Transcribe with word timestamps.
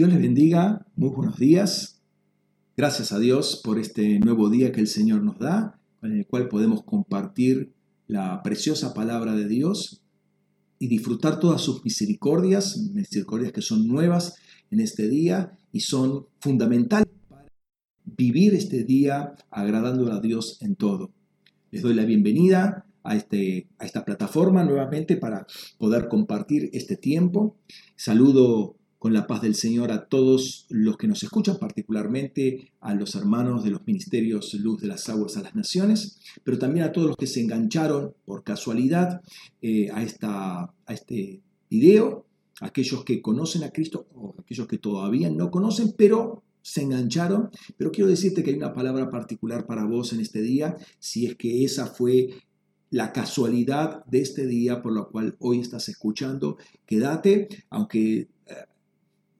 Dios 0.00 0.14
les 0.14 0.22
bendiga, 0.22 0.86
muy 0.96 1.10
buenos 1.10 1.38
días. 1.38 2.00
Gracias 2.74 3.12
a 3.12 3.18
Dios 3.18 3.60
por 3.62 3.78
este 3.78 4.18
nuevo 4.18 4.48
día 4.48 4.72
que 4.72 4.80
el 4.80 4.86
Señor 4.86 5.22
nos 5.22 5.38
da, 5.38 5.78
con 6.00 6.16
el 6.16 6.26
cual 6.26 6.48
podemos 6.48 6.82
compartir 6.84 7.74
la 8.06 8.42
preciosa 8.42 8.94
palabra 8.94 9.34
de 9.34 9.46
Dios 9.46 10.02
y 10.78 10.88
disfrutar 10.88 11.38
todas 11.38 11.60
sus 11.60 11.84
misericordias, 11.84 12.78
misericordias 12.94 13.52
que 13.52 13.60
son 13.60 13.86
nuevas 13.86 14.36
en 14.70 14.80
este 14.80 15.06
día 15.06 15.58
y 15.70 15.80
son 15.80 16.24
fundamentales 16.40 17.12
para 17.28 17.52
vivir 18.06 18.54
este 18.54 18.84
día 18.84 19.34
agradando 19.50 20.10
a 20.10 20.18
Dios 20.18 20.62
en 20.62 20.76
todo. 20.76 21.12
Les 21.72 21.82
doy 21.82 21.92
la 21.92 22.06
bienvenida 22.06 22.86
a, 23.02 23.16
este, 23.16 23.68
a 23.78 23.84
esta 23.84 24.06
plataforma 24.06 24.64
nuevamente 24.64 25.18
para 25.18 25.46
poder 25.76 26.08
compartir 26.08 26.70
este 26.72 26.96
tiempo. 26.96 27.58
Saludo 27.96 28.79
con 29.00 29.14
la 29.14 29.26
paz 29.26 29.40
del 29.40 29.54
Señor 29.54 29.92
a 29.92 30.04
todos 30.04 30.66
los 30.68 30.98
que 30.98 31.08
nos 31.08 31.22
escuchan, 31.22 31.56
particularmente 31.58 32.70
a 32.80 32.94
los 32.94 33.14
hermanos 33.14 33.64
de 33.64 33.70
los 33.70 33.86
ministerios 33.86 34.52
Luz 34.52 34.82
de 34.82 34.88
las 34.88 35.08
Aguas 35.08 35.38
a 35.38 35.42
las 35.42 35.54
Naciones, 35.54 36.18
pero 36.44 36.58
también 36.58 36.84
a 36.84 36.92
todos 36.92 37.08
los 37.08 37.16
que 37.16 37.26
se 37.26 37.40
engancharon 37.40 38.12
por 38.26 38.44
casualidad 38.44 39.22
eh, 39.62 39.88
a, 39.90 40.02
esta, 40.02 40.64
a 40.64 40.92
este 40.92 41.40
video, 41.70 42.26
aquellos 42.60 43.02
que 43.02 43.22
conocen 43.22 43.64
a 43.64 43.70
Cristo 43.70 44.06
o 44.14 44.34
aquellos 44.38 44.66
que 44.66 44.76
todavía 44.76 45.30
no 45.30 45.50
conocen, 45.50 45.94
pero 45.96 46.42
se 46.60 46.82
engancharon. 46.82 47.48
Pero 47.78 47.92
quiero 47.92 48.10
decirte 48.10 48.44
que 48.44 48.50
hay 48.50 48.56
una 48.56 48.74
palabra 48.74 49.10
particular 49.10 49.64
para 49.64 49.86
vos 49.86 50.12
en 50.12 50.20
este 50.20 50.42
día, 50.42 50.76
si 50.98 51.24
es 51.24 51.36
que 51.36 51.64
esa 51.64 51.86
fue 51.86 52.28
la 52.90 53.12
casualidad 53.12 54.04
de 54.06 54.20
este 54.20 54.46
día 54.46 54.82
por 54.82 54.92
lo 54.92 55.08
cual 55.08 55.36
hoy 55.38 55.60
estás 55.60 55.88
escuchando. 55.88 56.58
Quédate, 56.84 57.48
aunque 57.70 58.28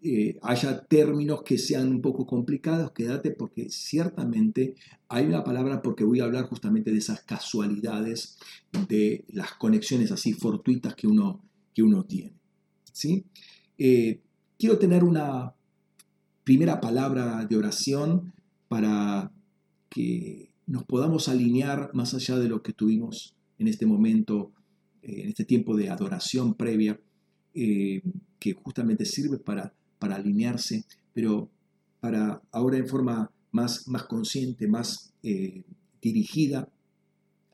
eh, 0.02 0.38
haya 0.40 0.80
términos 0.84 1.42
que 1.42 1.58
sean 1.58 1.88
un 1.88 2.00
poco 2.00 2.26
complicados, 2.26 2.92
quédate 2.92 3.32
porque 3.32 3.68
ciertamente 3.68 4.74
hay 5.08 5.26
una 5.26 5.44
palabra 5.44 5.82
porque 5.82 6.04
voy 6.04 6.20
a 6.20 6.24
hablar 6.24 6.46
justamente 6.46 6.90
de 6.90 6.96
esas 6.96 7.20
casualidades, 7.20 8.38
de 8.88 9.26
las 9.28 9.52
conexiones 9.52 10.10
así 10.10 10.32
fortuitas 10.32 10.94
que 10.94 11.06
uno, 11.06 11.42
que 11.74 11.82
uno 11.82 12.04
tiene. 12.04 12.32
¿sí? 12.92 13.26
Eh, 13.76 14.20
quiero 14.58 14.78
tener 14.78 15.04
una 15.04 15.52
primera 16.44 16.80
palabra 16.80 17.44
de 17.44 17.56
oración 17.58 18.32
para 18.68 19.30
que 19.90 20.54
nos 20.66 20.84
podamos 20.84 21.28
alinear 21.28 21.90
más 21.92 22.14
allá 22.14 22.38
de 22.38 22.48
lo 22.48 22.62
que 22.62 22.72
tuvimos 22.72 23.34
en 23.58 23.68
este 23.68 23.84
momento, 23.84 24.52
eh, 25.02 25.24
en 25.24 25.28
este 25.28 25.44
tiempo 25.44 25.76
de 25.76 25.90
adoración 25.90 26.54
previa, 26.54 26.98
que 27.52 28.54
justamente 28.54 29.04
sirve 29.04 29.36
para 29.36 29.74
para 30.00 30.16
alinearse, 30.16 30.84
pero 31.12 31.48
para 32.00 32.42
ahora 32.50 32.78
en 32.78 32.88
forma 32.88 33.30
más, 33.52 33.86
más 33.86 34.04
consciente, 34.04 34.66
más 34.66 35.12
eh, 35.22 35.62
dirigida, 36.02 36.68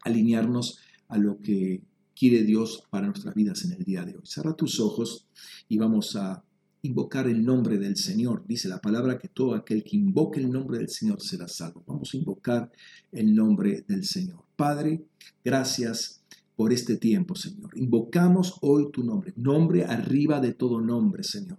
alinearnos 0.04 0.78
a 1.08 1.18
lo 1.18 1.42
que 1.42 1.82
quiere 2.14 2.44
Dios 2.44 2.84
para 2.88 3.08
nuestras 3.08 3.34
vidas 3.34 3.64
en 3.64 3.72
el 3.72 3.84
día 3.84 4.04
de 4.04 4.16
hoy. 4.16 4.22
Cerra 4.24 4.54
tus 4.54 4.80
ojos 4.80 5.26
y 5.68 5.76
vamos 5.76 6.16
a 6.16 6.42
invocar 6.82 7.26
el 7.26 7.44
nombre 7.44 7.78
del 7.78 7.96
Señor. 7.96 8.44
Dice 8.46 8.68
la 8.68 8.80
palabra 8.80 9.18
que 9.18 9.28
todo 9.28 9.54
aquel 9.54 9.82
que 9.82 9.96
invoque 9.96 10.40
el 10.40 10.50
nombre 10.50 10.78
del 10.78 10.88
Señor 10.88 11.20
será 11.20 11.48
salvo. 11.48 11.82
Vamos 11.86 12.14
a 12.14 12.16
invocar 12.16 12.70
el 13.10 13.34
nombre 13.34 13.84
del 13.88 14.04
Señor. 14.04 14.44
Padre, 14.54 15.04
gracias 15.44 16.22
por 16.54 16.72
este 16.72 16.96
tiempo, 16.96 17.34
Señor. 17.34 17.76
Invocamos 17.76 18.56
hoy 18.60 18.90
tu 18.92 19.02
nombre, 19.02 19.32
nombre 19.36 19.84
arriba 19.84 20.40
de 20.40 20.54
todo 20.54 20.80
nombre, 20.80 21.24
Señor 21.24 21.58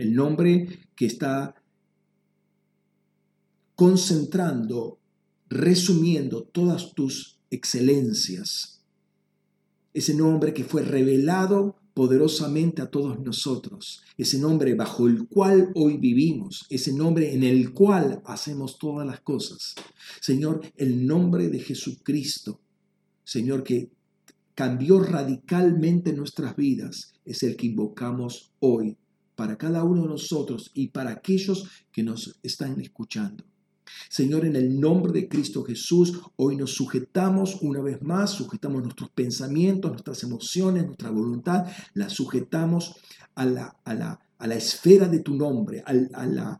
el 0.00 0.14
nombre 0.14 0.66
que 0.96 1.04
está 1.04 1.54
concentrando, 3.74 4.98
resumiendo 5.50 6.44
todas 6.44 6.94
tus 6.94 7.38
excelencias. 7.50 8.80
Ese 9.92 10.14
nombre 10.14 10.54
que 10.54 10.64
fue 10.64 10.82
revelado 10.82 11.76
poderosamente 11.92 12.80
a 12.80 12.90
todos 12.90 13.20
nosotros, 13.20 14.02
ese 14.16 14.38
nombre 14.38 14.74
bajo 14.74 15.06
el 15.06 15.28
cual 15.28 15.70
hoy 15.74 15.98
vivimos, 15.98 16.64
ese 16.70 16.94
nombre 16.94 17.34
en 17.34 17.42
el 17.42 17.74
cual 17.74 18.22
hacemos 18.24 18.78
todas 18.78 19.06
las 19.06 19.20
cosas. 19.20 19.74
Señor, 20.22 20.62
el 20.76 21.06
nombre 21.06 21.50
de 21.50 21.60
Jesucristo, 21.60 22.58
Señor, 23.22 23.64
que 23.64 23.90
cambió 24.54 25.00
radicalmente 25.00 26.14
nuestras 26.14 26.56
vidas, 26.56 27.12
es 27.26 27.42
el 27.42 27.54
que 27.56 27.66
invocamos 27.66 28.52
hoy 28.60 28.96
para 29.40 29.56
cada 29.56 29.84
uno 29.84 30.02
de 30.02 30.08
nosotros 30.08 30.70
y 30.74 30.88
para 30.88 31.12
aquellos 31.12 31.66
que 31.90 32.02
nos 32.02 32.38
están 32.42 32.78
escuchando. 32.78 33.42
Señor, 34.10 34.44
en 34.44 34.54
el 34.54 34.78
nombre 34.78 35.14
de 35.14 35.28
Cristo 35.30 35.64
Jesús, 35.64 36.20
hoy 36.36 36.56
nos 36.56 36.74
sujetamos 36.74 37.56
una 37.62 37.80
vez 37.80 38.02
más, 38.02 38.32
sujetamos 38.32 38.82
nuestros 38.82 39.08
pensamientos, 39.08 39.92
nuestras 39.92 40.22
emociones, 40.24 40.84
nuestra 40.84 41.08
voluntad, 41.10 41.64
la 41.94 42.10
sujetamos 42.10 42.96
a 43.34 43.46
la, 43.46 43.76
a 43.82 43.94
la, 43.94 44.20
a 44.36 44.46
la 44.46 44.54
esfera 44.56 45.08
de 45.08 45.20
tu 45.20 45.34
nombre, 45.34 45.82
a, 45.86 45.94
la, 45.94 46.58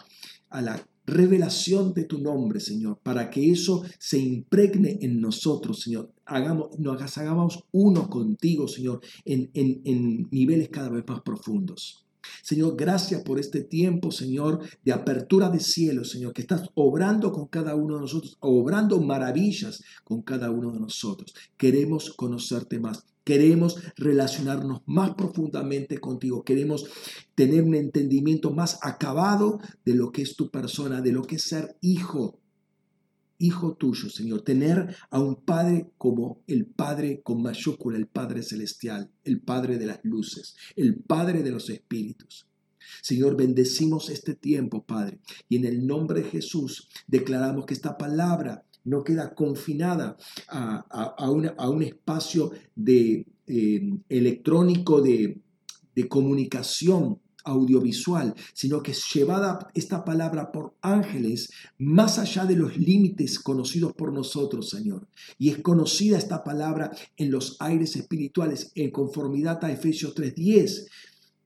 a 0.48 0.62
la 0.62 0.82
revelación 1.04 1.92
de 1.92 2.04
tu 2.04 2.18
nombre, 2.18 2.60
Señor, 2.60 2.98
para 3.02 3.28
que 3.28 3.50
eso 3.50 3.84
se 3.98 4.18
impregne 4.18 4.97
en 5.02 5.20
nosotros, 5.20 5.80
Señor. 5.82 6.14
Hagamos, 6.24 6.78
nos 6.78 7.18
hagamos 7.18 7.62
uno 7.72 8.08
contigo, 8.08 8.66
Señor, 8.68 9.02
en, 9.26 9.50
en, 9.52 9.82
en 9.84 10.28
niveles 10.30 10.70
cada 10.70 10.88
vez 10.88 11.04
más 11.06 11.20
profundos. 11.20 12.06
Señor, 12.42 12.76
gracias 12.76 13.22
por 13.22 13.38
este 13.38 13.62
tiempo, 13.62 14.10
Señor, 14.10 14.60
de 14.84 14.92
apertura 14.92 15.48
de 15.48 15.60
cielo, 15.60 16.04
Señor, 16.04 16.32
que 16.32 16.42
estás 16.42 16.68
obrando 16.74 17.32
con 17.32 17.46
cada 17.46 17.74
uno 17.74 17.94
de 17.96 18.00
nosotros, 18.02 18.36
obrando 18.41 19.00
maravillas 19.00 19.82
con 20.04 20.22
cada 20.22 20.50
uno 20.50 20.72
de 20.72 20.80
nosotros. 20.80 21.34
Queremos 21.56 22.10
conocerte 22.14 22.80
más. 22.80 23.04
Queremos 23.22 23.76
relacionarnos 23.96 24.80
más 24.86 25.14
profundamente 25.14 25.98
contigo. 25.98 26.42
Queremos 26.42 26.86
tener 27.34 27.62
un 27.62 27.74
entendimiento 27.74 28.50
más 28.50 28.78
acabado 28.82 29.60
de 29.84 29.94
lo 29.94 30.10
que 30.10 30.22
es 30.22 30.34
tu 30.36 30.50
persona, 30.50 31.00
de 31.00 31.12
lo 31.12 31.22
que 31.22 31.36
es 31.36 31.42
ser 31.42 31.76
hijo 31.80 32.40
hijo 33.41 33.75
tuyo, 33.75 34.09
Señor, 34.11 34.43
tener 34.43 34.95
a 35.11 35.19
un 35.19 35.37
Padre 35.37 35.91
como 35.99 36.45
el 36.47 36.67
Padre 36.67 37.23
con 37.23 37.43
mayúscula, 37.43 37.97
el 37.97 38.06
Padre 38.06 38.43
celestial, 38.43 39.11
el 39.25 39.41
Padre 39.41 39.78
de 39.78 39.87
las 39.87 40.01
luces, 40.05 40.56
el 40.77 40.97
Padre 40.97 41.43
de 41.43 41.51
los 41.51 41.69
espíritus. 41.71 42.47
Señor, 43.03 43.37
bendecimos 43.37 44.11
este 44.11 44.34
tiempo, 44.34 44.84
Padre, 44.84 45.21
y 45.49 45.56
en 45.56 45.65
el 45.65 45.87
nombre 45.87 46.23
de 46.23 46.28
Jesús 46.28 46.89
declaramos 47.06 47.65
que 47.65 47.75
esta 47.75 47.97
palabra 47.97 48.65
no 48.84 49.05
queda 49.05 49.34
confinada 49.34 50.17
a, 50.49 51.31
un 51.31 51.83
espacio 51.83 52.53
de, 52.75 53.27
eh, 53.47 53.81
electrónico 54.09 55.01
de, 55.01 55.41
de 55.95 56.09
comunicación 56.09 57.21
audiovisual, 57.45 58.34
sino 58.53 58.83
que 58.83 58.93
es 58.93 59.05
llevada 59.12 59.71
esta 59.75 60.05
palabra 60.05 60.53
por 60.53 60.75
ángeles 60.83 61.51
más 61.78 62.19
allá 62.19 62.45
de 62.45 62.56
los 62.56 62.77
límites 62.77 63.39
conocidos 63.39 63.93
por 63.93 64.12
nosotros, 64.12 64.71
Señor. 64.71 65.09
Y 65.39 65.51
es 65.51 65.59
conocida 65.59 66.19
esta 66.19 66.45
palabra 66.45 66.91
en 67.17 67.31
los 67.31 67.56
aires 67.61 67.97
espirituales 67.97 68.73
en 68.75 68.91
conformidad 68.91 69.65
a 69.65 69.73
Efesios 69.73 70.15
3:10. 70.15 70.87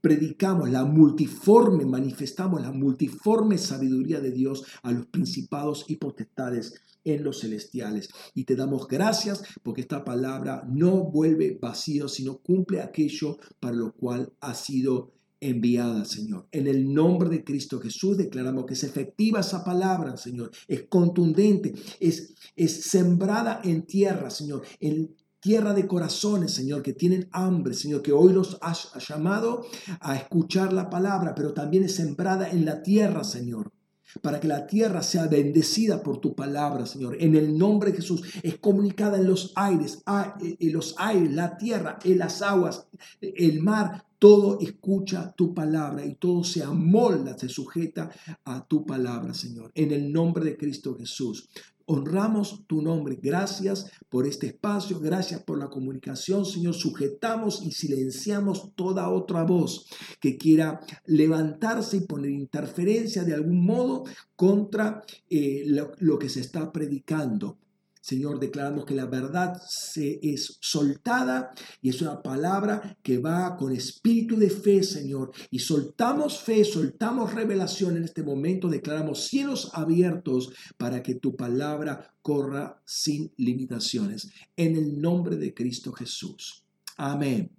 Predicamos 0.01 0.69
la 0.69 0.85
multiforme, 0.85 1.87
manifestamos 1.87 2.61
la 2.61 2.73
multiforme 2.73 3.57
sabiduría 3.57 4.21
de 4.21 4.33
Dios 4.33 4.65
a 4.83 4.93
los 4.93 5.07
principados 5.07 5.87
y 5.89 5.97
potestades 5.97 6.75
en 7.05 7.23
los 7.23 7.41
celestiales. 7.41 8.09
Y 8.35 8.45
te 8.45 8.57
damos 8.57 8.89
gracias 8.89 9.43
porque 9.63 9.83
esta 9.83 10.05
palabra 10.05 10.67
no 10.69 11.05
vuelve 11.05 11.59
vacío, 11.61 12.09
sino 12.09 12.39
cumple 12.39 12.81
aquello 12.81 13.39
para 13.61 13.77
lo 13.77 13.93
cual 13.93 14.33
ha 14.41 14.55
sido 14.55 15.13
enviada, 15.41 16.05
Señor. 16.05 16.49
En 16.53 16.67
el 16.67 16.93
nombre 16.93 17.29
de 17.29 17.45
Cristo 17.45 17.81
Jesús 17.81 18.17
declaramos 18.17 18.67
que 18.67 18.75
es 18.75 18.85
efectiva 18.85 19.41
esa 19.41 19.65
palabra, 19.65 20.17
Señor. 20.17 20.51
Es 20.69 20.85
contundente, 20.89 21.75
es, 22.01 22.35
es 22.57 22.85
sembrada 22.85 23.61
en 23.65 23.83
tierra, 23.83 24.31
Señor. 24.31 24.63
En 24.81 25.15
tierra 25.41 25.75
de 25.75 25.87
corazones, 25.87 26.53
Señor, 26.53 26.83
que 26.83 26.95
tienen 26.95 27.29
hambre, 27.33 27.75
Señor, 27.75 28.01
que 28.01 28.13
hoy 28.13 28.33
los 28.33 28.57
has 28.63 28.91
llamado 29.07 29.67
a 30.01 30.17
escuchar 30.17 30.73
la 30.73 30.89
palabra, 30.89 31.35
pero 31.35 31.53
también 31.53 31.85
es 31.85 31.97
sembrada 31.97 32.51
en 32.51 32.65
la 32.65 32.83
tierra, 32.83 33.25
Señor 33.25 33.74
para 34.21 34.41
que 34.41 34.49
la 34.49 34.67
tierra 34.67 35.03
sea 35.03 35.27
bendecida 35.27 36.03
por 36.03 36.19
tu 36.19 36.35
palabra, 36.35 36.87
Señor. 36.87 37.17
En 37.21 37.35
el 37.35 37.57
nombre 37.57 37.91
de 37.91 37.99
Jesús 37.99 38.23
es 38.43 38.59
comunicada 38.59 39.19
en 39.19 39.27
los 39.27 39.53
aires, 39.57 40.03
en 40.41 40.73
los 40.73 40.95
aires, 40.99 41.33
la 41.33 41.57
tierra, 41.57 41.99
en 42.05 42.19
las 42.19 42.43
aguas, 42.43 42.87
el 43.21 43.61
mar, 43.63 44.05
todo 44.19 44.59
escucha 44.61 45.35
tu 45.37 45.53
palabra 45.53 46.05
y 46.07 46.15
todo 46.15 46.45
se 46.45 46.63
amolda, 46.63 47.37
se 47.37 47.49
sujeta 47.49 48.11
a 48.45 48.67
tu 48.67 48.87
palabra, 48.87 49.35
Señor. 49.35 49.71
En 49.75 49.91
el 49.91 50.13
nombre 50.13 50.45
de 50.45 50.57
Cristo 50.57 50.97
Jesús. 50.97 51.49
Honramos 51.87 52.65
tu 52.67 52.81
nombre. 52.83 53.19
Gracias 53.23 53.91
por 54.09 54.27
este 54.27 54.47
espacio, 54.49 55.01
gracias 55.01 55.43
por 55.43 55.59
la 55.59 55.69
comunicación, 55.69 56.47
Señor. 56.47 56.75
Sujetamos 56.75 57.63
y 57.65 57.73
silenciamos 57.73 58.75
toda 58.75 59.11
otra 59.11 59.45
voz 59.45 59.87
que 60.21 60.37
quiera 60.37 60.81
levantarse 61.07 61.99
y 61.99 62.07
poner 62.07 62.31
interferencia 62.31 63.25
de 63.25 63.35
algún 63.35 63.65
modo 63.65 64.05
contra 64.37 65.03
eh, 65.29 65.65
lo 65.99 66.19
que 66.19 66.29
se 66.29 66.41
está 66.41 66.73
predicando. 66.73 67.59
Señor, 68.05 68.39
declaramos 68.39 68.85
que 68.85 68.95
la 68.95 69.07
verdad 69.07 69.63
se 69.67 70.21
es 70.23 70.59
soltada 70.61 71.55
y 71.81 71.89
es 71.89 72.03
una 72.03 72.23
palabra 72.23 72.99
que 73.03 73.17
va 73.17 73.57
con 73.57 73.73
espíritu 73.73 74.37
de 74.37 74.51
fe, 74.51 74.83
Señor. 74.83 75.33
Y 75.51 75.61
soltamos 75.61 76.39
fe, 76.39 76.67
soltamos 76.67 77.33
revelación 77.33 77.97
en 77.97 78.05
este 78.05 78.23
momento, 78.23 78.69
declaramos 78.69 79.27
cielos 79.29 79.71
abiertos 79.73 80.53
para 80.77 81.03
que 81.03 81.15
tu 81.15 81.35
palabra 81.35 82.15
corra 82.21 82.83
sin 82.85 83.33
limitaciones. 83.39 84.31
En 84.55 84.77
el 84.77 85.01
nombre 85.01 85.37
de 85.37 85.55
Cristo 85.55 85.91
Jesús. 85.91 86.63
Amén. 86.99 87.53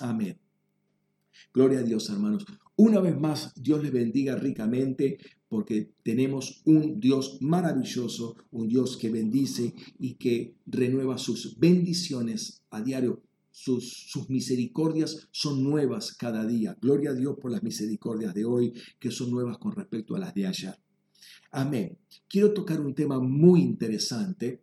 Amén. 0.00 0.38
Gloria 1.52 1.80
a 1.80 1.82
Dios, 1.82 2.08
hermanos. 2.08 2.46
Una 2.74 3.00
vez 3.00 3.20
más, 3.20 3.52
Dios 3.54 3.82
les 3.82 3.92
bendiga 3.92 4.34
ricamente 4.34 5.18
porque 5.50 5.90
tenemos 6.04 6.62
un 6.64 7.00
Dios 7.00 7.38
maravilloso, 7.42 8.36
un 8.52 8.68
Dios 8.68 8.96
que 8.96 9.10
bendice 9.10 9.74
y 9.98 10.14
que 10.14 10.54
renueva 10.64 11.18
sus 11.18 11.58
bendiciones 11.58 12.62
a 12.70 12.80
diario. 12.80 13.20
Sus, 13.50 14.06
sus, 14.08 14.30
misericordias 14.30 15.28
son 15.32 15.64
nuevas 15.64 16.14
cada 16.14 16.46
día. 16.46 16.78
Gloria 16.80 17.10
a 17.10 17.14
Dios 17.14 17.36
por 17.38 17.50
las 17.50 17.64
misericordias 17.64 18.32
de 18.32 18.44
hoy, 18.44 18.72
que 19.00 19.10
son 19.10 19.32
nuevas 19.32 19.58
con 19.58 19.72
respecto 19.72 20.14
a 20.14 20.20
las 20.20 20.32
de 20.34 20.46
ayer. 20.46 20.78
Amén. 21.50 21.98
Quiero 22.28 22.54
tocar 22.54 22.80
un 22.80 22.94
tema 22.94 23.18
muy 23.18 23.60
interesante, 23.60 24.62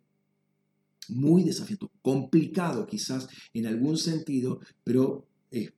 muy 1.10 1.44
desafiante, 1.44 1.88
complicado 2.02 2.88
quizás 2.88 3.28
en 3.54 3.68
algún 3.68 3.98
sentido, 3.98 4.62
pero 4.86 5.28
eh, 5.52 5.70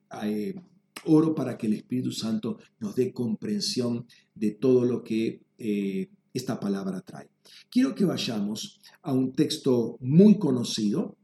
Oro 1.04 1.34
para 1.34 1.56
que 1.56 1.66
el 1.66 1.74
Espíritu 1.74 2.12
Santo 2.12 2.58
nos 2.78 2.94
dé 2.94 3.12
comprensión 3.12 4.06
de 4.34 4.50
todo 4.52 4.84
lo 4.84 5.02
que 5.02 5.42
eh, 5.58 6.10
esta 6.32 6.60
palabra 6.60 7.00
trae. 7.00 7.28
Quiero 7.70 7.94
que 7.94 8.04
vayamos 8.04 8.80
a 9.02 9.12
un 9.12 9.32
texto 9.32 9.96
muy 10.00 10.38
conocido. 10.38 11.16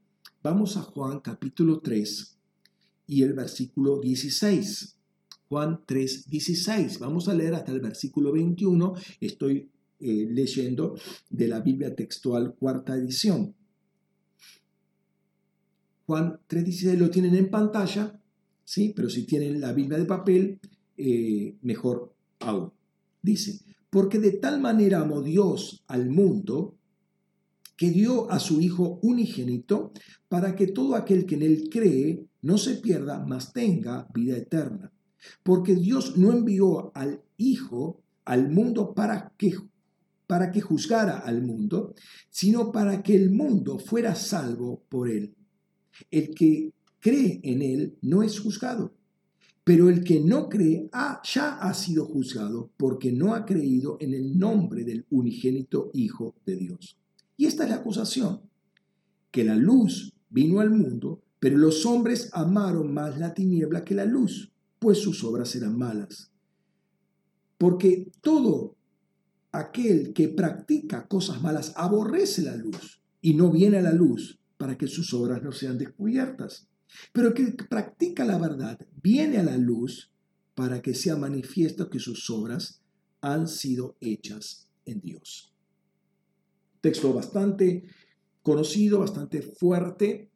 Vamos 0.43 0.77
a 0.77 0.83
Juan 0.83 1.21
capítulo 1.21 1.81
3 1.81 2.37
y 3.07 3.23
el 3.23 3.35
versículo 3.35 4.01
16. 4.01 4.97
Juan 5.49 5.81
3, 5.87 6.29
16. 6.29 6.99
Vamos 6.99 7.29
a 7.29 7.35
leer 7.35 7.55
hasta 7.55 7.73
el 7.73 7.81
versículo 7.81 8.33
21. 8.33 8.95
Estoy 9.21 9.71
eh, 10.01 10.29
leyendo 10.31 10.99
de 11.31 11.49
la 11.49 11.61
Biblia 11.61 11.95
textual 11.95 12.55
cuarta 12.55 12.97
edición. 12.97 13.55
Juan 16.07 16.39
3, 16.47 16.65
16 16.65 16.99
lo 16.99 17.11
tienen 17.11 17.35
en 17.35 17.51
pantalla. 17.51 18.21
¿Sí? 18.67 18.93
Pero 18.95 19.09
si 19.09 19.25
tienen 19.25 19.61
la 19.61 19.73
Biblia 19.73 19.99
de 19.99 20.05
papel, 20.05 20.61
eh, 20.99 21.57
mejor 21.63 22.13
aún. 22.41 22.73
Dice, 23.23 23.61
porque 23.89 24.19
de 24.19 24.33
tal 24.33 24.61
manera 24.61 25.01
amó 25.01 25.23
Dios 25.23 25.83
al 25.87 26.11
mundo 26.11 26.77
que 27.77 27.91
dio 27.91 28.31
a 28.31 28.39
su 28.39 28.61
Hijo 28.61 28.99
unigénito 29.03 29.93
para 30.29 30.55
que 30.57 30.67
todo 30.67 30.97
aquel 30.97 31.25
que 31.25 31.37
en 31.37 31.43
él 31.43 31.69
cree 31.71 32.27
no 32.43 32.59
se 32.59 32.77
pierda, 32.77 33.25
mas 33.25 33.53
tenga 33.53 34.09
vida 34.13 34.37
eterna. 34.37 34.93
Porque 35.43 35.75
Dios 35.75 36.17
no 36.17 36.33
envió 36.33 36.95
al 36.95 37.23
Hijo 37.37 38.03
al 38.25 38.51
mundo 38.51 38.95
para 38.95 39.33
que, 39.37 39.55
para 40.27 40.51
que 40.51 40.61
juzgara 40.61 41.19
al 41.19 41.43
mundo, 41.43 41.95
sino 42.31 42.73
para 42.73 43.03
que 43.03 43.15
el 43.15 43.31
mundo 43.31 43.79
fuera 43.79 44.15
salvo 44.15 44.83
por 44.89 45.09
él. 45.09 45.35
El 46.11 46.35
que 46.35 46.73
cree 47.07 47.39
en 47.45 47.63
Él 47.63 47.97
no 48.03 48.25
es 48.25 48.41
juzgado. 48.41 48.93
Pero 49.63 49.89
el 49.89 50.03
que 50.03 50.19
no 50.19 50.49
cree 50.49 50.89
ah, 50.93 51.23
ya 51.23 51.59
ha 51.59 51.73
sido 51.73 52.05
juzgado 52.05 52.71
porque 52.77 53.13
no 53.13 53.33
ha 53.33 53.47
creído 53.47 53.97
en 54.01 54.13
el 54.13 54.37
nombre 54.37 54.83
del 54.83 55.07
unigénito 55.11 55.93
Hijo 55.95 56.35
de 56.45 56.57
Dios. 56.57 56.99
Y 57.37 57.47
esta 57.47 57.63
es 57.63 57.71
la 57.71 57.77
acusación, 57.77 58.41
que 59.31 59.45
la 59.45 59.55
luz 59.55 60.15
vino 60.31 60.59
al 60.59 60.71
mundo, 60.71 61.23
pero 61.39 61.59
los 61.59 61.87
hombres 61.87 62.29
amaron 62.33 62.93
más 62.93 63.19
la 63.21 63.35
tiniebla 63.35 63.85
que 63.85 63.95
la 63.95 64.05
luz, 64.05 64.51
pues 64.81 64.99
sus 64.99 65.23
obras 65.23 65.55
eran 65.55 65.79
malas. 65.79 66.33
Porque 67.57 68.11
todo 68.21 68.75
aquel 69.53 70.13
que 70.13 70.29
practica 70.29 71.07
cosas 71.07 71.41
malas 71.41 71.73
aborrece 71.77 72.43
la 72.43 72.57
luz 72.57 73.01
y 73.21 73.35
no 73.35 73.53
viene 73.53 73.79
a 73.79 73.83
la 73.83 73.93
luz 73.93 74.41
para 74.57 74.77
que 74.77 74.89
sus 74.89 75.15
obras 75.15 75.41
no 75.43 75.53
sean 75.53 75.79
descubiertas. 75.79 76.69
Pero 77.13 77.35
que 77.35 77.53
practica 77.69 78.25
la 78.25 78.39
verdad 78.39 78.79
viene 79.03 79.39
a 79.39 79.43
la 79.43 79.57
luz 79.57 80.11
para 80.55 80.81
que 80.81 80.95
sea 80.95 81.17
manifiesto 81.17 81.91
que 81.91 81.99
sus 81.99 82.31
obras 82.31 82.81
han 83.21 83.49
sido 83.49 83.97
hechas 84.01 84.69
en 84.85 85.01
Dios. 85.01 85.53
Texto 86.81 87.13
bastante 87.13 87.85
conocido, 88.43 89.01
bastante 89.01 89.43
fuerte 89.43 90.31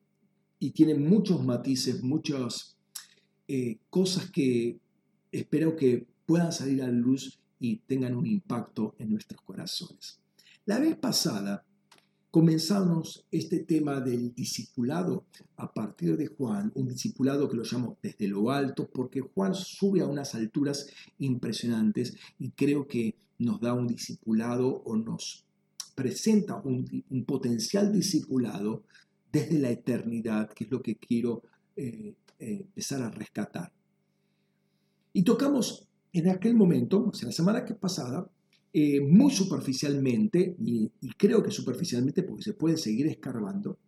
y 0.59 0.71
tiene 0.73 0.95
muchos 0.95 1.45
matices, 1.45 2.03
muchas 2.03 2.77
eh, 3.49 3.79
cosas 3.89 4.31
que 4.31 4.81
espero 5.33 5.77
que 5.77 6.07
puedan 6.27 6.53
salir 6.53 6.83
a 6.83 6.87
la 6.87 6.93
luz 6.93 7.41
y 7.59 7.77
tengan 7.79 8.17
un 8.17 8.27
impacto 8.27 8.95
en 8.99 9.11
nuestros 9.11 9.41
corazones. 9.43 10.21
La 10.67 10.79
vez 10.79 10.97
pasada 10.97 11.65
comenzamos 12.31 13.27
este 13.31 13.61
tema 13.61 14.01
del 14.01 14.35
discipulado 14.35 15.25
a 15.57 15.73
partir 15.73 16.17
de 16.17 16.29
Juan, 16.29 16.71
un 16.75 16.89
discipulado 16.89 17.49
que 17.49 17.57
lo 17.57 17.65
llamo 17.65 17.99
desde 18.03 18.29
lo 18.29 18.51
alto, 18.51 18.89
porque 18.89 19.21
Juan 19.21 19.55
sube 19.55 20.01
a 20.01 20.07
unas 20.07 20.35
alturas 20.35 20.87
impresionantes 21.19 22.17
y 22.39 22.51
creo 22.51 22.87
que 22.87 23.17
nos 23.39 23.61
da 23.61 23.75
un 23.75 23.89
discipulado 23.89 24.83
o 24.85 24.97
nos 24.97 25.45
presenta 25.95 26.57
un, 26.57 27.05
potencial 27.27 27.93
discipulado 27.93 28.85
desde 29.33 29.59
la 29.59 29.71
eternidad, 29.71 30.51
que 30.51 30.65
es 30.65 30.71
lo 30.71 30.83
que 30.83 30.97
quiero 30.97 31.43
eh, 31.77 32.15
eh, 32.39 32.61
empezar 32.61 33.03
a 33.03 33.11
rescatar. 33.11 33.73
Y 35.13 35.25
tocamos 35.25 35.89
en 36.13 36.29
aquel 36.29 36.55
momento, 36.55 37.09
o 37.09 37.13
sea, 37.13 37.27
la 37.27 37.33
semana 37.33 37.65
que 37.65 37.75
pasada, 37.75 38.31
eh, 38.73 39.01
muy 39.01 39.33
superficialmente, 39.33 40.57
y, 40.65 40.91
creo 41.17 41.43
que 41.43 41.51
superficialmente 41.51 42.23
porque 42.23 42.45
se 42.45 42.55
puede 42.55 42.77
seguir 42.77 43.07
escarbando, 43.09 43.79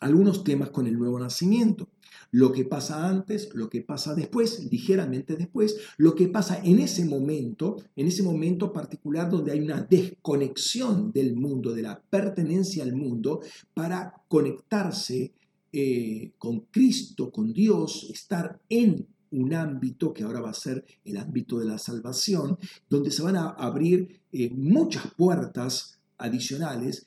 algunos 0.00 0.44
temas 0.44 0.70
con 0.70 0.86
el 0.86 0.98
nuevo 0.98 1.18
nacimiento. 1.18 1.88
Lo 2.30 2.52
que 2.52 2.64
pasa 2.64 3.08
antes, 3.08 3.54
lo 3.54 3.70
que 3.70 3.80
pasa 3.80 4.14
después, 4.14 4.68
ligeramente 4.70 5.36
después, 5.36 5.78
lo 5.96 6.14
que 6.14 6.28
pasa 6.28 6.60
en 6.62 6.78
ese 6.78 7.04
momento, 7.06 7.76
en 7.96 8.06
ese 8.06 8.22
momento 8.22 8.72
particular 8.72 9.30
donde 9.30 9.52
hay 9.52 9.60
una 9.60 9.80
desconexión 9.80 11.10
del 11.12 11.34
mundo, 11.34 11.72
de 11.72 11.82
la 11.82 12.02
pertenencia 12.02 12.82
al 12.82 12.94
mundo, 12.94 13.40
para 13.72 14.22
conectarse 14.28 15.32
eh, 15.72 16.32
con 16.38 16.60
Cristo, 16.70 17.30
con 17.30 17.52
Dios, 17.52 18.08
estar 18.12 18.60
en 18.68 19.06
un 19.40 19.54
ámbito 19.54 20.12
que 20.12 20.22
ahora 20.22 20.40
va 20.40 20.50
a 20.50 20.54
ser 20.54 20.84
el 21.04 21.16
ámbito 21.16 21.58
de 21.58 21.66
la 21.66 21.78
salvación, 21.78 22.58
donde 22.88 23.10
se 23.10 23.22
van 23.22 23.36
a 23.36 23.50
abrir 23.50 24.20
eh, 24.32 24.50
muchas 24.50 25.12
puertas 25.14 25.98
adicionales 26.18 27.06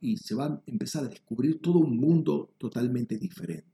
y 0.00 0.16
se 0.16 0.34
va 0.34 0.46
a 0.46 0.62
empezar 0.66 1.04
a 1.04 1.08
descubrir 1.08 1.60
todo 1.60 1.78
un 1.78 1.98
mundo 1.98 2.50
totalmente 2.58 3.16
diferente. 3.16 3.66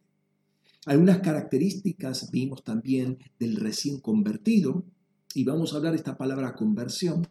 Algunas 0.87 1.21
características 1.21 2.31
vimos 2.31 2.63
también 2.63 3.19
del 3.39 3.57
recién 3.57 4.01
convertido, 4.01 4.85
y 5.35 5.45
vamos 5.45 5.73
a 5.73 5.77
hablar 5.77 5.93
de 5.93 5.99
esta 5.99 6.17
palabra 6.17 6.55
conversión. 6.55 7.27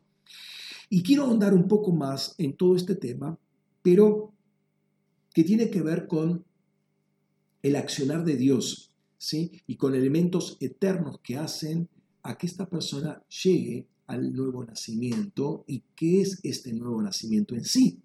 Y 0.89 1.01
quiero 1.01 1.23
ahondar 1.23 1.53
un 1.53 1.67
poco 1.67 1.93
más 1.93 2.35
en 2.37 2.53
todo 2.55 2.75
este 2.75 2.95
tema, 2.95 3.39
pero 3.81 4.33
que 5.33 5.43
tiene 5.43 5.69
que 5.69 5.81
ver 5.81 6.07
con 6.07 6.45
el 7.63 7.75
accionar 7.77 8.25
de 8.25 8.35
Dios 8.35 8.92
y 9.31 9.75
con 9.75 9.95
elementos 9.95 10.57
eternos 10.59 11.19
que 11.23 11.37
hacen 11.37 11.87
a 12.23 12.37
que 12.37 12.47
esta 12.47 12.69
persona 12.69 13.21
llegue 13.43 13.87
al 14.07 14.33
nuevo 14.33 14.65
nacimiento 14.65 15.63
y 15.67 15.83
qué 15.95 16.21
es 16.21 16.39
este 16.43 16.73
nuevo 16.73 17.01
nacimiento 17.01 17.55
en 17.55 17.63
sí. 17.63 17.99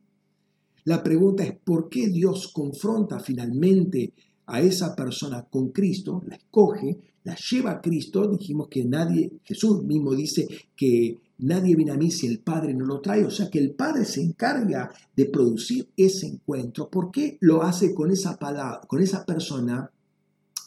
La 0.85 1.03
pregunta 1.03 1.45
es 1.45 1.55
por 1.59 1.89
qué 1.89 2.09
Dios 2.09 2.49
confronta 2.49 3.21
finalmente 3.21 4.13
a 4.47 4.61
esa 4.61 4.95
persona 4.95 5.43
con 5.43 5.71
Cristo, 5.71 6.23
la 6.27 6.37
escoge, 6.37 6.99
la 7.25 7.37
lleva 7.37 7.73
a 7.73 7.81
Cristo. 7.81 8.27
Dijimos 8.29 8.69
que 8.69 8.85
nadie, 8.85 9.31
Jesús 9.45 9.85
mismo 9.85 10.15
dice 10.15 10.47
que 10.75 11.19
nadie 11.39 11.77
viene 11.77 11.93
a 11.93 11.97
mí 11.97 12.11
si 12.11 12.27
el 12.27 12.39
Padre 12.39 12.73
no 12.75 12.87
lo 12.87 13.01
trae, 13.01 13.25
o 13.25 13.31
sea 13.31 13.51
que 13.51 13.59
el 13.59 13.73
Padre 13.73 14.05
se 14.05 14.23
encarga 14.23 14.91
de 15.15 15.27
producir 15.27 15.89
ese 15.97 16.27
encuentro. 16.27 16.89
¿Por 16.89 17.11
qué 17.11 17.37
lo 17.41 17.63
hace 17.63 17.93
con 17.93 18.11
esa, 18.11 18.39
con 18.87 19.03
esa 19.03 19.27
persona 19.27 19.91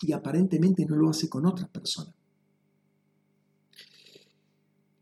y 0.04 0.12
aparentemente 0.12 0.86
no 0.86 0.96
lo 0.96 1.10
hace 1.10 1.30
con 1.30 1.46
otra 1.46 1.68
persona. 1.68 2.14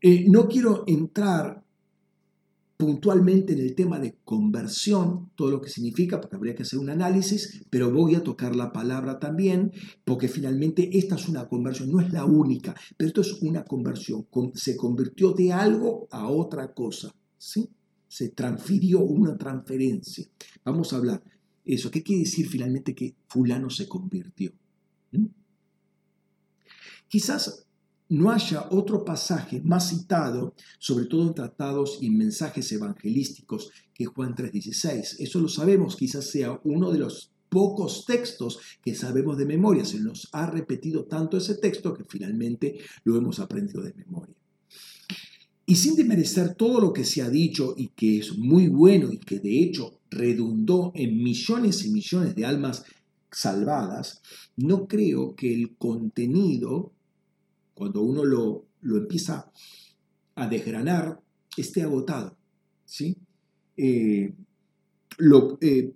Eh, 0.02 0.24
no 0.28 0.48
quiero 0.48 0.84
entrar 0.86 1.62
puntualmente 2.80 3.52
en 3.52 3.60
el 3.60 3.74
tema 3.74 3.98
de 3.98 4.16
conversión, 4.24 5.30
todo 5.34 5.50
lo 5.50 5.60
que 5.60 5.68
significa, 5.68 6.18
porque 6.18 6.36
habría 6.36 6.54
que 6.54 6.62
hacer 6.62 6.78
un 6.78 6.88
análisis, 6.88 7.62
pero 7.68 7.92
voy 7.92 8.14
a 8.14 8.22
tocar 8.22 8.56
la 8.56 8.72
palabra 8.72 9.20
también, 9.20 9.70
porque 10.02 10.28
finalmente 10.28 10.96
esta 10.96 11.16
es 11.16 11.28
una 11.28 11.46
conversión, 11.46 11.92
no 11.92 12.00
es 12.00 12.10
la 12.10 12.24
única, 12.24 12.74
pero 12.96 13.08
esto 13.08 13.20
es 13.20 13.42
una 13.42 13.64
conversión, 13.64 14.26
se 14.54 14.78
convirtió 14.78 15.32
de 15.32 15.52
algo 15.52 16.08
a 16.10 16.28
otra 16.28 16.72
cosa, 16.72 17.14
¿sí? 17.36 17.68
Se 18.08 18.30
transfirió 18.30 19.00
una 19.00 19.36
transferencia. 19.36 20.26
Vamos 20.64 20.92
a 20.92 20.96
hablar 20.96 21.22
eso. 21.64 21.90
¿Qué 21.90 22.02
quiere 22.02 22.22
decir 22.22 22.48
finalmente 22.48 22.94
que 22.94 23.14
fulano 23.28 23.70
se 23.70 23.86
convirtió? 23.86 24.52
¿Mm? 25.12 25.26
Quizás 27.08 27.66
no 28.10 28.30
haya 28.30 28.66
otro 28.70 29.04
pasaje 29.04 29.60
más 29.60 29.90
citado, 29.90 30.54
sobre 30.78 31.06
todo 31.06 31.28
en 31.28 31.34
tratados 31.34 31.98
y 32.00 32.10
mensajes 32.10 32.70
evangelísticos, 32.72 33.70
que 33.94 34.04
Juan 34.06 34.34
3:16. 34.34 35.16
Eso 35.20 35.40
lo 35.40 35.48
sabemos, 35.48 35.96
quizás 35.96 36.28
sea 36.28 36.60
uno 36.64 36.90
de 36.90 36.98
los 36.98 37.32
pocos 37.48 38.04
textos 38.06 38.58
que 38.82 38.94
sabemos 38.94 39.36
de 39.38 39.46
memoria. 39.46 39.84
Se 39.84 40.00
nos 40.00 40.28
ha 40.32 40.46
repetido 40.46 41.04
tanto 41.04 41.36
ese 41.36 41.56
texto 41.56 41.94
que 41.94 42.04
finalmente 42.04 42.78
lo 43.04 43.16
hemos 43.16 43.38
aprendido 43.38 43.82
de 43.82 43.94
memoria. 43.94 44.36
Y 45.66 45.76
sin 45.76 45.94
desmerecer 45.94 46.56
todo 46.56 46.80
lo 46.80 46.92
que 46.92 47.04
se 47.04 47.22
ha 47.22 47.30
dicho 47.30 47.74
y 47.76 47.88
que 47.88 48.18
es 48.18 48.36
muy 48.36 48.66
bueno 48.66 49.12
y 49.12 49.18
que 49.18 49.38
de 49.38 49.62
hecho 49.62 50.00
redundó 50.10 50.90
en 50.96 51.22
millones 51.22 51.84
y 51.84 51.90
millones 51.90 52.34
de 52.34 52.44
almas 52.44 52.84
salvadas, 53.30 54.22
no 54.56 54.86
creo 54.86 55.34
que 55.34 55.52
el 55.54 55.76
contenido 55.76 56.92
cuando 57.80 58.02
uno 58.02 58.26
lo, 58.26 58.66
empieza 58.82 59.50
a 60.34 60.46
desgranar, 60.46 61.18
esté 61.56 61.82
agotado. 61.82 62.36
¿sí? 62.84 63.16
Eh, 63.74 64.34
eh, 65.62 65.94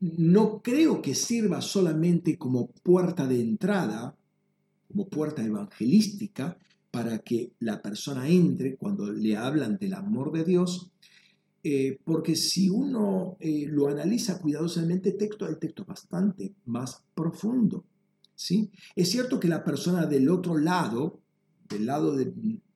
no 0.00 0.62
creo 0.62 1.02
que 1.02 1.14
sirva 1.14 1.60
solamente 1.60 2.38
como 2.38 2.68
puerta 2.68 3.26
de 3.26 3.38
entrada, 3.38 4.16
como 4.88 5.10
puerta 5.10 5.44
evangelística, 5.44 6.56
para 6.90 7.18
que 7.18 7.52
la 7.58 7.82
persona 7.82 8.26
entre 8.30 8.76
cuando 8.76 9.12
le 9.12 9.36
hablan 9.36 9.76
del 9.76 9.92
amor 9.92 10.32
de 10.32 10.44
Dios, 10.44 10.90
eh, 11.68 11.98
porque 12.04 12.36
si 12.36 12.68
uno 12.68 13.36
lo 13.40 13.88
analiza 13.88 14.38
cuidadosamente, 14.38 15.10
texto, 15.10 15.48
el 15.48 15.58
texto 15.58 15.84
bastante 15.84 16.54
más 16.66 17.02
profundo. 17.12 17.84
Es 18.94 19.10
cierto 19.10 19.40
que 19.40 19.48
la 19.48 19.64
persona 19.64 20.06
del 20.06 20.28
otro 20.28 20.56
lado, 20.58 21.18
del 21.68 21.86
lado 21.86 22.14
de, 22.14 22.32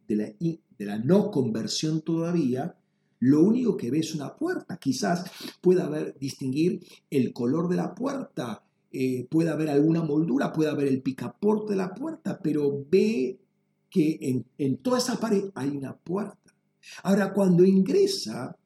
la, 0.09 0.25
de 0.35 0.85
la 0.85 0.99
no 0.99 1.31
conversión 1.31 2.01
todavía, 2.01 2.75
lo 3.21 3.45
único 3.45 3.77
que 3.77 3.93
ve 3.93 4.01
es 4.01 4.13
una 4.13 4.35
puerta. 4.35 4.77
Quizás 4.79 5.31
pueda 5.61 5.89
distinguir 6.19 6.85
el 7.11 7.33
color 7.33 7.69
de 7.69 7.77
la 7.77 7.95
puerta, 7.95 8.65
eh, 8.91 9.25
puede 9.31 9.51
haber 9.51 9.69
alguna 9.69 10.03
moldura, 10.03 10.53
puede 10.53 10.71
haber 10.71 10.89
el 10.89 11.01
picaporte 11.01 11.75
de 11.75 11.77
la 11.77 11.95
puerta, 11.95 12.41
pero 12.43 12.85
ve 12.91 13.39
que 13.89 14.19
en, 14.21 14.47
en 14.59 14.79
toda 14.79 14.99
esa 14.99 15.21
pared 15.21 15.45
hay 15.55 15.69
una 15.69 15.97
puerta. 15.97 16.37
Ahora, 17.05 17.33
cuando 17.33 17.65
ingresa, 17.65 18.57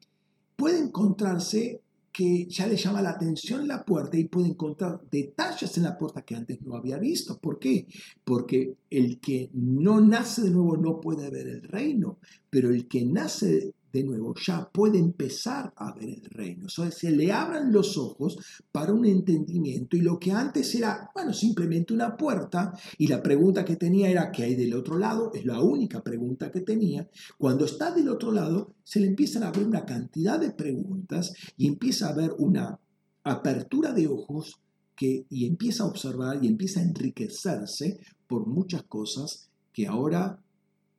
puede 0.55 0.79
encontrarse 0.79 1.81
que 2.15 2.45
ya 2.47 2.65
le 2.65 2.77
llama 2.77 3.01
la 3.01 3.09
atención 3.09 3.67
la 3.67 3.83
puerta 3.83 4.17
y 4.17 4.23
puede 4.23 4.47
encontrar 4.47 5.01
detalles 5.11 5.75
en 5.75 5.83
la 5.83 5.97
puerta 5.97 6.21
que 6.21 6.35
antes 6.35 6.61
no 6.61 6.75
había 6.75 6.97
visto. 6.97 7.37
¿Por 7.37 7.59
qué? 7.59 7.87
Porque 8.23 8.77
el 8.89 9.19
que 9.19 9.49
no 9.53 9.99
nace 9.99 10.43
de 10.43 10.51
nuevo 10.51 10.77
no 10.77 11.01
puede 11.01 11.29
ver 11.29 11.47
el 11.47 11.63
reino, 11.63 12.19
pero 12.49 12.69
el 12.69 12.87
que 12.87 13.03
nace 13.03 13.73
de 13.95 14.03
nuevo, 14.03 14.35
ya 14.35 14.69
puede 14.71 14.99
empezar 14.99 15.73
a 15.77 15.93
ver 15.93 16.09
el 16.09 16.25
reino. 16.25 16.65
O 16.65 16.69
sea, 16.69 16.91
se 16.91 17.11
le 17.11 17.31
abran 17.31 17.71
los 17.71 17.97
ojos 17.97 18.37
para 18.71 18.93
un 18.93 19.05
entendimiento 19.05 19.95
y 19.95 20.01
lo 20.01 20.19
que 20.19 20.33
antes 20.33 20.75
era, 20.75 21.09
bueno, 21.15 21.33
simplemente 21.33 21.93
una 21.93 22.17
puerta 22.17 22.77
y 22.97 23.07
la 23.07 23.23
pregunta 23.23 23.63
que 23.63 23.77
tenía 23.77 24.09
era, 24.09 24.31
¿qué 24.31 24.43
hay 24.43 24.55
del 24.55 24.73
otro 24.73 24.97
lado? 24.97 25.31
Es 25.33 25.45
la 25.45 25.61
única 25.61 26.03
pregunta 26.03 26.51
que 26.51 26.59
tenía. 26.59 27.09
Cuando 27.37 27.63
está 27.63 27.91
del 27.91 28.09
otro 28.09 28.31
lado, 28.33 28.73
se 28.83 28.99
le 28.99 29.07
empiezan 29.07 29.43
a 29.43 29.47
abrir 29.47 29.65
una 29.65 29.85
cantidad 29.85 30.39
de 30.39 30.51
preguntas 30.51 31.33
y 31.55 31.67
empieza 31.67 32.07
a 32.07 32.11
haber 32.11 32.33
una 32.37 32.77
apertura 33.23 33.93
de 33.93 34.07
ojos 34.07 34.59
que, 34.95 35.25
y 35.29 35.45
empieza 35.45 35.83
a 35.83 35.87
observar 35.87 36.43
y 36.43 36.47
empieza 36.47 36.81
a 36.81 36.83
enriquecerse 36.83 37.99
por 38.27 38.45
muchas 38.45 38.83
cosas 38.83 39.49
que 39.71 39.87
ahora 39.87 40.39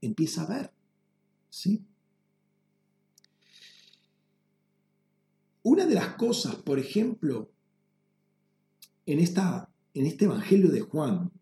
empieza 0.01 0.45
a 0.45 0.47
ver. 0.49 0.71
¿Sí? 1.51 1.85
Una 5.67 5.85
de 5.85 5.97
las 5.97 6.15
cosas, 6.15 6.55
por 6.55 6.79
ejemplo, 6.79 7.51
en, 9.05 9.19
esta, 9.19 9.69
en 9.95 10.07
este 10.07 10.27
Evangelio 10.27 10.71
de 10.71 10.83
Juan, 10.83 11.33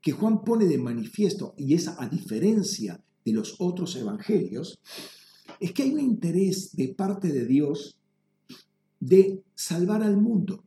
que 0.00 0.12
Juan 0.12 0.44
pone 0.44 0.64
de 0.64 0.78
manifiesto, 0.78 1.52
y 1.58 1.74
es 1.74 1.88
a 1.88 2.08
diferencia 2.08 3.04
de 3.26 3.32
los 3.34 3.56
otros 3.58 3.96
evangelios, 3.96 4.78
es 5.60 5.72
que 5.72 5.82
hay 5.82 5.92
un 5.92 6.00
interés 6.00 6.74
de 6.74 6.88
parte 6.88 7.30
de 7.30 7.44
Dios 7.44 7.98
de 8.98 9.44
salvar 9.54 10.02
al 10.02 10.16
mundo. 10.16 10.64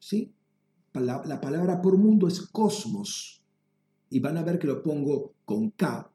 ¿Sí? 0.00 0.32
La, 0.94 1.22
la, 1.24 1.40
palabra 1.40 1.80
por 1.80 1.96
mundo 1.96 2.26
es 2.26 2.40
cosmos. 2.40 3.40
Y 4.10 4.18
van 4.18 4.36
a 4.36 4.42
ver 4.42 4.58
que 4.58 4.66
lo 4.66 4.82
pongo 4.82 5.32
con 5.44 5.70
K, 5.70 6.10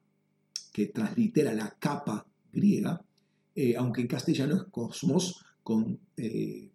que 0.73 0.87
translitera 0.87 1.53
la 1.53 1.69
capa 1.79 2.27
griega, 2.51 3.01
eh, 3.55 3.75
aunque 3.77 4.01
en 4.01 4.07
castellano 4.07 4.55
es 4.57 4.63
cosmos 4.63 5.45
con, 5.63 5.97
eh, 6.17 6.69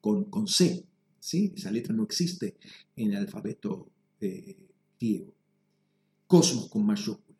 con, 0.00 0.46
C. 0.46 0.84
¿sí? 1.18 1.52
Esa 1.56 1.70
letra 1.70 1.94
no 1.94 2.04
existe 2.04 2.56
en 2.94 3.12
el 3.12 3.16
alfabeto 3.16 3.88
eh, 4.20 4.56
griego. 5.00 5.34
Cosmos 6.26 6.68
con 6.68 6.84
mayúscula. 6.84 7.38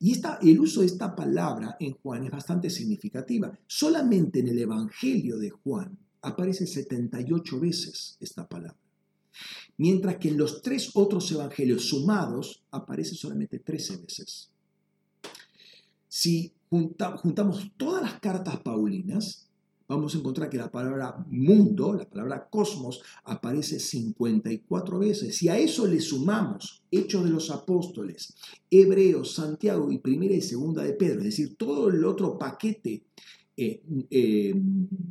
Y 0.00 0.10
esta, 0.10 0.40
el 0.42 0.58
uso 0.58 0.80
de 0.80 0.86
esta 0.86 1.14
palabra 1.14 1.76
en 1.78 1.92
Juan 1.92 2.24
es 2.24 2.32
bastante 2.32 2.68
significativa. 2.68 3.56
Solamente 3.68 4.40
en 4.40 4.48
el 4.48 4.58
Evangelio 4.58 5.38
de 5.38 5.50
Juan 5.50 5.96
aparece 6.22 6.66
78 6.66 7.60
veces 7.60 8.16
esta 8.18 8.48
palabra. 8.48 8.76
Mientras 9.76 10.16
que 10.16 10.28
en 10.28 10.38
los 10.38 10.60
tres 10.60 10.90
otros 10.94 11.30
evangelios 11.30 11.84
sumados 11.84 12.64
aparece 12.72 13.14
solamente 13.14 13.60
13 13.60 13.98
veces. 13.98 14.50
Si 16.08 16.52
juntamos 16.72 17.70
todas 17.76 18.02
las 18.02 18.18
cartas 18.18 18.58
paulinas, 18.60 19.48
vamos 19.86 20.14
a 20.14 20.18
encontrar 20.18 20.48
que 20.48 20.56
la 20.56 20.72
palabra 20.72 21.22
mundo, 21.28 21.92
la 21.92 22.08
palabra 22.08 22.48
cosmos, 22.48 23.02
aparece 23.24 23.78
54 23.78 24.98
veces. 24.98 25.36
Si 25.36 25.48
a 25.48 25.58
eso 25.58 25.86
le 25.86 26.00
sumamos 26.00 26.82
Hechos 26.90 27.24
de 27.24 27.30
los 27.30 27.50
Apóstoles, 27.50 28.34
Hebreos, 28.70 29.34
Santiago 29.34 29.92
y 29.92 29.98
Primera 29.98 30.34
y 30.34 30.40
Segunda 30.40 30.82
de 30.82 30.94
Pedro, 30.94 31.18
es 31.18 31.24
decir, 31.24 31.56
todo 31.56 31.90
el 31.90 32.02
otro 32.04 32.38
paquete 32.38 33.04
eh, 33.54 33.82
eh, 34.10 34.54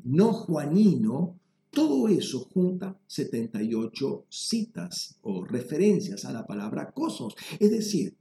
no 0.06 0.34
juanino, 0.34 1.38
todo 1.70 2.08
eso 2.08 2.50
junta 2.51 3.00
78 3.06 4.25
citas 4.30 5.15
o 5.22 5.46
referencias 5.46 6.25
a 6.25 6.34
la 6.34 6.46
palabra 6.48 6.91
cosmos. 6.91 7.36
Es 7.60 7.70
decir, 7.70 8.15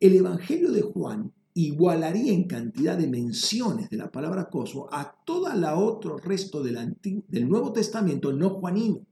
el 0.00 0.16
Evangelio 0.16 0.72
de 0.72 0.82
Juan 0.82 1.32
igualaría 1.66 2.32
en 2.32 2.44
cantidad 2.44 2.96
de 2.96 3.08
menciones 3.08 3.90
de 3.90 3.96
la 3.96 4.10
palabra 4.10 4.48
cosmos 4.48 4.88
a 4.92 5.14
todo 5.24 5.50
el 5.52 5.64
otro 5.64 6.18
resto 6.18 6.62
del, 6.62 6.96
del 7.28 7.48
Nuevo 7.48 7.72
Testamento 7.72 8.32
no 8.32 8.50
juanino. 8.50 9.06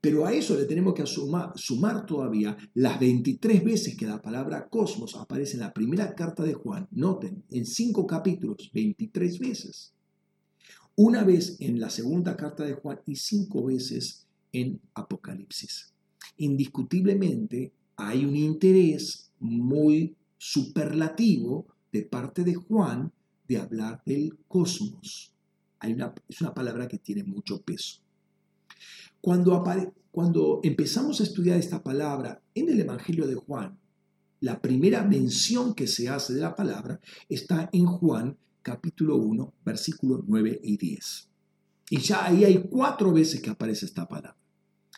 Pero 0.00 0.26
a 0.26 0.32
eso 0.32 0.56
le 0.56 0.64
tenemos 0.64 0.94
que 0.94 1.06
sumar, 1.06 1.52
sumar, 1.54 2.04
todavía 2.04 2.56
las 2.74 2.98
23 2.98 3.62
veces 3.62 3.96
que 3.96 4.04
la 4.04 4.20
palabra 4.20 4.68
cosmos 4.68 5.14
aparece 5.14 5.54
en 5.54 5.60
la 5.60 5.72
primera 5.72 6.14
carta 6.16 6.42
de 6.42 6.54
Juan. 6.54 6.88
Noten, 6.90 7.44
en 7.50 7.64
cinco 7.64 8.04
capítulos, 8.04 8.70
23 8.74 9.38
veces. 9.38 9.94
Una 10.96 11.22
vez 11.22 11.56
en 11.60 11.78
la 11.78 11.88
segunda 11.88 12.36
carta 12.36 12.64
de 12.64 12.74
Juan 12.74 13.00
y 13.06 13.14
cinco 13.14 13.64
veces 13.64 14.26
en 14.52 14.80
Apocalipsis. 14.94 15.94
Indiscutiblemente 16.36 17.72
hay 17.96 18.24
un 18.24 18.34
interés 18.34 19.31
muy 19.42 20.16
superlativo 20.38 21.66
de 21.92 22.02
parte 22.02 22.42
de 22.44 22.54
Juan 22.54 23.12
de 23.46 23.58
hablar 23.58 24.02
del 24.06 24.38
cosmos. 24.48 25.32
Es 26.28 26.40
una 26.40 26.54
palabra 26.54 26.88
que 26.88 26.98
tiene 26.98 27.24
mucho 27.24 27.60
peso. 27.60 28.00
Cuando, 29.20 29.62
cuando 30.10 30.60
empezamos 30.62 31.20
a 31.20 31.24
estudiar 31.24 31.58
esta 31.58 31.82
palabra 31.82 32.40
en 32.54 32.68
el 32.68 32.80
Evangelio 32.80 33.26
de 33.26 33.34
Juan, 33.34 33.78
la 34.40 34.60
primera 34.60 35.04
mención 35.04 35.74
que 35.74 35.86
se 35.86 36.08
hace 36.08 36.34
de 36.34 36.40
la 36.40 36.56
palabra 36.56 37.00
está 37.28 37.68
en 37.72 37.86
Juan 37.86 38.36
capítulo 38.62 39.16
1, 39.16 39.54
versículos 39.64 40.22
9 40.26 40.60
y 40.62 40.76
10. 40.76 41.28
Y 41.90 41.98
ya 41.98 42.24
ahí 42.24 42.44
hay 42.44 42.62
cuatro 42.68 43.12
veces 43.12 43.40
que 43.40 43.50
aparece 43.50 43.86
esta 43.86 44.08
palabra. 44.08 44.41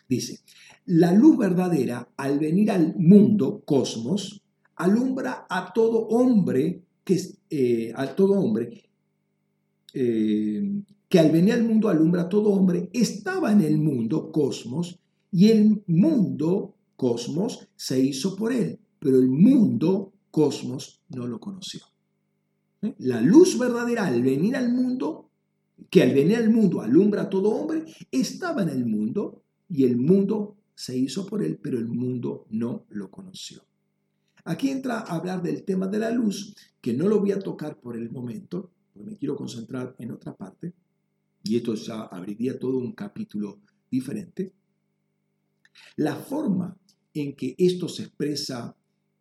Dice, 0.07 0.39
la 0.85 1.11
luz 1.11 1.37
verdadera 1.37 2.09
al 2.17 2.39
venir 2.39 2.71
al 2.71 2.95
mundo, 2.97 3.63
cosmos, 3.65 4.41
alumbra 4.75 5.45
a 5.49 5.73
todo 5.73 6.07
hombre 6.07 6.83
que 7.03 7.19
eh, 7.49 7.93
a 7.95 8.07
todo 8.15 8.33
hombre 8.33 8.85
eh, 9.97 10.83
que 11.07 11.19
al 11.19 11.31
venir 11.31 11.53
al 11.53 11.63
mundo 11.63 11.87
alumbra 11.87 12.23
a 12.23 12.29
todo 12.29 12.49
hombre, 12.49 12.89
estaba 12.91 13.53
en 13.53 13.61
el 13.61 13.77
mundo, 13.77 14.29
cosmos, 14.33 14.99
y 15.31 15.49
el 15.49 15.83
mundo, 15.87 16.75
cosmos, 16.97 17.69
se 17.77 18.01
hizo 18.01 18.35
por 18.35 18.51
él, 18.51 18.77
pero 18.99 19.17
el 19.17 19.29
mundo, 19.29 20.11
cosmos, 20.31 21.01
no 21.07 21.27
lo 21.27 21.39
conoció. 21.39 21.79
¿Eh? 22.81 22.93
La 22.99 23.21
luz 23.21 23.57
verdadera 23.57 24.05
al 24.05 24.21
venir 24.21 24.57
al 24.57 24.73
mundo, 24.73 25.29
que 25.89 26.03
al 26.03 26.13
venir 26.13 26.35
al 26.35 26.49
mundo 26.49 26.81
alumbra 26.81 27.23
a 27.23 27.29
todo 27.29 27.49
hombre, 27.51 27.85
estaba 28.11 28.63
en 28.63 28.69
el 28.69 28.85
mundo 28.85 29.44
y 29.69 29.83
el 29.83 29.97
mundo 29.97 30.57
se 30.75 30.97
hizo 30.97 31.25
por 31.25 31.43
él, 31.43 31.57
pero 31.61 31.77
el 31.77 31.87
mundo 31.87 32.45
no 32.49 32.85
lo 32.89 33.09
conoció. 33.09 33.65
Aquí 34.43 34.69
entra 34.69 34.99
a 34.99 35.15
hablar 35.15 35.41
del 35.41 35.63
tema 35.63 35.87
de 35.87 35.99
la 35.99 36.11
luz, 36.11 36.55
que 36.81 36.93
no 36.93 37.07
lo 37.07 37.19
voy 37.19 37.31
a 37.31 37.39
tocar 37.39 37.79
por 37.79 37.95
el 37.95 38.11
momento, 38.11 38.71
porque 38.93 39.09
me 39.09 39.17
quiero 39.17 39.35
concentrar 39.35 39.95
en 39.97 40.11
otra 40.11 40.35
parte, 40.35 40.73
y 41.43 41.55
esto 41.55 41.73
ya 41.75 42.01
abriría 42.03 42.59
todo 42.59 42.77
un 42.77 42.91
capítulo 42.91 43.59
diferente. 43.89 44.53
La 45.97 46.15
forma 46.15 46.77
en 47.13 47.35
que 47.35 47.55
esto 47.57 47.87
se 47.87 48.03
expresa 48.03 48.75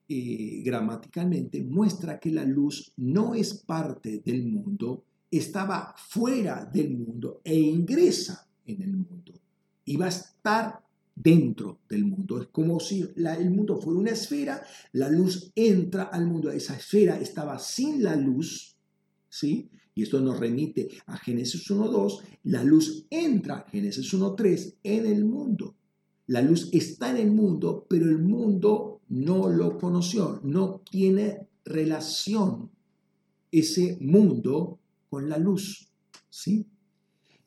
eh, 0.08 0.62
gramaticalmente 0.64 1.62
muestra 1.62 2.18
que 2.18 2.30
la 2.30 2.44
luz 2.44 2.92
no 2.96 3.34
es 3.34 3.54
parte 3.54 4.20
del 4.24 4.44
mundo, 4.46 5.04
estaba 5.30 5.94
fuera 5.96 6.64
del 6.66 6.90
mundo 6.98 7.40
e 7.44 7.58
ingresa 7.58 8.46
en 8.66 8.82
el 8.82 8.96
mundo 8.96 9.43
y 9.84 9.96
va 9.96 10.06
a 10.06 10.08
estar 10.08 10.84
dentro 11.14 11.80
del 11.88 12.04
mundo. 12.04 12.40
Es 12.40 12.48
como 12.48 12.80
si 12.80 13.02
el 13.16 13.50
mundo 13.50 13.80
fuera 13.80 14.00
una 14.00 14.10
esfera, 14.10 14.62
la 14.92 15.08
luz 15.08 15.52
entra 15.54 16.04
al 16.04 16.26
mundo, 16.26 16.50
esa 16.50 16.76
esfera 16.76 17.18
estaba 17.18 17.58
sin 17.58 18.02
la 18.02 18.16
luz, 18.16 18.76
¿sí? 19.28 19.70
Y 19.94 20.02
esto 20.02 20.20
nos 20.20 20.40
remite 20.40 20.88
a 21.06 21.16
Génesis 21.16 21.70
1.2, 21.70 22.20
la 22.44 22.64
luz 22.64 23.06
entra, 23.10 23.64
Génesis 23.70 24.12
1.3, 24.12 24.74
en 24.82 25.06
el 25.06 25.24
mundo. 25.24 25.76
La 26.26 26.42
luz 26.42 26.70
está 26.72 27.10
en 27.10 27.18
el 27.18 27.30
mundo, 27.30 27.86
pero 27.88 28.06
el 28.06 28.18
mundo 28.18 29.02
no 29.08 29.48
lo 29.48 29.78
conoció, 29.78 30.40
no 30.42 30.80
tiene 30.90 31.46
relación 31.64 32.70
ese 33.52 33.98
mundo 34.00 34.80
con 35.08 35.28
la 35.28 35.38
luz, 35.38 35.88
¿sí? 36.28 36.66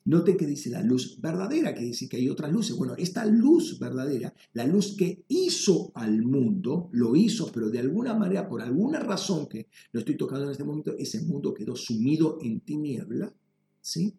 Note 0.08 0.38
que 0.38 0.46
dice 0.46 0.70
la 0.70 0.82
luz 0.82 1.20
verdadera, 1.20 1.74
que 1.74 1.84
dice 1.84 2.08
que 2.08 2.16
hay 2.16 2.30
otras 2.30 2.50
luces. 2.50 2.74
Bueno, 2.74 2.94
esta 2.96 3.26
luz 3.26 3.78
verdadera, 3.78 4.32
la 4.54 4.66
luz 4.66 4.96
que 4.96 5.26
hizo 5.28 5.92
al 5.94 6.22
mundo, 6.22 6.88
lo 6.92 7.14
hizo, 7.14 7.52
pero 7.52 7.68
de 7.68 7.80
alguna 7.80 8.14
manera, 8.14 8.48
por 8.48 8.62
alguna 8.62 9.00
razón 9.00 9.46
que 9.48 9.68
no 9.92 10.00
estoy 10.00 10.16
tocando 10.16 10.46
en 10.46 10.52
este 10.52 10.64
momento, 10.64 10.96
ese 10.96 11.20
mundo 11.20 11.52
quedó 11.52 11.76
sumido 11.76 12.38
en 12.40 12.60
tiniebla, 12.60 13.34
¿sí? 13.82 14.14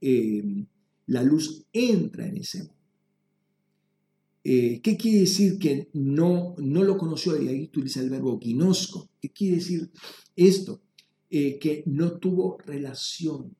Em, 0.00 0.64
la 1.06 1.24
luz 1.24 1.66
entra 1.72 2.28
en 2.28 2.36
ese 2.36 2.58
mundo. 2.58 2.74
Eh, 4.44 4.80
¿Qué 4.80 4.96
quiere 4.96 5.18
decir 5.22 5.58
que 5.58 5.90
no, 5.94 6.54
no 6.58 6.84
lo 6.84 6.96
conoció? 6.96 7.42
Y 7.42 7.48
ahí 7.48 7.64
utiliza 7.64 8.00
el 8.00 8.10
verbo 8.10 8.38
ginosco. 8.38 9.10
¿Qué 9.20 9.30
quiere 9.30 9.56
decir 9.56 9.90
esto? 10.36 10.82
Eh, 11.28 11.58
que 11.58 11.82
no 11.86 12.18
tuvo 12.18 12.58
relación 12.58 13.56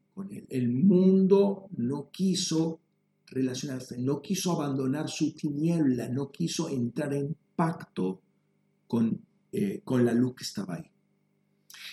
el 0.49 0.69
mundo 0.69 1.69
no 1.77 2.11
quiso 2.11 2.81
relacionarse, 3.27 3.99
no 3.99 4.23
quiso 4.23 4.53
abandonar 4.53 5.09
su 5.09 5.33
tiniebla, 5.35 6.09
no 6.09 6.31
quiso 6.31 6.69
entrar 6.69 7.13
en 7.15 7.37
pacto 7.55 8.21
con, 8.87 9.21
eh, 9.53 9.81
con 9.85 10.05
la 10.05 10.13
luz 10.13 10.35
que 10.37 10.45
estaba 10.45 10.77
ahí. 10.77 10.91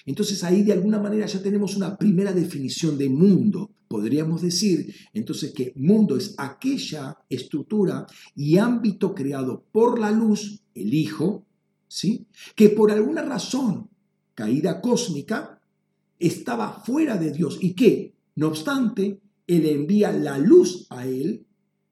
Entonces 0.06 0.44
ahí 0.44 0.64
de 0.64 0.74
alguna 0.74 1.00
manera 1.00 1.26
ya 1.26 1.42
tenemos 1.42 1.76
una 1.76 1.98
primera 1.98 2.34
definición 2.34 2.98
de 2.98 3.10
mundo. 3.10 3.72
Podríamos 3.88 4.42
decir 4.42 4.94
entonces 5.14 5.54
que 5.54 5.72
mundo 5.76 6.18
es 6.18 6.36
aquella 6.38 7.18
estructura 7.30 8.06
y 8.36 8.58
ámbito 8.58 9.14
creado 9.14 9.64
por 9.72 10.00
la 10.00 10.12
luz, 10.12 10.62
el 10.74 10.94
Hijo, 10.94 11.46
¿sí? 11.88 12.26
que 12.56 12.70
por 12.70 12.92
alguna 12.92 13.22
razón, 13.22 13.90
caída 14.34 14.82
cósmica, 14.82 15.62
estaba 16.20 16.82
fuera 16.84 17.18
de 17.18 17.32
Dios 17.32 17.58
y 17.62 17.74
que 17.74 18.13
no 18.36 18.48
obstante, 18.48 19.22
Él 19.46 19.66
envía 19.66 20.12
la 20.12 20.38
luz 20.38 20.88
a 20.90 21.06
Él, 21.06 21.46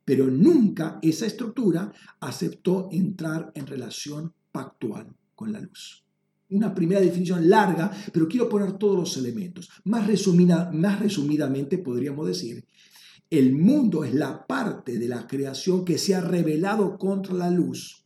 pero 0.04 0.27
nunca 0.27 0.99
esa 1.01 1.25
estructura 1.25 1.91
aceptó 2.19 2.89
entrar 2.91 3.51
en 3.56 3.67
relación 3.67 4.34
pactual 4.51 5.15
con 5.36 5.51
la 5.51 5.60
luz. 5.60 6.04
Una 6.49 6.73
primera 6.73 6.99
definición 6.99 7.49
larga, 7.49 7.91
pero 8.12 8.27
quiero 8.27 8.49
poner 8.49 8.73
todos 8.73 8.97
los 8.97 9.17
elementos. 9.17 9.69
Más, 9.86 10.06
resumida, 10.08 10.69
más 10.73 10.99
resumidamente 10.99 11.77
podríamos 11.77 12.27
decir, 12.27 12.65
el 13.30 13.54
mundo 13.54 14.04
es 14.04 14.13
la 14.13 14.45
parte 14.45 14.99
de 14.99 15.08
la 15.08 15.25
creación 15.25 15.86
que 15.86 15.97
se 15.97 16.13
ha 16.13 16.19
revelado 16.19 16.97
contra 16.97 17.34
la 17.34 17.49
luz 17.49 18.06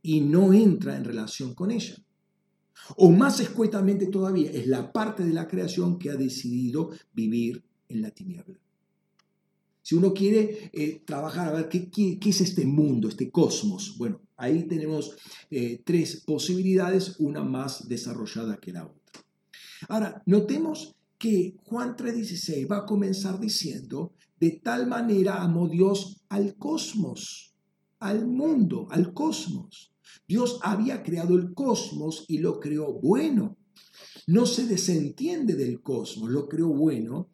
y 0.00 0.22
no 0.22 0.54
entra 0.54 0.96
en 0.96 1.04
relación 1.04 1.54
con 1.54 1.70
ella. 1.70 1.96
O 2.96 3.10
más 3.10 3.40
escuetamente 3.40 4.06
todavía, 4.06 4.50
es 4.50 4.66
la 4.66 4.90
parte 4.90 5.24
de 5.24 5.34
la 5.34 5.46
creación 5.46 5.98
que 5.98 6.10
ha 6.10 6.16
decidido 6.16 6.90
vivir 7.12 7.62
en 7.92 8.02
la 8.02 8.10
tiniebla. 8.10 8.58
Si 9.82 9.96
uno 9.96 10.14
quiere 10.14 10.70
eh, 10.72 11.02
trabajar 11.04 11.48
a 11.48 11.52
ver 11.52 11.68
¿qué, 11.68 12.18
es 12.24 12.40
este 12.40 12.64
mundo, 12.64 13.08
este 13.08 13.30
cosmos, 13.30 13.96
bueno, 13.98 14.20
ahí 14.36 14.64
tenemos 14.68 15.16
eh, 15.50 15.82
tres 15.84 16.22
posibilidades, 16.24 17.16
una 17.18 17.42
más 17.42 17.88
desarrollada 17.88 18.58
que 18.58 18.72
la 18.72 18.86
otra. 18.86 19.24
Ahora, 19.88 20.22
notemos 20.26 20.94
que 21.18 21.56
Juan 21.64 21.96
3:16 21.96 22.70
va 22.70 22.78
a 22.78 22.86
comenzar 22.86 23.40
diciendo, 23.40 24.12
de 24.38 24.52
tal 24.62 24.86
manera 24.86 25.42
amó 25.42 25.68
Dios 25.68 26.20
al 26.28 26.56
cosmos, 26.56 27.54
al 27.98 28.26
mundo, 28.26 28.86
al 28.90 29.12
cosmos. 29.12 29.92
Dios 30.28 30.60
había 30.62 31.02
creado 31.02 31.36
el 31.36 31.54
cosmos 31.54 32.24
y 32.28 32.38
lo 32.38 32.60
creó 32.60 32.92
bueno. 32.92 33.56
No 34.26 34.46
se 34.46 34.66
desentiende 34.66 35.54
del 35.54 35.80
cosmos, 35.80 36.30
lo 36.30 36.48
creó 36.48 36.68
bueno 36.68 37.28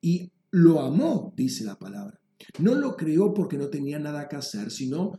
y 0.00 0.30
lo 0.50 0.80
amó, 0.80 1.32
dice 1.36 1.64
la 1.64 1.78
palabra. 1.78 2.20
No 2.58 2.74
lo 2.74 2.96
creó 2.96 3.34
porque 3.34 3.58
no 3.58 3.68
tenía 3.68 3.98
nada 3.98 4.28
que 4.28 4.36
hacer, 4.36 4.70
sino 4.70 5.12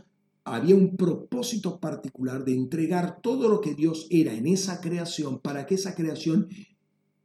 había 0.43 0.75
un 0.75 0.97
propósito 0.97 1.79
particular 1.79 2.43
de 2.43 2.53
entregar 2.53 3.21
todo 3.21 3.47
lo 3.47 3.61
que 3.61 3.75
Dios 3.75 4.07
era 4.09 4.33
en 4.33 4.47
esa 4.47 4.81
creación 4.81 5.39
para 5.39 5.65
que 5.65 5.75
esa 5.75 5.93
creación 5.93 6.47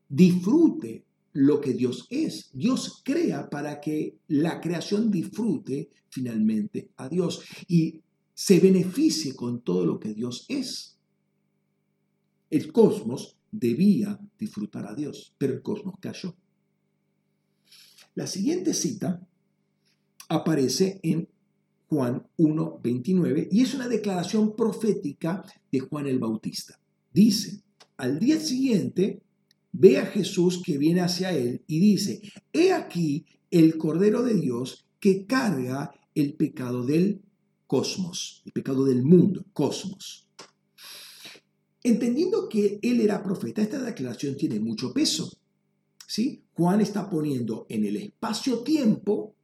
disfrute 0.09 1.05
lo 1.33 1.61
que 1.61 1.73
Dios 1.73 2.07
es. 2.11 2.51
Dios 2.53 3.03
crea 3.05 3.49
para 3.51 3.81
que 3.81 4.19
la 4.29 4.61
creación 4.61 5.11
disfrute 5.11 5.91
finalmente 6.09 6.91
a 6.97 7.09
Dios 7.09 7.43
y 7.69 8.01
se 8.35 8.61
beneficie 8.61 9.35
con 9.35 9.61
todo 9.63 9.85
lo 9.87 9.99
que 9.99 10.15
Dios 10.15 10.45
es. 10.49 10.97
El 12.51 12.71
cosmos 12.73 13.37
debía 13.51 14.19
disfrutar 14.39 14.87
a 14.87 14.95
Dios, 14.95 15.35
pero 15.39 15.55
el 15.55 15.63
cosmos 15.63 15.97
cayó. 16.01 16.35
La 18.17 18.27
siguiente 18.27 18.73
cita 18.73 19.21
aparece 20.31 20.99
en 21.03 21.29
Juan 21.89 22.27
1.29 22.39 23.49
y 23.53 23.61
es 23.61 23.75
una 23.75 23.89
declaración 23.89 24.57
profética 24.57 25.45
de 25.71 25.81
Juan 25.81 26.07
el 26.07 26.19
Bautista. 26.19 26.81
Dice, 27.13 27.63
al 27.99 28.19
día 28.19 28.41
siguiente 28.41 29.21
ve 29.71 29.99
a 29.99 30.07
Jesús 30.07 30.63
que 30.65 30.79
viene 30.79 31.03
hacia 31.03 31.33
él 31.33 31.63
y 31.67 31.79
dice, 31.79 32.23
he 32.55 32.73
aquí 32.73 33.27
el 33.51 33.77
Cordero 33.77 34.23
de 34.23 34.35
Dios 34.35 34.87
que 34.99 35.27
carga 35.27 35.93
el 36.15 36.33
pecado 36.37 36.85
del 36.87 37.21
cosmos, 37.67 38.41
el 38.47 38.53
pecado 38.53 38.87
del 38.87 39.03
mundo, 39.03 39.45
cosmos. 39.53 40.27
Entendiendo 41.83 42.49
que 42.49 42.79
él 42.81 43.03
era 43.03 43.23
profeta, 43.23 43.61
esta 43.61 43.83
declaración 43.83 44.39
tiene 44.39 44.59
mucho 44.59 44.95
peso. 44.95 45.31
¿sí? 46.07 46.46
Juan 46.57 46.81
está 46.81 47.11
poniendo 47.11 47.67
en 47.69 47.85
el 47.85 47.97
espacio-tiempo 47.97 49.35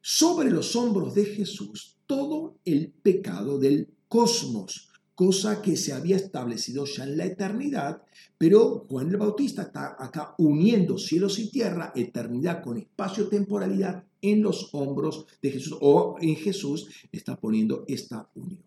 sobre 0.00 0.50
los 0.50 0.76
hombros 0.76 1.14
de 1.14 1.24
Jesús 1.24 1.96
todo 2.06 2.58
el 2.64 2.92
pecado 2.92 3.58
del 3.58 3.88
cosmos, 4.06 4.88
cosa 5.16 5.60
que 5.60 5.76
se 5.76 5.92
había 5.92 6.14
establecido 6.14 6.84
ya 6.84 7.02
en 7.02 7.18
la 7.18 7.24
eternidad, 7.24 8.02
pero 8.38 8.86
Juan 8.88 9.08
el 9.08 9.16
Bautista 9.16 9.62
está 9.62 9.96
acá 9.98 10.36
uniendo 10.38 10.96
cielos 10.96 11.40
y 11.40 11.50
tierra, 11.50 11.92
eternidad 11.96 12.62
con 12.62 12.78
espacio-temporalidad 12.78 14.04
en 14.22 14.40
los 14.40 14.72
hombros 14.72 15.26
de 15.42 15.50
Jesús, 15.50 15.76
o 15.80 16.18
en 16.20 16.36
Jesús 16.36 16.88
está 17.10 17.36
poniendo 17.36 17.84
esta 17.88 18.30
unión. 18.36 18.62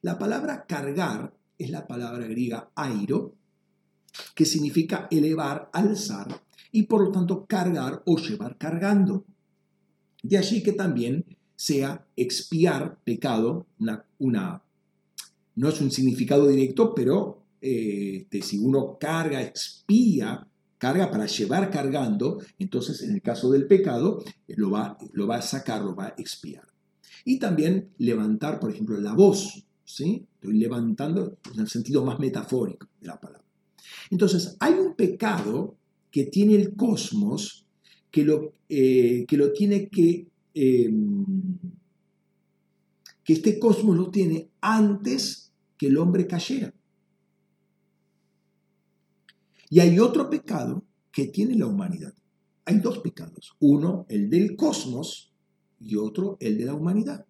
La 0.00 0.18
palabra 0.18 0.64
cargar 0.66 1.34
es 1.58 1.68
la 1.68 1.86
palabra 1.86 2.26
griega 2.26 2.70
airo, 2.74 3.34
que 4.34 4.46
significa 4.46 5.08
elevar, 5.10 5.68
alzar 5.74 6.45
y 6.72 6.84
por 6.84 7.02
lo 7.02 7.10
tanto 7.10 7.46
cargar 7.46 8.02
o 8.06 8.16
llevar 8.16 8.56
cargando. 8.58 9.24
De 10.22 10.38
allí 10.38 10.62
que 10.62 10.72
también 10.72 11.24
sea 11.54 12.06
expiar 12.16 12.98
pecado, 13.04 13.66
una, 14.18 14.62
no 15.54 15.68
es 15.68 15.80
un 15.80 15.90
significado 15.90 16.48
directo, 16.48 16.94
pero 16.94 17.42
eh, 17.60 18.18
este, 18.22 18.42
si 18.42 18.58
uno 18.58 18.98
carga, 19.00 19.42
expía, 19.42 20.46
carga 20.78 21.10
para 21.10 21.26
llevar 21.26 21.70
cargando, 21.70 22.40
entonces 22.58 23.02
en 23.02 23.14
el 23.14 23.22
caso 23.22 23.50
del 23.50 23.66
pecado 23.66 24.22
eh, 24.46 24.54
lo 24.56 24.70
va, 24.70 24.98
lo 25.12 25.26
va 25.26 25.36
a 25.36 25.42
sacar, 25.42 25.82
lo 25.82 25.94
va 25.94 26.06
a 26.06 26.14
expiar. 26.18 26.66
Y 27.24 27.38
también 27.38 27.90
levantar, 27.98 28.60
por 28.60 28.70
ejemplo, 28.70 29.00
la 29.00 29.14
voz, 29.14 29.64
¿sí? 29.84 30.26
Estoy 30.34 30.58
levantando 30.58 31.38
en 31.52 31.60
el 31.60 31.68
sentido 31.68 32.04
más 32.04 32.18
metafórico 32.18 32.88
de 33.00 33.06
la 33.06 33.18
palabra. 33.18 33.44
Entonces, 34.10 34.56
hay 34.60 34.74
un 34.74 34.94
pecado 34.94 35.76
que 36.10 36.24
tiene 36.24 36.54
el 36.54 36.74
cosmos, 36.74 37.66
que 38.10 38.24
lo, 38.24 38.54
eh, 38.68 39.24
que 39.26 39.36
lo 39.36 39.52
tiene 39.52 39.88
que... 39.88 40.28
Em, 40.54 41.24
que 43.22 43.32
este 43.32 43.58
cosmos 43.58 43.96
lo 43.96 44.10
tiene 44.10 44.50
antes 44.60 45.52
que 45.76 45.88
el 45.88 45.98
hombre 45.98 46.28
cayera. 46.28 46.72
Y 49.68 49.80
hay 49.80 49.98
otro 49.98 50.30
pecado 50.30 50.84
que 51.10 51.26
tiene 51.26 51.56
la 51.56 51.66
humanidad. 51.66 52.14
Hay 52.64 52.78
dos 52.78 52.98
pecados. 52.98 53.56
Uno, 53.58 54.06
el 54.08 54.30
del 54.30 54.54
cosmos, 54.54 55.32
y 55.80 55.96
otro, 55.96 56.36
el 56.40 56.58
de 56.58 56.64
la 56.64 56.74
humanidad. 56.74 57.26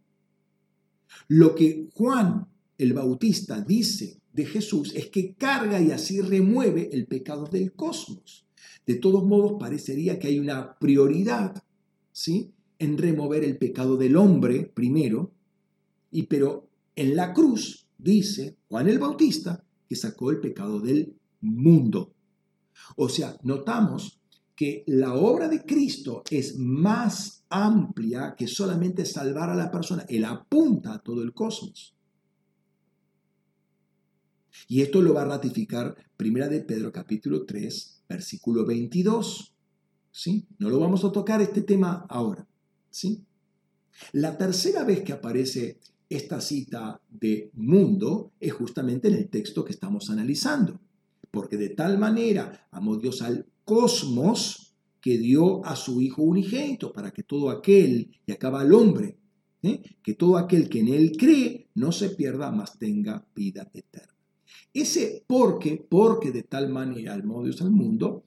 Lo 1.29 1.55
que 1.55 1.89
Juan 1.95 2.47
el 2.79 2.93
Bautista 2.93 3.61
dice 3.61 4.21
de 4.33 4.45
Jesús 4.45 4.95
es 4.95 5.09
que 5.09 5.35
carga 5.35 5.81
y 5.81 5.91
así 5.91 6.21
remueve 6.21 6.91
el 6.93 7.07
pecado 7.07 7.47
del 7.47 7.73
cosmos. 7.73 8.46
De 8.87 8.95
todos 8.95 9.25
modos, 9.25 9.55
parecería 9.59 10.19
que 10.19 10.29
hay 10.29 10.39
una 10.39 10.79
prioridad 10.79 11.63
¿sí? 12.13 12.53
en 12.79 12.97
remover 12.99 13.45
el 13.45 13.59
pecado 13.59 13.97
del 13.97 14.17
hombre 14.17 14.71
primero, 14.73 15.33
y 16.11 16.25
pero 16.25 16.69
en 16.95 17.17
la 17.17 17.33
cruz 17.33 17.89
dice 17.99 18.57
Juan 18.69 18.89
el 18.89 18.99
Bautista 18.99 19.65
que 19.89 19.97
sacó 19.97 20.31
el 20.31 20.41
pecado 20.41 20.81
del 20.81 21.17
mundo. 21.41 22.15
O 22.97 23.09
sea, 23.09 23.37
notamos 23.43 24.21
que 24.55 24.85
la 24.87 25.15
obra 25.15 25.49
de 25.49 25.65
Cristo 25.65 26.23
es 26.31 26.57
más 26.57 27.45
amplia 27.51 28.35
que 28.37 28.49
solamente 28.49 29.05
salvar 29.05 29.51
a 29.51 29.55
la 29.55 29.71
persona. 29.71 30.05
Él 30.09 30.25
apunta 30.25 30.95
a 30.95 30.99
todo 30.99 31.23
el 31.23 31.33
cosmos. 31.33 31.95
Y 34.69 34.81
esto 34.81 35.03
lo 35.03 35.15
va 35.15 35.23
a 35.23 35.27
ratificar 35.27 35.95
Primera 36.17 36.49
de 36.49 36.61
Pedro 36.61 36.91
capítulo 36.91 37.45
3, 37.45 37.96
versículo 38.09 38.65
22. 38.65 39.55
¿Sí? 40.11 40.47
No 40.59 40.71
lo 40.71 40.79
vamos 40.79 41.05
a 41.05 41.13
tocar 41.13 41.43
este 41.43 41.63
tema 41.63 42.07
ahora. 42.09 42.47
¿Sí? 42.91 43.25
La 44.13 44.37
tercera 44.39 44.85
vez 44.85 45.03
que 45.03 45.13
aparece 45.13 45.79
esta 46.09 46.41
cita 46.41 47.01
de 47.09 47.51
mundo 47.55 48.33
es 48.41 48.53
justamente 48.53 49.09
en 49.09 49.15
el 49.15 49.29
texto 49.29 49.65
que 49.65 49.73
estamos 49.73 50.11
analizando. 50.11 50.81
Porque 51.31 51.57
de 51.57 51.71
tal 51.71 51.99
manera 51.99 52.69
amó 52.71 52.97
Dios 52.97 53.23
al 53.23 53.47
cosmos 53.65 54.75
que 55.01 55.19
dio 55.19 55.65
a 55.65 55.77
su 55.77 56.01
Hijo 56.01 56.23
unigénito 56.23 56.93
para 56.93 57.11
que 57.11 57.23
todo 57.23 57.51
aquel, 57.51 58.11
y 58.27 58.33
acaba 58.33 58.63
el 58.63 58.73
hombre, 58.73 59.19
¿eh? 59.63 59.83
que 60.03 60.15
todo 60.15 60.39
aquel 60.39 60.69
que 60.69 60.81
en 60.81 60.89
él 60.89 61.13
cree 61.17 61.69
no 61.75 61.93
se 61.93 62.11
pierda, 62.11 62.51
mas 62.51 62.79
tenga 62.79 63.27
vida 63.35 63.71
eterna. 63.75 64.16
Ese 64.73 65.25
porque, 65.27 65.85
porque 65.89 66.33
de 66.33 66.43
tal 66.43 66.69
manera 66.69 67.15
amó 67.15 67.43
Dios 67.45 67.61
al 67.63 67.71
mundo, 67.71 68.25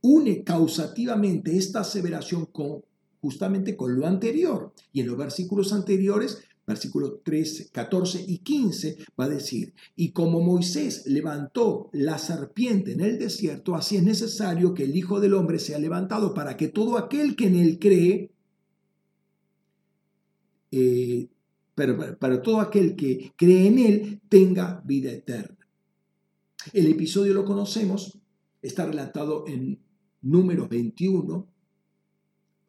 une 0.00 0.44
causativamente 0.44 1.56
esta 1.56 1.80
aseveración 1.80 2.46
con 2.46 2.82
justamente 3.20 3.76
con 3.76 3.98
lo 3.98 4.06
anterior. 4.06 4.72
Y 4.92 5.00
en 5.00 5.08
los 5.08 5.16
versículos 5.16 5.72
anteriores 5.72 6.46
versículos 6.66 7.22
13, 7.22 7.70
14 7.70 8.24
y 8.26 8.38
15, 8.38 8.96
va 9.18 9.26
a 9.26 9.28
decir, 9.28 9.72
y 9.94 10.10
como 10.10 10.40
Moisés 10.40 11.06
levantó 11.06 11.88
la 11.92 12.18
serpiente 12.18 12.92
en 12.92 13.00
el 13.00 13.18
desierto, 13.18 13.76
así 13.76 13.96
es 13.96 14.02
necesario 14.02 14.74
que 14.74 14.84
el 14.84 14.96
Hijo 14.96 15.20
del 15.20 15.34
Hombre 15.34 15.58
sea 15.60 15.78
levantado 15.78 16.34
para 16.34 16.56
que 16.56 16.68
todo 16.68 16.98
aquel 16.98 17.36
que 17.36 17.46
en 17.46 17.54
él 17.54 17.78
cree, 17.78 18.32
eh, 20.72 21.28
pero 21.76 22.18
para 22.18 22.42
todo 22.42 22.60
aquel 22.60 22.96
que 22.96 23.32
cree 23.36 23.68
en 23.68 23.78
él, 23.78 24.20
tenga 24.28 24.82
vida 24.84 25.12
eterna. 25.12 25.56
El 26.72 26.86
episodio 26.86 27.34
lo 27.34 27.44
conocemos, 27.44 28.18
está 28.60 28.86
relatado 28.86 29.44
en 29.46 29.78
número 30.22 30.66
21 30.66 31.46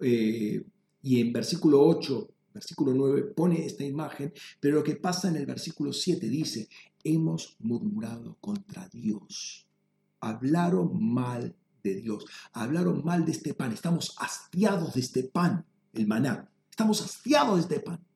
eh, 0.02 0.64
y 1.02 1.22
en 1.22 1.34
versículo 1.34 1.82
8 1.82 2.30
versículo 2.58 2.94
9 2.94 3.34
pone 3.36 3.66
esta 3.66 3.84
imagen, 3.84 4.34
pero 4.60 4.78
lo 4.78 4.84
que 4.84 4.96
pasa 4.96 5.30
en 5.30 5.36
el 5.36 5.46
versículo 5.46 5.94
7 5.94 6.28
dice, 6.28 6.68
hemos 7.04 7.56
murmurado 7.60 8.36
contra 8.42 8.90
Dios, 8.90 9.68
hablaron 10.20 11.00
mal 11.00 11.56
de 11.84 11.96
Dios, 11.96 12.26
hablaron 12.54 13.06
mal 13.06 13.26
de 13.26 13.32
este 13.32 13.54
pan, 13.54 13.72
estamos 13.74 14.16
hastiados 14.18 14.96
de 14.96 15.02
este 15.02 15.24
pan, 15.24 15.66
el 15.94 16.08
maná, 16.08 16.50
estamos 16.70 17.02
hastiados 17.02 17.56
de 17.56 17.62
este 17.76 17.80
pan. 17.80 18.07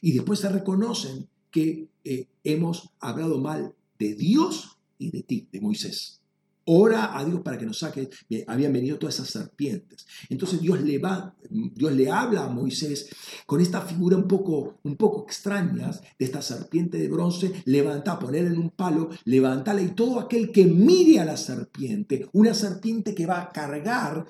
Y 0.00 0.12
después 0.12 0.40
se 0.40 0.48
reconocen 0.48 1.28
que 1.50 1.88
eh, 2.04 2.26
hemos 2.42 2.90
hablado 3.00 3.38
mal 3.38 3.74
de 3.98 4.14
Dios 4.14 4.78
y 4.98 5.10
de 5.10 5.22
ti, 5.22 5.48
de 5.52 5.60
Moisés. 5.60 6.20
Ora 6.66 7.18
a 7.18 7.24
Dios 7.24 7.42
para 7.42 7.58
que 7.58 7.66
nos 7.66 7.78
saque. 7.78 8.08
Habían 8.46 8.72
venido 8.72 8.98
todas 8.98 9.16
esas 9.16 9.28
serpientes. 9.28 10.06
Entonces 10.30 10.60
Dios 10.62 10.80
le, 10.80 10.98
va, 10.98 11.34
Dios 11.50 11.92
le 11.92 12.10
habla 12.10 12.44
a 12.44 12.48
Moisés 12.48 13.10
con 13.44 13.60
esta 13.60 13.82
figura 13.82 14.16
un 14.16 14.26
poco, 14.26 14.78
un 14.82 14.96
poco 14.96 15.24
extraña 15.24 15.90
de 15.90 16.24
esta 16.24 16.40
serpiente 16.40 16.96
de 16.98 17.08
bronce. 17.08 17.52
Levanta, 17.66 18.18
ponerla 18.18 18.50
en 18.50 18.58
un 18.58 18.70
palo, 18.70 19.10
levántala 19.24 19.82
y 19.82 19.94
todo 19.94 20.18
aquel 20.18 20.50
que 20.50 20.64
mire 20.64 21.20
a 21.20 21.26
la 21.26 21.36
serpiente, 21.36 22.28
una 22.32 22.54
serpiente 22.54 23.14
que 23.14 23.26
va 23.26 23.42
a 23.42 23.52
cargar 23.52 24.26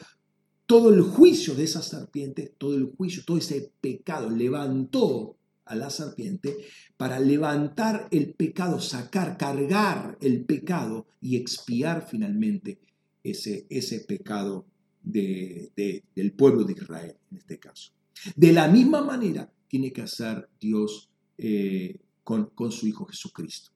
todo 0.67 0.93
el 0.93 1.03
juicio 1.03 1.55
de 1.55 1.65
esa 1.65 1.83
serpiente, 1.83 2.55
todo 2.59 2.75
el 2.75 2.93
juicio, 2.97 3.23
todo 3.25 3.37
ese 3.37 3.71
pecado, 3.81 4.29
levantó 4.29 5.37
a 5.67 5.75
la 5.75 5.91
serpiente 5.91 6.57
para 6.97 7.19
levantar 7.21 8.09
el 8.11 8.35
pecado, 8.35 8.81
sacar, 8.81 9.37
cargar 9.37 10.19
el 10.21 10.45
pecado 10.45 11.07
y 11.21 11.37
expiar 11.37 12.07
finalmente 12.09 12.79
ese, 13.23 13.67
ese 13.71 14.01
pecado 14.01 14.67
de, 15.03 15.73
del 16.15 16.33
pueblo 16.33 16.65
de 16.65 16.73
Israel 16.73 17.17
en 17.31 17.39
este 17.39 17.59
caso. 17.59 17.93
De 18.37 18.53
la 18.53 18.69
misma 18.69 19.03
manera 19.03 19.51
tiene 19.69 19.93
que 19.93 20.03
hacer 20.03 20.49
Dios 20.61 21.11
eh, 21.39 21.99
con, 22.23 22.51
con 22.55 22.71
su 22.71 22.87
Hijo 22.87 23.07
Jesucristo. 23.07 23.71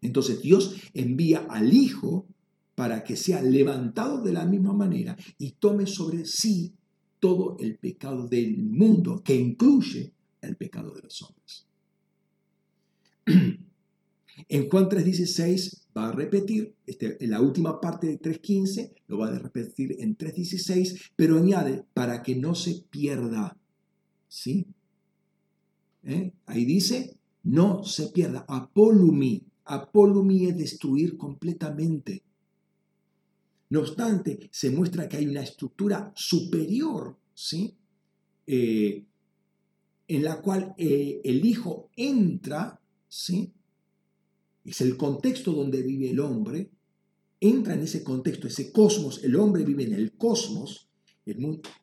Entonces 0.00 0.40
Dios 0.40 0.76
envía 0.94 1.46
al 1.50 1.72
Hijo 1.72 2.26
para 2.74 3.02
que 3.02 3.16
sea 3.16 3.42
levantado 3.42 4.22
de 4.22 4.32
la 4.32 4.44
misma 4.44 4.72
manera 4.72 5.16
y 5.36 5.52
tome 5.52 5.86
sobre 5.86 6.24
sí 6.24 6.74
todo 7.18 7.56
el 7.58 7.76
pecado 7.76 8.28
del 8.28 8.58
mundo, 8.58 9.22
que 9.24 9.34
incluye 9.34 10.12
el 10.42 10.56
pecado 10.56 10.92
de 10.92 11.02
los 11.02 11.22
hombres. 11.22 11.66
En 14.48 14.68
Juan 14.68 14.88
3.16 14.88 15.82
va 15.96 16.08
a 16.08 16.12
repetir, 16.12 16.76
este, 16.86 17.22
en 17.22 17.30
la 17.30 17.40
última 17.40 17.80
parte 17.80 18.06
de 18.06 18.20
3.15 18.20 18.94
lo 19.08 19.18
va 19.18 19.28
a 19.28 19.38
repetir 19.38 19.96
en 19.98 20.16
3.16, 20.16 21.10
pero 21.16 21.38
añade, 21.38 21.84
para 21.92 22.22
que 22.22 22.36
no 22.36 22.54
se 22.54 22.84
pierda. 22.88 23.56
¿Sí? 24.28 24.66
¿Eh? 26.04 26.32
Ahí 26.46 26.64
dice, 26.64 27.18
no 27.42 27.82
se 27.82 28.08
pierda. 28.08 28.44
Apolumi. 28.48 29.44
Apolumi 29.64 30.46
es 30.46 30.56
destruir 30.56 31.16
completamente. 31.16 32.22
No 33.70 33.80
obstante, 33.80 34.48
se 34.50 34.70
muestra 34.70 35.08
que 35.08 35.18
hay 35.18 35.26
una 35.26 35.42
estructura 35.42 36.12
superior, 36.14 37.18
¿sí? 37.34 37.74
Eh, 38.46 39.04
en 40.08 40.24
la 40.24 40.40
cual 40.40 40.74
eh, 40.78 41.20
el 41.22 41.44
Hijo 41.44 41.90
entra, 41.94 42.80
¿sí? 43.08 43.52
Es 44.64 44.80
el 44.80 44.96
contexto 44.96 45.52
donde 45.52 45.82
vive 45.82 46.10
el 46.10 46.20
hombre, 46.20 46.70
entra 47.40 47.74
en 47.74 47.80
ese 47.80 48.02
contexto, 48.02 48.48
ese 48.48 48.72
cosmos, 48.72 49.22
el 49.22 49.36
hombre 49.36 49.64
vive 49.64 49.84
en 49.84 49.92
el 49.92 50.12
cosmos, 50.12 50.88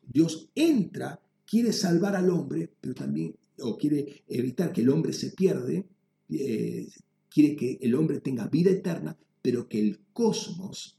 Dios 0.02 0.50
entra, 0.56 1.22
quiere 1.46 1.72
salvar 1.72 2.16
al 2.16 2.30
hombre, 2.32 2.74
pero 2.82 2.96
también, 2.96 3.36
o 3.60 3.78
quiere 3.78 4.24
evitar 4.28 4.74
que 4.74 4.82
el 4.82 4.90
hombre 4.90 5.14
se 5.14 5.32
pierde, 5.32 5.86
eh, 6.30 6.88
quiere 7.30 7.56
que 7.56 7.78
el 7.82 7.94
hombre 7.96 8.20
tenga 8.22 8.48
vida 8.48 8.72
eterna, 8.72 9.18
pero 9.42 9.68
que 9.70 9.80
el 9.80 10.00
cosmos 10.14 10.98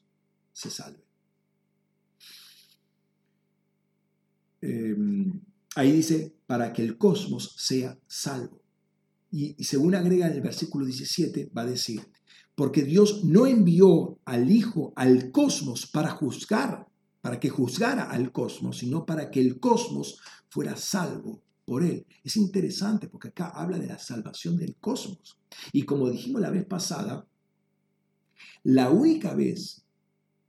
se 0.52 0.70
salve. 0.70 1.02
Em, 4.60 5.40
Ahí 5.76 5.92
dice, 5.92 6.34
para 6.46 6.72
que 6.72 6.80
el 6.80 6.96
cosmos 6.96 7.54
sea 7.58 7.98
salvo. 8.06 8.62
Y, 9.30 9.62
según 9.62 9.94
agrega 9.94 10.26
en 10.26 10.32
el 10.32 10.40
versículo 10.40 10.86
17, 10.86 11.50
va 11.54 11.62
a 11.62 11.66
decir, 11.66 12.00
porque 12.54 12.82
Dios 12.82 13.24
no 13.24 13.46
envió 13.46 14.18
al 14.24 14.50
Hijo 14.50 14.94
al 14.96 15.30
cosmos 15.30 15.86
para 15.86 16.12
juzgar, 16.12 16.86
para 17.20 17.38
que 17.38 17.50
juzgara 17.50 18.04
al 18.04 18.32
cosmos, 18.32 18.78
sino 18.78 19.04
para 19.04 19.30
que 19.30 19.40
el 19.40 19.60
cosmos 19.60 20.18
fuera 20.48 20.76
salvo 20.76 21.42
por 21.66 21.82
él. 21.82 22.06
Es 22.24 22.38
interesante 22.38 23.08
porque 23.08 23.28
acá 23.28 23.48
habla 23.48 23.78
de 23.78 23.88
la 23.88 23.98
salvación 23.98 24.56
del 24.56 24.76
cosmos. 24.76 25.38
Y 25.72 25.82
como 25.82 26.08
dijimos 26.08 26.40
la 26.40 26.50
vez 26.50 26.64
pasada, 26.64 27.26
la 28.62 28.88
única 28.88 29.34
vez 29.34 29.84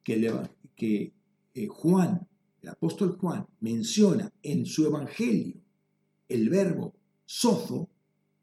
que, 0.05 0.31
que 0.73 1.13
eh, 1.53 1.67
Juan, 1.67 2.26
el 2.61 2.69
apóstol 2.69 3.17
Juan, 3.17 3.45
menciona 3.59 4.31
en 4.41 4.65
su 4.65 4.85
evangelio 4.85 5.61
el 6.27 6.49
verbo 6.49 6.95
sozo, 7.25 7.89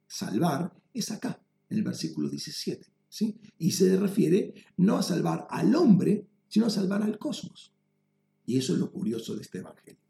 salvar, 0.06 0.72
es 0.92 1.10
acá, 1.10 1.42
en 1.68 1.78
el 1.78 1.84
versículo 1.84 2.28
17. 2.28 2.86
¿sí? 3.08 3.36
Y 3.58 3.72
se 3.72 3.96
refiere 3.96 4.54
no 4.76 4.96
a 4.96 5.02
salvar 5.02 5.46
al 5.50 5.74
hombre, 5.74 6.26
sino 6.48 6.66
a 6.66 6.70
salvar 6.70 7.02
al 7.02 7.18
cosmos. 7.18 7.72
Y 8.46 8.58
eso 8.58 8.74
es 8.74 8.78
lo 8.78 8.90
curioso 8.90 9.34
de 9.34 9.42
este 9.42 9.58
evangelio. 9.58 10.00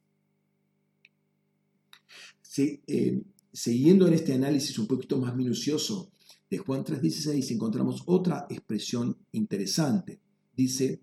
Eh, 2.56 3.22
siguiendo 3.52 4.06
en 4.06 4.14
este 4.14 4.32
análisis 4.32 4.78
un 4.78 4.86
poquito 4.86 5.18
más 5.18 5.34
minucioso 5.34 6.12
de 6.48 6.58
Juan 6.58 6.84
3:16, 6.84 7.50
encontramos 7.50 8.02
otra 8.06 8.46
expresión 8.48 9.16
interesante. 9.32 10.20
Dice 10.56 11.02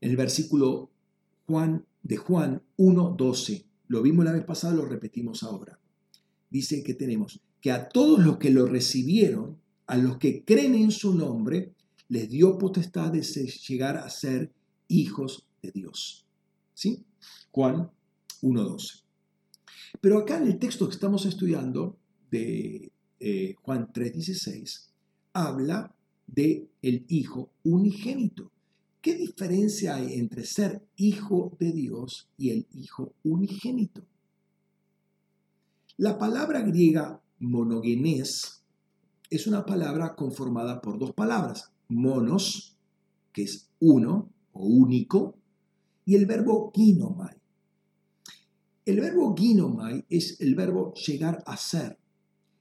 en 0.00 0.10
el 0.10 0.16
versículo 0.16 0.90
Juan, 1.50 1.84
de 2.04 2.16
Juan 2.16 2.62
1:12, 2.76 3.64
lo 3.88 4.02
vimos 4.02 4.24
la 4.24 4.30
vez 4.30 4.44
pasada, 4.44 4.72
lo 4.72 4.84
repetimos 4.84 5.42
ahora. 5.42 5.80
Dice 6.48 6.84
que 6.84 6.94
tenemos 6.94 7.40
que 7.60 7.72
a 7.72 7.88
todos 7.88 8.24
los 8.24 8.38
que 8.38 8.50
lo 8.50 8.66
recibieron, 8.66 9.58
a 9.88 9.96
los 9.96 10.18
que 10.18 10.44
creen 10.44 10.76
en 10.76 10.92
su 10.92 11.12
nombre, 11.12 11.74
les 12.08 12.30
dio 12.30 12.56
potestad 12.56 13.10
de 13.12 13.22
llegar 13.22 13.96
a 13.96 14.08
ser 14.10 14.52
hijos 14.86 15.48
de 15.60 15.72
Dios. 15.72 16.24
¿Sí? 16.72 17.04
Juan 17.50 17.90
1.12. 18.42 19.02
Pero 20.00 20.18
acá 20.18 20.38
en 20.38 20.46
el 20.46 20.58
texto 20.60 20.86
que 20.86 20.94
estamos 20.94 21.26
estudiando 21.26 21.98
de 22.30 22.92
eh, 23.18 23.56
Juan 23.60 23.92
3.16, 23.92 24.86
habla 25.32 25.92
de 26.28 26.68
el 26.80 27.04
Hijo 27.08 27.50
unigénito. 27.64 28.52
¿Qué 29.00 29.14
diferencia 29.14 29.94
hay 29.94 30.14
entre 30.14 30.44
ser 30.44 30.86
hijo 30.96 31.56
de 31.58 31.72
Dios 31.72 32.28
y 32.36 32.50
el 32.50 32.66
Hijo 32.74 33.14
unigénito? 33.24 34.04
La 35.96 36.18
palabra 36.18 36.60
griega 36.60 37.22
monogenes 37.38 38.62
es 39.30 39.46
una 39.46 39.64
palabra 39.64 40.14
conformada 40.14 40.82
por 40.82 40.98
dos 40.98 41.12
palabras, 41.14 41.72
monos, 41.88 42.76
que 43.32 43.44
es 43.44 43.70
uno 43.78 44.28
o 44.52 44.66
único, 44.66 45.34
y 46.04 46.16
el 46.16 46.26
verbo 46.26 46.70
ginomai. 46.74 47.36
El 48.84 49.00
verbo 49.00 49.34
ginomai 49.34 50.04
es 50.10 50.38
el 50.40 50.54
verbo 50.54 50.92
llegar 50.94 51.42
a 51.46 51.56
ser. 51.56 51.96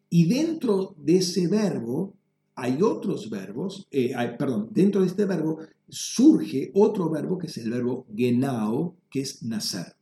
Y 0.09 0.29
dentro 0.29 0.95
de 0.97 1.17
ese 1.17 1.47
verbo 1.47 2.13
hay 2.55 2.81
otros 2.81 3.29
verbos, 3.29 3.87
eh, 3.91 4.13
perdón, 4.37 4.69
dentro 4.71 5.01
de 5.01 5.07
este 5.07 5.25
verbo 5.25 5.59
surge 5.91 6.71
otro 6.73 7.09
verbo 7.09 7.37
que 7.37 7.47
es 7.47 7.57
el 7.57 7.69
verbo 7.69 8.05
genao, 8.15 8.97
que 9.09 9.21
es 9.21 9.43
nacer. 9.43 9.95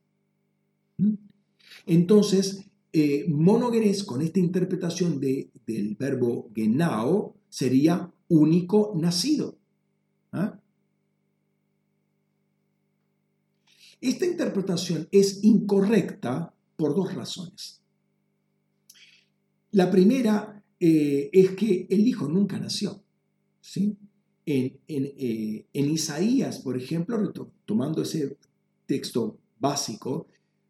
¿Mm? 0.98 1.14
Entonces, 1.86 2.66
eh, 2.94 3.26
con 4.06 4.22
esta 4.22 4.40
interpretación 4.40 5.20
de, 5.20 5.52
del 5.66 5.96
verbo 5.96 6.50
genao 6.56 7.36
sería 7.50 8.12
único 8.28 8.94
nacido. 8.96 9.58
¿ah? 10.32 10.60
Esta 14.02 14.26
interpretación 14.26 15.08
es 15.12 15.44
incorrecta 15.44 16.54
por 16.76 16.96
dos 16.96 17.14
razones. 17.14 17.82
La 19.72 19.90
primera 19.90 20.64
eh, 20.80 21.30
es 21.34 21.52
que 21.52 21.88
el 21.90 22.08
Hijo 22.08 22.28
nunca 22.28 22.60
nació. 22.60 23.04
¿sí? 23.62 23.98
En, 24.50 24.80
eh, 24.88 25.66
en, 25.74 25.90
Isaías, 25.92 26.60
por 26.60 26.78
ejemplo, 26.78 27.34
tomando 27.66 28.02
ese 28.02 28.38
texto 28.86 29.38
básico, 29.60 30.28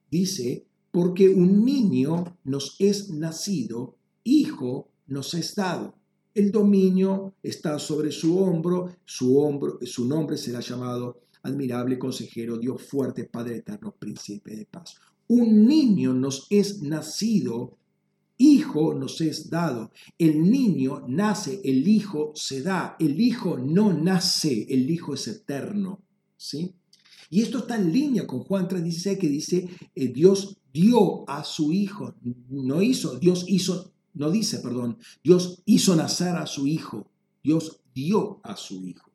dice, 0.09 0.65
porque 0.89 1.29
un 1.29 1.63
niño 1.63 2.37
nos 2.43 2.75
es 2.79 3.11
nacido, 3.11 3.95
hijo 4.23 4.89
nos 5.05 5.35
es 5.35 5.53
dado. 5.53 5.93
El 6.33 6.51
dominio 6.51 7.35
está 7.43 7.77
sobre 7.77 8.11
su 8.11 8.39
hombro, 8.39 8.95
su, 9.05 9.37
hombro, 9.37 9.77
su 9.83 10.07
nombre 10.07 10.37
será 10.37 10.59
llamado 10.59 11.21
admirable 11.43 11.99
consejero, 11.99 12.57
Dios 12.57 12.81
fuerte, 12.81 13.25
Padre 13.25 13.57
eterno, 13.57 13.93
príncipe 13.97 14.55
de 14.55 14.65
paz. 14.65 14.95
Un 15.27 15.67
niño 15.67 16.13
nos 16.13 16.47
es 16.49 16.81
nacido, 16.81 17.77
hijo 18.37 18.93
nos 18.93 19.21
es 19.21 19.49
dado. 19.49 19.91
El 20.17 20.49
niño 20.49 21.03
nace, 21.07 21.61
el 21.63 21.87
hijo 21.87 22.31
se 22.35 22.61
da. 22.61 22.95
El 22.99 23.19
hijo 23.19 23.57
no 23.57 23.93
nace, 23.93 24.65
el 24.69 24.89
hijo 24.89 25.13
es 25.13 25.27
eterno. 25.27 26.01
¿Sí? 26.37 26.75
Y 27.29 27.41
esto 27.41 27.59
está 27.59 27.75
en 27.75 27.91
línea 27.91 28.25
con 28.25 28.39
Juan 28.39 28.67
3:16 28.67 29.17
que 29.17 29.29
dice, 29.29 29.69
eh, 29.95 30.07
Dios 30.07 30.57
dio 30.71 31.29
a 31.29 31.43
su 31.43 31.73
hijo, 31.73 32.15
no 32.49 32.81
hizo, 32.81 33.17
Dios 33.19 33.45
hizo, 33.47 33.91
no 34.13 34.31
dice, 34.31 34.59
perdón, 34.59 34.97
Dios 35.23 35.61
hizo 35.65 35.95
nacer 35.95 36.35
a 36.35 36.45
su 36.45 36.67
hijo, 36.67 37.09
Dios 37.43 37.81
dio 37.93 38.39
a 38.43 38.55
su 38.55 38.85
hijo. 38.85 39.11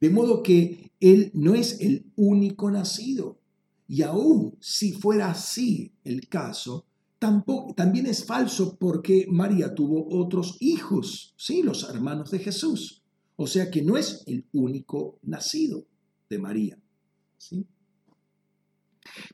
De 0.00 0.10
modo 0.10 0.42
que 0.42 0.92
Él 1.00 1.30
no 1.34 1.54
es 1.54 1.80
el 1.80 2.04
único 2.16 2.70
nacido. 2.70 3.38
Y 3.86 4.02
aún 4.02 4.56
si 4.60 4.92
fuera 4.92 5.30
así 5.30 5.92
el 6.04 6.28
caso, 6.28 6.86
tampoco, 7.24 7.72
también 7.72 8.04
es 8.04 8.26
falso 8.26 8.76
porque 8.76 9.26
María 9.30 9.74
tuvo 9.74 10.06
otros 10.14 10.58
hijos, 10.60 11.32
¿sí? 11.38 11.62
los 11.62 11.88
hermanos 11.88 12.30
de 12.30 12.38
Jesús. 12.38 13.02
O 13.36 13.46
sea 13.46 13.70
que 13.70 13.80
no 13.80 13.96
es 13.96 14.24
el 14.26 14.44
único 14.52 15.18
nacido 15.22 15.86
de 16.28 16.38
María. 16.38 16.78
¿sí? 17.38 17.66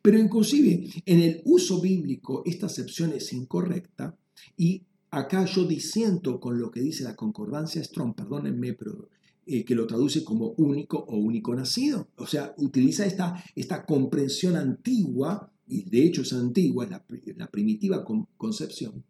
Pero 0.02 0.20
inclusive 0.20 0.88
en 1.04 1.20
el 1.20 1.42
uso 1.44 1.80
bíblico 1.80 2.44
esta 2.46 2.66
acepción 2.66 3.12
es 3.12 3.32
incorrecta 3.32 4.16
y 4.56 4.84
acá 5.10 5.44
yo 5.46 5.64
disiento 5.64 6.38
con 6.38 6.60
lo 6.60 6.70
que 6.70 6.82
dice 6.82 7.02
la 7.02 7.16
concordancia 7.16 7.82
Strong, 7.82 8.14
perdónenme, 8.14 8.74
pero 8.74 9.08
eh, 9.46 9.64
que 9.64 9.74
lo 9.74 9.88
traduce 9.88 10.22
como 10.22 10.50
único 10.58 10.96
o 10.96 11.16
único 11.16 11.52
nacido. 11.56 12.06
O 12.14 12.28
sea, 12.28 12.54
utiliza 12.58 13.04
esta, 13.04 13.42
esta 13.56 13.84
comprensión 13.84 14.54
antigua, 14.54 15.50
y 15.70 15.88
de 15.88 16.04
hecho 16.04 16.22
es 16.22 16.32
antigua, 16.32 16.86
la, 16.86 17.04
la 17.36 17.50
primitiva 17.50 18.04
concepción, 18.36 19.04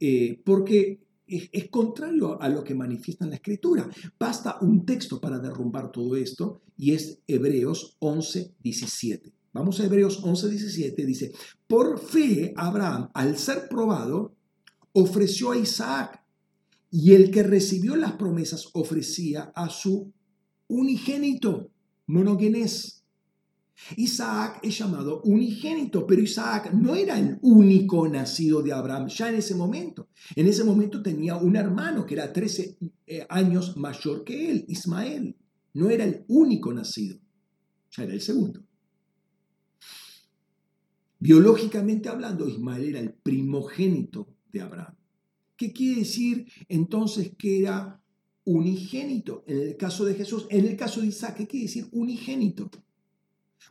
eh, 0.00 0.40
porque 0.44 1.00
es, 1.26 1.48
es, 1.52 1.68
contrario 1.68 2.40
a 2.42 2.48
lo 2.48 2.64
que 2.64 2.74
manifiesta 2.74 3.24
en 3.24 3.30
la 3.30 3.36
escritura. 3.36 3.88
Basta 4.18 4.58
un 4.60 4.84
texto 4.84 5.20
para 5.20 5.38
derrumbar 5.38 5.92
todo 5.92 6.16
esto 6.16 6.60
y 6.76 6.92
es 6.92 7.20
Hebreos 7.26 7.96
11, 8.00 8.54
17. 8.62 9.32
Vamos 9.54 9.78
a 9.78 9.84
Hebreos 9.84 10.20
11, 10.24 10.50
17, 10.50 11.06
dice, 11.06 11.32
por 11.68 12.00
fe 12.00 12.52
Abraham, 12.56 13.10
al 13.14 13.38
ser 13.38 13.68
probado, 13.68 14.34
ofreció 14.92 15.52
a 15.52 15.56
Isaac 15.56 16.24
y 16.90 17.12
el 17.12 17.30
que 17.30 17.44
recibió 17.44 17.94
las 17.94 18.12
promesas 18.12 18.70
ofrecía 18.72 19.52
a 19.54 19.68
su 19.68 20.12
unigénito, 20.66 21.70
monogenes. 22.06 23.03
Isaac 23.96 24.60
es 24.62 24.78
llamado 24.78 25.20
unigénito, 25.22 26.06
pero 26.06 26.22
Isaac 26.22 26.72
no 26.72 26.94
era 26.94 27.18
el 27.18 27.38
único 27.42 28.08
nacido 28.08 28.62
de 28.62 28.72
Abraham 28.72 29.08
ya 29.08 29.28
en 29.28 29.36
ese 29.36 29.54
momento. 29.54 30.08
En 30.36 30.46
ese 30.46 30.64
momento 30.64 31.02
tenía 31.02 31.36
un 31.36 31.56
hermano 31.56 32.06
que 32.06 32.14
era 32.14 32.32
13 32.32 32.78
eh, 33.06 33.26
años 33.28 33.76
mayor 33.76 34.24
que 34.24 34.50
él, 34.50 34.64
Ismael. 34.68 35.36
No 35.74 35.90
era 35.90 36.04
el 36.04 36.24
único 36.28 36.72
nacido, 36.72 37.18
ya 37.90 38.04
era 38.04 38.14
el 38.14 38.20
segundo. 38.20 38.64
Biológicamente 41.18 42.08
hablando, 42.08 42.48
Ismael 42.48 42.84
era 42.84 43.00
el 43.00 43.12
primogénito 43.12 44.28
de 44.52 44.60
Abraham. 44.60 44.94
¿Qué 45.56 45.72
quiere 45.72 46.00
decir 46.00 46.46
entonces 46.68 47.32
que 47.36 47.60
era 47.60 48.00
unigénito? 48.44 49.42
En 49.46 49.58
el 49.58 49.76
caso 49.76 50.04
de 50.04 50.14
Jesús, 50.14 50.46
en 50.50 50.66
el 50.66 50.76
caso 50.76 51.00
de 51.00 51.08
Isaac, 51.08 51.36
¿qué 51.36 51.46
quiere 51.46 51.66
decir 51.66 51.88
unigénito? 51.92 52.70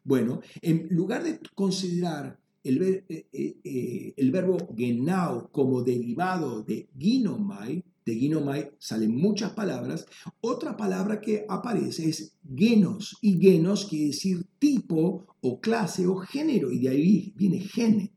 Bueno, 0.04 0.42
en 0.62 0.88
lugar 0.90 1.24
de 1.24 1.40
considerar 1.56 2.40
el, 2.64 2.82
eh, 2.82 3.06
eh, 3.10 3.58
eh, 3.64 4.14
el 4.16 4.32
verbo 4.32 4.58
genau 4.76 5.50
como 5.52 5.84
derivado 5.84 6.64
de 6.64 6.88
ginomai, 6.98 7.84
de 8.06 8.16
ginomai 8.16 8.72
salen 8.80 9.16
muchas 9.16 9.52
palabras, 9.52 10.06
otra 10.42 10.76
palabra 10.76 11.20
que 11.20 11.46
aparece 11.48 12.10
es 12.10 12.38
genos, 12.56 13.18
y 13.22 13.40
genos 13.40 13.86
quiere 13.86 14.08
decir 14.08 14.46
tipo 14.60 15.26
o 15.42 15.60
clase 15.60 16.08
o 16.08 16.16
género, 16.18 16.72
y 16.72 16.80
de 16.80 16.90
ahí 16.90 17.34
viene 17.36 17.60
gene, 17.60 18.14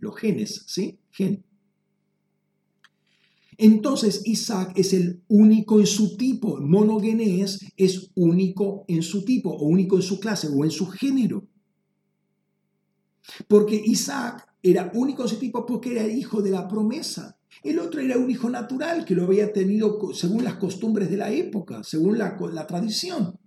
los 0.00 0.16
genes, 0.16 0.64
¿sí? 0.66 0.98
Gen. 1.10 1.44
Entonces 3.58 4.22
Isaac 4.26 4.72
es 4.76 4.92
el 4.92 5.22
único 5.28 5.80
en 5.80 5.86
su 5.86 6.16
tipo, 6.16 6.60
monogenes 6.60 7.60
es 7.76 8.10
único 8.14 8.84
en 8.88 9.02
su 9.02 9.24
tipo, 9.24 9.50
o 9.50 9.66
único 9.66 9.96
en 9.96 10.02
su 10.02 10.20
clase, 10.20 10.48
o 10.54 10.64
en 10.64 10.70
su 10.70 10.86
género. 10.86 11.46
Porque 13.48 13.80
Isaac 13.84 14.46
era 14.62 14.90
único 14.94 15.22
en 15.22 15.28
su 15.28 15.38
tipo 15.38 15.64
porque 15.64 15.92
era 15.92 16.06
hijo 16.06 16.42
de 16.42 16.50
la 16.50 16.68
promesa. 16.68 17.38
El 17.62 17.78
otro 17.78 18.00
era 18.00 18.18
un 18.18 18.30
hijo 18.30 18.50
natural 18.50 19.04
que 19.04 19.14
lo 19.14 19.24
había 19.24 19.52
tenido 19.52 19.98
según 20.12 20.44
las 20.44 20.56
costumbres 20.56 21.10
de 21.10 21.16
la 21.16 21.32
época, 21.32 21.82
según 21.82 22.18
la, 22.18 22.36
la 22.52 22.66
tradición. 22.66 23.38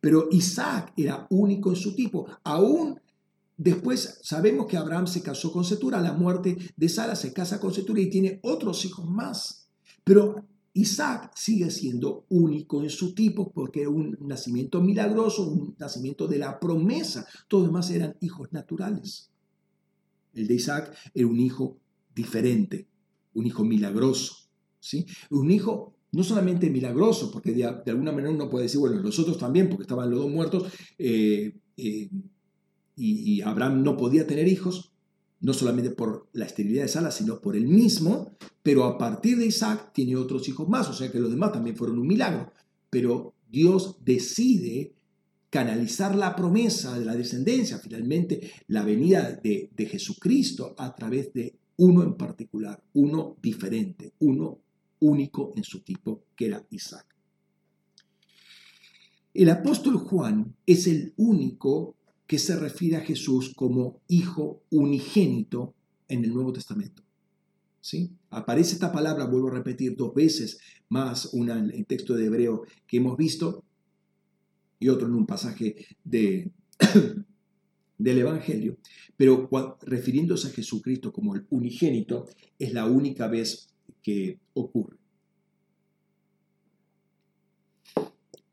Pero 0.00 0.28
Isaac 0.30 0.92
era 0.96 1.26
único 1.30 1.70
en 1.70 1.76
su 1.76 1.94
tipo. 1.94 2.26
Aún 2.42 3.00
después 3.56 4.20
sabemos 4.22 4.66
que 4.66 4.76
Abraham 4.76 5.06
se 5.06 5.22
casó 5.22 5.52
con 5.52 5.64
Setura, 5.64 5.98
a 5.98 6.02
la 6.02 6.12
muerte 6.12 6.56
de 6.76 6.88
Sara 6.88 7.16
se 7.16 7.32
casa 7.32 7.60
con 7.60 7.72
Setura 7.72 8.00
y 8.00 8.10
tiene 8.10 8.40
otros 8.42 8.84
hijos 8.84 9.08
más. 9.08 9.68
Pero 10.04 10.46
Isaac 10.74 11.30
sigue 11.36 11.70
siendo 11.70 12.26
único 12.28 12.82
en 12.82 12.90
su 12.90 13.14
tipo 13.14 13.52
porque 13.52 13.82
era 13.82 13.90
un 13.90 14.16
nacimiento 14.20 14.80
milagroso, 14.80 15.48
un 15.48 15.76
nacimiento 15.78 16.26
de 16.26 16.38
la 16.38 16.58
promesa. 16.58 17.26
Todos 17.48 17.66
demás 17.66 17.90
eran 17.90 18.16
hijos 18.20 18.52
naturales. 18.52 19.30
El 20.34 20.48
de 20.48 20.54
Isaac 20.54 20.92
era 21.14 21.26
un 21.28 21.38
hijo 21.38 21.78
diferente, 22.14 22.88
un 23.34 23.46
hijo 23.46 23.64
milagroso. 23.64 24.48
¿sí? 24.80 25.06
Un 25.30 25.50
hijo 25.52 25.94
no 26.10 26.22
solamente 26.22 26.70
milagroso, 26.70 27.30
porque 27.30 27.52
de, 27.52 27.64
alguna 27.64 28.12
manera 28.12 28.30
uno 28.30 28.48
puede 28.48 28.64
decir, 28.64 28.78
bueno, 28.78 29.00
los 29.00 29.18
otros 29.18 29.38
también, 29.38 29.68
porque 29.68 29.82
estaban 29.82 30.10
los 30.10 30.20
dos 30.20 30.30
muertos, 30.30 30.72
eh, 30.98 31.56
eh, 31.76 32.08
y, 32.96 33.40
Abraham 33.42 33.82
no 33.82 33.96
podía 33.96 34.26
tener 34.26 34.48
hijos, 34.48 34.92
no 35.40 35.52
solamente 35.52 35.90
por 35.90 36.28
la 36.32 36.46
esterilidad 36.46 36.82
de 36.82 36.88
Sara, 36.88 37.10
sino 37.10 37.40
por 37.40 37.56
él 37.56 37.66
mismo, 37.66 38.36
pero 38.62 38.84
a 38.84 38.96
partir 38.96 39.36
de 39.36 39.46
Isaac 39.46 39.92
tiene 39.92 40.16
otros 40.16 40.48
hijos 40.48 40.68
más, 40.68 40.88
o 40.88 40.92
sea 40.92 41.10
que 41.10 41.18
los 41.18 41.30
demás 41.30 41.52
también 41.52 41.76
fueron 41.76 41.98
un 41.98 42.06
milagro. 42.06 42.52
Pero 42.88 43.34
Dios 43.50 43.96
decide 44.04 44.94
canalizar 45.50 46.14
la 46.14 46.34
promesa 46.34 46.98
de 46.98 47.04
la 47.04 47.14
descendencia, 47.14 47.78
finalmente 47.78 48.50
la 48.68 48.82
venida 48.82 49.32
de, 49.32 49.70
de 49.74 49.86
Jesucristo 49.86 50.74
a 50.78 50.94
través 50.94 51.32
de 51.32 51.56
uno 51.76 52.02
en 52.02 52.14
particular, 52.14 52.82
uno 52.94 53.36
diferente, 53.42 54.12
uno 54.20 54.60
único 55.00 55.52
en 55.56 55.64
su 55.64 55.80
tipo, 55.80 56.24
que 56.34 56.46
era 56.46 56.66
Isaac. 56.70 57.06
El 59.34 59.50
apóstol 59.50 59.98
Juan 59.98 60.54
es 60.64 60.86
el 60.86 61.12
único 61.16 61.96
que 62.26 62.38
se 62.38 62.56
refiere 62.56 62.96
a 62.96 63.00
Jesús 63.00 63.52
como 63.54 64.00
hijo 64.08 64.62
unigénito 64.70 65.74
en 66.08 66.24
el 66.24 66.32
Nuevo 66.32 66.52
Testamento. 66.52 67.02
¿Sí? 67.80 68.12
Aparece 68.30 68.72
esta 68.72 68.92
palabra, 68.92 69.26
vuelvo 69.26 69.48
a 69.48 69.54
repetir 69.54 69.94
dos 69.94 70.14
veces, 70.14 70.58
más 70.88 71.34
una 71.34 71.58
en 71.58 71.70
el 71.70 71.84
texto 71.84 72.14
de 72.14 72.26
Hebreo 72.26 72.62
que 72.86 72.96
hemos 72.96 73.16
visto 73.16 73.62
y 74.78 74.88
otro 74.88 75.06
en 75.06 75.14
un 75.14 75.26
pasaje 75.26 75.86
de, 76.02 76.50
del 77.98 78.18
Evangelio, 78.18 78.78
pero 79.16 79.48
refiriéndose 79.82 80.48
a 80.48 80.50
Jesucristo 80.50 81.12
como 81.12 81.34
el 81.34 81.46
unigénito, 81.50 82.26
es 82.58 82.72
la 82.72 82.86
única 82.86 83.28
vez 83.28 83.68
que 84.02 84.38
ocurre. 84.54 84.96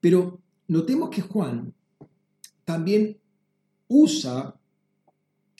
Pero 0.01 0.41
notemos 0.67 1.09
que 1.09 1.21
Juan 1.21 1.73
también 2.65 3.20
usa 3.91 4.55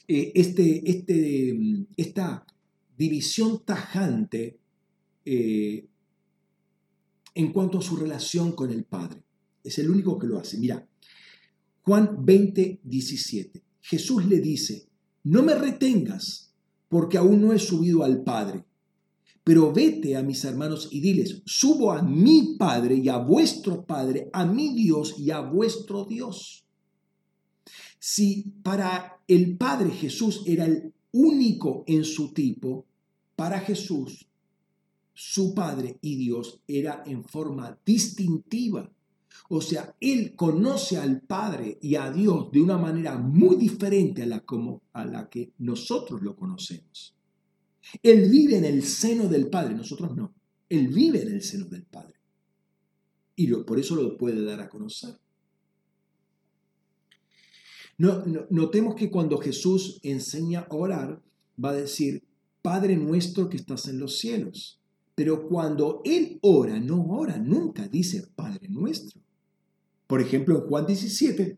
eh, 0.07 0.31
este, 0.35 0.89
este, 0.89 1.85
esta 1.97 2.45
división 2.97 3.63
tajante 3.65 4.57
eh, 5.25 5.85
en 7.35 7.51
cuanto 7.51 7.79
a 7.79 7.81
su 7.81 7.97
relación 7.97 8.53
con 8.53 8.71
el 8.71 8.85
Padre. 8.85 9.23
Es 9.63 9.77
el 9.79 9.89
único 9.89 10.17
que 10.17 10.27
lo 10.27 10.39
hace. 10.39 10.57
Mira, 10.57 10.87
Juan 11.83 12.25
20, 12.25 12.79
17. 12.83 13.63
Jesús 13.81 14.25
le 14.25 14.39
dice, 14.39 14.87
no 15.23 15.43
me 15.43 15.55
retengas 15.55 16.53
porque 16.87 17.17
aún 17.17 17.41
no 17.41 17.53
he 17.53 17.59
subido 17.59 18.03
al 18.03 18.23
Padre, 18.23 18.63
pero 19.43 19.73
vete 19.73 20.15
a 20.15 20.23
mis 20.23 20.43
hermanos 20.45 20.87
y 20.91 21.01
diles, 21.01 21.41
subo 21.45 21.91
a 21.91 22.01
mi 22.01 22.55
Padre 22.57 22.95
y 22.95 23.09
a 23.09 23.17
vuestro 23.17 23.85
Padre, 23.85 24.29
a 24.31 24.45
mi 24.45 24.73
Dios 24.73 25.15
y 25.17 25.31
a 25.31 25.41
vuestro 25.41 26.05
Dios. 26.05 26.65
Si 28.03 28.51
para 28.63 29.21
el 29.27 29.57
Padre 29.57 29.91
Jesús 29.91 30.41
era 30.47 30.65
el 30.65 30.91
único 31.11 31.83
en 31.85 32.03
su 32.03 32.33
tipo, 32.33 32.87
para 33.35 33.59
Jesús 33.59 34.27
su 35.13 35.53
Padre 35.53 35.99
y 36.01 36.15
Dios 36.15 36.63
era 36.67 37.03
en 37.05 37.23
forma 37.23 37.77
distintiva. 37.85 38.91
O 39.49 39.61
sea, 39.61 39.95
Él 39.99 40.35
conoce 40.35 40.97
al 40.97 41.21
Padre 41.21 41.77
y 41.79 41.93
a 41.93 42.11
Dios 42.11 42.51
de 42.51 42.59
una 42.59 42.79
manera 42.79 43.19
muy 43.19 43.55
diferente 43.55 44.23
a 44.23 44.25
la, 44.25 44.39
como, 44.39 44.81
a 44.93 45.05
la 45.05 45.29
que 45.29 45.51
nosotros 45.59 46.23
lo 46.23 46.35
conocemos. 46.35 47.13
Él 48.01 48.31
vive 48.31 48.57
en 48.57 48.65
el 48.65 48.81
seno 48.81 49.27
del 49.27 49.47
Padre, 49.47 49.75
nosotros 49.75 50.15
no. 50.15 50.33
Él 50.69 50.87
vive 50.87 51.21
en 51.21 51.33
el 51.33 51.43
seno 51.43 51.65
del 51.65 51.83
Padre. 51.83 52.15
Y 53.35 53.45
por 53.47 53.77
eso 53.77 53.93
lo 53.93 54.17
puede 54.17 54.43
dar 54.43 54.59
a 54.59 54.69
conocer 54.69 55.19
notemos 58.49 58.95
que 58.95 59.09
cuando 59.09 59.37
Jesús 59.37 59.99
enseña 60.03 60.61
a 60.61 60.75
orar, 60.75 61.21
va 61.63 61.69
a 61.69 61.75
decir, 61.75 62.23
Padre 62.61 62.95
nuestro 62.95 63.49
que 63.49 63.57
estás 63.57 63.87
en 63.87 63.99
los 63.99 64.19
cielos. 64.19 64.79
Pero 65.15 65.47
cuando 65.47 66.01
Él 66.05 66.39
ora, 66.41 66.79
no 66.79 67.05
ora, 67.09 67.37
nunca 67.37 67.87
dice 67.87 68.27
Padre 68.35 68.67
nuestro. 68.69 69.21
Por 70.07 70.21
ejemplo, 70.21 70.57
en 70.57 70.67
Juan 70.67 70.85
17 70.85 71.57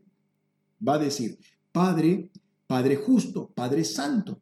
va 0.86 0.94
a 0.94 0.98
decir, 0.98 1.38
Padre, 1.72 2.30
Padre 2.66 2.96
justo, 2.96 3.50
Padre 3.54 3.84
santo. 3.84 4.40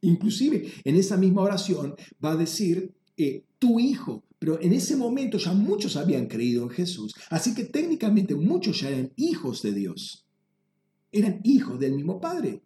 Inclusive 0.00 0.72
en 0.84 0.96
esa 0.96 1.16
misma 1.16 1.42
oración 1.42 1.94
va 2.22 2.32
a 2.32 2.36
decir, 2.36 2.94
eh, 3.16 3.44
tu 3.58 3.80
Hijo. 3.80 4.24
Pero 4.38 4.60
en 4.60 4.72
ese 4.74 4.96
momento 4.96 5.38
ya 5.38 5.52
muchos 5.52 5.96
habían 5.96 6.26
creído 6.26 6.64
en 6.64 6.70
Jesús. 6.70 7.14
Así 7.30 7.54
que 7.54 7.64
técnicamente 7.64 8.34
muchos 8.34 8.80
ya 8.80 8.90
eran 8.90 9.12
hijos 9.16 9.62
de 9.62 9.72
Dios 9.72 10.23
eran 11.14 11.40
hijos 11.44 11.78
del 11.78 11.94
mismo 11.94 12.20
padre. 12.20 12.60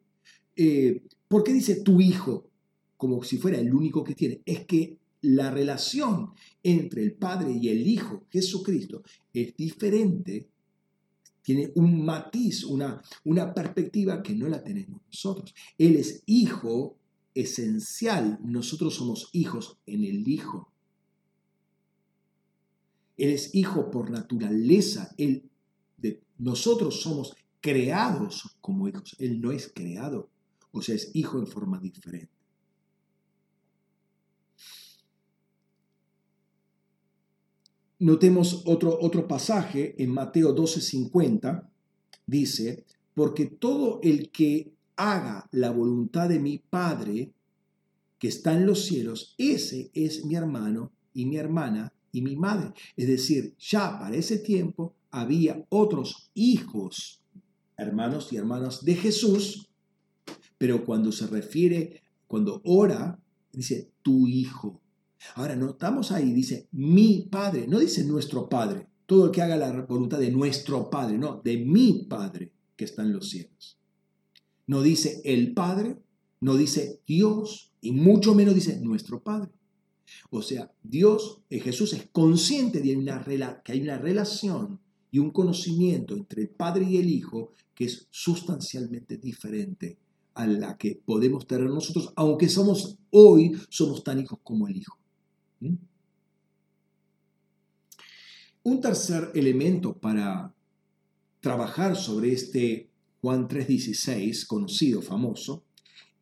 Eh, 0.56 1.02
¿Por 1.28 1.44
qué 1.44 1.52
dice 1.52 1.82
tu 1.82 2.00
hijo? 2.00 2.50
Como 2.96 3.22
si 3.22 3.38
fuera 3.38 3.58
el 3.58 3.72
único 3.72 4.02
que 4.02 4.14
tiene. 4.14 4.40
Es 4.44 4.66
que 4.66 4.98
la 5.20 5.50
relación 5.50 6.30
entre 6.62 7.02
el 7.02 7.12
Padre 7.12 7.52
y 7.52 7.68
el 7.68 7.86
Hijo, 7.86 8.24
Jesucristo, 8.30 9.02
es 9.32 9.56
diferente, 9.56 10.48
tiene 11.42 11.72
un 11.76 12.04
matiz, 12.04 12.64
una, 12.64 13.02
una 13.24 13.54
perspectiva 13.54 14.22
que 14.22 14.34
no 14.34 14.48
la 14.48 14.62
tenemos 14.62 15.00
nosotros. 15.06 15.54
Él 15.76 15.96
es 15.96 16.22
hijo 16.26 16.96
esencial, 17.34 18.38
nosotros 18.42 18.94
somos 18.94 19.28
hijos 19.32 19.78
en 19.86 20.04
el 20.04 20.28
Hijo. 20.28 20.70
Él 23.16 23.30
es 23.30 23.54
hijo 23.54 23.90
por 23.90 24.10
naturaleza, 24.10 25.14
él, 25.18 25.48
de, 25.96 26.20
nosotros 26.38 27.00
somos 27.00 27.34
creados 27.60 28.56
como 28.60 28.88
hijos. 28.88 29.16
Él 29.18 29.40
no 29.40 29.52
es 29.52 29.70
creado, 29.74 30.28
o 30.72 30.82
sea, 30.82 30.94
es 30.94 31.10
hijo 31.14 31.38
en 31.38 31.46
forma 31.46 31.78
diferente. 31.78 32.32
Notemos 38.00 38.62
otro, 38.66 38.96
otro 39.00 39.26
pasaje 39.26 40.00
en 40.00 40.10
Mateo 40.10 40.54
12:50, 40.54 41.68
dice, 42.26 42.84
porque 43.14 43.46
todo 43.46 43.98
el 44.02 44.30
que 44.30 44.72
haga 44.94 45.48
la 45.50 45.70
voluntad 45.70 46.28
de 46.28 46.38
mi 46.38 46.58
Padre 46.58 47.32
que 48.18 48.28
está 48.28 48.52
en 48.52 48.66
los 48.66 48.84
cielos, 48.84 49.34
ese 49.38 49.90
es 49.94 50.24
mi 50.24 50.34
hermano 50.34 50.92
y 51.14 51.26
mi 51.26 51.36
hermana 51.36 51.92
y 52.12 52.22
mi 52.22 52.36
madre. 52.36 52.72
Es 52.96 53.06
decir, 53.06 53.54
ya 53.58 53.98
para 53.98 54.16
ese 54.16 54.38
tiempo 54.38 54.94
había 55.10 55.64
otros 55.68 56.30
hijos 56.34 57.22
hermanos 57.78 58.32
y 58.32 58.36
hermanas 58.36 58.84
de 58.84 58.96
Jesús, 58.96 59.70
pero 60.58 60.84
cuando 60.84 61.12
se 61.12 61.26
refiere, 61.28 62.02
cuando 62.26 62.60
ora, 62.64 63.18
dice 63.52 63.90
tu 64.02 64.26
hijo. 64.26 64.82
Ahora 65.34 65.56
notamos 65.56 66.12
ahí, 66.12 66.32
dice 66.32 66.68
mi 66.72 67.28
padre, 67.30 67.66
no 67.66 67.78
dice 67.78 68.04
nuestro 68.04 68.48
padre, 68.48 68.88
todo 69.06 69.26
el 69.26 69.30
que 69.30 69.42
haga 69.42 69.56
la 69.56 69.82
voluntad 69.82 70.18
de 70.18 70.30
nuestro 70.30 70.90
padre, 70.90 71.16
no, 71.16 71.40
de 71.42 71.56
mi 71.58 72.04
padre 72.08 72.52
que 72.76 72.84
está 72.84 73.02
en 73.02 73.12
los 73.12 73.30
cielos. 73.30 73.78
No 74.66 74.82
dice 74.82 75.22
el 75.24 75.54
padre, 75.54 75.98
no 76.40 76.56
dice 76.56 77.00
Dios, 77.06 77.72
y 77.80 77.92
mucho 77.92 78.34
menos 78.34 78.54
dice 78.54 78.78
nuestro 78.80 79.22
padre. 79.22 79.50
O 80.30 80.42
sea, 80.42 80.72
Dios, 80.82 81.42
eh, 81.50 81.60
Jesús 81.60 81.92
es 81.92 82.08
consciente 82.10 82.80
de 82.80 82.96
una, 82.96 83.24
que 83.64 83.72
hay 83.72 83.80
una 83.80 83.98
relación 83.98 84.80
y 85.10 85.18
un 85.18 85.30
conocimiento 85.30 86.14
entre 86.14 86.42
el 86.42 86.48
Padre 86.50 86.84
y 86.84 86.96
el 86.98 87.08
Hijo 87.08 87.52
que 87.74 87.84
es 87.84 88.08
sustancialmente 88.10 89.18
diferente 89.18 89.98
a 90.34 90.46
la 90.46 90.76
que 90.76 91.00
podemos 91.04 91.46
tener 91.46 91.68
nosotros, 91.68 92.12
aunque 92.16 92.48
somos 92.48 92.98
hoy, 93.10 93.56
somos 93.68 94.04
tan 94.04 94.20
hijos 94.20 94.38
como 94.42 94.68
el 94.68 94.76
Hijo. 94.76 94.98
¿Mm? 95.60 95.74
Un 98.64 98.80
tercer 98.80 99.30
elemento 99.34 99.96
para 99.96 100.52
trabajar 101.40 101.96
sobre 101.96 102.32
este 102.32 102.90
Juan 103.20 103.48
3.16, 103.48 104.46
conocido, 104.46 105.02
famoso, 105.02 105.64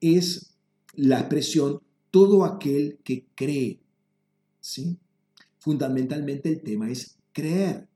es 0.01 0.55
la 0.95 1.21
expresión 1.21 1.81
todo 2.11 2.45
aquel 2.45 2.99
que 3.05 3.27
cree. 3.35 3.81
¿sí? 4.61 4.99
Fundamentalmente 5.59 6.49
el 6.49 6.63
tema 6.63 6.91
es 6.91 7.19
creer. 7.33 7.89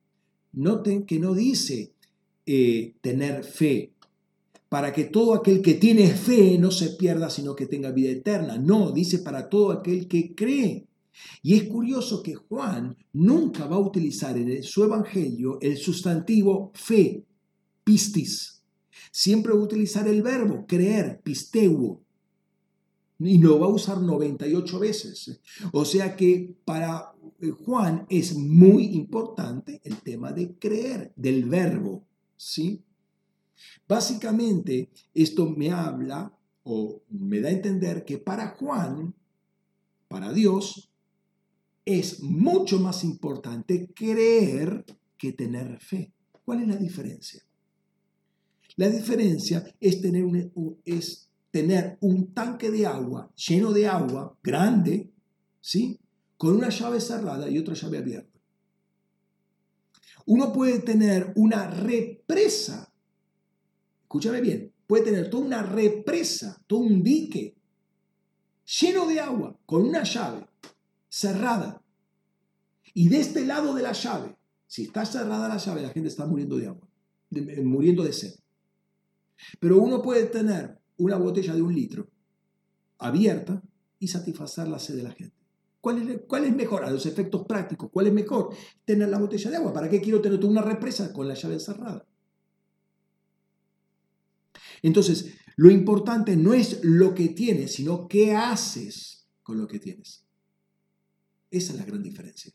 Noten 0.52 1.04
que 1.04 1.18
no 1.18 1.34
dice 1.34 1.92
eh, 2.46 2.94
tener 3.00 3.44
fe, 3.44 3.92
para 4.70 4.92
que 4.92 5.04
todo 5.04 5.34
aquel 5.34 5.62
que 5.62 5.74
tiene 5.74 6.08
fe 6.08 6.56
no 6.58 6.70
se 6.70 6.90
pierda, 6.90 7.28
sino 7.28 7.56
que 7.56 7.66
tenga 7.66 7.90
vida 7.90 8.10
eterna. 8.10 8.56
No, 8.56 8.92
dice 8.92 9.18
para 9.18 9.48
todo 9.48 9.72
aquel 9.72 10.06
que 10.06 10.34
cree. 10.34 10.86
Y 11.42 11.54
es 11.54 11.64
curioso 11.64 12.22
que 12.22 12.36
Juan 12.36 12.96
nunca 13.12 13.66
va 13.66 13.76
a 13.76 13.80
utilizar 13.80 14.38
en 14.38 14.62
su 14.62 14.84
evangelio 14.84 15.58
el 15.60 15.76
sustantivo 15.76 16.70
fe, 16.74 17.24
pistis. 17.82 18.62
Siempre 19.10 19.52
va 19.52 19.58
a 19.58 19.64
utilizar 19.64 20.06
el 20.06 20.22
verbo 20.22 20.64
creer, 20.66 21.20
pisteuo. 21.20 22.00
Y 23.18 23.38
lo 23.38 23.58
va 23.58 23.66
a 23.66 23.70
usar 23.70 24.00
98 24.00 24.78
veces. 24.78 25.40
O 25.72 25.84
sea 25.84 26.16
que 26.16 26.54
para 26.64 27.12
Juan 27.48 28.06
es 28.10 28.36
muy 28.36 28.86
importante 28.94 29.80
el 29.84 29.96
tema 30.02 30.32
de 30.32 30.54
creer, 30.58 31.12
del 31.16 31.46
verbo. 31.46 32.06
¿sí? 32.36 32.84
Básicamente, 33.88 34.90
esto 35.14 35.48
me 35.48 35.70
habla 35.70 36.36
o 36.62 37.02
me 37.08 37.40
da 37.40 37.48
a 37.48 37.52
entender 37.52 38.04
que 38.04 38.18
para 38.18 38.50
Juan, 38.50 39.14
para 40.08 40.32
Dios, 40.32 40.90
es 41.84 42.22
mucho 42.22 42.78
más 42.78 43.04
importante 43.04 43.90
creer 43.94 44.84
que 45.16 45.32
tener 45.32 45.80
fe. 45.80 46.12
¿Cuál 46.44 46.62
es 46.62 46.68
la 46.68 46.76
diferencia? 46.76 47.42
La 48.76 48.88
diferencia 48.88 49.64
es 49.80 50.00
tener 50.00 50.24
un, 50.24 50.80
es 50.84 51.28
tener 51.50 51.98
un 52.00 52.32
tanque 52.32 52.70
de 52.70 52.86
agua 52.86 53.32
lleno 53.34 53.72
de 53.72 53.86
agua 53.86 54.38
grande, 54.42 55.10
¿sí? 55.60 55.98
Con 56.40 56.56
una 56.56 56.70
llave 56.70 57.00
cerrada 57.00 57.50
y 57.50 57.58
otra 57.58 57.74
llave 57.74 57.98
abierta. 57.98 58.40
Uno 60.24 60.52
puede 60.52 60.78
tener 60.78 61.32
una 61.36 61.66
represa 61.68 62.90
escúchame 64.10 64.40
bien, 64.40 64.72
puede 64.88 65.04
tener 65.04 65.30
toda 65.30 65.44
una 65.44 65.62
represa, 65.62 66.60
todo 66.66 66.80
un 66.80 67.00
dique 67.00 67.54
lleno 68.80 69.06
de 69.06 69.20
agua 69.20 69.56
con 69.64 69.84
una 69.84 70.02
llave 70.02 70.48
cerrada. 71.08 71.80
Y 72.92 73.08
de 73.08 73.20
este 73.20 73.44
lado 73.44 73.72
de 73.72 73.82
la 73.82 73.92
llave, 73.92 74.36
si 74.66 74.82
está 74.82 75.06
cerrada 75.06 75.46
la 75.46 75.58
llave, 75.58 75.82
la 75.82 75.90
gente 75.90 76.08
está 76.08 76.26
muriendo 76.26 76.56
de 76.56 76.66
agua, 76.66 76.88
muriendo 77.62 78.02
de 78.02 78.12
sed. 78.12 78.34
Pero 79.60 79.78
uno 79.78 80.02
puede 80.02 80.24
tener 80.24 80.80
una 80.96 81.16
botella 81.18 81.54
de 81.54 81.62
un 81.62 81.72
litro 81.72 82.10
abierta 82.98 83.62
y 84.00 84.08
satisfacer 84.08 84.66
la 84.66 84.80
sed 84.80 84.96
de 84.96 85.04
la 85.04 85.12
gente. 85.12 85.39
¿Cuál 85.80 86.08
es, 86.08 86.20
¿Cuál 86.26 86.44
es, 86.44 86.54
mejor? 86.54 86.84
A 86.84 86.90
los 86.90 87.06
efectos 87.06 87.46
prácticos, 87.46 87.90
¿cuál 87.90 88.08
es 88.08 88.12
mejor? 88.12 88.54
Tener 88.84 89.08
la 89.08 89.18
botella 89.18 89.50
de 89.50 89.56
agua. 89.56 89.72
¿Para 89.72 89.88
qué 89.88 90.00
quiero 90.00 90.20
tener 90.20 90.44
una 90.44 90.62
represa 90.62 91.12
con 91.12 91.26
la 91.26 91.34
llave 91.34 91.58
cerrada? 91.58 92.06
Entonces, 94.82 95.34
lo 95.56 95.70
importante 95.70 96.36
no 96.36 96.54
es 96.54 96.80
lo 96.82 97.14
que 97.14 97.28
tienes, 97.28 97.74
sino 97.74 98.08
qué 98.08 98.34
haces 98.34 99.26
con 99.42 99.58
lo 99.58 99.66
que 99.66 99.78
tienes. 99.78 100.24
Esa 101.50 101.72
es 101.72 101.78
la 101.78 101.84
gran 101.84 102.02
diferencia. 102.02 102.52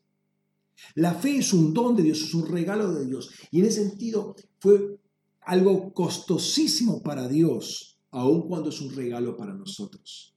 La 0.96 1.14
fe 1.14 1.38
es 1.38 1.54
un 1.54 1.74
don 1.74 1.96
de 1.96 2.04
Dios, 2.04 2.22
es 2.22 2.34
un 2.34 2.48
regalo 2.48 2.94
de 2.94 3.06
Dios. 3.06 3.32
Y 3.52 3.60
en 3.60 3.66
ese 3.66 3.88
sentido 3.88 4.36
fue 4.60 5.00
algo 5.42 5.94
costosísimo 5.94 7.02
para 7.02 7.28
Dios, 7.28 8.00
aun 8.12 8.48
cuando 8.48 8.70
es 8.70 8.82
un 8.82 8.96
regalo 8.96 9.36
para 9.36 9.54
nosotros. 9.54 10.35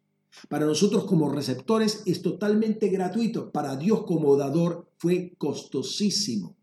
Para 0.48 0.66
nosotros 0.66 1.04
como 1.04 1.30
receptores 1.30 2.02
es 2.06 2.22
totalmente 2.22 2.88
gratuito. 2.88 3.50
Para 3.50 3.76
Dios 3.76 4.04
como 4.04 4.36
dador 4.36 4.90
fue 4.98 5.34
costosísimo. 5.38 6.56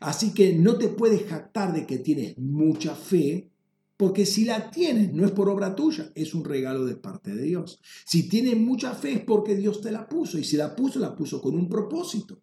Así 0.00 0.32
que 0.32 0.54
no 0.54 0.76
te 0.76 0.88
puedes 0.88 1.26
jactar 1.26 1.72
de 1.72 1.86
que 1.86 1.98
tienes 1.98 2.38
mucha 2.38 2.94
fe 2.94 3.50
porque 3.96 4.26
si 4.26 4.44
la 4.44 4.70
tienes, 4.70 5.14
no 5.14 5.24
es 5.24 5.32
por 5.32 5.48
obra 5.48 5.74
tuya, 5.74 6.12
es 6.14 6.34
un 6.34 6.44
regalo 6.44 6.84
de 6.84 6.96
parte 6.96 7.34
de 7.34 7.42
Dios. 7.42 7.80
Si 8.04 8.28
tienes 8.28 8.58
mucha 8.58 8.94
fe 8.94 9.12
es 9.12 9.20
porque 9.20 9.56
Dios 9.56 9.80
te 9.80 9.90
la 9.90 10.06
puso. 10.06 10.38
Y 10.38 10.44
si 10.44 10.56
la 10.56 10.76
puso, 10.76 10.98
la 10.98 11.14
puso 11.14 11.40
con 11.40 11.54
un 11.54 11.68
propósito. 11.68 12.38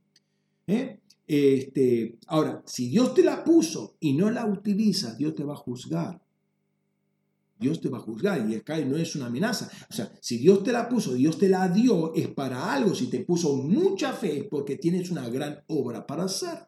¿eh? 0.66 1.00
Este, 1.28 2.18
ahora, 2.28 2.64
si 2.66 2.90
Dios 2.90 3.14
te 3.14 3.24
la 3.24 3.44
puso 3.44 3.98
y 4.00 4.14
no 4.14 4.32
la 4.32 4.48
utilizas, 4.48 5.18
Dios 5.18 5.36
te 5.36 5.44
va 5.44 5.54
a 5.54 5.58
juzgar. 5.58 6.23
Dios 7.64 7.80
te 7.80 7.88
va 7.88 7.98
a 7.98 8.02
juzgar 8.02 8.48
y 8.50 8.56
acá 8.56 8.78
no 8.82 8.98
es 8.98 9.16
una 9.16 9.28
amenaza. 9.28 9.72
O 9.90 9.94
sea, 9.94 10.12
si 10.22 10.38
Dios 10.38 10.64
te 10.64 10.74
la 10.74 10.90
puso, 10.90 11.14
Dios 11.14 11.38
te 11.38 11.48
la 11.48 11.70
dio, 11.70 12.14
es 12.14 12.28
para 12.28 12.74
algo. 12.74 12.94
Si 12.94 13.08
te 13.08 13.22
puso 13.22 13.56
mucha 13.56 14.12
fe 14.12 14.40
es 14.40 14.44
porque 14.44 14.76
tienes 14.76 15.10
una 15.10 15.30
gran 15.30 15.64
obra 15.68 16.06
para 16.06 16.26
hacer. 16.26 16.68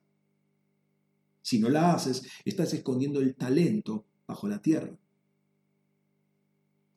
Si 1.42 1.60
no 1.60 1.70
la 1.70 1.94
haces, 1.94 2.24
estás 2.46 2.74
escondiendo 2.74 3.20
el 3.20 3.36
talento 3.36 4.06
bajo 4.26 4.48
la 4.48 4.62
tierra. 4.62 4.98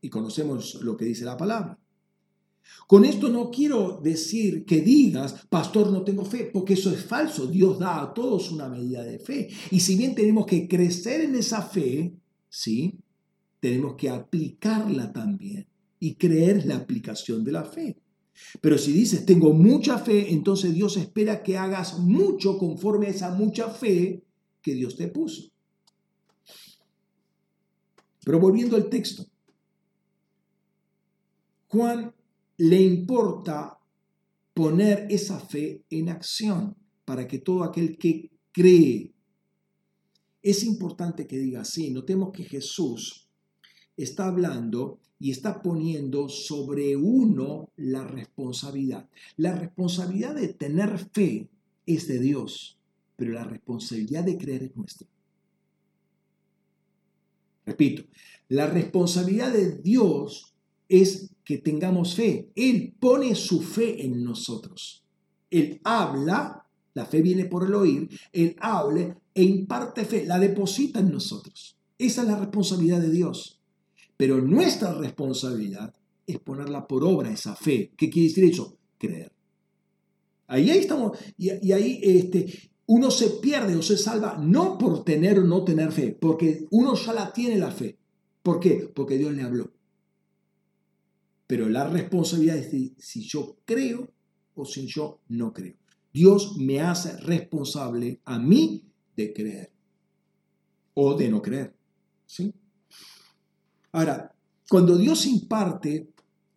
Y 0.00 0.08
conocemos 0.08 0.76
lo 0.76 0.96
que 0.96 1.04
dice 1.04 1.24
la 1.24 1.36
palabra. 1.36 1.76
Con 2.86 3.04
esto 3.04 3.28
no 3.28 3.50
quiero 3.50 4.00
decir 4.00 4.64
que 4.64 4.80
digas, 4.80 5.46
pastor, 5.48 5.90
no 5.90 6.02
tengo 6.02 6.24
fe, 6.24 6.50
porque 6.52 6.74
eso 6.74 6.90
es 6.92 7.04
falso. 7.04 7.46
Dios 7.46 7.78
da 7.80 8.00
a 8.00 8.14
todos 8.14 8.52
una 8.52 8.68
medida 8.68 9.02
de 9.02 9.18
fe. 9.18 9.48
Y 9.72 9.80
si 9.80 9.96
bien 9.96 10.14
tenemos 10.14 10.46
que 10.46 10.68
crecer 10.68 11.22
en 11.22 11.34
esa 11.34 11.62
fe, 11.62 12.14
¿sí? 12.48 12.96
Tenemos 13.60 13.96
que 13.96 14.08
aplicarla 14.08 15.12
también 15.12 15.66
y 16.00 16.14
creer 16.14 16.64
la 16.66 16.76
aplicación 16.76 17.44
de 17.44 17.52
la 17.52 17.64
fe. 17.64 17.96
Pero 18.60 18.78
si 18.78 18.92
dices, 18.92 19.26
tengo 19.26 19.52
mucha 19.52 19.98
fe, 19.98 20.32
entonces 20.32 20.72
Dios 20.72 20.96
espera 20.96 21.42
que 21.42 21.56
hagas 21.56 21.98
mucho 21.98 22.56
conforme 22.56 23.06
a 23.06 23.10
esa 23.10 23.34
mucha 23.34 23.68
fe 23.68 24.24
que 24.62 24.74
Dios 24.74 24.96
te 24.96 25.08
puso. 25.08 25.50
Pero 28.24 28.38
volviendo 28.38 28.76
al 28.76 28.88
texto, 28.88 29.26
Juan 31.68 32.14
le 32.58 32.80
importa 32.80 33.78
poner 34.54 35.06
esa 35.10 35.38
fe 35.38 35.84
en 35.90 36.08
acción 36.08 36.76
para 37.04 37.26
que 37.26 37.38
todo 37.38 37.64
aquel 37.64 37.96
que 37.96 38.30
cree, 38.52 39.14
es 40.42 40.64
importante 40.64 41.26
que 41.26 41.38
diga 41.38 41.62
así, 41.62 41.90
notemos 41.90 42.32
que 42.32 42.44
Jesús 42.44 43.27
está 43.98 44.28
hablando 44.28 44.98
y 45.20 45.30
está 45.30 45.60
poniendo 45.60 46.28
sobre 46.28 46.96
uno 46.96 47.70
la 47.76 48.04
responsabilidad. 48.04 49.08
La 49.36 49.54
responsabilidad 49.54 50.34
de 50.34 50.48
tener 50.48 50.98
fe 51.12 51.48
es 51.84 52.06
de 52.06 52.20
Dios, 52.20 52.78
pero 53.16 53.32
la 53.32 53.44
responsabilidad 53.44 54.24
de 54.24 54.38
creer 54.38 54.62
es 54.62 54.76
nuestra. 54.76 55.08
Repito, 57.66 58.04
la 58.48 58.66
responsabilidad 58.66 59.52
de 59.52 59.76
Dios 59.76 60.54
es 60.88 61.30
que 61.44 61.58
tengamos 61.58 62.14
fe. 62.14 62.48
Él 62.54 62.94
pone 62.98 63.34
su 63.34 63.60
fe 63.60 64.06
en 64.06 64.24
nosotros. 64.24 65.04
Él 65.50 65.80
habla, 65.84 66.64
la 66.94 67.06
fe 67.06 67.20
viene 67.20 67.44
por 67.46 67.64
el 67.64 67.74
oír, 67.74 68.08
Él 68.32 68.56
habla 68.60 69.18
e 69.34 69.42
imparte 69.42 70.04
fe, 70.04 70.24
la 70.26 70.38
deposita 70.38 71.00
en 71.00 71.10
nosotros. 71.10 71.76
Esa 71.98 72.22
es 72.22 72.28
la 72.28 72.38
responsabilidad 72.38 73.00
de 73.00 73.10
Dios. 73.10 73.57
Pero 74.18 74.42
nuestra 74.42 74.92
responsabilidad 74.92 75.94
es 76.26 76.38
ponerla 76.40 76.86
por 76.86 77.04
obra, 77.04 77.32
esa 77.32 77.56
fe. 77.56 77.92
¿Qué 77.96 78.10
quiere 78.10 78.28
decir 78.28 78.44
eso? 78.44 78.76
Creer. 78.98 79.32
Ahí, 80.48 80.68
estamos, 80.70 81.16
y, 81.38 81.66
y 81.66 81.72
ahí 81.72 82.00
este, 82.02 82.70
uno 82.86 83.10
se 83.10 83.30
pierde 83.30 83.76
o 83.76 83.82
se 83.82 83.96
salva 83.96 84.36
no 84.38 84.76
por 84.76 85.04
tener 85.04 85.38
o 85.38 85.44
no 85.44 85.64
tener 85.64 85.92
fe, 85.92 86.16
porque 86.18 86.66
uno 86.70 86.94
ya 86.94 87.12
la 87.12 87.32
tiene 87.32 87.58
la 87.58 87.70
fe. 87.70 87.96
¿Por 88.42 88.58
qué? 88.58 88.90
Porque 88.94 89.16
Dios 89.16 89.32
le 89.32 89.42
habló. 89.42 89.72
Pero 91.46 91.68
la 91.68 91.88
responsabilidad 91.88 92.56
es 92.56 92.92
si 92.98 93.22
yo 93.22 93.56
creo 93.64 94.10
o 94.54 94.64
si 94.64 94.86
yo 94.86 95.20
no 95.28 95.52
creo. 95.52 95.76
Dios 96.12 96.56
me 96.56 96.80
hace 96.80 97.16
responsable 97.18 98.20
a 98.24 98.38
mí 98.38 98.84
de 99.16 99.32
creer 99.32 99.70
o 100.94 101.14
de 101.14 101.28
no 101.28 101.40
creer. 101.40 101.74
¿sí? 102.26 102.52
Ahora, 103.92 104.34
cuando 104.68 104.96
Dios 104.96 105.26
imparte, 105.26 106.08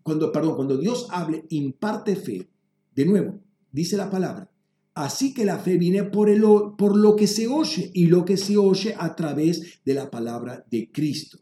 cuando, 0.03 0.31
perdón, 0.31 0.55
cuando 0.55 0.77
Dios 0.77 1.07
hable, 1.09 1.45
imparte 1.49 2.15
fe, 2.15 2.47
de 2.95 3.05
nuevo, 3.05 3.39
dice 3.71 3.95
la 3.97 4.09
palabra, 4.09 4.51
Así 4.93 5.33
que 5.33 5.45
la 5.45 5.57
fe 5.57 5.77
viene 5.77 6.03
por, 6.03 6.29
el, 6.29 6.43
por 6.77 6.97
lo 6.97 7.15
que 7.15 7.27
se 7.27 7.47
oye 7.47 7.91
y 7.93 8.07
lo 8.07 8.25
que 8.25 8.35
se 8.35 8.57
oye 8.57 8.93
a 8.97 9.15
través 9.15 9.79
de 9.85 9.93
la 9.93 10.11
palabra 10.11 10.65
de 10.69 10.91
Cristo. 10.91 11.39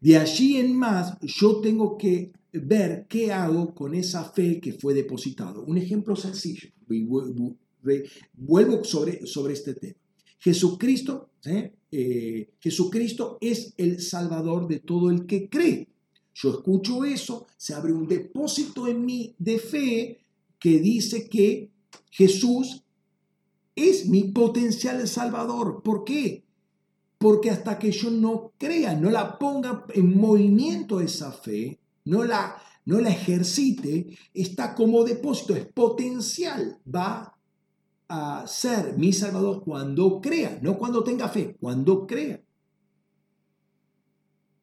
De 0.00 0.16
allí 0.16 0.56
en 0.56 0.76
más, 0.76 1.18
yo 1.20 1.60
tengo 1.60 1.98
que 1.98 2.32
ver 2.52 3.06
qué 3.08 3.32
hago 3.32 3.74
con 3.74 3.94
esa 3.94 4.24
fe 4.24 4.60
que 4.60 4.72
fue 4.72 4.94
depositado. 4.94 5.64
Un 5.64 5.78
ejemplo 5.78 6.14
sencillo. 6.14 6.70
Vuelvo 8.34 8.84
sobre, 8.84 9.26
sobre 9.26 9.54
este 9.54 9.74
tema. 9.74 9.99
Jesucristo, 10.40 11.30
¿eh? 11.44 11.72
Jesucristo 12.60 13.38
es 13.40 13.74
el 13.76 14.00
Salvador 14.00 14.66
de 14.66 14.80
todo 14.80 15.10
el 15.10 15.26
que 15.26 15.48
cree. 15.48 15.88
Yo 16.34 16.50
escucho 16.50 17.04
eso, 17.04 17.46
se 17.56 17.74
abre 17.74 17.92
un 17.92 18.06
depósito 18.06 18.86
en 18.86 19.04
mí 19.04 19.34
de 19.38 19.58
fe 19.58 20.20
que 20.58 20.78
dice 20.78 21.28
que 21.28 21.70
Jesús 22.10 22.82
es 23.74 24.06
mi 24.06 24.24
potencial 24.24 25.06
salvador. 25.08 25.82
¿Por 25.82 26.04
qué? 26.04 26.44
Porque 27.18 27.50
hasta 27.50 27.78
que 27.78 27.92
yo 27.92 28.10
no 28.10 28.52
crea, 28.58 28.94
no 28.94 29.10
la 29.10 29.38
ponga 29.38 29.84
en 29.94 30.16
movimiento 30.16 31.00
esa 31.00 31.32
fe, 31.32 31.78
no 32.04 32.24
la, 32.24 32.56
no 32.84 33.00
la 33.00 33.10
ejercite, 33.10 34.16
está 34.32 34.74
como 34.74 35.04
depósito, 35.04 35.54
es 35.54 35.66
potencial, 35.66 36.78
va 36.86 37.36
a 38.12 38.44
ser 38.44 38.98
mi 38.98 39.12
salvador 39.12 39.62
cuando 39.62 40.20
crea, 40.20 40.58
no 40.62 40.76
cuando 40.76 41.04
tenga 41.04 41.28
fe, 41.28 41.56
cuando 41.60 42.08
crea. 42.08 42.42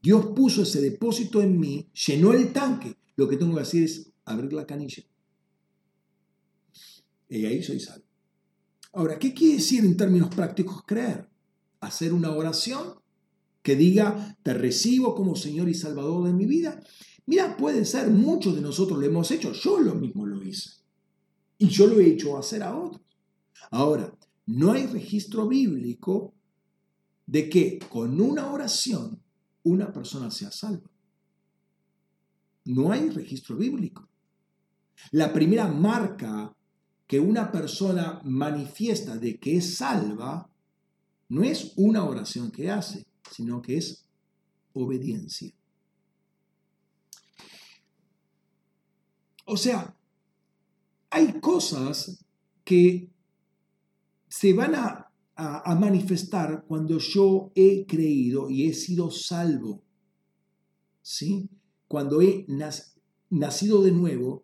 Dios 0.01 0.27
puso 0.35 0.63
ese 0.63 0.81
depósito 0.81 1.41
en 1.41 1.57
mí, 1.57 1.89
llenó 2.07 2.33
el 2.33 2.51
tanque. 2.51 2.97
Lo 3.15 3.27
que 3.27 3.37
tengo 3.37 3.55
que 3.55 3.61
hacer 3.61 3.83
es 3.83 4.11
abrir 4.25 4.51
la 4.51 4.67
canilla. 4.67 5.01
Y 7.29 7.45
ahí 7.45 7.63
soy 7.63 7.79
salvo. 7.79 8.05
Ahora, 8.91 9.17
¿qué 9.17 9.33
quiere 9.33 9.55
decir 9.55 9.85
en 9.85 9.95
términos 9.95 10.29
prácticos 10.35 10.83
creer? 10.85 11.29
Hacer 11.79 12.11
una 12.11 12.31
oración 12.31 12.95
que 13.61 13.77
diga, 13.77 14.37
te 14.43 14.53
recibo 14.53 15.15
como 15.15 15.37
Señor 15.37 15.69
y 15.69 15.73
Salvador 15.73 16.25
de 16.27 16.33
mi 16.33 16.45
vida. 16.45 16.83
Mira, 17.25 17.55
puede 17.55 17.85
ser, 17.85 18.09
muchos 18.09 18.55
de 18.55 18.61
nosotros 18.61 18.99
lo 18.99 19.05
hemos 19.05 19.31
hecho, 19.31 19.53
yo 19.53 19.79
lo 19.79 19.95
mismo 19.95 20.25
lo 20.25 20.43
hice. 20.43 20.71
Y 21.57 21.69
yo 21.69 21.87
lo 21.87 21.99
he 22.01 22.07
hecho 22.07 22.37
hacer 22.37 22.61
a 22.61 22.77
otros. 22.77 23.06
Ahora, 23.71 24.17
no 24.45 24.71
hay 24.71 24.87
registro 24.87 25.47
bíblico 25.47 26.33
de 27.25 27.49
que 27.49 27.79
con 27.89 28.21
una 28.21 28.51
oración 28.51 29.21
una 29.63 29.91
persona 29.91 30.31
sea 30.31 30.51
salva. 30.51 30.89
No 32.65 32.91
hay 32.91 33.09
registro 33.09 33.57
bíblico. 33.57 34.07
La 35.11 35.33
primera 35.33 35.67
marca 35.67 36.55
que 37.05 37.19
una 37.19 37.51
persona 37.51 38.21
manifiesta 38.23 39.17
de 39.17 39.39
que 39.39 39.57
es 39.57 39.77
salva 39.77 40.49
no 41.29 41.43
es 41.43 41.73
una 41.75 42.03
oración 42.03 42.51
que 42.51 42.69
hace, 42.71 43.05
sino 43.31 43.61
que 43.61 43.77
es 43.77 44.05
obediencia. 44.73 45.53
O 49.45 49.55
sea, 49.55 49.95
hay 51.09 51.39
cosas 51.39 52.25
que 52.65 53.09
se 54.27 54.53
van 54.53 54.75
a, 54.75 55.03
manifestar 55.79 56.65
cuando 56.67 56.97
yo 56.97 57.51
he 57.53 57.85
creído 57.85 58.49
y 58.49 58.67
he 58.67 58.73
sido 58.73 59.11
salvo. 59.11 59.83
¿Sí? 61.01 61.47
Cuando 61.87 62.23
he 62.23 62.47
nacido 63.29 63.83
de 63.83 63.91
nuevo, 63.91 64.43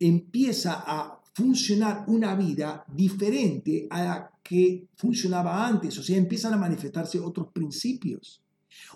empieza 0.00 0.82
a 0.84 1.22
funcionar 1.32 2.06
una 2.08 2.34
vida 2.34 2.84
diferente 2.92 3.86
a 3.88 4.04
la 4.04 4.40
que 4.42 4.88
funcionaba 4.96 5.66
antes, 5.66 5.96
o 5.98 6.02
sea, 6.02 6.16
empiezan 6.16 6.54
a 6.54 6.56
manifestarse 6.56 7.20
otros 7.20 7.48
principios. 7.52 8.42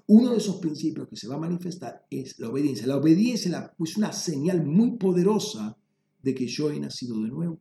Uno 0.06 0.30
de 0.30 0.38
esos 0.38 0.56
principios 0.56 1.08
que 1.08 1.16
se 1.16 1.28
va 1.28 1.36
a 1.36 1.40
manifestar 1.40 2.06
es 2.10 2.38
la 2.38 2.48
obediencia. 2.48 2.86
La 2.86 2.96
obediencia 2.96 3.72
es 3.78 3.96
una 3.96 4.12
señal 4.12 4.64
muy 4.64 4.96
poderosa 4.96 5.76
de 6.22 6.34
que 6.34 6.46
yo 6.46 6.70
he 6.70 6.80
nacido 6.80 7.20
de 7.20 7.28
nuevo. 7.28 7.60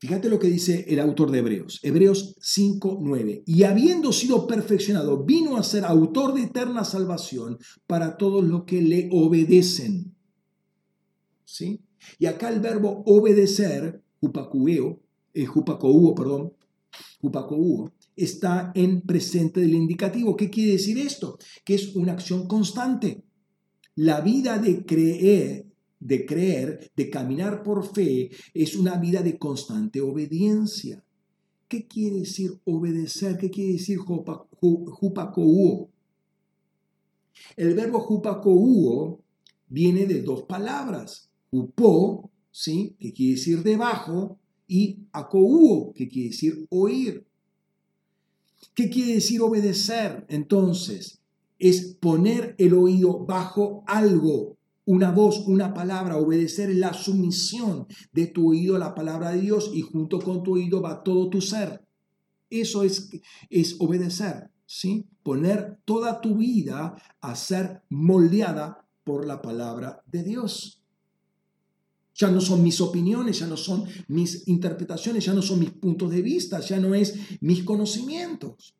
Fíjate 0.00 0.30
lo 0.30 0.38
que 0.38 0.48
dice 0.48 0.86
el 0.88 0.98
autor 0.98 1.30
de 1.30 1.40
Hebreos, 1.40 1.78
Hebreos 1.82 2.34
5:9. 2.40 3.42
Y 3.44 3.64
habiendo 3.64 4.12
sido 4.12 4.46
perfeccionado, 4.46 5.24
vino 5.24 5.58
a 5.58 5.62
ser 5.62 5.84
autor 5.84 6.32
de 6.32 6.44
eterna 6.44 6.84
salvación 6.84 7.58
para 7.86 8.16
todos 8.16 8.42
los 8.42 8.64
que 8.64 8.80
le 8.80 9.10
obedecen. 9.12 10.14
¿Sí? 11.44 11.82
Y 12.18 12.26
acá 12.26 12.48
el 12.48 12.60
verbo 12.60 13.02
obedecer, 13.04 14.02
hupacueo, 14.20 15.00
eh, 15.34 15.46
perdón, 16.16 16.54
está 18.16 18.72
en 18.74 19.02
presente 19.02 19.60
del 19.60 19.74
indicativo. 19.74 20.34
¿Qué 20.34 20.48
quiere 20.48 20.72
decir 20.72 20.96
esto? 20.96 21.38
Que 21.62 21.74
es 21.74 21.94
una 21.94 22.12
acción 22.12 22.46
constante. 22.46 23.22
La 23.96 24.22
vida 24.22 24.58
de 24.58 24.86
creer, 24.86 25.66
de 26.00 26.26
creer, 26.26 26.90
de 26.96 27.10
caminar 27.10 27.62
por 27.62 27.86
fe, 27.94 28.30
es 28.54 28.74
una 28.74 28.96
vida 28.96 29.22
de 29.22 29.38
constante 29.38 30.00
obediencia. 30.00 31.04
¿Qué 31.68 31.86
quiere 31.86 32.20
decir 32.20 32.58
obedecer? 32.64 33.38
¿Qué 33.38 33.50
quiere 33.50 33.74
decir 33.74 33.98
jupacouo? 33.98 35.90
El 37.56 37.74
verbo 37.74 38.00
jupacouo 38.00 39.20
viene 39.68 40.06
de 40.06 40.22
dos 40.22 40.42
palabras, 40.42 41.28
upó, 41.50 42.30
¿sí? 42.50 42.96
que 42.98 43.12
quiere 43.12 43.34
decir 43.34 43.62
debajo, 43.62 44.38
y 44.66 44.98
acouo, 45.12 45.92
que 45.92 46.08
quiere 46.08 46.30
decir 46.30 46.66
oír. 46.70 47.24
¿Qué 48.74 48.88
quiere 48.88 49.14
decir 49.14 49.40
obedecer? 49.42 50.24
Entonces, 50.28 51.20
es 51.58 51.94
poner 52.00 52.54
el 52.58 52.74
oído 52.74 53.24
bajo 53.26 53.84
algo, 53.86 54.56
una 54.90 55.12
voz, 55.12 55.46
una 55.46 55.72
palabra, 55.72 56.16
obedecer 56.16 56.74
la 56.74 56.92
sumisión 56.92 57.86
de 58.10 58.26
tu 58.26 58.50
oído 58.50 58.74
a 58.74 58.80
la 58.80 58.92
palabra 58.92 59.30
de 59.30 59.40
Dios 59.40 59.70
y 59.72 59.82
junto 59.82 60.18
con 60.18 60.42
tu 60.42 60.54
oído 60.54 60.82
va 60.82 61.04
todo 61.04 61.30
tu 61.30 61.40
ser. 61.40 61.86
Eso 62.50 62.82
es, 62.82 63.08
es 63.50 63.76
obedecer, 63.78 64.50
¿sí? 64.66 65.06
Poner 65.22 65.78
toda 65.84 66.20
tu 66.20 66.38
vida 66.38 66.96
a 67.20 67.36
ser 67.36 67.82
moldeada 67.88 68.84
por 69.04 69.28
la 69.28 69.40
palabra 69.40 70.02
de 70.06 70.24
Dios. 70.24 70.82
Ya 72.12 72.28
no 72.28 72.40
son 72.40 72.60
mis 72.60 72.80
opiniones, 72.80 73.38
ya 73.38 73.46
no 73.46 73.56
son 73.56 73.84
mis 74.08 74.48
interpretaciones, 74.48 75.24
ya 75.24 75.34
no 75.34 75.42
son 75.42 75.60
mis 75.60 75.70
puntos 75.70 76.10
de 76.10 76.20
vista, 76.20 76.58
ya 76.58 76.80
no 76.80 76.96
es 76.96 77.14
mis 77.40 77.62
conocimientos. 77.62 78.74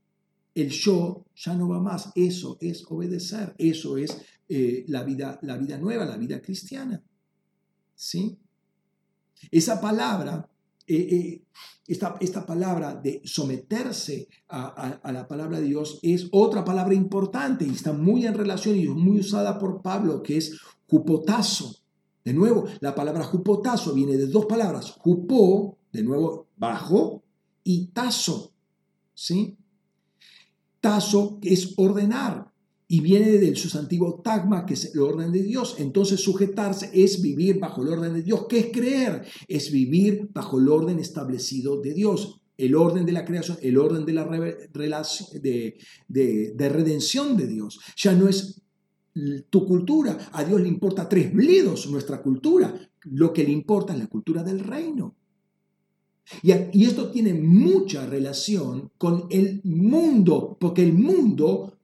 El 0.57 0.71
yo 0.71 1.25
ya 1.37 1.55
no 1.55 1.69
va 1.69 1.81
más. 1.81 2.11
Eso 2.17 2.59
es 2.61 2.85
obedecer. 2.89 3.55
Eso 3.59 3.97
es 3.97 4.17
eh, 4.53 4.85
la, 4.89 5.05
vida, 5.05 5.39
la 5.43 5.57
vida 5.57 5.79
nueva, 5.79 6.05
la 6.05 6.17
vida 6.17 6.43
cristiana. 6.43 7.01
¿Sí? 7.95 8.37
Esa 9.49 9.81
palabra, 9.81 10.51
eh, 10.89 10.97
eh, 10.97 11.43
esta, 11.87 12.17
esta, 12.21 12.45
palabra 12.45 12.97
de 12.97 13.23
someterse 13.25 14.27
a, 14.49 15.01
la 15.13 15.29
palabra 15.29 15.61
de 15.61 15.67
Dios 15.67 16.01
es 16.03 16.27
otra 16.33 16.65
palabra 16.65 16.95
importante 16.95 17.65
y 17.65 17.71
está 17.71 17.93
muy 17.93 18.27
en 18.27 18.35
relación 18.35 18.77
y 18.77 18.89
muy 18.89 19.21
usada 19.21 19.57
por 19.57 19.83
Pablo, 19.83 20.21
que 20.21 20.39
es 20.39 20.59
jupotazo. 20.89 21.77
De 22.25 22.35
nuevo, 22.35 22.65
la 22.81 22.93
palabra 22.93 23.23
jupotazo 23.23 23.95
viene 23.95 24.17
de 24.17 24.27
dos 24.27 24.47
palabras, 24.47 24.91
jupó, 24.99 25.79
de 25.93 26.03
nuevo, 26.03 26.49
bajo, 26.57 27.23
y 27.63 27.87
tazo, 27.87 28.53
¿sí? 29.15 29.57
Tazo 30.81 31.39
es 31.41 31.75
ordenar 31.77 32.50
y 32.93 32.99
viene 32.99 33.39
del 33.39 33.57
sustantivo 33.57 34.21
tagma, 34.21 34.67
que 34.67 34.75
es 34.75 34.93
el 34.93 35.01
orden 35.01 35.31
de 35.31 35.45
Dios. 35.45 35.77
Entonces, 35.79 36.21
sujetarse 36.21 36.91
es 36.93 37.23
vivir 37.23 37.61
bajo 37.61 37.83
el 37.83 37.91
orden 37.91 38.15
de 38.15 38.23
Dios. 38.23 38.47
¿Qué 38.49 38.59
es 38.59 38.67
creer? 38.73 39.23
Es 39.47 39.71
vivir 39.71 40.29
bajo 40.33 40.59
el 40.59 40.69
orden 40.69 40.99
establecido 40.99 41.81
de 41.81 41.95
Dios. 41.95 42.41
El 42.59 42.75
orden 42.75 43.07
de 43.07 43.13
la 43.13 43.25
creación, 43.25 43.59
el 43.63 43.79
orden 43.79 44.05
de 44.05 44.13
la 44.13 44.25
de, 45.41 45.79
de 46.09 46.69
redención 46.69 47.37
de 47.37 47.47
Dios. 47.47 47.79
Ya 47.97 48.13
no 48.13 48.29
es 48.29 48.61
tu 49.51 49.67
cultura. 49.67 50.19
A 50.33 50.43
Dios 50.43 50.61
le 50.61 50.67
importa 50.67 51.09
tres 51.09 51.33
bledos 51.33 51.89
nuestra 51.89 52.21
cultura. 52.21 52.75
Lo 53.05 53.33
que 53.33 53.45
le 53.45 53.53
importa 53.53 53.93
es 53.93 54.01
la 54.01 54.09
cultura 54.09 54.43
del 54.43 54.59
reino. 54.59 55.15
Y, 56.43 56.85
esto 56.85 57.11
tiene 57.11 57.35
mucha 57.35 58.07
relación 58.07 58.91
con 58.99 59.27
el 59.31 59.61
mundo, 59.65 60.57
porque 60.61 60.83
el 60.83 60.93
mundo 60.93 61.80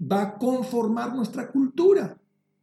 va 0.00 0.22
a 0.22 0.38
conformar 0.38 1.14
nuestra 1.14 1.50
cultura. 1.50 2.18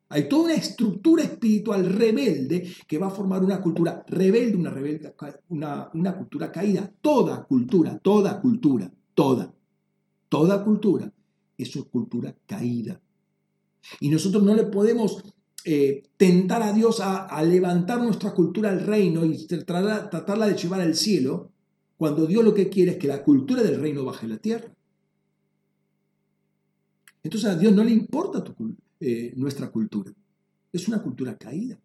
Hay 0.10 0.30
toda 0.30 0.45
una 0.45 0.53
estructura 0.53 1.24
espiritual 1.24 1.86
rebelde 1.86 2.72
que 2.88 2.97
va 2.97 3.08
a 3.08 3.12
formar 3.12 3.43
una 3.43 3.60
cultura 3.62 4.03
rebelde, 4.08 4.56
una, 4.56 4.70
rebelde, 4.70 5.14
una, 5.49 5.89
una 5.93 6.16
cultura 6.16 6.51
caída. 6.51 6.91
Toda 7.01 7.43
cultura, 7.45 7.97
toda 7.99 8.39
cultura, 8.39 8.91
toda, 9.14 9.53
toda 10.30 10.64
cultura 10.64 11.12
es 11.58 11.76
una 11.76 11.86
cultura 11.86 12.36
caída. 12.45 12.99
Y 13.99 14.10
nosotros 14.10 14.43
no 14.43 14.53
le 14.53 14.64
podemos 14.64 15.24
eh, 15.68 16.03
tentar 16.18 16.62
a 16.62 16.74
Dios 16.74 16.99
a, 17.01 17.41
levantar 17.43 17.99
nuestra 17.99 18.34
cultura 18.34 18.70
al 18.70 18.82
reino 18.82 19.26
y 19.26 19.47
tratarla, 19.47 20.47
de 20.47 20.56
llevar 20.56 20.82
al 20.82 20.95
cielo, 20.95 21.51
cuando 21.97 22.28
Dios 22.28 22.43
lo 22.43 22.53
que 22.53 22.70
quiere 22.70 22.91
es 22.91 22.97
que 22.97 23.08
la 23.08 23.24
cultura 23.24 23.64
del 23.64 23.80
reino 23.80 24.06
baje 24.06 24.28
a 24.28 24.30
la 24.30 24.38
tierra. 24.38 24.72
Entonces 27.26 27.49
a 27.49 27.55
Dios 27.55 27.73
no 27.73 27.84
le 27.84 27.89
importa 27.89 28.43
eh, 28.99 29.34
nuestra 29.36 29.71
cultura. 29.71 30.13
Es 30.71 30.88
una 30.88 31.01
cultura 31.01 31.36
caída. 31.36 31.82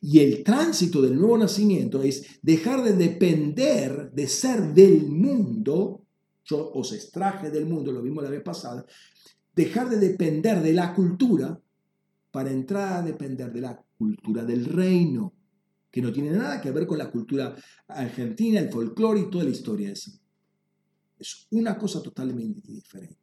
Y 0.00 0.18
el 0.18 0.42
tránsito 0.42 1.00
del 1.00 1.14
nuevo 1.14 1.38
nacimiento 1.38 2.02
es 2.02 2.40
dejar 2.42 2.82
de 2.82 2.94
depender 2.94 4.10
de 4.10 4.26
ser 4.26 4.74
del 4.74 5.06
mundo. 5.06 6.04
Yo 6.44 6.72
os 6.72 6.92
extraje 6.92 7.48
del 7.48 7.66
mundo, 7.66 7.92
lo 7.92 8.02
vimos 8.02 8.24
la 8.24 8.30
vez 8.30 8.42
pasada, 8.42 8.84
dejar 9.54 9.88
de 9.88 9.98
depender 9.98 10.60
de 10.60 10.72
la 10.72 10.92
cultura 10.92 11.60
para 12.32 12.50
entrar 12.50 12.94
a 12.94 13.02
depender 13.02 13.52
de 13.52 13.60
la 13.60 13.80
cultura 13.96 14.44
del 14.44 14.64
reino, 14.64 15.32
que 15.92 16.02
no 16.02 16.12
tiene 16.12 16.30
nada 16.30 16.60
que 16.60 16.72
ver 16.72 16.88
con 16.88 16.98
la 16.98 17.08
cultura 17.08 17.54
argentina, 17.86 18.58
el 18.58 18.68
folclore 18.68 19.20
y 19.20 19.30
toda 19.30 19.44
la 19.44 19.50
historia 19.50 19.92
esa. 19.92 20.10
Es 21.16 21.46
una 21.52 21.78
cosa 21.78 22.02
totalmente 22.02 22.72
diferente. 22.72 23.21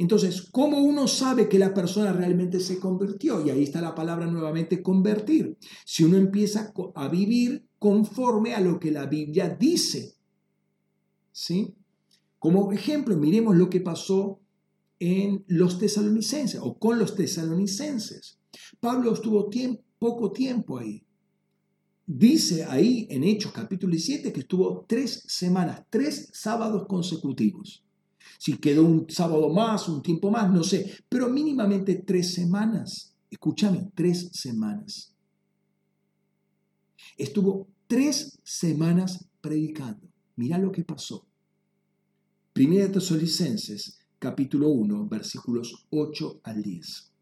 Entonces, 0.00 0.48
¿cómo 0.50 0.78
uno 0.78 1.06
sabe 1.06 1.46
que 1.46 1.58
la 1.58 1.74
persona 1.74 2.10
realmente 2.10 2.58
se 2.58 2.78
convirtió? 2.78 3.44
Y 3.44 3.50
ahí 3.50 3.64
está 3.64 3.82
la 3.82 3.94
palabra 3.94 4.26
nuevamente 4.26 4.82
convertir. 4.82 5.58
Si 5.84 6.04
uno 6.04 6.16
empieza 6.16 6.72
a 6.94 7.08
vivir 7.08 7.66
conforme 7.78 8.54
a 8.54 8.60
lo 8.60 8.80
que 8.80 8.92
la 8.92 9.04
Biblia 9.04 9.50
dice. 9.50 10.14
¿Sí? 11.32 11.74
Como 12.38 12.72
ejemplo, 12.72 13.14
miremos 13.18 13.56
lo 13.56 13.68
que 13.68 13.82
pasó 13.82 14.40
en 15.00 15.44
los 15.48 15.78
tesalonicenses 15.78 16.60
o 16.62 16.78
con 16.78 16.98
los 16.98 17.14
tesalonicenses. 17.14 18.38
Pablo 18.80 19.12
estuvo 19.12 19.50
poco 19.98 20.32
tiempo 20.32 20.78
ahí. 20.78 21.04
Dice 22.06 22.64
ahí 22.64 23.06
en 23.10 23.22
Hechos 23.22 23.52
capítulo 23.52 23.94
7 23.98 24.32
que 24.32 24.40
estuvo 24.40 24.86
tres 24.88 25.24
semanas, 25.26 25.84
tres 25.90 26.30
sábados 26.32 26.86
consecutivos. 26.88 27.84
Si 28.38 28.58
quedó 28.58 28.84
un 28.84 29.06
sábado 29.08 29.48
más, 29.50 29.88
un 29.88 30.02
tiempo 30.02 30.30
más, 30.30 30.50
no 30.50 30.62
sé, 30.62 30.94
pero 31.08 31.28
mínimamente 31.28 31.96
tres 32.06 32.34
semanas. 32.34 33.14
Escúchame, 33.30 33.90
tres 33.94 34.30
semanas. 34.32 35.14
Estuvo 37.16 37.68
tres 37.86 38.38
semanas 38.42 39.28
predicando. 39.40 40.08
Mira 40.36 40.58
lo 40.58 40.72
que 40.72 40.84
pasó. 40.84 41.26
Primera 42.52 42.86
de 42.86 42.94
Tesalonicenses, 42.94 43.98
capítulo 44.18 44.68
1, 44.70 45.06
versículos 45.08 45.86
8 45.90 46.40
al 46.44 46.62
10. 46.62 47.12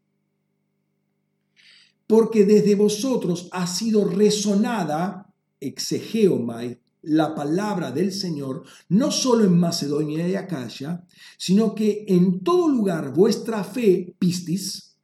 Porque 2.07 2.45
desde 2.45 2.75
vosotros 2.75 3.47
ha 3.51 3.67
sido 3.67 4.05
resonada, 4.05 5.31
exegeomai, 5.59 6.78
la 7.01 7.33
palabra 7.33 7.91
del 7.91 8.11
Señor, 8.11 8.63
no 8.89 9.11
solo 9.11 9.45
en 9.45 9.57
Macedonia 9.57 10.27
y 10.27 10.35
Acaya, 10.35 11.05
sino 11.37 11.73
que 11.73 12.05
en 12.07 12.43
todo 12.43 12.67
lugar 12.67 13.13
vuestra 13.13 13.63
fe, 13.63 14.15
pistis, 14.19 14.97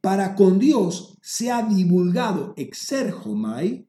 para 0.00 0.34
con 0.34 0.58
Dios 0.58 1.18
se 1.20 1.50
ha 1.50 1.62
divulgado 1.62 2.54
exerjomai, 2.56 3.86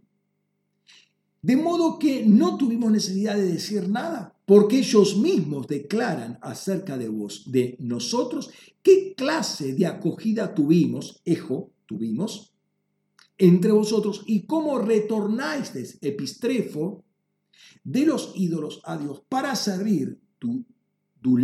de 1.42 1.56
modo 1.56 1.98
que 1.98 2.26
no 2.26 2.58
tuvimos 2.58 2.92
necesidad 2.92 3.36
de 3.36 3.52
decir 3.54 3.90
nada, 3.90 4.36
porque 4.46 4.80
ellos 4.80 5.18
mismos 5.18 5.68
declaran 5.68 6.38
acerca 6.42 6.98
de 6.98 7.10
vos, 7.10 7.52
de 7.52 7.78
nosotros, 7.80 8.52
qué 8.84 9.14
clase 9.16 9.74
de 9.74 9.88
acogida 9.88 10.54
tuvimos, 10.54 11.22
ejo, 11.26 11.72
tuvimos, 11.86 12.54
entre 13.38 13.72
vosotros, 13.72 14.24
y 14.28 14.46
cómo 14.46 14.78
retornáis 14.78 15.98
epistrefo 16.02 17.04
de 17.84 18.06
los 18.06 18.34
ídolos 18.36 18.82
a 18.86 18.98
Dios 18.98 19.24
para 19.28 19.56
servir 19.56 20.20
tu, 20.40 20.66
tu 21.22 21.38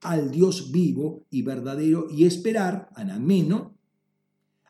al 0.00 0.30
Dios 0.30 0.72
vivo 0.72 1.26
y 1.30 1.42
verdadero 1.42 2.08
y 2.10 2.24
esperar, 2.24 2.90
anameno, 2.94 3.76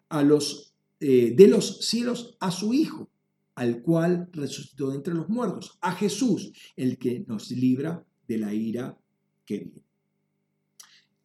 a 0.09 0.23
los, 0.23 0.75
eh, 1.01 1.35
de 1.35 1.49
los 1.49 1.87
cielos 1.87 2.37
a 2.41 2.51
su 2.51 2.75
Hijo 2.75 3.09
al 3.55 3.83
cual 3.83 4.29
resucitó 4.33 4.91
de 4.91 4.97
entre 4.97 5.15
los 5.15 5.29
muertos, 5.29 5.79
a 5.81 5.93
Jesús, 5.93 6.53
el 6.77 6.99
que 6.99 7.25
nos 7.27 7.51
libra 7.51 8.05
de 8.27 8.39
la 8.39 8.55
ira 8.55 8.99
que 9.45 9.59
viene. 9.59 9.83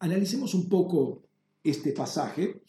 Analicemos 0.00 0.54
un 0.54 0.68
poco 0.68 1.24
este 1.64 1.92
pasaje, 1.92 2.62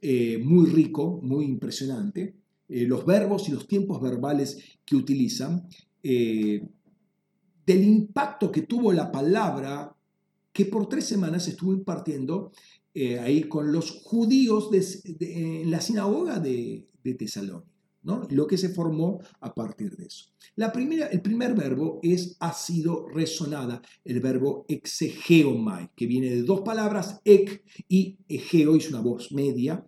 eh, 0.00 0.38
muy 0.38 0.70
rico, 0.70 1.20
muy 1.22 1.44
impresionante, 1.44 2.36
eh, 2.68 2.86
los 2.86 3.04
verbos 3.04 3.48
y 3.48 3.52
los 3.52 3.66
tiempos 3.66 4.00
verbales 4.00 4.58
que 4.84 4.96
utilizan, 4.96 5.68
eh, 6.02 6.66
del 7.66 7.84
impacto 7.84 8.50
que 8.50 8.62
tuvo 8.62 8.92
la 8.92 9.10
palabra 9.10 9.94
que 10.52 10.66
por 10.66 10.88
tres 10.88 11.06
semanas 11.06 11.48
estuvo 11.48 11.72
impartiendo 11.72 12.52
ahí 13.22 13.44
con 13.44 13.72
los 13.72 14.02
judíos 14.02 14.68
en 15.20 15.70
la 15.70 15.80
sinagoga 15.80 16.38
de, 16.40 16.86
de 17.02 17.14
Tesalónica 17.14 17.72
lo 18.02 18.46
que 18.46 18.58
se 18.58 18.68
formó 18.68 19.20
a 19.40 19.54
partir 19.54 19.96
de 19.96 20.06
eso. 20.06 20.26
La 20.56 20.72
primera, 20.72 21.06
el 21.06 21.22
primer 21.22 21.54
verbo 21.54 22.00
es 22.02 22.36
ha 22.40 22.52
sido 22.52 23.08
resonada, 23.08 23.80
el 24.04 24.20
verbo 24.20 24.64
exegeomai, 24.68 25.90
que 25.94 26.06
viene 26.06 26.30
de 26.30 26.42
dos 26.42 26.62
palabras, 26.62 27.20
ek 27.24 27.64
y 27.88 28.18
egeo, 28.28 28.74
es 28.76 28.90
una 28.90 29.00
voz 29.00 29.32
media, 29.32 29.86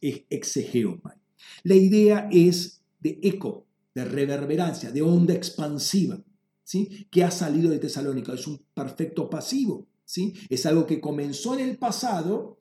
es 0.00 0.22
exegeomai. 0.28 1.16
La 1.62 1.74
idea 1.74 2.28
es 2.30 2.82
de 3.00 3.18
eco, 3.22 3.66
de 3.94 4.04
reverberancia, 4.04 4.90
de 4.90 5.02
onda 5.02 5.34
expansiva, 5.34 6.22
¿sí? 6.62 7.06
que 7.10 7.24
ha 7.24 7.30
salido 7.30 7.70
de 7.70 7.78
Tesalónica, 7.78 8.34
es 8.34 8.46
un 8.46 8.60
perfecto 8.74 9.28
pasivo, 9.28 9.86
¿sí? 10.04 10.34
es 10.48 10.66
algo 10.66 10.86
que 10.86 11.00
comenzó 11.00 11.54
en 11.54 11.60
el 11.60 11.78
pasado 11.78 12.58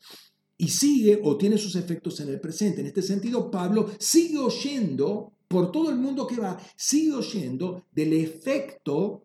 y 0.57 0.69
sigue 0.69 1.19
o 1.23 1.38
tiene 1.38 1.57
sus 1.57 1.75
efectos 1.75 2.19
en 2.19 2.30
el 2.30 2.39
presente. 2.39 2.82
En 2.82 2.88
este 2.88 3.01
sentido, 3.01 3.51
Pablo 3.51 3.89
sigue 3.99 4.39
oyendo, 4.39 5.34
por 5.47 5.71
todo 5.71 5.89
el 5.89 5.97
mundo 5.97 6.25
que 6.25 6.38
va, 6.38 6.57
sigue 6.75 7.13
oyendo 7.13 7.86
del 7.91 8.13
efecto 8.13 9.23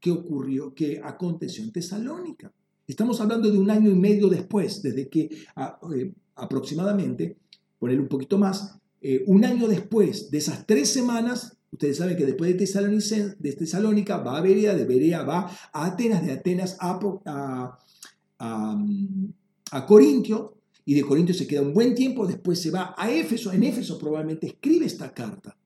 que 0.00 0.10
ocurrió, 0.10 0.74
que 0.74 1.00
aconteció 1.02 1.64
en 1.64 1.72
Tesalónica. 1.72 2.52
Estamos 2.86 3.20
hablando 3.20 3.50
de 3.50 3.58
un 3.58 3.70
año 3.70 3.90
y 3.90 3.94
medio 3.94 4.28
después, 4.28 4.80
desde 4.82 5.08
que 5.08 5.22
eh, 5.22 6.12
aproximadamente, 6.36 7.36
poner 7.78 8.00
un 8.00 8.08
poquito 8.08 8.38
más, 8.38 8.78
eh, 9.00 9.24
un 9.26 9.44
año 9.44 9.68
después 9.68 10.30
de 10.30 10.38
esas 10.38 10.66
tres 10.66 10.88
semanas, 10.90 11.56
ustedes 11.70 11.98
saben 11.98 12.16
que 12.16 12.26
después 12.26 12.50
de, 12.50 13.36
de 13.38 13.52
Tesalónica 13.52 14.18
va 14.18 14.38
a 14.38 14.40
Berea, 14.40 14.74
de 14.74 14.84
Berea 14.84 15.22
va 15.22 15.50
a 15.72 15.86
Atenas, 15.86 16.24
de 16.24 16.32
Atenas 16.32 16.76
a, 16.80 17.78
a, 18.38 19.86
Corintio, 19.86 20.54
y 20.84 20.94
de 20.94 21.02
Corintios 21.02 21.36
se 21.36 21.46
queda 21.46 21.60
un 21.60 21.74
buen 21.74 21.94
tiempo, 21.94 22.26
después 22.26 22.60
se 22.60 22.70
va 22.70 22.94
a 22.96 23.10
Éfeso, 23.10 23.52
en 23.52 23.62
Éfeso 23.62 23.98
probablemente 23.98 24.46
escribe 24.46 24.86
esta 24.86 25.12
carta, 25.12 25.56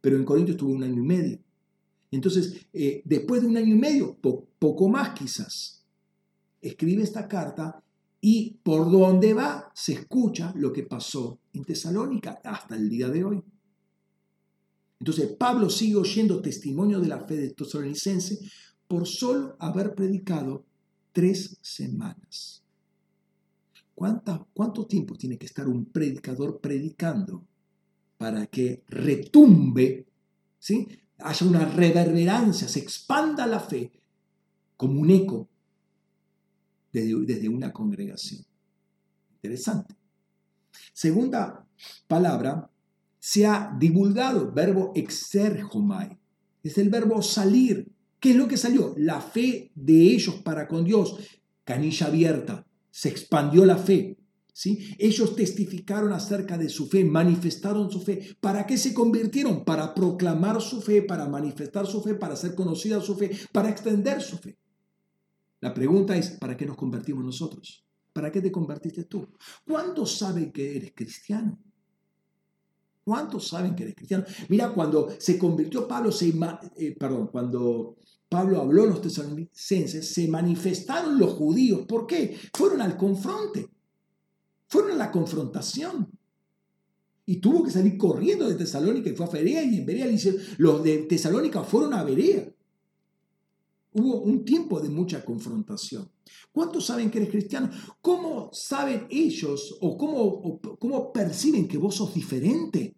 pero 0.00 0.16
en 0.16 0.24
Corintios 0.24 0.54
estuvo 0.54 0.72
un 0.72 0.82
año 0.82 1.02
y 1.02 1.06
medio. 1.06 1.38
Entonces, 2.10 2.66
eh, 2.72 3.02
después 3.04 3.42
de 3.42 3.48
un 3.48 3.56
año 3.56 3.74
y 3.74 3.78
medio, 3.78 4.16
poco 4.58 4.88
más 4.88 5.10
quizás, 5.10 5.84
escribe 6.62 7.02
esta 7.02 7.28
carta 7.28 7.82
y 8.20 8.58
por 8.62 8.90
donde 8.90 9.34
va 9.34 9.70
se 9.74 9.92
escucha 9.92 10.52
lo 10.56 10.72
que 10.72 10.82
pasó 10.82 11.39
en 11.52 11.64
Tesalónica 11.64 12.40
hasta 12.44 12.76
el 12.76 12.88
día 12.88 13.08
de 13.08 13.24
hoy. 13.24 13.42
Entonces, 15.00 15.30
Pablo 15.38 15.70
sigue 15.70 15.96
oyendo 15.96 16.42
testimonio 16.42 17.00
de 17.00 17.08
la 17.08 17.20
fe 17.20 17.36
de 17.36 17.50
tesalonicense 17.50 18.38
por 18.86 19.06
solo 19.06 19.56
haber 19.58 19.94
predicado 19.94 20.66
tres 21.12 21.58
semanas. 21.62 22.62
¿Cuánto 23.94 24.86
tiempo 24.86 25.14
tiene 25.14 25.38
que 25.38 25.46
estar 25.46 25.68
un 25.68 25.86
predicador 25.86 26.60
predicando 26.60 27.46
para 28.16 28.46
que 28.46 28.82
retumbe, 28.88 30.06
¿sí? 30.58 30.86
haya 31.18 31.46
una 31.46 31.66
reverberancia, 31.66 32.66
se 32.66 32.80
expanda 32.80 33.46
la 33.46 33.60
fe 33.60 33.92
como 34.76 35.00
un 35.00 35.10
eco 35.10 35.48
desde, 36.92 37.14
desde 37.26 37.48
una 37.48 37.72
congregación? 37.72 38.44
Interesante. 39.34 39.99
Segunda 40.92 41.66
palabra, 42.06 42.70
se 43.18 43.46
ha 43.46 43.76
divulgado, 43.78 44.52
verbo 44.52 44.92
exergomai, 44.94 46.18
es 46.62 46.78
el 46.78 46.88
verbo 46.88 47.22
salir. 47.22 47.92
¿Qué 48.18 48.30
es 48.30 48.36
lo 48.36 48.48
que 48.48 48.56
salió? 48.56 48.94
La 48.98 49.20
fe 49.20 49.72
de 49.74 50.02
ellos 50.02 50.36
para 50.36 50.68
con 50.68 50.84
Dios, 50.84 51.16
canilla 51.64 52.06
abierta, 52.06 52.66
se 52.90 53.08
expandió 53.08 53.64
la 53.64 53.78
fe. 53.78 54.18
¿sí? 54.52 54.94
Ellos 54.98 55.36
testificaron 55.36 56.12
acerca 56.12 56.58
de 56.58 56.68
su 56.68 56.86
fe, 56.86 57.04
manifestaron 57.04 57.90
su 57.90 58.00
fe. 58.02 58.36
¿Para 58.40 58.66
qué 58.66 58.76
se 58.76 58.92
convirtieron? 58.92 59.64
Para 59.64 59.94
proclamar 59.94 60.60
su 60.60 60.82
fe, 60.82 61.00
para 61.02 61.26
manifestar 61.28 61.86
su 61.86 62.02
fe, 62.02 62.14
para 62.14 62.34
hacer 62.34 62.54
conocida 62.54 63.00
su 63.00 63.16
fe, 63.16 63.30
para 63.52 63.70
extender 63.70 64.20
su 64.20 64.36
fe. 64.36 64.58
La 65.60 65.72
pregunta 65.72 66.16
es, 66.16 66.30
¿para 66.30 66.56
qué 66.56 66.66
nos 66.66 66.76
convertimos 66.76 67.24
nosotros? 67.24 67.84
¿Para 68.12 68.30
qué 68.30 68.40
te 68.40 68.50
convertiste 68.50 69.04
tú? 69.04 69.28
¿Cuántos 69.66 70.18
saben 70.18 70.52
que 70.52 70.76
eres 70.76 70.92
cristiano? 70.94 71.58
¿Cuántos 73.04 73.48
saben 73.48 73.74
que 73.74 73.84
eres 73.84 73.94
cristiano? 73.94 74.24
Mira, 74.48 74.72
cuando 74.72 75.08
se 75.18 75.38
convirtió 75.38 75.86
Pablo, 75.86 76.12
se, 76.12 76.32
eh, 76.76 76.96
perdón, 76.98 77.28
cuando 77.28 77.96
Pablo 78.28 78.60
habló 78.60 78.84
a 78.84 78.86
los 78.86 79.00
tesalonicenses, 79.00 80.12
se 80.12 80.28
manifestaron 80.28 81.18
los 81.18 81.32
judíos. 81.32 81.86
¿Por 81.86 82.06
qué? 82.06 82.38
Fueron 82.54 82.80
al 82.80 82.96
confronte, 82.96 83.68
fueron 84.68 84.92
a 84.92 84.96
la 84.96 85.10
confrontación. 85.10 86.08
Y 87.26 87.36
tuvo 87.36 87.62
que 87.62 87.70
salir 87.70 87.96
corriendo 87.96 88.48
de 88.48 88.56
Tesalónica 88.56 89.08
y 89.08 89.14
fue 89.14 89.26
a 89.26 89.30
Berea 89.30 89.62
y 89.62 89.78
en 89.78 89.86
Berea 89.86 90.06
le 90.06 90.18
los 90.58 90.82
de 90.82 90.98
Tesalónica 90.98 91.62
fueron 91.62 91.94
a 91.94 92.02
Berea. 92.02 92.52
Hubo 93.92 94.20
un 94.20 94.44
tiempo 94.44 94.80
de 94.80 94.88
mucha 94.88 95.24
confrontación. 95.24 96.10
¿Cuántos 96.52 96.86
saben 96.86 97.10
que 97.10 97.18
eres 97.18 97.30
cristiano? 97.30 97.70
¿Cómo 98.00 98.50
saben 98.52 99.06
ellos 99.10 99.76
o 99.80 99.96
cómo, 99.96 100.60
cómo 100.78 101.12
perciben 101.12 101.66
que 101.66 101.78
vos 101.78 101.96
sos 101.96 102.14
diferente? 102.14 102.96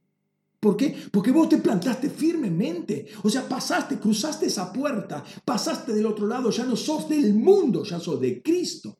¿Por 0.60 0.76
qué? 0.76 0.94
Porque 1.10 1.32
vos 1.32 1.48
te 1.48 1.58
plantaste 1.58 2.08
firmemente. 2.08 3.06
O 3.24 3.28
sea, 3.28 3.48
pasaste, 3.48 3.98
cruzaste 3.98 4.46
esa 4.46 4.72
puerta, 4.72 5.24
pasaste 5.44 5.92
del 5.92 6.06
otro 6.06 6.26
lado, 6.26 6.50
ya 6.50 6.64
no 6.64 6.76
sos 6.76 7.08
del 7.08 7.34
mundo, 7.34 7.84
ya 7.84 7.98
sos 7.98 8.20
de 8.20 8.40
Cristo. 8.42 8.96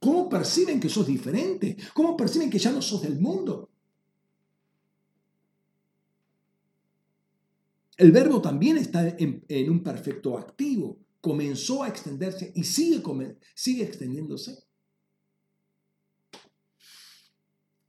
¿Cómo 0.00 0.28
perciben 0.28 0.80
que 0.80 0.88
sos 0.88 1.06
diferente? 1.06 1.76
¿Cómo 1.94 2.16
perciben 2.16 2.50
que 2.50 2.58
ya 2.58 2.72
no 2.72 2.82
sos 2.82 3.02
del 3.02 3.20
mundo? 3.20 3.70
El 7.96 8.10
verbo 8.10 8.40
también 8.42 8.76
está 8.76 9.08
en, 9.08 9.70
un 9.70 9.82
perfecto 9.82 10.36
activo. 10.36 10.98
Comenzó 11.20 11.82
a 11.82 11.88
extenderse 11.88 12.52
y 12.54 12.64
sigue, 12.64 13.02
extendiéndose. 13.82 14.58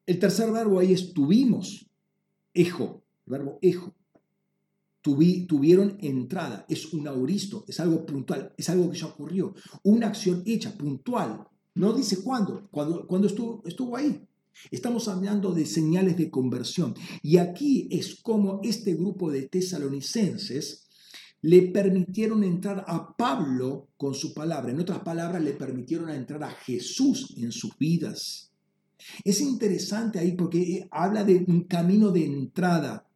El 0.05 0.19
tercer 0.19 0.51
verbo 0.51 0.79
ahí 0.79 0.93
es 0.93 1.13
tuvimos, 1.13 1.89
ejo, 2.53 3.03
el 3.25 3.31
verbo 3.31 3.59
ejo. 3.61 3.95
tuvieron 5.01 5.97
entrada, 5.99 6.65
es 6.69 6.93
un 6.93 7.07
auristo, 7.07 7.65
es 7.67 7.79
algo 7.79 8.05
puntual, 8.05 8.53
es 8.55 8.69
algo 8.69 8.91
que 8.91 8.97
ya 8.97 9.07
ocurrió. 9.07 9.55
Una 9.83 10.07
acción 10.07 10.43
hecha, 10.45 10.77
puntual. 10.77 11.47
No 11.73 11.91
dice 11.91 12.21
cuándo, 12.23 12.69
cuando, 12.71 13.27
estuvo 13.65 13.97
ahí. 13.97 14.25
Estamos 14.71 15.07
hablando 15.07 15.53
de 15.53 15.65
señales 15.65 16.17
de 16.17 16.29
conversión. 16.29 16.95
Y 17.21 17.37
aquí 17.37 17.87
es 17.91 18.15
como 18.21 18.61
este 18.63 18.95
grupo 18.95 19.31
de 19.31 19.47
tesalonicenses 19.47 20.85
le 21.45 21.61
permitieron 21.61 22.43
entrar 22.43 22.83
a 22.87 23.15
Pablo 23.15 23.89
con 23.97 24.15
su 24.15 24.33
palabra. 24.33 24.71
En 24.71 24.79
otras 24.79 25.01
palabras, 25.01 25.43
le 25.43 25.53
permitieron 25.53 26.09
entrar 26.09 26.43
a 26.43 26.49
Jesús 26.49 27.35
en 27.37 27.51
sus 27.51 27.77
vidas. 27.77 28.51
Es 29.23 29.41
interesante 29.41 30.17
ahí 30.17 30.31
porque 30.31 30.87
habla 30.89 31.23
de 31.23 31.45
un 31.47 31.65
camino 31.65 32.09
de 32.09 32.25
entrada. 32.25 33.07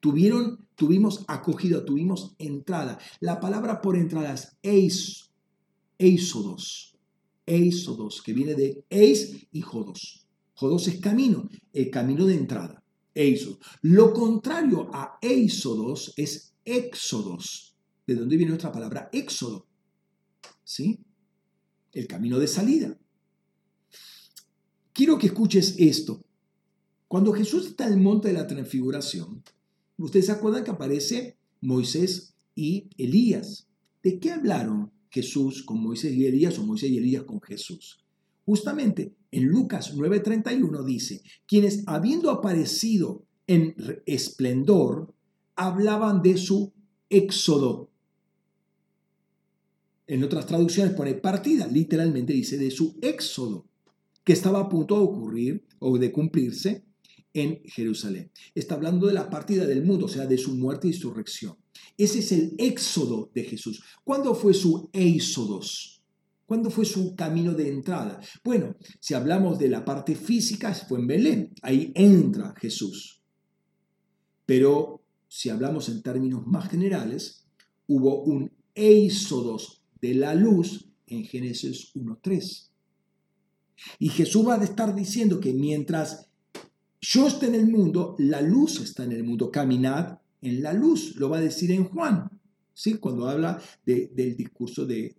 Tuvieron, 0.00 0.66
tuvimos 0.76 1.24
acogida, 1.28 1.84
tuvimos 1.84 2.34
entrada. 2.38 2.98
La 3.20 3.38
palabra 3.38 3.82
por 3.82 3.98
entrada 3.98 4.32
es 4.32 4.56
eis, 4.62 5.30
eisodos, 5.98 6.96
eisodos, 7.44 8.22
que 8.22 8.32
viene 8.32 8.54
de 8.54 8.82
eis 8.88 9.46
y 9.52 9.60
jodos. 9.60 10.23
Jodos 10.54 10.88
es 10.88 11.00
camino, 11.00 11.48
el 11.72 11.90
camino 11.90 12.26
de 12.26 12.34
entrada. 12.34 12.82
Eisodos. 13.14 13.58
Lo 13.82 14.12
contrario 14.12 14.90
a 14.92 15.18
eisodos 15.20 16.12
es 16.16 16.54
éxodos. 16.64 17.76
¿De 18.06 18.14
dónde 18.14 18.36
viene 18.36 18.50
nuestra 18.50 18.72
palabra 18.72 19.08
éxodo? 19.12 19.66
¿Sí? 20.64 21.00
El 21.92 22.06
camino 22.06 22.38
de 22.38 22.48
salida. 22.48 22.98
Quiero 24.92 25.18
que 25.18 25.26
escuches 25.26 25.76
esto. 25.78 26.24
Cuando 27.08 27.32
Jesús 27.32 27.66
está 27.66 27.86
en 27.86 27.94
el 27.94 28.00
monte 28.00 28.28
de 28.28 28.34
la 28.34 28.46
transfiguración, 28.46 29.42
ustedes 29.96 30.26
se 30.26 30.32
acuerdan 30.32 30.64
que 30.64 30.70
aparece 30.70 31.36
Moisés 31.60 32.34
y 32.54 32.90
Elías. 32.96 33.68
¿De 34.02 34.18
qué 34.18 34.32
hablaron 34.32 34.92
Jesús 35.10 35.62
con 35.62 35.82
Moisés 35.82 36.12
y 36.14 36.26
Elías 36.26 36.58
o 36.58 36.66
Moisés 36.66 36.90
y 36.90 36.98
Elías 36.98 37.24
con 37.24 37.40
Jesús? 37.40 38.03
Justamente 38.44 39.14
en 39.30 39.46
Lucas 39.46 39.94
9:31 39.94 40.84
dice, 40.84 41.22
quienes 41.46 41.82
habiendo 41.86 42.30
aparecido 42.30 43.24
en 43.46 43.74
esplendor, 44.06 45.14
hablaban 45.56 46.22
de 46.22 46.36
su 46.36 46.72
éxodo. 47.08 47.90
En 50.06 50.22
otras 50.22 50.46
traducciones 50.46 50.94
pone 50.94 51.14
partida, 51.14 51.66
literalmente 51.66 52.32
dice 52.32 52.58
de 52.58 52.70
su 52.70 52.98
éxodo 53.00 53.66
que 54.22 54.32
estaba 54.32 54.60
a 54.60 54.68
punto 54.68 54.96
de 54.96 55.04
ocurrir 55.04 55.64
o 55.78 55.98
de 55.98 56.12
cumplirse 56.12 56.84
en 57.32 57.62
Jerusalén. 57.64 58.30
Está 58.54 58.74
hablando 58.74 59.06
de 59.06 59.14
la 59.14 59.28
partida 59.28 59.66
del 59.66 59.84
mundo, 59.84 60.06
o 60.06 60.08
sea, 60.08 60.26
de 60.26 60.38
su 60.38 60.54
muerte 60.54 60.88
y 60.88 60.92
resurrección. 60.92 61.56
Ese 61.98 62.20
es 62.20 62.32
el 62.32 62.54
éxodo 62.58 63.30
de 63.34 63.44
Jesús. 63.44 63.82
¿Cuándo 64.04 64.34
fue 64.34 64.54
su 64.54 64.88
éxodos? 64.92 66.02
¿Cuándo 66.46 66.70
fue 66.70 66.84
su 66.84 67.14
camino 67.14 67.52
de 67.52 67.68
entrada? 67.68 68.20
Bueno, 68.44 68.76
si 69.00 69.14
hablamos 69.14 69.58
de 69.58 69.68
la 69.68 69.84
parte 69.84 70.14
física, 70.14 70.74
fue 70.74 70.98
en 70.98 71.06
Belén. 71.06 71.54
Ahí 71.62 71.92
entra 71.94 72.54
Jesús. 72.58 73.22
Pero 74.46 75.02
si 75.28 75.48
hablamos 75.48 75.88
en 75.88 76.02
términos 76.02 76.46
más 76.46 76.68
generales, 76.68 77.46
hubo 77.86 78.22
un 78.22 78.52
éxodos 78.74 79.82
de 80.00 80.14
la 80.14 80.34
luz 80.34 80.90
en 81.06 81.24
Génesis 81.24 81.94
1.3. 81.94 82.68
Y 83.98 84.08
Jesús 84.08 84.46
va 84.46 84.54
a 84.54 84.64
estar 84.64 84.94
diciendo 84.94 85.40
que 85.40 85.52
mientras 85.52 86.28
yo 87.00 87.26
esté 87.26 87.46
en 87.46 87.54
el 87.54 87.66
mundo, 87.66 88.16
la 88.18 88.40
luz 88.40 88.80
está 88.80 89.04
en 89.04 89.12
el 89.12 89.24
mundo. 89.24 89.50
Caminad 89.50 90.18
en 90.40 90.62
la 90.62 90.72
luz, 90.72 91.16
lo 91.16 91.28
va 91.28 91.38
a 91.38 91.42
decir 91.42 91.70
en 91.70 91.84
Juan, 91.84 92.30
¿sí? 92.72 92.94
cuando 92.94 93.28
habla 93.28 93.60
del 93.84 94.36
discurso 94.36 94.84
de, 94.84 95.16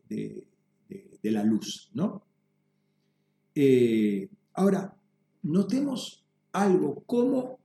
la 1.32 1.44
luz. 1.44 1.90
¿no? 1.94 2.24
Eh, 3.54 4.30
ahora, 4.54 4.98
notemos 5.44 6.26
algo, 6.52 7.04
cómo 7.06 7.60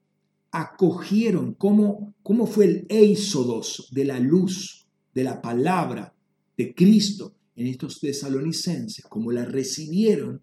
acogieron, 0.52 1.54
cómo, 1.54 2.14
cómo 2.22 2.46
fue 2.46 2.64
el 2.66 2.86
éxodos 2.88 3.88
de 3.92 4.04
la 4.04 4.18
luz, 4.18 4.86
de 5.14 5.24
la 5.24 5.40
palabra 5.40 6.14
de 6.56 6.74
Cristo 6.74 7.34
en 7.56 7.66
estos 7.66 8.00
tesalonicenses, 8.00 9.04
cómo 9.08 9.32
la 9.32 9.44
recibieron 9.44 10.42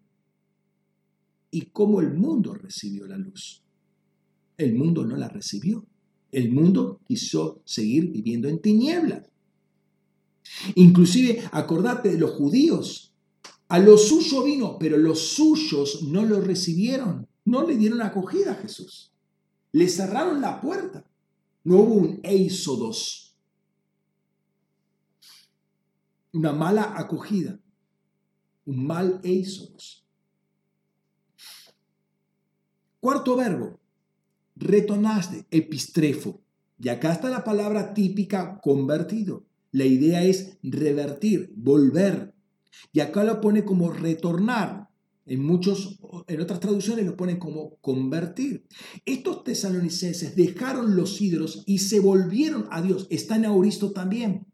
y 1.52 1.68
cómo 1.68 2.02
el 2.02 2.14
mundo 2.14 2.54
recibió 2.54 3.08
la 3.08 3.18
luz. 3.18 3.64
El 4.58 4.76
mundo 4.76 5.06
no 5.06 5.16
la 5.16 5.30
recibió. 5.30 5.86
El 6.32 6.52
mundo 6.52 7.00
quiso 7.08 7.62
seguir 7.64 8.12
viviendo 8.12 8.48
en 8.48 8.60
tinieblas. 8.60 9.30
Inclusive, 10.76 11.44
acordate 11.52 12.10
de 12.10 12.18
los 12.18 12.32
judíos. 12.32 13.07
A 13.70 13.80
lo 13.80 13.98
suyo 13.98 14.44
vino, 14.44 14.78
pero 14.80 14.98
los 14.98 15.20
suyos 15.20 16.04
no 16.04 16.24
lo 16.24 16.40
recibieron. 16.40 17.28
No 17.44 17.66
le 17.66 17.76
dieron 17.76 18.02
acogida 18.02 18.54
a 18.54 18.56
Jesús. 18.56 19.12
Le 19.72 19.88
cerraron 19.90 20.42
la 20.42 20.62
puerta. 20.62 21.06
No 21.64 21.78
hubo 21.78 21.96
un 21.96 22.20
éxodos. 22.24 23.36
Una 26.32 26.54
mala 26.54 26.94
acogida. 26.98 27.60
Un 28.66 28.86
mal 28.86 29.20
éxodos. 29.24 30.08
Cuarto 33.00 33.36
verbo, 33.36 33.80
retonaste, 34.56 35.46
epistrefo. 35.52 36.42
Y 36.80 36.90
acá 36.90 37.14
está 37.14 37.30
la 37.30 37.44
palabra 37.44 37.94
típica 37.94 38.60
convertido. 38.62 39.46
La 39.72 39.86
idea 39.86 40.24
es 40.24 40.58
revertir, 40.64 41.54
volver. 41.56 42.34
Y 42.92 43.00
acá 43.00 43.24
lo 43.24 43.42
pone 43.42 43.64
como 43.66 43.92
retornar. 43.92 44.88
En 45.26 45.46
muchos, 45.46 46.00
en 46.28 46.40
otras 46.40 46.62
traducciones 46.62 47.06
lo 47.06 47.18
pone 47.18 47.38
como 47.38 47.76
convertir. 47.82 48.66
Estos 49.06 49.44
tesalonicenses 49.44 50.36
dejaron 50.36 50.96
los 50.96 51.20
ídolos 51.22 51.64
y 51.66 51.80
se 51.80 52.00
volvieron 52.00 52.68
a 52.72 52.82
Dios. 52.82 53.08
Está 53.10 53.36
en 53.36 53.46
Auristo 53.46 53.92
también. 53.92 54.48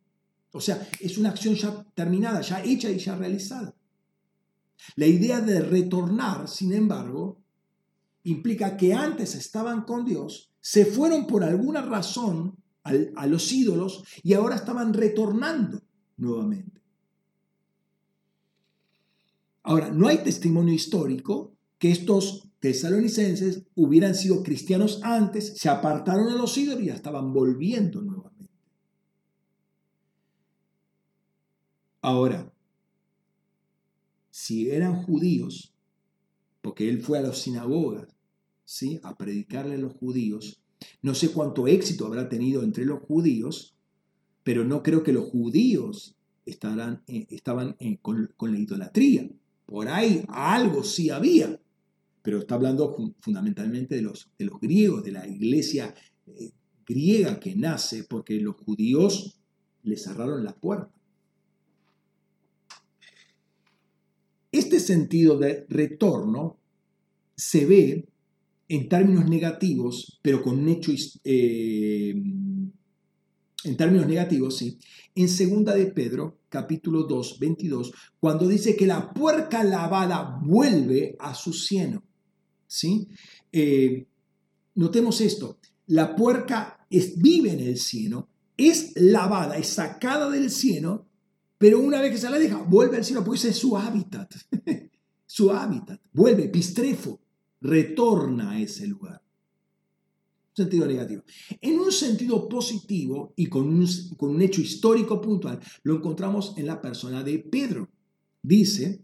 O 0.51 0.61
sea, 0.61 0.87
es 0.99 1.17
una 1.17 1.29
acción 1.29 1.55
ya 1.55 1.85
terminada, 1.93 2.41
ya 2.41 2.63
hecha 2.63 2.89
y 2.89 2.97
ya 2.97 3.15
realizada. 3.15 3.75
La 4.95 5.07
idea 5.07 5.41
de 5.41 5.61
retornar, 5.61 6.47
sin 6.47 6.73
embargo, 6.73 7.41
implica 8.23 8.77
que 8.77 8.93
antes 8.93 9.35
estaban 9.35 9.83
con 9.83 10.05
Dios, 10.05 10.51
se 10.59 10.85
fueron 10.85 11.27
por 11.27 11.43
alguna 11.43 11.81
razón 11.81 12.57
a 12.83 13.27
los 13.27 13.51
ídolos 13.51 14.03
y 14.23 14.33
ahora 14.33 14.55
estaban 14.55 14.93
retornando 14.93 15.81
nuevamente. 16.17 16.82
Ahora, 19.63 19.89
no 19.89 20.07
hay 20.07 20.17
testimonio 20.17 20.73
histórico 20.73 21.55
que 21.79 21.91
estos 21.91 22.49
tesalonicenses 22.59 23.63
hubieran 23.75 24.15
sido 24.15 24.43
cristianos 24.43 25.01
antes, 25.03 25.57
se 25.57 25.69
apartaron 25.69 26.27
de 26.27 26.37
los 26.37 26.57
ídolos 26.57 26.83
y 26.83 26.87
ya 26.87 26.95
estaban 26.95 27.33
volviendo 27.33 28.01
nuevamente. 28.01 28.53
Ahora, 32.01 32.53
si 34.29 34.69
eran 34.69 35.03
judíos, 35.03 35.73
porque 36.61 36.89
él 36.89 37.01
fue 37.01 37.19
a 37.19 37.21
las 37.21 37.37
sinagogas 37.37 38.07
¿sí? 38.65 38.99
a 39.03 39.15
predicarle 39.17 39.75
a 39.75 39.79
los 39.79 39.93
judíos. 39.93 40.61
No 41.01 41.15
sé 41.15 41.31
cuánto 41.31 41.67
éxito 41.67 42.05
habrá 42.05 42.29
tenido 42.29 42.63
entre 42.63 42.85
los 42.85 43.01
judíos, 43.01 43.75
pero 44.43 44.65
no 44.65 44.83
creo 44.83 45.03
que 45.03 45.13
los 45.13 45.29
judíos 45.29 46.15
eh, 46.45 46.57
estaban 47.29 47.75
eh, 47.79 47.97
con, 48.01 48.33
la 48.39 48.57
idolatría. 48.57 49.29
Por 49.65 49.87
ahí 49.87 50.23
algo 50.27 50.83
sí 50.83 51.09
había, 51.09 51.59
pero 52.21 52.39
está 52.39 52.55
hablando 52.55 52.95
fundamentalmente 53.19 53.95
de 53.95 54.01
los, 54.01 54.29
de 54.37 54.45
los 54.45 54.59
griegos, 54.59 55.03
de 55.03 55.11
la 55.11 55.27
iglesia 55.27 55.93
eh, 56.27 56.51
griega 56.85 57.39
que 57.39 57.55
nace 57.55 58.03
porque 58.03 58.39
los 58.39 58.55
judíos 58.55 59.39
le 59.83 59.97
cerraron 59.97 60.43
la 60.43 60.55
puerta. 60.55 60.91
Este 64.51 64.79
sentido 64.79 65.37
de 65.37 65.65
retorno 65.67 66.59
se 67.35 67.65
ve 67.65 68.07
en 68.67 68.87
términos 68.87 69.27
negativos, 69.27 70.19
pero 70.21 70.41
con 70.41 70.59
un 70.59 70.69
hecho, 70.69 70.91
eh, 71.23 72.15
en 73.63 73.77
términos 73.77 74.07
negativos, 74.07 74.57
sí, 74.57 74.77
en 75.15 75.29
segunda 75.29 75.73
de 75.73 75.87
Pedro, 75.87 76.39
capítulo 76.49 77.03
2, 77.03 77.39
22, 77.39 77.91
cuando 78.19 78.47
dice 78.47 78.75
que 78.75 78.85
la 78.85 79.13
puerca 79.13 79.63
lavada 79.63 80.39
vuelve 80.43 81.15
a 81.19 81.33
su 81.33 81.53
cieno. 81.53 82.03
¿sí? 82.67 83.07
Eh, 83.51 84.05
notemos 84.75 85.21
esto, 85.21 85.59
la 85.87 86.15
puerca 86.15 86.85
es, 86.89 87.17
vive 87.17 87.51
en 87.51 87.59
el 87.59 87.77
cieno, 87.77 88.29
es 88.57 88.93
lavada, 88.95 89.57
es 89.57 89.67
sacada 89.67 90.29
del 90.29 90.49
cieno, 90.49 91.07
pero 91.57 91.79
una 91.79 92.01
vez 92.01 92.11
que 92.11 92.17
se 92.17 92.29
la 92.29 92.39
deja, 92.39 92.57
vuelve 92.57 92.97
al 92.97 93.05
cielo, 93.05 93.23
porque 93.23 93.39
ese 93.39 93.49
es 93.49 93.57
su 93.57 93.77
hábitat. 93.77 94.33
su 95.25 95.51
hábitat, 95.51 96.01
vuelve, 96.11 96.49
pistrefo, 96.49 97.19
retorna 97.61 98.51
a 98.51 98.59
ese 98.59 98.85
lugar. 98.85 99.22
Sentido 100.55 100.85
negativo. 100.85 101.23
En 101.61 101.79
un 101.79 101.91
sentido 101.91 102.47
positivo 102.47 103.33
y 103.35 103.47
con 103.47 103.67
un, 103.67 103.87
con 104.17 104.29
un 104.29 104.41
hecho 104.41 104.61
histórico 104.61 105.19
puntual, 105.19 105.59
lo 105.83 105.95
encontramos 105.95 106.53
en 106.57 106.67
la 106.67 106.79
persona 106.79 107.23
de 107.23 107.39
Pedro. 107.39 107.89
Dice 108.41 109.01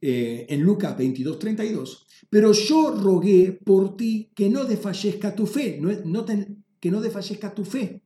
eh, 0.00 0.46
en 0.48 0.62
Lucas 0.62 0.96
22, 0.96 1.38
32, 1.38 2.06
pero 2.28 2.52
yo 2.52 2.90
rogué 2.90 3.52
por 3.52 3.96
ti 3.96 4.30
que 4.34 4.48
no 4.48 4.64
desfallezca 4.64 5.34
tu 5.34 5.46
fe, 5.46 5.80
no, 5.80 6.24
que 6.80 6.90
no 6.90 7.00
desfallezca 7.00 7.54
tu 7.54 7.64
fe, 7.64 8.02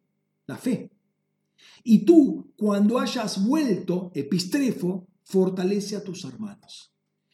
la 0.46 0.56
fe. 0.56 0.90
Y 1.82 2.04
tú, 2.04 2.52
cuando 2.56 2.98
hayas 2.98 3.44
vuelto, 3.44 4.12
epistrefo, 4.14 5.08
fortalece 5.22 5.96
a 5.96 6.04
tus 6.04 6.24
hermanos. 6.24 6.89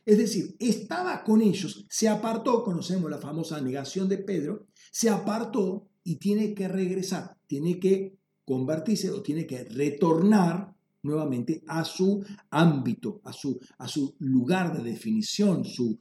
Es 0.06 0.18
decir, 0.18 0.54
estaba 0.60 1.24
con 1.24 1.42
ellos, 1.42 1.84
se 1.90 2.08
apartó, 2.08 2.62
conocemos 2.62 3.10
la 3.10 3.18
famosa 3.18 3.60
negación 3.60 4.08
de 4.08 4.18
Pedro, 4.18 4.68
se 4.92 5.10
apartó 5.10 5.88
y 6.04 6.16
tiene 6.16 6.54
que 6.54 6.68
regresar, 6.68 7.36
tiene 7.48 7.80
que 7.80 8.16
convertirse 8.44 9.10
o 9.10 9.20
tiene 9.20 9.48
que 9.48 9.64
retornar 9.64 10.76
nuevamente 11.02 11.64
a 11.66 11.84
su 11.84 12.24
ámbito, 12.50 13.20
a 13.24 13.32
su, 13.32 13.58
a 13.78 13.88
su 13.88 14.14
lugar 14.20 14.76
de 14.76 14.88
definición, 14.88 15.64
su 15.64 15.98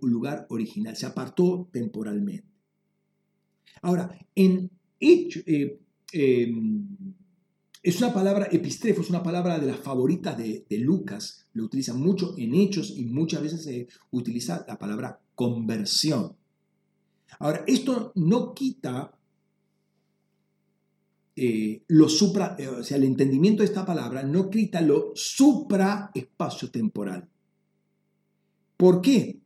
lugar 0.00 0.46
original. 0.48 0.96
Se 0.96 1.04
apartó 1.04 1.68
temporalmente. 1.70 2.48
Ahora, 3.82 4.18
en 4.34 4.70
eh, 5.00 5.78
em, 6.12 6.86
es 7.84 7.98
una 7.98 8.14
palabra, 8.14 8.48
epistrefo, 8.50 9.02
es 9.02 9.10
una 9.10 9.22
palabra 9.22 9.58
de 9.58 9.66
las 9.66 9.78
favoritas 9.78 10.38
de, 10.38 10.64
Lucas, 10.78 11.46
lo 11.52 11.64
utiliza 11.64 11.92
mucho 11.92 12.34
en 12.38 12.54
hechos 12.54 12.94
y 12.96 13.04
muchas 13.04 13.42
veces 13.42 13.62
se 13.62 13.88
utiliza 14.10 14.64
la 14.66 14.78
palabra 14.78 15.20
conversión. 15.34 16.34
Ahora, 17.40 17.62
esto 17.66 18.12
no 18.14 18.54
quita 18.54 19.14
eh, 21.36 21.82
lo 21.88 22.08
supra, 22.08 22.56
eh, 22.58 22.68
o 22.68 22.82
sea, 22.82 22.96
el 22.96 23.04
entendimiento 23.04 23.62
de 23.62 23.66
esta 23.66 23.84
palabra 23.84 24.22
no 24.22 24.48
quita 24.48 24.80
lo 24.80 25.12
supra-espacio 25.14 26.70
temporal. 26.70 27.28
¿Por 28.78 29.02
qué? 29.02 29.42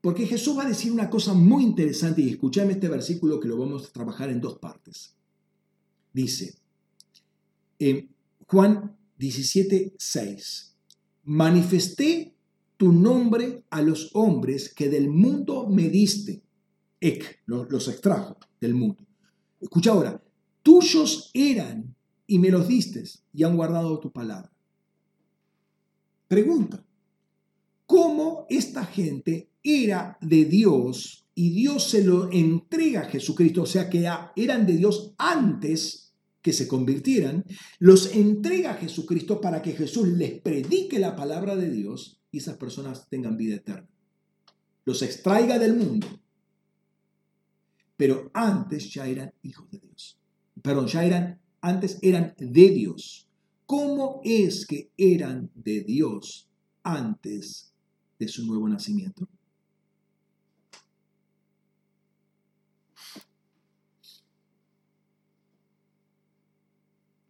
Porque 0.00 0.26
Jesús 0.26 0.56
va 0.56 0.62
a 0.62 0.68
decir 0.68 0.90
una 0.90 1.10
cosa 1.10 1.34
muy 1.34 1.64
interesante 1.64 2.22
y 2.22 2.30
escuchame 2.30 2.72
este 2.72 2.88
versículo 2.88 3.38
que 3.38 3.48
lo 3.48 3.58
vamos 3.58 3.86
a 3.86 3.92
trabajar 3.92 4.30
en 4.30 4.40
dos 4.40 4.56
partes. 4.56 5.14
Dice, 6.14 6.54
Juan 8.46 8.96
17, 9.18 9.94
6. 9.98 10.76
Manifesté 11.24 12.34
tu 12.76 12.92
nombre 12.92 13.64
a 13.70 13.82
los 13.82 14.10
hombres 14.14 14.72
que 14.72 14.88
del 14.88 15.10
mundo 15.10 15.68
me 15.68 15.88
diste. 15.88 16.42
Ek, 17.00 17.40
los 17.46 17.88
extrajo 17.88 18.38
del 18.60 18.74
mundo. 18.74 19.06
Escucha 19.60 19.90
ahora, 19.90 20.22
tuyos 20.62 21.30
eran 21.34 21.94
y 22.26 22.38
me 22.38 22.50
los 22.50 22.68
diste 22.68 23.04
y 23.32 23.42
han 23.44 23.56
guardado 23.56 23.98
tu 23.98 24.12
palabra. 24.12 24.52
Pregunta, 26.28 26.84
¿cómo 27.86 28.46
esta 28.50 28.84
gente 28.84 29.50
era 29.62 30.18
de 30.20 30.44
Dios 30.44 31.26
y 31.34 31.50
Dios 31.50 31.90
se 31.90 32.04
lo 32.04 32.30
entrega 32.30 33.02
a 33.02 33.08
Jesucristo? 33.08 33.62
O 33.62 33.66
sea 33.66 33.88
que 33.88 34.08
eran 34.36 34.66
de 34.66 34.76
Dios 34.76 35.14
antes 35.18 36.07
que 36.48 36.54
se 36.54 36.66
convirtieran, 36.66 37.44
los 37.78 38.14
entrega 38.14 38.70
a 38.70 38.76
Jesucristo 38.76 39.38
para 39.38 39.60
que 39.60 39.74
Jesús 39.74 40.08
les 40.08 40.40
predique 40.40 40.98
la 40.98 41.14
palabra 41.14 41.56
de 41.56 41.70
Dios 41.70 42.22
y 42.32 42.38
esas 42.38 42.56
personas 42.56 43.06
tengan 43.10 43.36
vida 43.36 43.56
eterna. 43.56 43.86
Los 44.86 45.02
extraiga 45.02 45.58
del 45.58 45.76
mundo. 45.76 46.06
Pero 47.98 48.30
antes 48.32 48.90
ya 48.90 49.06
eran 49.06 49.34
hijos 49.42 49.70
de 49.70 49.78
Dios. 49.78 50.18
Perdón, 50.62 50.86
ya 50.86 51.04
eran, 51.04 51.38
antes 51.60 51.98
eran 52.00 52.34
de 52.38 52.70
Dios. 52.70 53.28
¿Cómo 53.66 54.22
es 54.24 54.64
que 54.64 54.90
eran 54.96 55.50
de 55.54 55.82
Dios 55.82 56.48
antes 56.82 57.74
de 58.18 58.26
su 58.26 58.46
nuevo 58.46 58.66
nacimiento? 58.66 59.28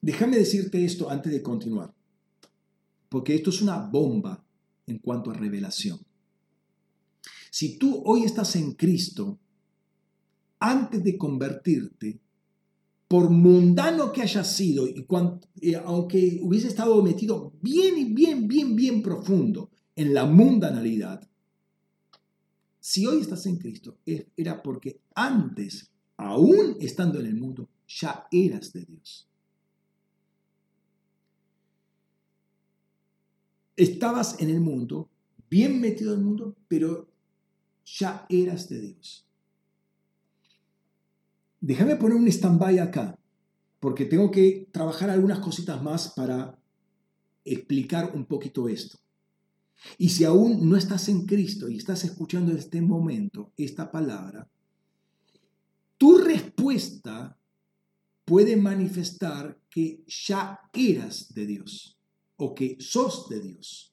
Déjame 0.01 0.37
decirte 0.37 0.85
esto 0.85 1.11
antes 1.11 1.33
de 1.33 1.43
continuar, 1.43 1.93
porque 3.09 3.35
esto 3.35 3.51
es 3.51 3.61
una 3.63 3.79
bomba 3.79 4.45
en 4.87 4.99
cuanto 4.99 5.31
a 5.31 5.35
revelación. 5.35 5.99
Si 7.51 7.79
tú 7.79 8.03
hoy 8.05 8.25
estás 8.25 8.57
en 8.57 8.73
Cristo, 8.73 9.39
antes 10.61 11.03
de 11.03 11.17
convertirte, 11.17 12.21
por 13.09 13.31
mundano 13.31 14.13
que 14.13 14.23
hayas 14.23 14.55
sido, 14.55 14.87
y 14.87 15.75
aunque 15.75 16.41
hubiese 16.43 16.69
estado 16.69 17.03
metido 17.03 17.55
bien 17.63 18.15
bien, 18.15 18.47
bien, 18.47 18.77
bien 18.77 19.03
profundo 19.03 19.71
en 19.97 20.13
la 20.13 20.27
mundanalidad, 20.27 21.27
si 22.81 23.07
hoy 23.07 23.21
estás 23.21 23.47
en 23.47 23.57
Cristo, 23.57 23.99
era 24.37 24.63
porque 24.63 25.01
antes, 25.15 25.91
aún 26.17 26.77
estando 26.81 27.19
en 27.21 27.27
el 27.27 27.35
mundo, 27.35 27.69
ya 27.87 28.27
eras 28.31 28.73
de 28.73 28.85
Dios. 28.85 29.28
Estabas 33.79 34.41
en 34.41 34.51
el 34.51 34.61
mundo, 34.61 35.09
bien 35.49 35.81
metido 35.81 36.13
en 36.13 36.19
el 36.19 36.25
mundo, 36.25 36.57
pero 36.67 37.09
ya 37.87 38.27
eras 38.29 38.69
de 38.69 38.81
Dios. 38.81 39.25
Déjame 41.61 41.97
poner 41.97 42.17
un 42.17 42.29
stand-by 42.29 42.81
acá, 42.81 43.19
porque 43.81 44.05
tengo 44.05 44.31
que 44.31 44.69
trabajar 44.73 45.11
algunas 45.11 45.39
cositas 45.39 45.81
más 45.83 46.09
para 46.09 46.59
explicar 47.45 48.13
un 48.15 48.27
poquito 48.27 48.69
esto. 48.69 48.99
Y 49.97 50.09
si 50.09 50.25
aún 50.25 50.69
no 50.69 50.77
estás 50.77 51.09
en 51.09 51.25
Cristo 51.25 51.69
y 51.69 51.77
estás 51.77 52.05
escuchando 52.05 52.51
en 52.51 52.59
este 52.59 52.83
momento 52.83 53.53
esta 53.57 53.93
palabra, 53.93 54.51
tu 55.97 56.19
respuesta 56.19 57.39
puede 58.25 58.57
manifestar 58.57 59.61
que 59.71 60.03
ya 60.07 60.61
eras 60.73 61.33
de 61.33 61.47
Dios 61.47 61.98
o 62.39 62.55
que 62.55 62.77
sos 62.81 63.29
de 63.29 63.41
Dios. 63.41 63.93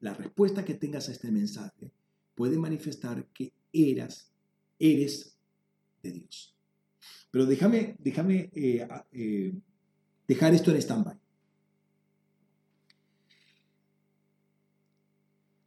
La 0.00 0.14
respuesta 0.14 0.64
que 0.64 0.74
tengas 0.74 1.08
a 1.08 1.12
este 1.12 1.30
mensaje 1.30 1.90
puede 2.34 2.58
manifestar 2.58 3.26
que 3.32 3.52
eras, 3.72 4.32
eres 4.78 5.36
de 6.02 6.12
Dios. 6.12 6.54
Pero 7.30 7.46
déjame, 7.46 7.96
déjame 7.98 8.50
eh, 8.54 8.86
eh, 9.12 9.54
dejar 10.28 10.54
esto 10.54 10.70
en 10.70 10.76
stand-by. 10.76 11.18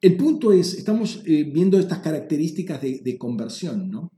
El 0.01 0.17
punto 0.17 0.53
es, 0.53 0.75
estamos 0.75 1.23
eh, 1.25 1.43
viendo 1.45 1.79
estas 1.79 1.99
características 1.99 2.79
de, 2.81 2.99
de 2.99 3.17
conversión, 3.17 3.89
¿no? 3.89 4.11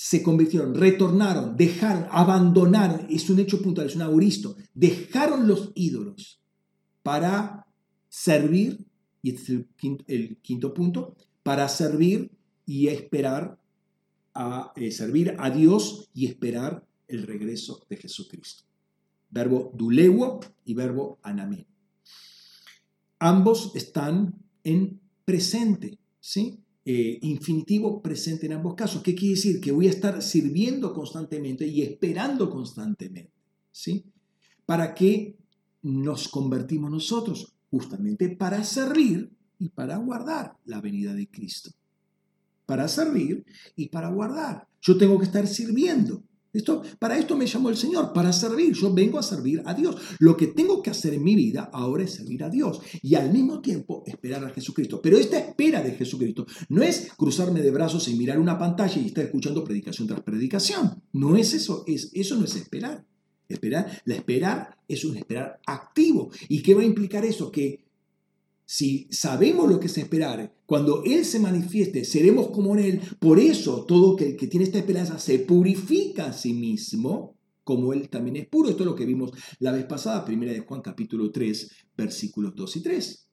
Se 0.00 0.22
convirtieron, 0.22 0.76
retornaron, 0.76 1.56
dejaron, 1.56 2.06
abandonaron, 2.12 3.08
es 3.10 3.28
un 3.30 3.40
hecho 3.40 3.60
puntual, 3.60 3.88
es 3.88 3.96
un 3.96 4.02
auristo, 4.02 4.54
dejaron 4.72 5.48
los 5.48 5.72
ídolos 5.74 6.40
para 7.02 7.66
servir, 8.08 8.86
y 9.22 9.30
este 9.34 9.54
es 9.54 9.98
el 10.06 10.36
quinto, 10.36 10.72
punto, 10.72 11.16
para 11.42 11.68
servir 11.68 12.30
y 12.64 12.86
esperar 12.86 13.58
a 14.34 14.72
eh, 14.76 14.92
servir 14.92 15.34
a 15.36 15.50
Dios 15.50 16.08
y 16.14 16.26
esperar 16.26 16.86
el 17.08 17.24
regreso 17.24 17.84
de 17.90 17.96
Jesucristo. 17.96 18.62
Verbo 19.30 19.72
dulewo 19.74 20.38
y 20.64 20.74
verbo 20.74 21.18
anamén. 21.24 21.66
Ambos 23.18 23.72
están 23.74 24.32
en 24.62 25.00
presente, 25.24 25.98
¿sí? 26.20 26.60
Eh, 26.90 27.18
infinitivo 27.20 28.00
presente 28.00 28.46
en 28.46 28.54
ambos 28.54 28.74
casos. 28.74 29.02
¿Qué 29.02 29.14
quiere 29.14 29.34
decir? 29.34 29.60
Que 29.60 29.72
voy 29.72 29.88
a 29.88 29.90
estar 29.90 30.22
sirviendo 30.22 30.94
constantemente 30.94 31.66
y 31.66 31.82
esperando 31.82 32.48
constantemente. 32.48 33.30
¿Sí? 33.70 34.06
¿Para 34.64 34.94
qué 34.94 35.36
nos 35.82 36.28
convertimos 36.28 36.90
nosotros? 36.90 37.52
Justamente 37.70 38.30
para 38.30 38.64
servir 38.64 39.30
y 39.58 39.68
para 39.68 39.98
guardar 39.98 40.56
la 40.64 40.80
venida 40.80 41.12
de 41.12 41.28
Cristo. 41.28 41.72
Para 42.64 42.88
servir 42.88 43.44
y 43.76 43.90
para 43.90 44.08
guardar. 44.08 44.66
Yo 44.80 44.96
tengo 44.96 45.18
que 45.18 45.26
estar 45.26 45.46
sirviendo. 45.46 46.22
Esto, 46.58 46.82
para 46.98 47.16
esto 47.16 47.36
me 47.36 47.46
llamó 47.46 47.68
el 47.68 47.76
Señor, 47.76 48.12
para 48.12 48.32
servir. 48.32 48.74
Yo 48.74 48.92
vengo 48.92 49.16
a 49.16 49.22
servir 49.22 49.62
a 49.64 49.74
Dios. 49.74 49.96
Lo 50.18 50.36
que 50.36 50.48
tengo 50.48 50.82
que 50.82 50.90
hacer 50.90 51.14
en 51.14 51.22
mi 51.22 51.36
vida 51.36 51.70
ahora 51.72 52.02
es 52.02 52.14
servir 52.14 52.42
a 52.42 52.50
Dios 52.50 52.80
y 53.00 53.14
al 53.14 53.32
mismo 53.32 53.60
tiempo 53.60 54.02
esperar 54.06 54.44
a 54.44 54.50
Jesucristo. 54.50 55.00
Pero 55.00 55.16
esta 55.16 55.38
espera 55.38 55.82
de 55.82 55.92
Jesucristo 55.92 56.46
no 56.68 56.82
es 56.82 57.10
cruzarme 57.16 57.62
de 57.62 57.70
brazos 57.70 58.08
y 58.08 58.16
mirar 58.16 58.40
una 58.40 58.58
pantalla 58.58 59.00
y 59.00 59.06
estar 59.06 59.24
escuchando 59.24 59.62
predicación 59.62 60.08
tras 60.08 60.20
predicación. 60.22 61.00
No 61.12 61.36
es 61.36 61.54
eso, 61.54 61.84
es, 61.86 62.10
eso 62.12 62.34
no 62.36 62.44
es 62.44 62.56
esperar. 62.56 63.04
Esperar, 63.48 64.02
la 64.04 64.16
esperar 64.16 64.76
es 64.88 65.04
un 65.04 65.16
esperar 65.16 65.60
activo. 65.64 66.30
¿Y 66.48 66.60
qué 66.60 66.74
va 66.74 66.82
a 66.82 66.86
implicar 66.86 67.24
eso? 67.24 67.52
Que 67.52 67.87
si 68.70 69.08
sabemos 69.10 69.66
lo 69.66 69.80
que 69.80 69.86
es 69.86 69.96
esperar, 69.96 70.54
cuando 70.66 71.02
Él 71.02 71.24
se 71.24 71.40
manifieste, 71.40 72.04
seremos 72.04 72.48
como 72.48 72.76
Él. 72.76 73.00
Por 73.18 73.40
eso 73.40 73.86
todo 73.86 74.18
el 74.18 74.36
que 74.36 74.46
tiene 74.46 74.66
esta 74.66 74.76
esperanza 74.76 75.18
se 75.18 75.38
purifica 75.38 76.26
a 76.26 76.32
sí 76.34 76.52
mismo, 76.52 77.34
como 77.64 77.94
Él 77.94 78.10
también 78.10 78.36
es 78.36 78.46
puro. 78.46 78.68
Esto 78.68 78.82
es 78.82 78.86
lo 78.90 78.94
que 78.94 79.06
vimos 79.06 79.32
la 79.60 79.72
vez 79.72 79.86
pasada, 79.86 80.22
primera 80.22 80.52
de 80.52 80.60
Juan 80.60 80.82
capítulo 80.82 81.30
3, 81.32 81.70
versículos 81.96 82.54
2 82.54 82.76
y 82.76 82.82
3. 82.82 83.28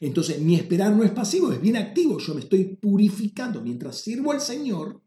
Entonces, 0.00 0.40
mi 0.40 0.54
esperar 0.54 0.94
no 0.94 1.02
es 1.02 1.10
pasivo, 1.10 1.50
es 1.50 1.60
bien 1.60 1.76
activo. 1.76 2.18
Yo 2.20 2.34
me 2.34 2.40
estoy 2.40 2.76
purificando. 2.76 3.62
Mientras 3.62 3.98
sirvo 3.98 4.30
al 4.30 4.40
Señor, 4.40 5.02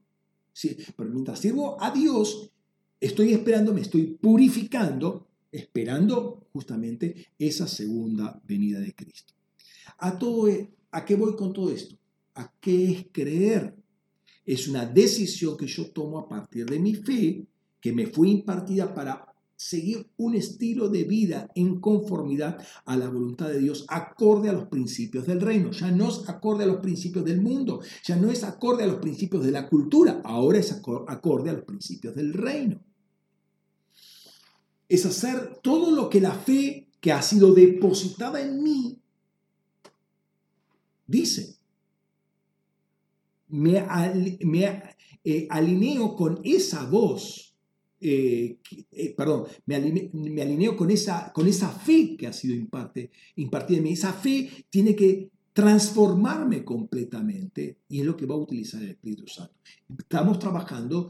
pero 0.97 1.09
mientras 1.09 1.39
sirvo 1.39 1.81
a 1.81 1.91
Dios, 1.91 2.51
estoy 2.99 3.31
esperando, 3.31 3.73
me 3.73 3.79
estoy 3.79 4.17
purificando 4.21 5.26
esperando 5.57 6.47
justamente 6.53 7.27
esa 7.37 7.67
segunda 7.67 8.39
venida 8.45 8.79
de 8.79 8.93
Cristo. 8.93 9.33
¿A, 9.97 10.17
todo, 10.17 10.47
e, 10.47 10.69
¿A 10.91 11.03
qué 11.05 11.15
voy 11.15 11.35
con 11.35 11.53
todo 11.53 11.71
esto? 11.71 11.97
¿A 12.35 12.51
qué 12.59 12.91
es 12.91 13.05
creer? 13.11 13.75
Es 14.45 14.67
una 14.67 14.85
decisión 14.85 15.57
que 15.57 15.67
yo 15.67 15.89
tomo 15.91 16.19
a 16.19 16.29
partir 16.29 16.65
de 16.65 16.79
mi 16.79 16.95
fe, 16.95 17.45
que 17.81 17.91
me 17.91 18.07
fue 18.07 18.29
impartida 18.29 18.93
para 18.93 19.33
seguir 19.55 20.07
un 20.17 20.35
estilo 20.35 20.87
de 20.87 21.03
vida 21.03 21.49
en 21.55 21.81
conformidad 21.81 22.59
a 22.85 22.95
la 22.95 23.09
voluntad 23.09 23.49
de 23.49 23.59
Dios, 23.59 23.85
acorde 23.89 24.49
a 24.49 24.53
los 24.53 24.67
principios 24.67 25.25
del 25.25 25.41
reino. 25.41 25.71
Ya 25.71 25.89
no 25.89 26.09
es 26.09 26.29
acorde 26.29 26.63
a 26.63 26.67
los 26.67 26.77
principios 26.77 27.25
del 27.25 27.41
mundo, 27.41 27.81
ya 28.03 28.15
no 28.15 28.31
es 28.31 28.43
acorde 28.43 28.83
a 28.83 28.87
los 28.87 28.97
principios 28.97 29.43
de 29.43 29.51
la 29.51 29.67
cultura, 29.67 30.21
ahora 30.23 30.59
es 30.59 30.71
acorde 30.71 31.49
a 31.49 31.53
los 31.53 31.63
principios 31.63 32.15
del 32.15 32.33
reino 32.33 32.79
es 34.89 35.05
hacer 35.05 35.59
todo 35.61 35.91
lo 35.91 36.09
que 36.09 36.21
la 36.21 36.33
fe 36.33 36.87
que 37.01 37.11
ha 37.11 37.21
sido 37.21 37.53
depositada 37.53 38.41
en 38.41 38.63
mí 38.63 38.99
dice. 41.05 41.55
Me, 43.49 43.77
eh, 45.23 45.47
alineo 45.49 46.15
con 46.15 46.41
esa 46.43 46.85
voz, 46.85 47.55
eh, 47.99 48.57
eh, 48.91 49.13
perdón, 49.15 49.45
me, 49.65 49.75
alineo, 50.41 50.75
con, 50.75 50.91
esa, 50.91 51.31
con 51.31 51.47
esa 51.47 51.69
fe 51.69 52.17
que 52.17 52.27
ha 52.27 52.33
sido 52.33 52.55
impartida 52.55 53.77
en 53.77 53.83
mí. 53.83 53.93
Esa 53.93 54.13
fe 54.13 54.49
tiene 54.69 54.95
que 54.95 55.29
transformarme 55.53 56.63
completamente 56.63 57.79
y 57.89 58.01
es 58.01 58.05
lo 58.05 58.15
que 58.15 58.27
va 58.27 58.35
a 58.35 58.39
utilizar 58.39 58.81
el 58.83 58.91
Espíritu 58.91 59.27
Santo. 59.27 59.55
Estamos 59.97 60.37
trabajando 60.37 61.09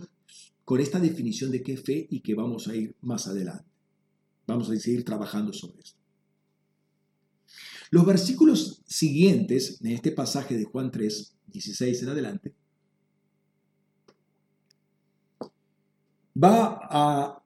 con 0.68 0.82
esta 0.82 0.99
definición 0.99 1.49
de 1.49 1.63
qué 1.63 1.78
fe 1.78 2.07
y 2.09 2.20
que 2.20 2.36
vamos 2.36 2.68
a 2.68 2.76
ir 2.76 2.93
más 2.99 3.26
adelante. 3.26 3.72
Vamos 4.45 4.70
a 4.70 4.76
seguir 4.76 5.05
trabajando 5.05 5.53
sobre 5.53 5.82
esto. 5.82 5.97
Los 7.89 8.05
versículos 8.05 8.84
siguientes 8.86 9.80
en 9.80 9.91
este 9.91 10.11
pasaje 10.11 10.57
de 10.57 10.65
Juan 10.65 10.91
3, 10.91 11.38
16 11.47 12.03
en 12.03 12.09
adelante, 12.09 12.53
va 16.36 16.82
a 16.82 17.41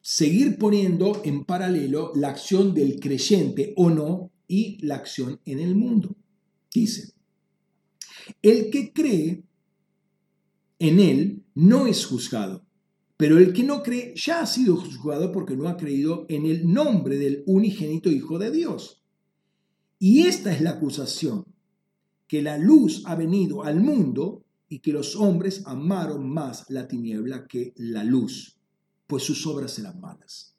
seguir 0.00 0.56
poniendo 0.56 1.20
en 1.26 1.44
paralelo 1.44 2.12
la 2.14 2.30
acción 2.30 2.72
del 2.72 2.98
creyente 3.00 3.74
o 3.76 3.90
no 3.90 4.30
y 4.48 4.78
la 4.80 4.94
acción 4.94 5.38
en 5.44 5.58
el 5.58 5.74
mundo. 5.74 6.16
Dice, 6.72 7.12
el 8.40 8.70
que 8.70 8.94
cree 8.94 9.44
en 10.82 10.98
él 10.98 11.44
no 11.54 11.86
es 11.86 12.04
juzgado, 12.04 12.66
pero 13.16 13.38
el 13.38 13.52
que 13.52 13.62
no 13.62 13.84
cree 13.84 14.14
ya 14.16 14.40
ha 14.40 14.46
sido 14.46 14.76
juzgado 14.76 15.30
porque 15.30 15.56
no 15.56 15.68
ha 15.68 15.76
creído 15.76 16.26
en 16.28 16.44
el 16.44 16.72
nombre 16.72 17.18
del 17.18 17.44
unigénito 17.46 18.10
Hijo 18.10 18.36
de 18.36 18.50
Dios. 18.50 19.00
Y 20.00 20.22
esta 20.26 20.52
es 20.52 20.60
la 20.60 20.70
acusación, 20.70 21.44
que 22.26 22.42
la 22.42 22.58
luz 22.58 23.04
ha 23.06 23.14
venido 23.14 23.62
al 23.62 23.80
mundo 23.80 24.44
y 24.68 24.80
que 24.80 24.92
los 24.92 25.14
hombres 25.14 25.62
amaron 25.66 26.28
más 26.28 26.68
la 26.68 26.88
tiniebla 26.88 27.46
que 27.46 27.74
la 27.76 28.02
luz, 28.02 28.58
pues 29.06 29.22
sus 29.22 29.46
obras 29.46 29.78
eran 29.78 30.00
malas. 30.00 30.56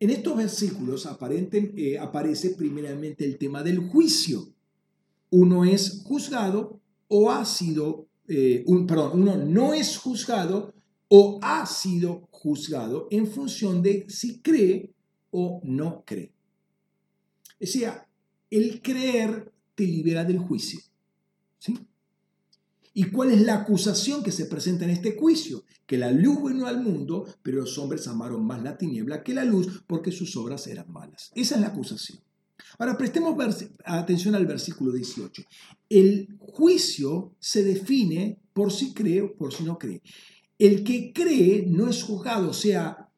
En 0.00 0.10
estos 0.10 0.36
versículos 0.36 1.06
eh, 1.06 1.98
aparece 2.00 2.50
primeramente 2.50 3.24
el 3.24 3.38
tema 3.38 3.62
del 3.62 3.78
juicio. 3.78 4.48
Uno 5.30 5.64
es 5.64 6.02
juzgado 6.02 6.79
o 7.12 7.30
ha 7.30 7.44
sido 7.44 8.08
eh, 8.28 8.62
un, 8.66 8.86
perdón, 8.86 9.22
uno 9.22 9.36
no 9.36 9.74
es 9.74 9.98
juzgado 9.98 10.72
o 11.08 11.40
ha 11.42 11.66
sido 11.66 12.28
juzgado 12.30 13.08
en 13.10 13.26
función 13.26 13.82
de 13.82 14.06
si 14.08 14.40
cree 14.40 14.94
o 15.32 15.60
no 15.64 16.04
cree. 16.06 16.32
O 17.60 17.66
sea, 17.66 18.06
el 18.48 18.80
creer 18.80 19.52
te 19.74 19.84
libera 19.84 20.24
del 20.24 20.38
juicio. 20.38 20.80
¿sí? 21.58 21.76
¿Y 22.94 23.10
cuál 23.10 23.32
es 23.32 23.40
la 23.42 23.56
acusación 23.56 24.22
que 24.22 24.30
se 24.30 24.46
presenta 24.46 24.84
en 24.84 24.90
este 24.90 25.16
juicio? 25.16 25.64
Que 25.86 25.98
la 25.98 26.12
luz 26.12 26.52
vino 26.52 26.66
al 26.66 26.80
mundo, 26.80 27.26
pero 27.42 27.62
los 27.62 27.76
hombres 27.78 28.06
amaron 28.06 28.46
más 28.46 28.62
la 28.62 28.78
tiniebla 28.78 29.24
que 29.24 29.34
la 29.34 29.44
luz 29.44 29.82
porque 29.88 30.12
sus 30.12 30.36
obras 30.36 30.68
eran 30.68 30.92
malas. 30.92 31.32
Esa 31.34 31.56
es 31.56 31.60
la 31.60 31.68
acusación. 31.68 32.20
Ahora 32.78 32.96
prestemos 32.96 33.36
atención 33.84 34.34
al 34.34 34.46
versículo 34.46 34.92
18. 34.92 35.42
El 35.88 36.36
juicio 36.38 37.34
se 37.38 37.62
define 37.62 38.38
por 38.52 38.72
si 38.72 38.94
cree 38.94 39.22
o 39.22 39.34
por 39.34 39.52
si 39.52 39.64
no 39.64 39.78
cree. 39.78 40.02
El 40.58 40.84
que 40.84 41.12
cree 41.12 41.64
no 41.66 41.88
es 41.88 42.02
juzgado, 42.02 42.50
o 42.50 42.54
sea, 42.54 43.08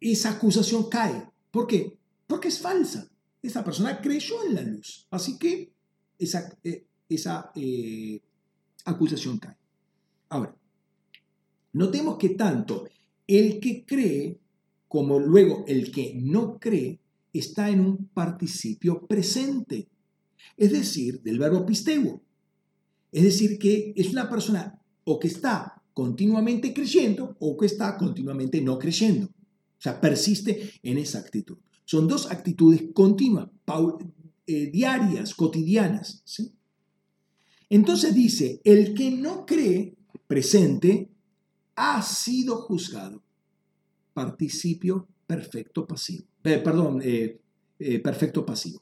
esa 0.00 0.32
acusación 0.32 0.88
cae. 0.88 1.30
¿Por 1.50 1.66
qué? 1.66 1.96
Porque 2.26 2.48
es 2.48 2.58
falsa. 2.58 3.10
Esa 3.42 3.64
persona 3.64 4.00
creyó 4.00 4.44
en 4.44 4.54
la 4.54 4.62
luz. 4.62 5.06
Así 5.10 5.38
que 5.38 5.72
esa, 6.18 6.58
eh, 6.64 6.86
eh, 7.54 8.20
acusación 8.84 9.38
cae. 9.38 9.56
Ahora, 10.28 10.56
notemos 11.72 12.18
que 12.18 12.30
tanto 12.30 12.88
el 13.26 13.60
que 13.60 13.84
cree 13.84 14.38
como 14.88 15.18
luego 15.18 15.64
el 15.66 15.90
que 15.90 16.14
no 16.14 16.58
cree 16.58 17.00
está 17.38 17.70
en 17.70 17.80
un 17.80 18.08
participio 18.08 19.06
presente, 19.06 19.88
es 20.56 20.72
decir, 20.72 21.22
del 21.22 21.38
verbo 21.38 21.64
pisteuo. 21.66 22.22
Es 23.12 23.22
decir, 23.22 23.58
que 23.58 23.92
es 23.96 24.10
una 24.10 24.28
persona 24.28 24.80
o 25.04 25.18
que 25.18 25.28
está 25.28 25.82
continuamente 25.94 26.74
creyendo 26.74 27.36
o 27.40 27.56
que 27.56 27.66
está 27.66 27.96
continuamente 27.96 28.60
no 28.60 28.78
creyendo. 28.78 29.26
O 29.26 29.80
sea, 29.80 30.00
persiste 30.00 30.72
en 30.82 30.98
esa 30.98 31.18
actitud. 31.18 31.58
Son 31.84 32.08
dos 32.08 32.30
actitudes 32.30 32.84
continuas, 32.92 33.48
eh, 34.46 34.70
diarias, 34.70 35.34
cotidianas. 35.34 36.22
Entonces 37.68 38.14
dice, 38.14 38.60
el 38.64 38.94
que 38.94 39.10
no 39.10 39.46
cree 39.46 39.96
presente 40.26 41.10
ha 41.76 42.02
sido 42.02 42.56
juzgado. 42.56 43.22
Participio 44.12 45.08
perfecto 45.26 45.86
pasivo. 45.86 46.26
Perdón, 46.42 47.00
eh, 47.02 47.40
eh, 47.78 47.98
perfecto 48.00 48.46
pasivo. 48.46 48.80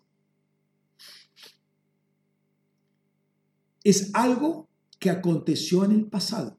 Es 3.83 4.11
algo 4.15 4.69
que 4.99 5.11
aconteció 5.11 5.85
en 5.85 5.93
el 5.93 6.07
pasado. 6.07 6.59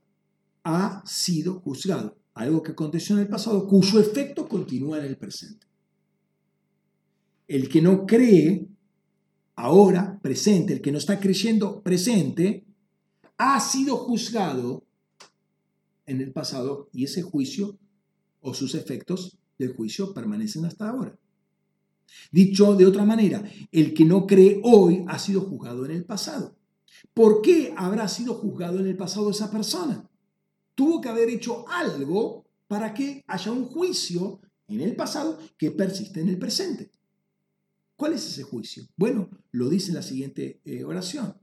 Ha 0.63 1.03
sido 1.05 1.59
juzgado. 1.61 2.17
Algo 2.33 2.61
que 2.61 2.71
aconteció 2.71 3.15
en 3.15 3.23
el 3.23 3.27
pasado 3.27 3.67
cuyo 3.67 3.99
efecto 3.99 4.47
continúa 4.47 4.99
en 4.99 5.05
el 5.05 5.17
presente. 5.17 5.65
El 7.47 7.69
que 7.69 7.81
no 7.81 8.05
cree 8.05 8.67
ahora, 9.55 10.19
presente, 10.21 10.73
el 10.73 10.81
que 10.81 10.91
no 10.91 10.97
está 10.97 11.19
creyendo 11.19 11.81
presente, 11.81 12.65
ha 13.37 13.59
sido 13.59 13.97
juzgado 13.97 14.83
en 16.05 16.21
el 16.21 16.31
pasado 16.31 16.89
y 16.91 17.05
ese 17.05 17.21
juicio 17.21 17.77
o 18.41 18.53
sus 18.53 18.75
efectos 18.75 19.37
del 19.57 19.73
juicio 19.73 20.13
permanecen 20.13 20.65
hasta 20.65 20.89
ahora. 20.89 21.17
Dicho 22.31 22.75
de 22.75 22.85
otra 22.85 23.05
manera, 23.05 23.43
el 23.71 23.93
que 23.93 24.05
no 24.05 24.25
cree 24.25 24.61
hoy 24.63 25.03
ha 25.07 25.19
sido 25.19 25.41
juzgado 25.41 25.85
en 25.85 25.91
el 25.91 26.05
pasado. 26.05 26.55
¿Por 27.13 27.41
qué 27.41 27.73
habrá 27.77 28.07
sido 28.07 28.33
juzgado 28.35 28.79
en 28.79 28.87
el 28.87 28.97
pasado 28.97 29.29
esa 29.29 29.51
persona? 29.51 30.09
Tuvo 30.75 31.01
que 31.01 31.09
haber 31.09 31.29
hecho 31.29 31.67
algo 31.69 32.45
para 32.67 32.93
que 32.93 33.23
haya 33.27 33.51
un 33.51 33.65
juicio 33.65 34.41
en 34.67 34.81
el 34.81 34.95
pasado 34.95 35.39
que 35.57 35.71
persiste 35.71 36.21
en 36.21 36.29
el 36.29 36.37
presente. 36.37 36.91
¿Cuál 37.95 38.13
es 38.13 38.25
ese 38.25 38.43
juicio? 38.43 38.85
Bueno, 38.97 39.29
lo 39.51 39.69
dice 39.69 39.93
la 39.93 40.01
siguiente 40.01 40.61
eh, 40.65 40.83
oración. 40.83 41.37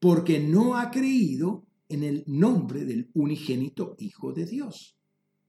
Porque 0.00 0.40
no 0.40 0.76
ha 0.76 0.90
creído 0.90 1.66
en 1.88 2.02
el 2.02 2.24
nombre 2.26 2.84
del 2.84 3.10
unigénito 3.14 3.94
Hijo 3.98 4.32
de 4.32 4.46
Dios. 4.46 4.98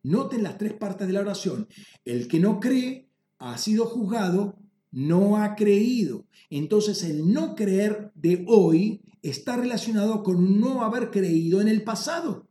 Noten 0.06 0.44
las 0.44 0.60
tres 0.60 0.74
partes 0.74 1.08
de 1.08 1.14
la 1.14 1.22
oración. 1.22 1.68
El 2.06 2.28
que 2.28 2.40
no 2.40 2.60
cree 2.60 3.10
ha 3.40 3.58
sido 3.58 3.88
juzgado, 3.88 4.60
no 4.92 5.38
ha 5.38 5.56
creído. 5.56 6.28
Entonces 6.52 7.04
el 7.04 7.34
no 7.34 7.56
creer 7.56 8.12
de 8.14 8.46
hoy 8.48 9.02
está 9.24 9.58
relacionado 9.58 10.22
con 10.22 10.60
no 10.60 10.84
haber 10.84 11.10
creído 11.10 11.60
en 11.60 11.68
el 11.68 11.84
pasado, 11.84 12.48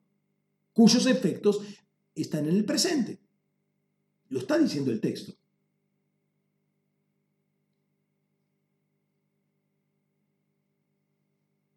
cuyos 0.73 1.07
efectos 1.07 1.61
están 2.17 2.49
en 2.49 2.57
el 2.57 2.65
presente. 2.65 3.21
Lo 4.31 4.41
está 4.41 4.59
diciendo 4.59 4.91
el 4.91 5.01
texto. 5.01 5.35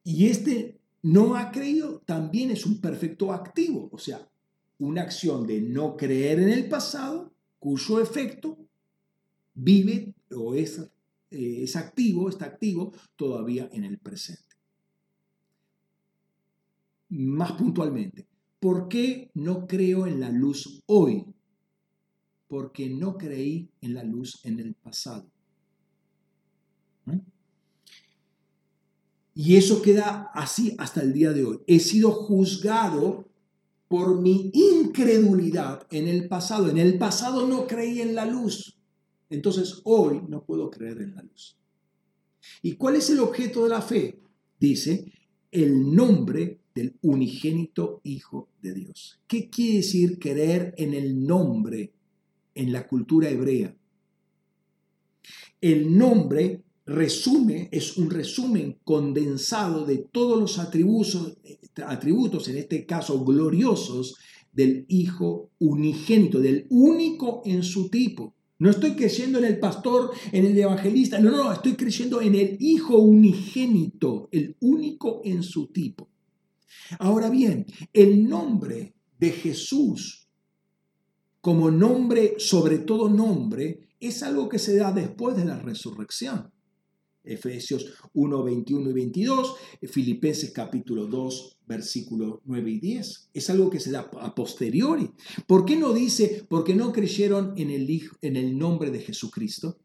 Y 0.03 0.25
este 0.25 0.81
no 1.03 1.35
ha 1.35 1.51
creído 1.51 1.99
también 1.99 2.49
es 2.49 2.65
un 2.65 2.81
perfecto 2.81 3.31
activo, 3.31 3.89
o 3.91 3.99
sea, 3.99 4.27
una 4.79 5.01
acción 5.01 5.47
de 5.47 5.61
no 5.61 5.97
creer 5.97 6.39
en 6.39 6.49
el 6.49 6.67
pasado, 6.69 7.33
cuyo 7.59 7.99
efecto 7.99 8.57
vive 9.53 10.13
o 10.31 10.53
es, 10.53 10.79
eh, 11.31 11.63
es 11.63 11.75
activo, 11.75 12.29
está 12.29 12.45
activo 12.45 12.93
todavía 13.15 13.69
en 13.73 13.83
el 13.83 13.97
presente. 13.97 14.43
Más 17.09 17.53
puntualmente, 17.53 18.27
¿por 18.59 18.87
qué 18.87 19.31
no 19.33 19.65
creo 19.65 20.07
en 20.07 20.19
la 20.19 20.29
luz 20.29 20.83
hoy? 20.85 21.25
Porque 22.47 22.89
no 22.89 23.17
creí 23.17 23.69
en 23.81 23.93
la 23.93 24.03
luz 24.03 24.39
en 24.43 24.59
el 24.59 24.73
pasado. 24.73 25.29
Y 29.33 29.55
eso 29.55 29.83
queda 29.83 30.31
así 30.33 30.75
hasta 30.79 31.01
el 31.01 31.13
día 31.13 31.31
de 31.31 31.45
hoy. 31.45 31.59
He 31.67 31.79
sido 31.79 32.11
juzgado 32.11 33.26
por 33.87 34.19
mi 34.19 34.51
incredulidad 34.53 35.87
en 35.91 36.07
el 36.07 36.27
pasado. 36.27 36.69
En 36.69 36.77
el 36.77 36.97
pasado 36.97 37.47
no 37.47 37.67
creí 37.67 38.01
en 38.01 38.15
la 38.15 38.25
luz. 38.25 38.77
Entonces 39.29 39.81
hoy 39.83 40.21
no 40.27 40.43
puedo 40.43 40.69
creer 40.69 41.01
en 41.01 41.15
la 41.15 41.23
luz. 41.23 41.57
¿Y 42.61 42.73
cuál 42.73 42.95
es 42.95 43.09
el 43.09 43.19
objeto 43.19 43.63
de 43.63 43.69
la 43.69 43.81
fe? 43.81 44.19
Dice, 44.59 45.11
el 45.51 45.93
nombre 45.93 46.59
del 46.73 46.95
unigénito 47.01 48.01
Hijo 48.03 48.49
de 48.61 48.73
Dios. 48.73 49.19
¿Qué 49.27 49.49
quiere 49.49 49.77
decir 49.77 50.19
creer 50.19 50.73
en 50.77 50.93
el 50.93 51.25
nombre 51.25 51.93
en 52.55 52.71
la 52.71 52.87
cultura 52.87 53.29
hebrea? 53.29 53.75
El 55.59 55.97
nombre 55.97 56.63
resume, 56.87 57.69
es 57.71 57.97
un 57.97 58.09
resumen 58.09 58.79
condensado 58.83 59.85
de 59.85 59.97
todos 59.97 60.39
los 60.39 60.57
atributos, 60.57 61.37
atributos, 61.85 62.47
en 62.47 62.57
este 62.57 62.85
caso 62.85 63.23
gloriosos, 63.23 64.15
del 64.53 64.85
Hijo 64.87 65.51
unigénito, 65.59 66.39
del 66.39 66.65
único 66.69 67.43
en 67.45 67.61
su 67.61 67.89
tipo. 67.89 68.33
No 68.59 68.71
estoy 68.71 68.95
creyendo 68.95 69.37
en 69.37 69.45
el 69.45 69.59
pastor, 69.59 70.11
en 70.31 70.45
el 70.45 70.57
evangelista, 70.57 71.19
no, 71.19 71.29
no, 71.29 71.43
no, 71.43 71.53
estoy 71.53 71.73
creyendo 71.73 72.21
en 72.21 72.33
el 72.33 72.57
Hijo 72.59 72.97
unigénito, 72.97 74.29
el 74.31 74.55
único 74.61 75.21
en 75.23 75.43
su 75.43 75.67
tipo. 75.67 76.09
Ahora 76.97 77.29
bien, 77.29 77.67
el 77.93 78.27
nombre 78.27 78.95
de 79.19 79.31
Jesús 79.31 80.27
como 81.41 81.71
nombre, 81.71 82.35
sobre 82.39 82.79
todo 82.79 83.09
nombre, 83.09 83.79
es 83.99 84.21
algo 84.23 84.49
que 84.49 84.59
se 84.59 84.75
da 84.75 84.91
después 84.91 85.37
de 85.37 85.45
la 85.45 85.57
resurrección. 85.57 86.51
Efesios 87.27 87.85
1, 88.13 88.43
21 88.43 88.89
y 88.89 88.93
22, 88.93 89.55
Filipenses 89.83 90.51
capítulo 90.51 91.05
2, 91.07 91.57
versículos 91.67 92.39
9 92.45 92.71
y 92.71 92.79
10. 92.79 93.29
Es 93.33 93.49
algo 93.49 93.69
que 93.69 93.79
se 93.79 93.91
da 93.91 94.09
a 94.19 94.33
posteriori. 94.33 95.11
¿Por 95.45 95.65
qué 95.65 95.75
no 95.75 95.93
dice, 95.93 96.45
porque 96.49 96.73
no 96.73 96.91
creyeron 96.91 97.53
en 97.57 97.69
el, 97.69 97.87
en 98.21 98.35
el 98.35 98.57
nombre 98.57 98.91
de 98.91 98.99
Jesucristo? 98.99 99.77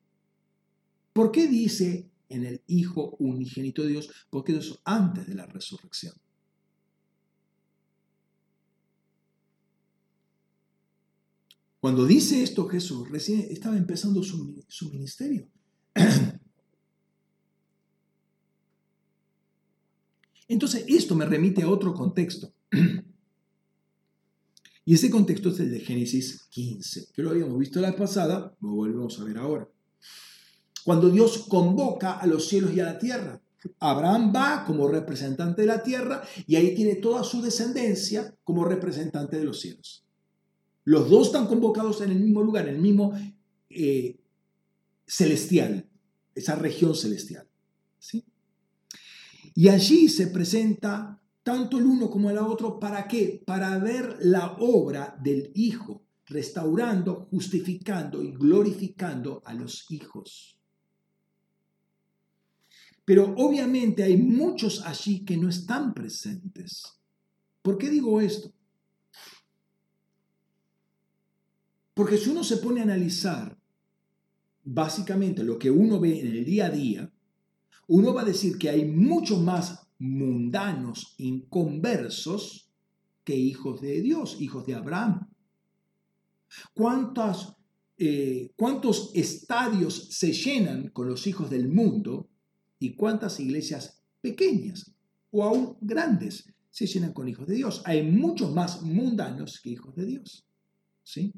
¿Por 1.12 1.30
qué 1.30 1.46
dice 1.48 2.08
en 2.28 2.44
el 2.44 2.62
Hijo 2.66 3.16
unigénito 3.18 3.82
de 3.82 3.88
Dios? 3.88 4.10
Porque 4.30 4.56
eso 4.56 4.80
antes 4.84 5.26
de 5.26 5.34
la 5.34 5.46
resurrección. 5.46 6.14
Cuando 11.80 12.06
dice 12.06 12.44
esto 12.44 12.68
Jesús, 12.68 13.10
recién 13.10 13.40
estaba 13.50 13.76
empezando 13.76 14.22
su, 14.22 14.64
su 14.68 14.90
ministerio. 14.90 15.48
Entonces, 20.52 20.84
esto 20.86 21.14
me 21.14 21.24
remite 21.24 21.62
a 21.62 21.68
otro 21.68 21.94
contexto. 21.94 22.52
Y 24.84 24.94
ese 24.94 25.10
contexto 25.10 25.50
es 25.50 25.60
el 25.60 25.70
de 25.70 25.78
Génesis 25.78 26.42
15, 26.50 27.12
que 27.14 27.22
lo 27.22 27.30
habíamos 27.30 27.56
visto 27.56 27.80
la 27.80 27.94
pasada, 27.94 28.52
lo 28.60 28.70
volvemos 28.70 29.16
a 29.20 29.22
ver 29.22 29.38
ahora. 29.38 29.68
Cuando 30.82 31.08
Dios 31.08 31.46
convoca 31.48 32.14
a 32.14 32.26
los 32.26 32.48
cielos 32.48 32.74
y 32.74 32.80
a 32.80 32.86
la 32.86 32.98
tierra, 32.98 33.40
Abraham 33.78 34.32
va 34.34 34.64
como 34.66 34.88
representante 34.88 35.60
de 35.60 35.68
la 35.68 35.84
tierra 35.84 36.24
y 36.48 36.56
ahí 36.56 36.74
tiene 36.74 36.96
toda 36.96 37.22
su 37.22 37.40
descendencia 37.40 38.34
como 38.42 38.64
representante 38.64 39.38
de 39.38 39.44
los 39.44 39.60
cielos. 39.60 40.04
Los 40.82 41.08
dos 41.08 41.28
están 41.28 41.46
convocados 41.46 42.00
en 42.00 42.10
el 42.10 42.18
mismo 42.18 42.42
lugar, 42.42 42.66
en 42.66 42.74
el 42.74 42.80
mismo 42.80 43.12
eh, 43.70 44.18
celestial, 45.06 45.86
esa 46.34 46.56
región 46.56 46.96
celestial. 46.96 47.46
¿sí? 48.00 48.24
Y 49.54 49.68
allí 49.68 50.08
se 50.08 50.28
presenta 50.28 51.20
tanto 51.42 51.78
el 51.78 51.86
uno 51.86 52.10
como 52.10 52.30
el 52.30 52.38
otro, 52.38 52.78
¿para 52.78 53.06
qué? 53.06 53.42
Para 53.44 53.78
ver 53.78 54.18
la 54.20 54.52
obra 54.58 55.16
del 55.22 55.50
Hijo, 55.54 56.04
restaurando, 56.26 57.26
justificando 57.30 58.22
y 58.22 58.32
glorificando 58.32 59.42
a 59.44 59.52
los 59.54 59.90
hijos. 59.90 60.58
Pero 63.04 63.34
obviamente 63.36 64.04
hay 64.04 64.16
muchos 64.16 64.82
allí 64.86 65.24
que 65.24 65.36
no 65.36 65.48
están 65.48 65.92
presentes. 65.92 66.84
¿Por 67.60 67.76
qué 67.76 67.90
digo 67.90 68.20
esto? 68.20 68.52
Porque 71.94 72.16
si 72.16 72.30
uno 72.30 72.44
se 72.44 72.56
pone 72.58 72.80
a 72.80 72.84
analizar 72.84 73.58
básicamente 74.64 75.42
lo 75.42 75.58
que 75.58 75.70
uno 75.70 75.98
ve 76.00 76.20
en 76.20 76.28
el 76.28 76.44
día 76.44 76.66
a 76.66 76.70
día, 76.70 77.11
uno 77.88 78.14
va 78.14 78.22
a 78.22 78.26
decir 78.26 78.58
que 78.58 78.70
hay 78.70 78.84
muchos 78.84 79.40
más 79.40 79.86
mundanos, 79.98 81.14
inconversos, 81.18 82.68
que 83.24 83.36
hijos 83.36 83.80
de 83.80 84.00
Dios, 84.00 84.40
hijos 84.40 84.66
de 84.66 84.74
Abraham. 84.74 85.28
¿Cuántos, 86.74 87.56
eh, 87.98 88.50
¿Cuántos 88.56 89.12
estadios 89.14 90.08
se 90.10 90.32
llenan 90.32 90.88
con 90.88 91.08
los 91.08 91.26
hijos 91.26 91.50
del 91.50 91.68
mundo 91.68 92.28
y 92.78 92.94
cuántas 92.94 93.38
iglesias 93.40 94.02
pequeñas 94.20 94.92
o 95.30 95.44
aún 95.44 95.76
grandes 95.80 96.52
se 96.70 96.86
llenan 96.86 97.12
con 97.12 97.28
hijos 97.28 97.46
de 97.46 97.54
Dios? 97.54 97.82
Hay 97.84 98.02
muchos 98.02 98.52
más 98.52 98.82
mundanos 98.82 99.60
que 99.60 99.70
hijos 99.70 99.94
de 99.94 100.06
Dios. 100.06 100.46
¿Sí? 101.04 101.32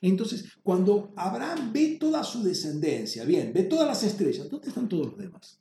Entonces, 0.00 0.44
cuando 0.62 1.12
Abraham 1.16 1.72
ve 1.72 1.96
toda 2.00 2.24
su 2.24 2.42
descendencia, 2.42 3.24
bien, 3.24 3.52
ve 3.52 3.64
todas 3.64 3.86
las 3.86 4.02
estrellas, 4.02 4.48
¿dónde 4.48 4.68
están 4.68 4.88
todos 4.88 5.06
los 5.06 5.18
demás? 5.18 5.60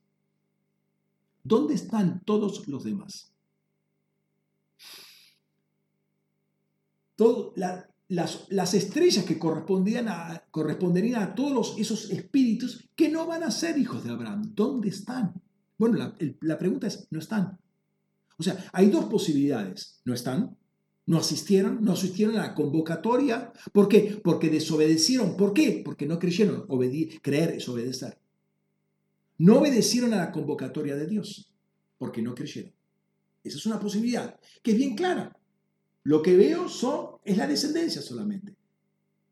¿Dónde 1.43 1.73
están 1.73 2.23
todos 2.25 2.67
los 2.67 2.83
demás? 2.83 3.31
las, 8.07 8.73
estrellas 8.73 9.25
que 9.25 9.39
correspondían 9.39 10.09
a, 10.09 10.43
corresponderían 10.51 11.23
a 11.23 11.35
todos 11.35 11.75
esos 11.77 12.09
espíritus 12.11 12.89
que 12.95 13.09
no 13.09 13.25
van 13.25 13.43
a 13.43 13.51
ser 13.51 13.77
hijos 13.77 14.03
de 14.03 14.11
Abraham. 14.11 14.53
¿Dónde 14.53 14.89
están? 14.89 15.33
Bueno, 15.77 15.97
la, 15.97 16.15
la 16.41 16.57
pregunta 16.57 16.87
es, 16.87 17.07
no 17.11 17.19
están. 17.19 17.57
O 18.37 18.43
sea, 18.43 18.57
hay 18.73 18.89
dos 18.89 19.05
posibilidades. 19.05 20.01
No 20.03 20.13
están 20.13 20.57
no 21.07 21.17
asistieron, 21.19 21.83
no 21.83 21.93
asistieron 21.93 22.35
a 22.37 22.47
la 22.47 22.55
convocatoria. 22.55 23.53
¿Por 23.71 23.87
qué? 23.87 24.19
Porque 24.23 24.49
desobedecieron. 24.49 25.37
¿Por 25.37 25.53
qué? 25.53 25.81
Porque 25.85 26.07
no 26.07 26.17
creyeron. 26.17 26.65
creer 27.21 27.51
es 27.51 27.69
obedecer. 27.69 28.17
No 29.37 29.59
obedecieron 29.59 30.13
a 30.13 30.17
la 30.17 30.31
convocatoria 30.31 30.95
de 30.95 31.07
Dios 31.07 31.51
porque 31.97 32.21
no 32.21 32.33
creyeron. 32.33 32.73
Esa 33.43 33.57
es 33.57 33.65
una 33.65 33.79
posibilidad 33.79 34.39
que 34.63 34.71
es 34.71 34.77
bien 34.77 34.95
clara. 34.95 35.37
Lo 36.03 36.21
que 36.21 36.35
veo 36.35 36.69
son, 36.69 37.17
es 37.23 37.37
la 37.37 37.47
descendencia 37.47 38.01
solamente. 38.01 38.55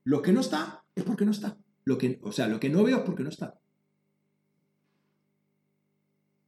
Lo 0.03 0.21
que 0.21 0.33
no 0.33 0.41
está 0.41 0.83
es 0.95 1.03
porque 1.03 1.25
no 1.25 1.31
está. 1.31 1.57
Lo 1.85 1.97
que, 1.97 2.19
o 2.23 2.31
sea, 2.31 2.47
lo 2.47 2.59
que 2.59 2.69
no 2.69 2.83
veo 2.83 2.97
es 2.97 3.03
porque 3.03 3.23
no 3.23 3.29
está. 3.29 3.59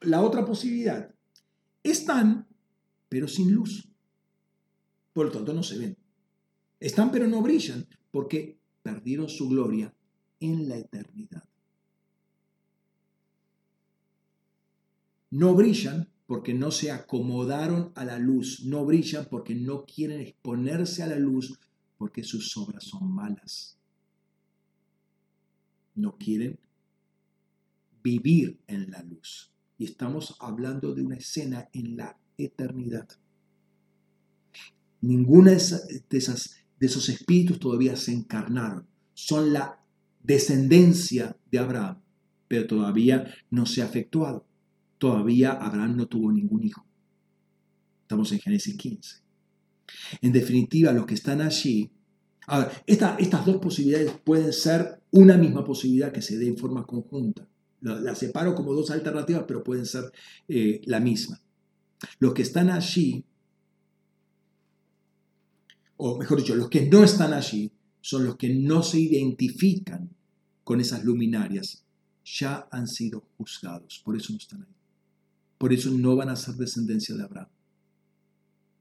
La 0.01 0.21
otra 0.21 0.45
posibilidad, 0.45 1.13
están, 1.81 2.47
pero 3.09 3.27
sin 3.27 3.51
luz. 3.51 3.87
Por 5.15 5.27
lo 5.27 5.31
tanto, 5.31 5.53
no 5.53 5.63
se 5.63 5.77
ven. 5.77 5.97
Están, 6.77 7.09
pero 7.09 7.25
no 7.25 7.41
brillan, 7.41 7.87
porque 8.11 8.59
perdieron 8.83 9.29
su 9.29 9.47
gloria 9.47 9.95
en 10.41 10.67
la 10.67 10.77
eternidad. 10.77 11.45
No 15.31 15.55
brillan 15.55 16.09
porque 16.25 16.53
no 16.53 16.69
se 16.69 16.91
acomodaron 16.91 17.93
a 17.95 18.03
la 18.03 18.19
luz, 18.19 18.65
no 18.65 18.85
brillan 18.85 19.27
porque 19.31 19.55
no 19.55 19.85
quieren 19.85 20.19
exponerse 20.19 21.01
a 21.01 21.07
la 21.07 21.17
luz 21.17 21.57
porque 21.97 22.25
sus 22.25 22.57
obras 22.57 22.83
son 22.83 23.09
malas. 23.09 23.79
No 25.93 26.17
quieren 26.17 26.59
vivir 28.03 28.59
en 28.67 28.91
la 28.91 29.01
luz. 29.01 29.53
Y 29.77 29.85
estamos 29.85 30.35
hablando 30.41 30.93
de 30.93 31.03
una 31.03 31.15
escena 31.15 31.69
en 31.71 31.95
la 31.95 32.19
eternidad. 32.37 33.07
Ninguna 35.01 35.51
de, 35.51 35.57
esas, 36.17 36.55
de 36.79 36.85
esos 36.85 37.09
espíritus 37.09 37.59
todavía 37.59 37.95
se 37.95 38.13
encarnaron. 38.13 38.87
Son 39.13 39.53
la 39.53 39.79
descendencia 40.23 41.35
de 41.51 41.59
Abraham, 41.59 42.01
pero 42.47 42.67
todavía 42.67 43.33
no 43.49 43.65
se 43.65 43.81
ha 43.81 43.85
efectuado 43.85 44.45
todavía 44.97 45.51
Abraham 45.51 45.97
no 45.97 46.07
tuvo 46.07 46.31
ningún 46.31 46.63
hijo. 46.63 46.85
Estamos 48.01 48.31
en 48.31 48.39
Génesis 48.39 48.75
15. 48.75 49.17
En 50.21 50.31
definitiva, 50.31 50.91
los 50.91 51.05
que 51.05 51.15
están 51.15 51.41
allí, 51.41 51.91
estas 52.85 53.45
dos 53.45 53.57
posibilidades 53.57 54.11
pueden 54.23 54.53
ser 54.53 55.01
una 55.11 55.37
misma 55.37 55.63
posibilidad 55.63 56.11
que 56.11 56.21
se 56.21 56.37
dé 56.37 56.47
en 56.47 56.57
forma 56.57 56.85
conjunta. 56.85 57.47
Las 57.81 58.17
separo 58.17 58.55
como 58.55 58.73
dos 58.73 58.89
alternativas, 58.89 59.43
pero 59.47 59.63
pueden 59.63 59.85
ser 59.85 60.11
eh, 60.47 60.81
la 60.85 60.99
misma. 60.99 61.39
Los 62.19 62.33
que 62.33 62.41
están 62.41 62.69
allí, 62.69 63.23
o 65.97 66.17
mejor 66.17 66.39
dicho, 66.39 66.55
los 66.55 66.69
que 66.69 66.87
no 66.87 67.03
están 67.03 67.33
allí, 67.33 67.71
son 68.01 68.25
los 68.25 68.35
que 68.35 68.53
no 68.53 68.83
se 68.83 68.99
identifican 68.99 70.09
con 70.63 70.79
esas 70.79 71.03
luminarias, 71.03 71.83
ya 72.23 72.67
han 72.71 72.87
sido 72.87 73.23
juzgados, 73.37 74.01
por 74.03 74.15
eso 74.15 74.31
no 74.31 74.37
están 74.37 74.63
ahí. 74.63 74.75
Por 75.57 75.73
eso 75.73 75.89
no 75.91 76.15
van 76.15 76.29
a 76.29 76.35
ser 76.35 76.55
descendencia 76.55 77.15
de 77.15 77.23
Abraham. 77.23 77.49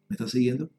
¿Me 0.08 0.14
estás 0.14 0.32
siguiendo? 0.32 0.70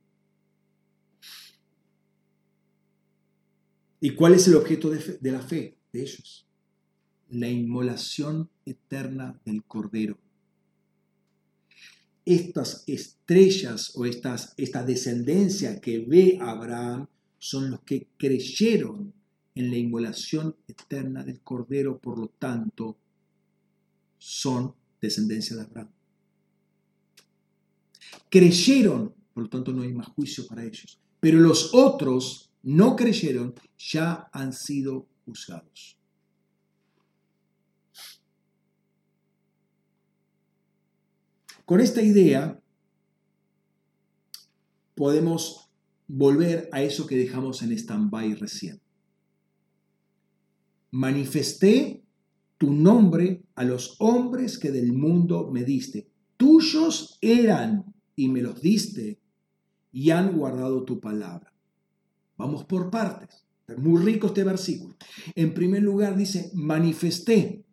¿Y 4.00 4.12
cuál 4.12 4.34
es 4.36 4.48
el 4.48 4.56
objeto 4.56 4.90
de, 4.90 5.32
la 5.32 5.42
fe 5.42 5.80
de 5.92 6.02
ellos? 6.02 6.46
La 7.30 7.50
inmolación 7.50 8.50
eterna 8.66 9.40
del 9.46 9.64
Cordero. 9.64 10.20
Estas 12.26 12.84
estrellas 12.88 13.92
o 13.96 14.06
estas, 14.06 14.54
esta 14.58 14.84
descendencia 14.84 15.80
que 15.80 16.00
ve 16.00 16.40
Abraham 16.42 17.08
son 17.38 17.70
los 17.70 17.82
que 17.82 18.08
creyeron 18.18 19.14
en 19.54 19.72
la 19.72 19.78
inmolación 19.78 20.56
eterna 20.68 21.24
del 21.24 21.40
Cordero, 21.42 22.00
por 22.00 22.18
lo 22.18 22.28
tanto, 22.28 22.98
son 24.18 24.74
descendencia 25.00 25.56
de 25.56 25.62
Abraham. 25.62 25.92
Creyeron, 28.30 29.14
por 29.34 29.44
lo 29.44 29.50
tanto 29.50 29.72
no 29.72 29.84
hay 29.84 29.94
más 29.94 30.08
juicio 30.08 30.46
para 30.48 30.64
ellos. 30.64 31.00
Pero 31.20 31.40
los 31.40 31.74
otros 31.74 32.52
no 32.64 32.96
creyeron, 32.96 33.54
ya 33.78 34.28
han 34.34 34.52
sido 34.52 35.08
juzgados. 35.26 35.98
Con 41.66 41.80
esta 41.80 42.02
idea 42.02 42.62
podemos 44.94 45.72
volver 46.08 46.70
a 46.72 46.84
eso 46.84 47.08
que 47.08 47.18
dejamos 47.18 47.64
en 47.64 47.72
stand-by 47.72 48.36
recién. 48.36 48.80
Manifesté 50.92 52.04
tu 52.58 52.72
nombre 52.72 53.44
a 53.56 53.64
los 53.64 53.96
hombres 54.00 54.58
que 54.58 54.72
del 54.72 54.94
mundo 54.94 55.50
me 55.52 55.64
diste. 55.64 56.08
Tuyos 56.38 57.18
eran 57.22 57.94
y 58.16 58.30
me 58.30 58.42
los 58.42 58.62
diste 58.62 59.20
y 59.92 60.12
han 60.12 60.38
guardado 60.38 60.86
tu 60.86 61.00
palabra. 61.00 61.52
Vamos 62.38 62.64
por 62.66 62.90
partes. 62.90 63.46
muy 63.78 64.02
rico 64.04 64.28
este 64.28 64.44
versículo. 64.44 64.96
En 65.34 65.54
primer 65.54 65.82
lugar 65.82 66.16
dice, 66.16 66.52
manifesté. 66.54 67.65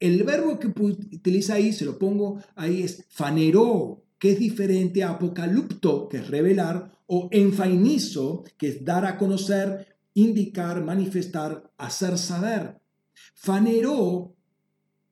El 0.00 0.22
verbo 0.24 0.58
que 0.58 0.68
utiliza 0.68 1.54
ahí, 1.54 1.72
se 1.72 1.84
lo 1.84 1.98
pongo 1.98 2.42
ahí, 2.56 2.82
es 2.82 3.04
faneró, 3.08 4.04
que 4.18 4.32
es 4.32 4.38
diferente 4.38 5.02
a 5.02 5.10
apocalipto, 5.10 6.08
que 6.08 6.18
es 6.18 6.28
revelar, 6.28 6.92
o 7.06 7.28
enfainizo, 7.30 8.44
que 8.56 8.68
es 8.68 8.84
dar 8.84 9.04
a 9.04 9.18
conocer, 9.18 9.96
indicar, 10.14 10.82
manifestar, 10.82 11.70
hacer 11.76 12.18
saber. 12.18 12.80
Faneró, 13.34 14.34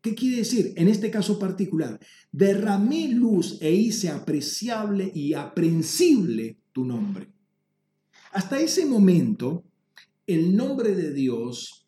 ¿qué 0.01 0.15
quiere 0.15 0.39
decir? 0.39 0.73
En 0.77 0.89
este 0.89 1.11
caso 1.11 1.39
particular, 1.39 2.01
derramé 2.31 3.09
luz 3.09 3.59
e 3.61 3.73
hice 3.73 4.09
apreciable 4.09 5.11
y 5.15 5.35
aprensible 5.35 6.59
tu 6.73 6.85
nombre. 6.85 7.29
Hasta 8.33 8.61
ese 8.61 8.87
momento, 8.87 9.65
el 10.27 10.57
nombre 10.57 10.95
de 10.95 11.13
Dios 11.13 11.82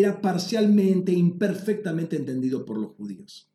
era 0.00 0.20
parcialmente, 0.20 1.12
imperfectamente 1.12 2.16
entendido 2.16 2.64
por 2.64 2.78
los 2.78 2.92
judíos. 2.92 3.50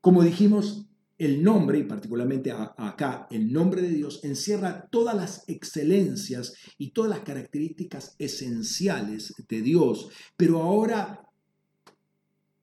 Como 0.00 0.22
dijimos, 0.22 0.86
el 1.18 1.42
nombre, 1.42 1.78
y 1.78 1.82
particularmente 1.82 2.50
acá, 2.50 3.26
el 3.30 3.52
nombre 3.52 3.82
de 3.82 3.90
Dios, 3.90 4.20
encierra 4.24 4.88
todas 4.90 5.14
las 5.14 5.46
excelencias 5.48 6.54
y 6.78 6.92
todas 6.92 7.10
las 7.10 7.20
características 7.20 8.16
esenciales 8.18 9.34
de 9.46 9.60
Dios, 9.60 10.08
pero 10.36 10.62
ahora 10.62 11.28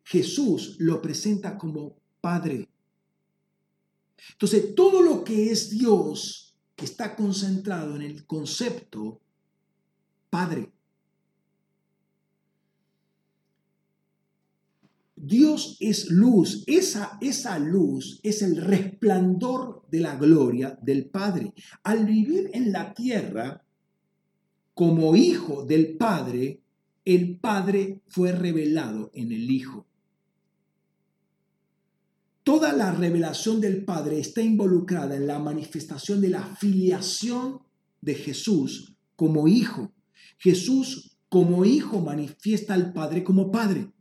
Jesús 0.03 0.77
lo 0.79 1.01
presenta 1.01 1.57
como 1.57 1.99
Padre. 2.19 2.67
Entonces, 4.31 4.73
todo 4.73 5.03
lo 5.03 5.23
que 5.23 5.51
es 5.51 5.69
Dios 5.69 6.55
está 6.77 7.15
concentrado 7.15 7.95
en 7.95 8.01
el 8.01 8.25
concepto 8.25 9.21
Padre. 10.31 10.71
Dios 15.19 15.77
es 15.79 16.11
luz, 16.11 16.63
esa, 16.67 17.17
esa 17.21 17.57
luz 17.57 18.19
es 18.21 18.43
el 18.43 18.55
resplandor 18.57 19.83
de 19.89 19.99
la 19.99 20.15
gloria 20.15 20.77
del 20.81 21.05
Padre. 21.05 21.53
Al 21.83 22.05
vivir 22.05 22.51
en 22.53 22.71
la 22.71 22.93
tierra 22.93 23.63
como 24.75 25.15
hijo 25.15 25.65
del 25.65 25.97
Padre, 25.97 26.61
el 27.03 27.39
Padre 27.39 28.03
fue 28.07 28.31
revelado 28.31 29.09
en 29.15 29.31
el 29.31 29.49
Hijo. 29.49 29.87
Toda 32.43 32.71
la 32.73 32.91
revelación 32.91 33.59
del 33.59 33.83
Padre 33.83 34.19
está 34.19 34.41
involucrada 34.41 35.15
en 35.15 35.25
la 35.25 35.39
manifestación 35.39 36.21
de 36.21 36.29
la 36.29 36.55
filiación 36.55 37.59
de 38.01 38.13
Jesús 38.13 38.93
como 39.15 39.47
hijo. 39.47 39.91
Jesús 40.37 41.17
como 41.27 41.65
hijo 41.65 42.01
manifiesta 42.01 42.75
al 42.75 42.93
Padre 42.93 43.23
como 43.23 43.51
Padre. 43.51 43.91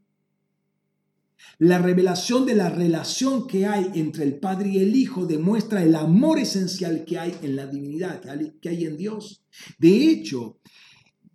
La 1.59 1.79
revelación 1.79 2.45
de 2.47 2.55
la 2.55 2.69
relación 2.69 3.47
que 3.47 3.67
hay 3.67 3.91
entre 3.95 4.25
el 4.25 4.39
Padre 4.39 4.71
y 4.71 4.79
el 4.79 4.95
Hijo 4.95 5.27
demuestra 5.27 5.83
el 5.83 5.95
amor 5.95 6.39
esencial 6.39 7.05
que 7.05 7.19
hay 7.19 7.35
en 7.43 7.57
la 7.57 7.67
divinidad, 7.67 8.21
que 8.61 8.69
hay 8.69 8.85
en 8.85 8.97
Dios. 8.97 9.43
De 9.79 10.11
hecho, 10.11 10.59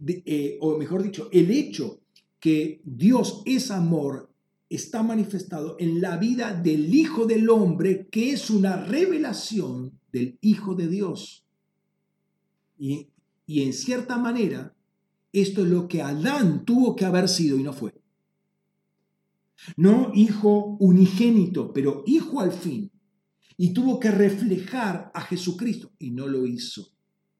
eh, 0.05 0.57
o 0.61 0.77
mejor 0.77 1.03
dicho, 1.03 1.29
el 1.31 1.51
hecho 1.51 2.01
que 2.39 2.81
Dios 2.83 3.43
es 3.45 3.71
amor 3.71 4.31
está 4.69 5.03
manifestado 5.03 5.75
en 5.79 6.01
la 6.01 6.17
vida 6.17 6.53
del 6.53 6.93
Hijo 6.93 7.25
del 7.25 7.49
Hombre, 7.49 8.07
que 8.09 8.31
es 8.31 8.49
una 8.49 8.77
revelación 8.77 9.99
del 10.11 10.37
Hijo 10.41 10.75
de 10.75 10.87
Dios. 10.87 11.45
Y, 12.79 13.09
y 13.45 13.63
en 13.63 13.73
cierta 13.73 14.17
manera, 14.17 14.73
esto 15.33 15.63
es 15.63 15.67
lo 15.67 15.87
que 15.87 16.01
Adán 16.01 16.65
tuvo 16.65 16.95
que 16.95 17.05
haber 17.05 17.27
sido 17.27 17.57
y 17.57 17.63
no 17.63 17.73
fue. 17.73 18.00
No 19.77 20.11
hijo 20.13 20.77
unigénito, 20.79 21.71
pero 21.73 22.03
hijo 22.05 22.39
al 22.39 22.51
fin. 22.51 22.91
Y 23.57 23.73
tuvo 23.73 23.99
que 23.99 24.11
reflejar 24.11 25.11
a 25.13 25.21
Jesucristo 25.21 25.91
y 25.99 26.11
no 26.11 26.27
lo 26.27 26.45
hizo. 26.45 26.89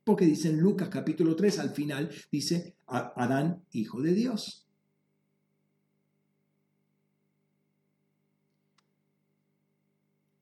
Porque 0.03 0.25
dice 0.25 0.49
en 0.49 0.59
Lucas 0.59 0.89
capítulo 0.89 1.35
3 1.35 1.59
al 1.59 1.69
final, 1.71 2.09
dice 2.31 2.75
Adán, 2.87 3.63
hijo 3.71 4.01
de 4.01 4.13
Dios. 4.13 4.67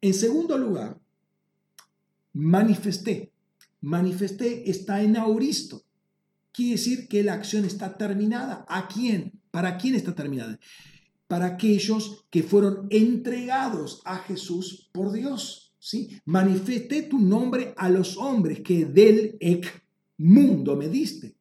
En 0.01 0.13
segundo 0.13 0.57
lugar, 0.57 0.99
manifesté. 2.33 3.33
Manifesté 3.81 4.69
está 4.69 5.01
en 5.01 5.17
auristo. 5.17 5.83
quiere 6.51 6.71
decir 6.71 7.07
que 7.07 7.23
la 7.23 7.33
acción 7.33 7.65
está 7.65 7.97
terminada. 7.97 8.65
¿A 8.67 8.87
quién? 8.87 9.39
¿Para 9.51 9.77
quién 9.77 9.95
está 9.95 10.15
terminada? 10.15 10.59
Para 11.29 11.45
aquellos 11.45 12.25
que 12.29 12.43
fueron 12.43 12.87
entregados 12.89 14.01
a 14.03 14.17
Jesús 14.17 14.89
por 14.91 15.13
Dios. 15.13 15.69
¿sí? 15.79 16.19
Manifesté 16.25 17.03
tu 17.03 17.19
nombre 17.19 17.73
a 17.77 17.89
los 17.89 18.17
hombres 18.17 18.59
que 18.61 18.85
del 18.85 19.37
mundo 20.17 20.75
me 20.75 20.89
diste. 20.89 21.35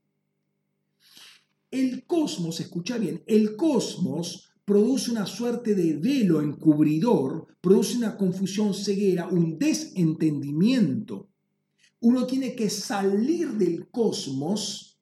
El 1.71 2.07
cosmos, 2.07 2.61
escucha 2.61 2.97
bien, 2.97 3.23
el 3.27 3.57
cosmos 3.57 4.51
produce 4.69 5.11
una 5.11 5.25
suerte 5.25 5.75
de 5.75 5.95
velo 5.95 6.43
encubridor, 6.43 7.47
produce 7.61 7.97
una 7.97 8.19
confusión 8.19 8.75
ceguera, 8.75 9.27
un 9.27 9.59
desentendimiento. 9.59 11.29
Uno 12.01 12.27
tiene 12.27 12.55
que 12.55 12.69
salir 12.69 13.53
del 13.53 13.89
cosmos 13.89 14.99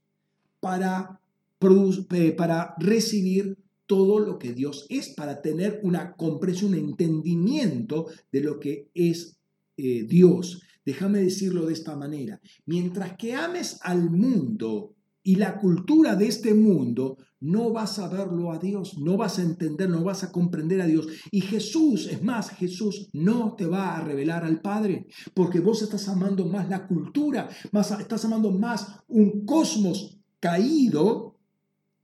para, 0.60 1.20
eh, 1.60 2.32
para 2.32 2.76
recibir 2.78 3.58
todo 3.86 4.18
lo 4.18 4.38
que 4.38 4.52
Dios 4.52 4.86
es, 4.88 5.10
para 5.10 5.40
tener 5.40 5.80
una 5.82 6.14
comprensión, 6.14 6.74
un 6.74 6.78
entendimiento 6.78 8.06
de 8.32 8.40
lo 8.40 8.60
que 8.60 8.90
es 8.94 9.38
eh, 9.76 10.04
Dios. 10.08 10.62
Déjame 10.84 11.20
decirlo 11.20 11.66
de 11.66 11.72
esta 11.72 11.96
manera. 11.96 12.40
Mientras 12.64 13.16
que 13.16 13.34
ames 13.34 13.78
al 13.82 14.10
mundo 14.10 14.94
y 15.22 15.36
la 15.36 15.58
cultura 15.58 16.14
de 16.14 16.28
este 16.28 16.54
mundo, 16.54 17.18
no 17.40 17.72
vas 17.72 17.98
a 17.98 18.08
verlo 18.08 18.52
a 18.52 18.58
Dios, 18.58 18.98
no 18.98 19.16
vas 19.16 19.38
a 19.38 19.42
entender, 19.42 19.90
no 19.90 20.02
vas 20.04 20.22
a 20.24 20.32
comprender 20.32 20.80
a 20.80 20.86
Dios. 20.86 21.08
Y 21.30 21.40
Jesús, 21.40 22.06
es 22.06 22.22
más, 22.22 22.50
Jesús 22.50 23.08
no 23.12 23.54
te 23.56 23.66
va 23.66 23.96
a 23.96 24.00
revelar 24.00 24.44
al 24.44 24.60
Padre, 24.60 25.06
porque 25.34 25.60
vos 25.60 25.82
estás 25.82 26.08
amando 26.08 26.46
más 26.46 26.68
la 26.68 26.86
cultura, 26.86 27.48
más, 27.72 27.90
estás 27.90 28.24
amando 28.24 28.52
más 28.52 28.86
un 29.08 29.44
cosmos 29.44 30.18
caído 30.40 31.36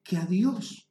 que 0.02 0.16
a 0.16 0.26
Dios. 0.26 0.88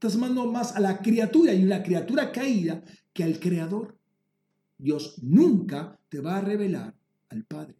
Estás 0.00 0.14
amando 0.14 0.50
más 0.50 0.74
a 0.76 0.80
la 0.80 1.02
criatura 1.02 1.52
y 1.52 1.62
una 1.62 1.82
criatura 1.82 2.32
caída 2.32 2.82
que 3.12 3.22
al 3.22 3.38
Creador. 3.38 3.98
Dios 4.78 5.18
nunca 5.20 6.00
te 6.08 6.20
va 6.20 6.38
a 6.38 6.40
revelar 6.40 6.96
al 7.28 7.44
Padre. 7.44 7.76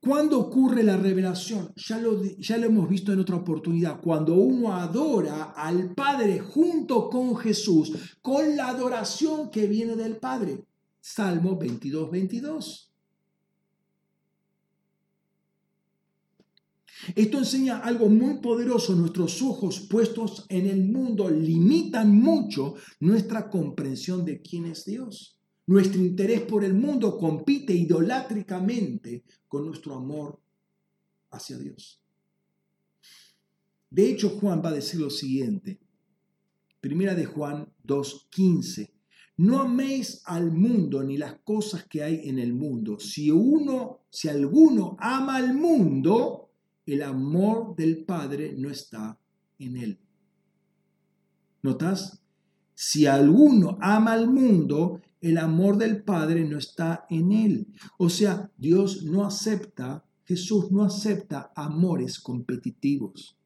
¿Cuándo 0.00 0.40
ocurre 0.40 0.82
la 0.82 0.96
revelación? 0.96 1.72
Ya 1.76 2.00
lo, 2.00 2.20
ya 2.20 2.58
lo 2.58 2.66
hemos 2.66 2.88
visto 2.88 3.12
en 3.12 3.20
otra 3.20 3.36
oportunidad. 3.36 4.00
Cuando 4.00 4.34
uno 4.34 4.74
adora 4.74 5.52
al 5.52 5.94
Padre 5.94 6.40
junto 6.40 7.08
con 7.08 7.36
Jesús, 7.36 8.18
con 8.22 8.56
la 8.56 8.70
adoración 8.70 9.50
que 9.50 9.68
viene 9.68 9.94
del 9.94 10.16
Padre. 10.16 10.64
Salmo 11.00 11.56
22, 11.56 12.10
22. 12.10 12.92
Esto 17.14 17.38
enseña 17.38 17.78
algo 17.78 18.08
muy 18.08 18.38
poderoso. 18.40 18.94
Nuestros 18.94 19.42
ojos 19.42 19.80
puestos 19.80 20.46
en 20.48 20.66
el 20.66 20.84
mundo 20.84 21.30
limitan 21.30 22.14
mucho 22.14 22.74
nuestra 23.00 23.50
comprensión 23.50 24.24
de 24.24 24.40
quién 24.40 24.66
es 24.66 24.84
Dios. 24.84 25.38
Nuestro 25.66 26.00
interés 26.00 26.42
por 26.42 26.64
el 26.64 26.74
mundo 26.74 27.18
compite 27.18 27.72
idolátricamente 27.74 29.24
con 29.48 29.66
nuestro 29.66 29.94
amor 29.94 30.40
hacia 31.30 31.58
Dios. 31.58 32.00
De 33.90 34.08
hecho, 34.08 34.30
Juan 34.30 34.62
va 34.64 34.70
a 34.70 34.74
decir 34.74 35.00
lo 35.00 35.10
siguiente. 35.10 35.80
Primera 36.80 37.14
de 37.14 37.24
Juan 37.24 37.72
2.15. 37.84 38.90
No 39.38 39.60
améis 39.60 40.22
al 40.24 40.50
mundo 40.50 41.02
ni 41.02 41.18
las 41.18 41.40
cosas 41.40 41.84
que 41.84 42.02
hay 42.02 42.28
en 42.28 42.38
el 42.38 42.54
mundo. 42.54 42.98
Si 42.98 43.30
uno, 43.30 44.06
si 44.08 44.28
alguno 44.28 44.96
ama 44.98 45.36
al 45.36 45.52
mundo, 45.54 46.45
el 46.86 47.02
amor 47.02 47.74
del 47.76 48.04
Padre 48.04 48.54
no 48.56 48.70
está 48.70 49.18
en 49.58 49.76
él. 49.76 49.98
¿Notas? 51.62 52.22
Si 52.74 53.06
alguno 53.06 53.78
ama 53.80 54.12
al 54.12 54.28
mundo, 54.28 55.00
el 55.20 55.38
amor 55.38 55.78
del 55.78 56.02
Padre 56.04 56.44
no 56.44 56.58
está 56.58 57.06
en 57.10 57.32
él. 57.32 57.66
O 57.98 58.08
sea, 58.08 58.50
Dios 58.56 59.02
no 59.02 59.24
acepta, 59.24 60.04
Jesús 60.24 60.70
no 60.70 60.84
acepta 60.84 61.52
amores 61.56 62.20
competitivos. 62.20 63.36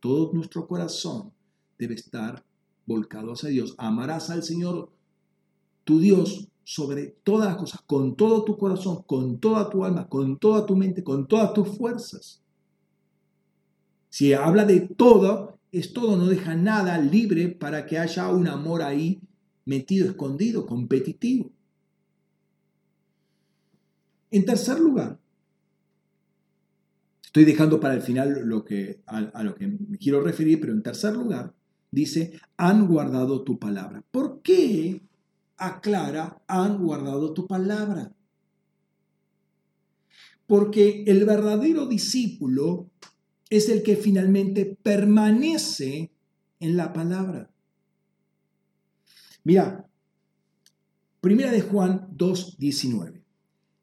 Todo 0.00 0.32
nuestro 0.32 0.66
corazón 0.66 1.32
debe 1.78 1.94
estar 1.94 2.44
volcado 2.86 3.32
hacia 3.32 3.50
Dios. 3.50 3.74
Amarás 3.78 4.30
al 4.30 4.42
Señor, 4.42 4.90
tu 5.84 6.00
Dios, 6.00 6.48
sobre 6.64 7.06
todas 7.24 7.48
las 7.48 7.56
cosas, 7.56 7.80
con 7.86 8.14
todo 8.14 8.44
tu 8.44 8.58
corazón, 8.58 9.02
con 9.06 9.38
toda 9.38 9.70
tu 9.70 9.84
alma, 9.84 10.08
con 10.08 10.38
toda 10.38 10.66
tu 10.66 10.76
mente, 10.76 11.02
con 11.02 11.26
todas 11.26 11.54
tus 11.54 11.76
fuerzas. 11.76 12.42
Si 14.08 14.32
habla 14.32 14.64
de 14.64 14.80
todo, 14.80 15.58
es 15.72 15.92
todo, 15.92 16.16
no 16.16 16.26
deja 16.26 16.54
nada 16.54 16.98
libre 16.98 17.48
para 17.48 17.86
que 17.86 17.98
haya 17.98 18.28
un 18.28 18.48
amor 18.48 18.82
ahí 18.82 19.20
metido, 19.64 20.08
escondido, 20.08 20.66
competitivo. 20.66 21.50
En 24.30 24.44
tercer 24.44 24.78
lugar, 24.78 25.18
estoy 27.22 27.44
dejando 27.44 27.78
para 27.80 27.94
el 27.94 28.02
final 28.02 28.46
lo 28.46 28.64
que, 28.64 29.02
a, 29.06 29.18
a 29.18 29.42
lo 29.42 29.54
que 29.54 29.66
me 29.66 29.98
quiero 29.98 30.22
referir, 30.22 30.60
pero 30.60 30.72
en 30.72 30.82
tercer 30.82 31.14
lugar, 31.14 31.54
dice, 31.90 32.40
han 32.56 32.86
guardado 32.86 33.42
tu 33.42 33.58
palabra. 33.58 34.02
¿Por 34.10 34.40
qué 34.42 35.02
aclara, 35.56 36.42
han 36.46 36.78
guardado 36.78 37.34
tu 37.34 37.46
palabra? 37.46 38.12
Porque 40.46 41.04
el 41.06 41.26
verdadero 41.26 41.86
discípulo 41.86 42.90
es 43.50 43.68
el 43.68 43.82
que 43.82 43.96
finalmente 43.96 44.78
permanece 44.82 46.12
en 46.60 46.76
la 46.76 46.92
palabra. 46.92 47.50
Mira, 49.44 49.88
primera 51.20 51.50
de 51.52 51.62
Juan 51.62 52.08
2.19. 52.16 53.22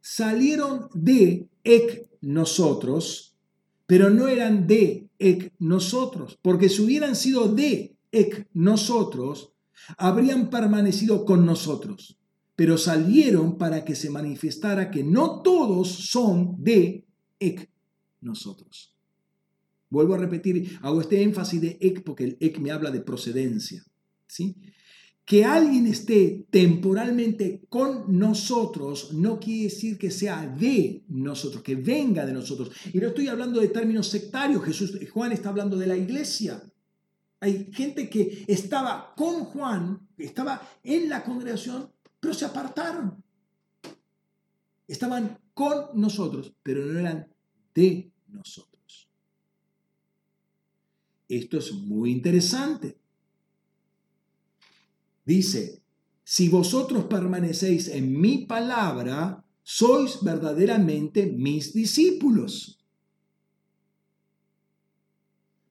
Salieron 0.02 0.90
de 0.94 1.50
ec 1.64 2.08
nosotros, 2.22 3.36
pero 3.88 4.10
no 4.10 4.28
eran 4.28 4.68
de 4.68 5.10
ec 5.18 5.54
nosotros, 5.58 6.38
porque 6.42 6.70
si 6.70 6.84
hubieran 6.84 7.16
sido 7.16 7.48
de 7.48 7.98
ec 8.12 8.48
nosotros, 8.54 9.54
habrían 9.98 10.50
permanecido 10.50 11.26
con 11.26 11.46
nosotros, 11.46 12.20
pero 12.56 12.78
salieron 12.78 13.58
para 13.58 13.84
que 13.84 13.96
se 13.96 14.10
manifestara 14.10 14.92
que 14.92 15.04
no 15.04 15.42
todos 15.42 15.90
son 15.90 16.64
de 16.64 17.06
ec 17.40 17.70
nosotros. 18.22 18.95
Vuelvo 19.96 20.16
a 20.16 20.18
repetir, 20.18 20.78
hago 20.82 21.00
este 21.00 21.22
énfasis 21.22 21.62
de 21.62 21.78
ek 21.80 22.04
porque 22.04 22.26
el 22.26 22.38
ek 22.42 22.60
me 22.60 22.70
habla 22.70 22.92
de 22.92 23.00
procedencia. 23.00 23.82
¿sí? 24.28 24.58
Que 25.24 25.46
alguien 25.46 25.88
esté 25.88 26.46
temporalmente 26.50 27.62
con 27.70 28.20
nosotros 28.20 29.14
no 29.14 29.40
quiere 29.40 29.64
decir 29.64 29.98
que 29.98 30.12
sea 30.12 30.46
de 30.48 31.06
nosotros, 31.08 31.64
que 31.64 31.76
venga 31.76 32.26
de 32.26 32.34
nosotros. 32.34 32.72
Y 32.92 32.98
no 32.98 33.08
estoy 33.08 33.30
hablando 33.30 33.62
de 33.62 33.70
términos 33.70 34.10
sectarios, 34.10 34.66
Jesús, 34.66 35.00
Juan 35.14 35.32
está 35.32 35.48
hablando 35.48 35.78
de 35.78 35.88
la 35.88 35.96
iglesia. 35.96 36.62
Hay 37.40 37.72
gente 37.72 38.10
que 38.10 38.44
estaba 38.48 39.14
con 39.16 39.46
Juan, 39.46 40.10
estaba 40.18 40.62
en 40.84 41.08
la 41.08 41.24
congregación, 41.24 41.90
pero 42.20 42.34
se 42.34 42.44
apartaron. 42.44 43.24
Estaban 44.90 45.40
con 45.54 45.86
nosotros, 45.94 46.54
pero 46.62 46.86
no 46.86 47.00
eran 47.00 47.30
de 47.74 48.12
nosotros. 48.28 48.75
Esto 51.28 51.58
es 51.58 51.72
muy 51.74 52.12
interesante. 52.12 52.98
Dice, 55.26 55.82
si 56.24 56.50
vosotros 56.50 57.06
permanecéis 57.06 57.88
en 57.88 58.20
mi 58.20 58.46
palabra, 58.46 59.44
sois 59.64 60.24
verdaderamente 60.24 61.26
mis 61.26 61.74
discípulos. 61.74 62.80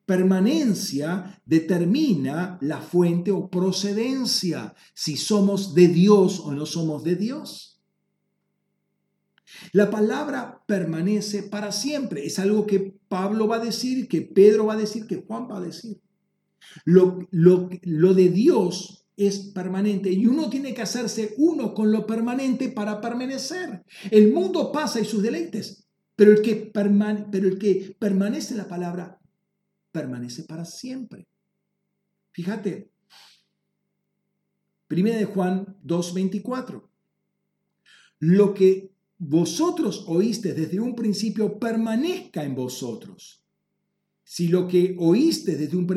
Permanencia 0.05 1.41
determina 1.45 2.59
la 2.61 2.79
fuente 2.79 3.31
o 3.31 3.49
procedencia, 3.49 4.75
si 4.93 5.17
somos 5.17 5.73
de 5.73 5.87
Dios 5.87 6.39
o 6.41 6.51
no 6.51 6.65
somos 6.65 7.03
de 7.03 7.15
Dios. 7.15 7.74
La 9.71 9.89
palabra 9.89 10.63
permanece 10.65 11.43
para 11.43 11.71
siempre. 11.71 12.25
Es 12.25 12.39
algo 12.39 12.65
que 12.65 12.95
Pablo 13.07 13.47
va 13.47 13.57
a 13.57 13.65
decir, 13.65 14.07
que 14.07 14.21
Pedro 14.21 14.67
va 14.67 14.73
a 14.73 14.77
decir, 14.77 15.07
que 15.07 15.23
Juan 15.27 15.47
va 15.49 15.57
a 15.57 15.61
decir. 15.61 15.99
Lo, 16.83 17.19
lo, 17.31 17.69
lo 17.83 18.13
de 18.13 18.29
Dios 18.29 19.05
es 19.17 19.39
permanente 19.53 20.11
y 20.11 20.25
uno 20.27 20.49
tiene 20.49 20.73
que 20.73 20.81
hacerse 20.81 21.35
uno 21.37 21.73
con 21.73 21.91
lo 21.91 22.05
permanente 22.05 22.69
para 22.69 22.99
permanecer. 22.99 23.83
El 24.11 24.33
mundo 24.33 24.71
pasa 24.71 24.99
y 24.99 25.05
sus 25.05 25.21
deleites, 25.21 25.87
pero 26.15 26.31
el 26.31 26.41
que, 26.41 26.71
pero 26.73 27.47
el 27.47 27.57
que 27.57 27.95
permanece 27.99 28.55
la 28.55 28.67
palabra 28.67 29.19
permanece 29.91 30.43
para 30.43 30.65
siempre. 30.65 31.27
Fíjate, 32.31 32.91
1 34.89 35.03
de 35.03 35.25
Juan 35.25 35.77
2.24. 35.85 36.83
Lo 38.19 38.53
que 38.53 38.91
vosotros 39.27 40.05
oíste 40.07 40.53
desde 40.53 40.79
un 40.79 40.95
principio 40.95 41.57
permanezca 41.57 42.43
en 42.43 42.55
vosotros. 42.55 43.43
Si 44.23 44.47
lo 44.47 44.67
que 44.67 44.95
oíste 44.99 45.55
desde 45.55 45.77
un 45.77 45.87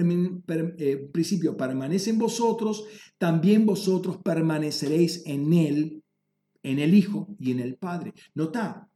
eh, 0.79 0.97
principio 1.13 1.57
permanece 1.57 2.11
en 2.11 2.19
vosotros, 2.19 2.85
también 3.19 3.67
vosotros 3.67 4.19
permaneceréis 4.23 5.23
en 5.27 5.53
él, 5.53 6.03
en 6.63 6.79
el 6.79 6.95
Hijo 6.95 7.35
y 7.39 7.51
en 7.53 7.61
el 7.61 7.77
Padre. 7.77 8.15
Nota, 8.35 8.89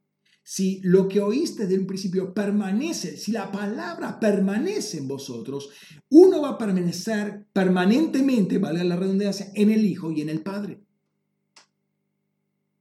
si 0.43 0.81
lo 0.83 1.09
que 1.09 1.21
oíste 1.21 1.67
desde 1.67 1.79
un 1.79 1.87
principio 1.87 2.35
permanece, 2.35 3.17
si 3.17 3.33
la 3.33 3.53
palabra 3.53 4.19
permanece 4.19 4.99
en 4.99 5.09
vosotros, 5.09 5.71
uno 6.11 6.43
va 6.43 6.51
a 6.51 6.59
permanecer 6.59 7.47
permanentemente, 7.53 8.59
valga 8.59 8.83
la 8.83 8.97
redundancia, 8.97 9.51
en 9.55 9.71
el 9.71 9.85
Hijo 9.85 10.11
y 10.11 10.21
en 10.23 10.31
el 10.31 10.43
Padre. 10.43 10.83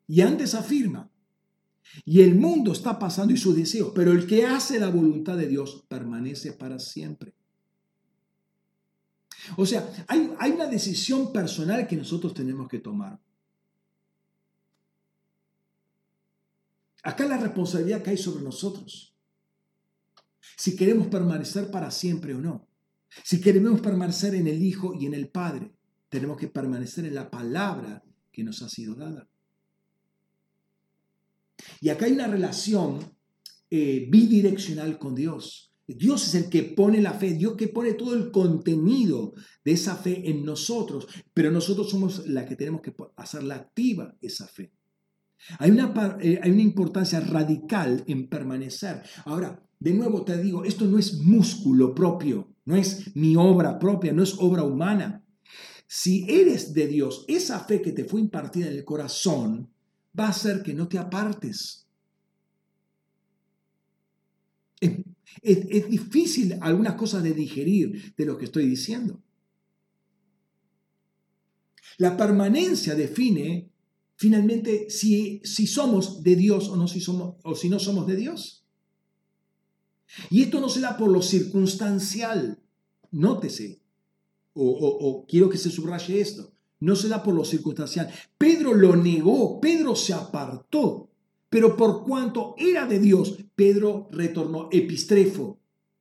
Y 0.08 0.22
antes 0.22 0.56
afirma, 0.56 1.11
y 2.06 2.22
el 2.22 2.36
mundo 2.36 2.72
está 2.72 2.98
pasando 2.98 3.34
y 3.34 3.38
sus 3.38 3.56
deseos, 3.56 3.92
pero 3.94 4.12
el 4.12 4.26
que 4.26 4.46
hace 4.46 4.80
la 4.80 4.90
voluntad 4.90 5.38
de 5.38 5.48
Dios 5.48 5.84
permanece 5.88 6.54
para 6.54 6.80
siempre. 6.80 7.34
O 9.58 9.66
sea, 9.66 9.92
hay, 10.08 10.32
hay 10.40 10.52
una 10.52 10.68
decisión 10.68 11.34
personal 11.34 11.88
que 11.88 11.96
nosotros 11.96 12.34
tenemos 12.34 12.68
que 12.68 12.80
tomar. 12.80 13.20
Acá 17.04 17.26
la 17.26 17.38
responsabilidad 17.38 18.04
cae 18.04 18.18
sobre 18.18 18.44
nosotros. 18.44 19.16
Si 20.58 20.76
queremos 20.76 21.08
permanecer 21.08 21.72
para 21.72 21.90
siempre 21.90 22.36
o 22.36 22.42
no. 22.42 22.68
Si 23.24 23.42
queremos 23.42 23.82
permanecer 23.82 24.36
en 24.36 24.48
el 24.48 24.62
Hijo 24.62 24.94
y 24.94 25.08
en 25.08 25.14
el 25.14 25.28
Padre, 25.28 25.74
tenemos 26.10 26.38
que 26.38 26.48
permanecer 26.48 27.06
en 27.06 27.16
la 27.16 27.30
palabra 27.32 28.04
que 28.32 28.44
nos 28.44 28.62
ha 28.62 28.70
sido 28.70 28.96
dada. 28.96 29.31
Y 31.80 31.90
acá 31.90 32.06
hay 32.06 32.14
una 32.14 32.28
relación 32.28 33.00
eh, 33.70 34.08
bidireccional 34.10 34.98
con 34.98 35.16
Dios. 35.16 35.72
Dios 35.88 36.28
es 36.28 36.36
el 36.36 36.50
que 36.50 36.64
pone 36.64 37.02
la 37.02 37.14
fe, 37.14 37.34
Dios 37.34 37.56
que 37.56 37.68
pone 37.68 37.94
todo 37.94 38.14
el 38.16 38.32
contenido 38.32 39.34
de 39.64 39.72
esa 39.72 39.96
fe 39.96 40.30
en 40.30 40.46
nosotros, 40.46 41.08
pero 41.34 41.52
nosotros 41.52 41.90
somos 41.90 42.28
la 42.28 42.46
que 42.46 42.56
tenemos 42.56 42.82
que 42.82 42.94
hacerla 43.16 43.56
activa, 43.56 44.16
esa 44.22 44.48
fe. 44.48 44.72
Hay 45.60 45.72
una, 45.72 46.18
eh, 46.22 46.40
hay 46.42 46.52
una 46.52 46.62
importancia 46.62 47.20
radical 47.20 48.04
en 48.08 48.30
permanecer. 48.30 49.02
Ahora, 49.26 49.64
de 49.80 49.94
nuevo 49.94 50.24
te 50.24 50.42
digo, 50.42 50.64
esto 50.64 50.86
no 50.86 51.00
es 51.00 51.16
músculo 51.16 51.96
propio, 51.96 52.54
no 52.66 52.76
es 52.76 53.16
mi 53.16 53.36
obra 53.36 53.80
propia, 53.80 54.14
no 54.14 54.22
es 54.22 54.36
obra 54.38 54.64
humana. 54.64 55.24
Si 55.88 56.26
eres 56.30 56.74
de 56.74 56.88
Dios, 56.88 57.26
esa 57.28 57.60
fe 57.60 57.82
que 57.82 57.92
te 57.92 58.06
fue 58.06 58.22
impartida 58.22 58.68
en 58.68 58.74
el 58.74 58.86
corazón 58.86 59.70
va 60.18 60.26
a 60.26 60.30
hacer 60.30 60.64
que 60.64 60.74
no 60.74 60.88
te 60.88 60.98
apartes. 60.98 61.88
Es, 64.80 65.00
es 65.42 65.90
difícil 65.90 66.58
algunas 66.62 66.96
cosas 66.96 67.24
de 67.24 67.34
digerir 67.34 68.14
de 68.16 68.26
lo 68.26 68.38
que 68.38 68.46
estoy 68.46 68.68
diciendo. 68.68 69.22
La 71.98 72.18
permanencia 72.18 72.96
define 72.96 73.70
finalmente 74.16 74.90
si, 74.90 75.42
si 75.44 75.66
somos 75.66 76.22
de 76.24 76.36
Dios 76.36 76.70
o, 76.70 76.76
no, 76.76 76.88
si 76.88 77.02
somos, 77.02 77.38
o 77.44 77.56
si 77.56 77.70
no 77.70 77.80
somos 77.80 78.06
de 78.08 78.16
Dios. 78.16 78.64
Y 80.30 80.44
esto 80.44 80.60
no 80.60 80.70
se 80.70 80.82
da 80.82 80.98
por 80.98 81.10
lo 81.10 81.22
circunstancial, 81.22 82.60
nótese, 83.12 83.82
o, 84.54 84.64
o 84.68 85.26
quiero 85.26 85.50
que 85.50 85.58
se 85.58 85.72
subraye 85.72 86.20
esto, 86.20 86.54
no 86.82 86.96
se 86.96 87.08
da 87.08 87.24
por 87.24 87.34
lo 87.34 87.46
circunstancial. 87.46 88.12
Pedro 88.38 88.74
lo 88.74 88.96
negó, 88.96 89.62
Pedro 89.62 89.96
se 89.96 90.14
apartó, 90.14 91.10
pero 91.50 91.78
por 91.78 92.04
cuanto 92.04 92.56
era 92.58 92.86
de 92.86 93.00
Dios, 93.00 93.38
Pedro 93.56 94.10
retornó 94.12 94.68
epistrefo, 94.72 95.60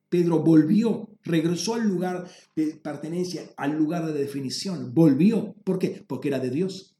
Pedro 0.09 0.39
volvió, 0.39 1.09
regresó 1.23 1.75
al 1.75 1.87
lugar 1.87 2.27
de 2.55 2.75
pertenencia, 2.75 3.43
al 3.55 3.77
lugar 3.77 4.05
de 4.05 4.13
definición, 4.13 4.93
volvió. 4.93 5.55
¿Por 5.63 5.79
qué? 5.79 6.03
Porque 6.05 6.27
era 6.27 6.39
de 6.39 6.49
Dios. 6.49 6.97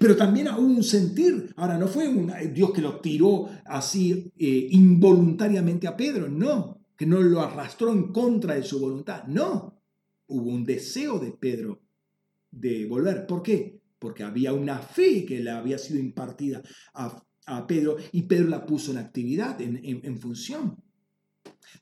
Pero 0.00 0.16
también 0.16 0.48
hubo 0.48 0.62
un 0.62 0.82
sentir. 0.82 1.52
Ahora, 1.56 1.78
no 1.78 1.86
fue 1.86 2.08
un 2.08 2.32
Dios 2.52 2.72
que 2.72 2.80
lo 2.80 3.00
tiró 3.00 3.48
así 3.66 4.32
eh, 4.36 4.68
involuntariamente 4.70 5.86
a 5.86 5.96
Pedro, 5.96 6.28
no, 6.28 6.80
que 6.96 7.06
no 7.06 7.20
lo 7.20 7.40
arrastró 7.40 7.92
en 7.92 8.10
contra 8.12 8.54
de 8.54 8.64
su 8.64 8.80
voluntad, 8.80 9.24
no. 9.24 9.80
Hubo 10.26 10.50
un 10.50 10.64
deseo 10.64 11.18
de 11.18 11.30
Pedro 11.30 11.80
de 12.50 12.86
volver. 12.86 13.26
¿Por 13.26 13.42
qué? 13.42 13.80
Porque 13.98 14.22
había 14.22 14.52
una 14.52 14.78
fe 14.78 15.24
que 15.24 15.40
le 15.40 15.50
había 15.50 15.78
sido 15.78 15.98
impartida 15.98 16.62
a, 16.94 17.24
Pedro 17.66 17.96
y 18.12 18.24
Pedro 18.24 18.48
la 18.48 18.66
puso 18.66 18.90
en 18.90 18.98
actividad, 18.98 19.58
en 19.60 20.20
función. 20.20 20.76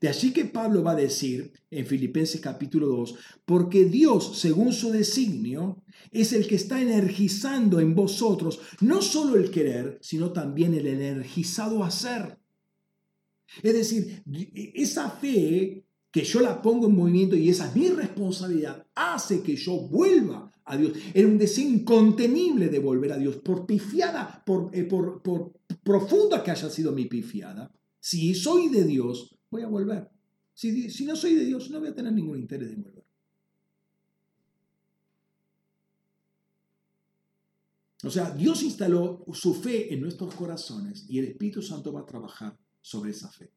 De 0.00 0.08
allí 0.08 0.32
que 0.32 0.44
Pablo 0.44 0.82
va 0.82 0.92
a 0.92 0.96
decir 0.96 1.52
en 1.70 1.86
Filipenses 1.86 2.40
capítulo 2.40 2.88
2, 2.88 3.14
porque 3.44 3.84
Dios, 3.84 4.38
según 4.38 4.72
su 4.72 4.90
designio, 4.90 5.82
es 6.10 6.32
el 6.32 6.46
que 6.46 6.56
está 6.56 6.80
energizando 6.80 7.80
en 7.80 7.94
vosotros 7.94 8.60
no 8.80 9.00
solo 9.00 9.36
el 9.36 9.50
querer, 9.50 9.98
sino 10.02 10.32
también 10.32 10.74
el 10.74 10.86
energizado 10.86 11.82
hacer. 11.82 12.38
Es 13.62 13.72
decir, 13.72 14.22
esa 14.74 15.10
fe 15.10 15.85
que 16.16 16.24
yo 16.24 16.40
la 16.40 16.62
pongo 16.62 16.86
en 16.86 16.96
movimiento 16.96 17.36
y 17.36 17.50
esa 17.50 17.68
es 17.68 17.76
mi 17.76 17.90
responsabilidad, 17.90 18.86
hace 18.94 19.42
que 19.42 19.54
yo 19.54 19.76
vuelva 19.80 20.50
a 20.64 20.74
Dios. 20.74 20.96
Era 21.12 21.28
un 21.28 21.36
deseo 21.36 21.68
incontenible 21.68 22.70
de 22.70 22.78
volver 22.78 23.12
a 23.12 23.18
Dios, 23.18 23.36
por 23.36 23.66
pifiada, 23.66 24.42
por, 24.46 24.74
eh, 24.74 24.84
por, 24.84 25.20
por 25.20 25.52
profunda 25.84 26.42
que 26.42 26.52
haya 26.52 26.70
sido 26.70 26.92
mi 26.92 27.04
pifiada. 27.04 27.70
Si 28.00 28.34
soy 28.34 28.70
de 28.70 28.84
Dios, 28.84 29.36
voy 29.50 29.60
a 29.60 29.66
volver. 29.66 30.08
Si, 30.54 30.88
si, 30.88 31.04
no 31.04 31.16
soy 31.16 31.34
de 31.34 31.44
Dios, 31.44 31.68
no 31.68 31.80
voy 31.80 31.88
a 31.88 31.94
tener 31.94 32.14
ningún 32.14 32.38
interés 32.38 32.72
en 32.72 32.82
volver. 32.82 33.04
O 38.04 38.10
sea, 38.10 38.30
Dios 38.30 38.62
instaló 38.62 39.22
su 39.34 39.52
fe 39.52 39.92
en 39.92 40.00
nuestros 40.00 40.34
corazones 40.34 41.04
y 41.10 41.18
el 41.18 41.26
Espíritu 41.26 41.60
Santo 41.60 41.92
va 41.92 42.00
a 42.00 42.06
trabajar 42.06 42.58
sobre 42.80 43.10
esa 43.10 43.30
fe. 43.30 43.52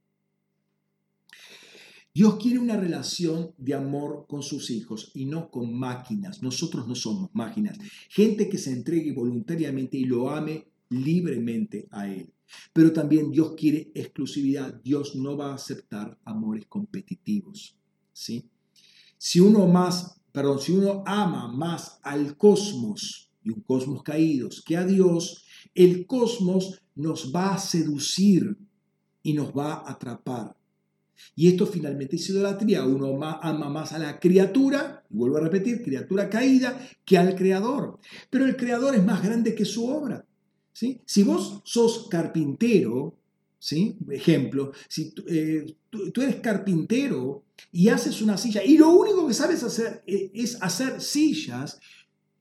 Dios 2.14 2.38
quiere 2.42 2.60
una 2.60 2.76
relación 2.76 3.54
de 3.58 3.76
amor 3.76 4.26
con 4.28 4.42
sus 4.42 4.72
hijos 4.72 5.12
y 5.14 5.26
no 5.26 5.50
con 5.52 5.74
máquinas. 5.74 6.42
Nosotros 6.42 6.88
no 6.88 6.96
somos 6.96 7.30
máquinas. 7.34 7.78
Gente 8.10 8.50
que 8.50 8.58
se 8.58 8.72
entregue 8.72 9.14
voluntariamente 9.14 9.98
y 9.98 10.06
lo 10.06 10.30
ame 10.30 10.68
libremente 10.90 11.88
a 11.92 12.08
Él. 12.08 12.34
Pero 12.74 12.92
también 12.92 13.32
Dios 13.32 13.54
quiere 13.56 13.92
exclusividad. 13.94 14.82
Dios 14.84 15.16
no 15.16 15.38
va 15.38 15.52
a 15.52 15.56
aceptar 15.56 16.18
amores 16.26 16.66
competitivos. 16.66 17.76
¿sí? 18.12 18.50
Si 19.18 19.40
uno 19.40 19.68
más, 19.68 20.20
perdón, 20.32 20.60
si 20.60 20.72
uno 20.72 21.04
ama 21.06 21.48
más 21.48 22.00
al 22.02 22.36
cosmos 22.38 23.32
y 23.44 23.52
un 23.52 23.62
cosmos 23.62 24.02
caídos 24.02 24.64
que 24.66 24.78
a 24.78 24.86
Dios, 24.86 25.46
el 25.76 26.08
cosmos 26.08 26.82
nos 26.96 27.34
va 27.34 27.54
a 27.54 27.60
seducir 27.60 28.58
y 29.22 29.34
nos 29.34 29.52
va 29.52 29.74
a 29.74 29.92
atrapar. 29.92 30.59
Y 31.36 31.48
esto 31.48 31.66
finalmente 31.66 32.16
es 32.16 32.30
idolatría. 32.30 32.84
Uno 32.86 33.20
ama 33.24 33.70
más 33.70 33.94
a 33.94 34.00
la 34.00 34.20
criatura, 34.20 35.04
y 35.10 35.18
vuelvo 35.18 35.38
a 35.38 35.42
repetir, 35.42 35.84
criatura 35.84 36.30
caída, 36.30 36.80
que 37.06 37.18
al 37.18 37.36
creador. 37.36 38.00
Pero 38.30 38.46
el 38.46 38.56
creador 38.56 38.96
es 38.96 39.04
más 39.04 39.24
grande 39.24 39.56
que 39.56 39.66
su 39.66 39.88
obra. 39.88 40.26
Si 40.74 41.24
vos 41.24 41.62
sos 41.66 42.08
carpintero, 42.10 43.20
¿sí? 43.60 43.98
ejemplo, 44.10 44.72
si 44.88 45.14
eh, 45.28 45.76
tú, 45.90 46.22
eres 46.22 46.38
carpintero 46.38 47.44
y 47.72 47.90
haces 47.90 48.22
una 48.22 48.38
silla 48.38 48.64
y 48.64 48.78
lo 48.78 48.90
único 48.90 49.28
que 49.28 49.34
sabes 49.34 49.62
hacer 49.64 50.04
eh, 50.08 50.32
es 50.34 50.62
hacer 50.62 51.02
sillas, 51.02 51.80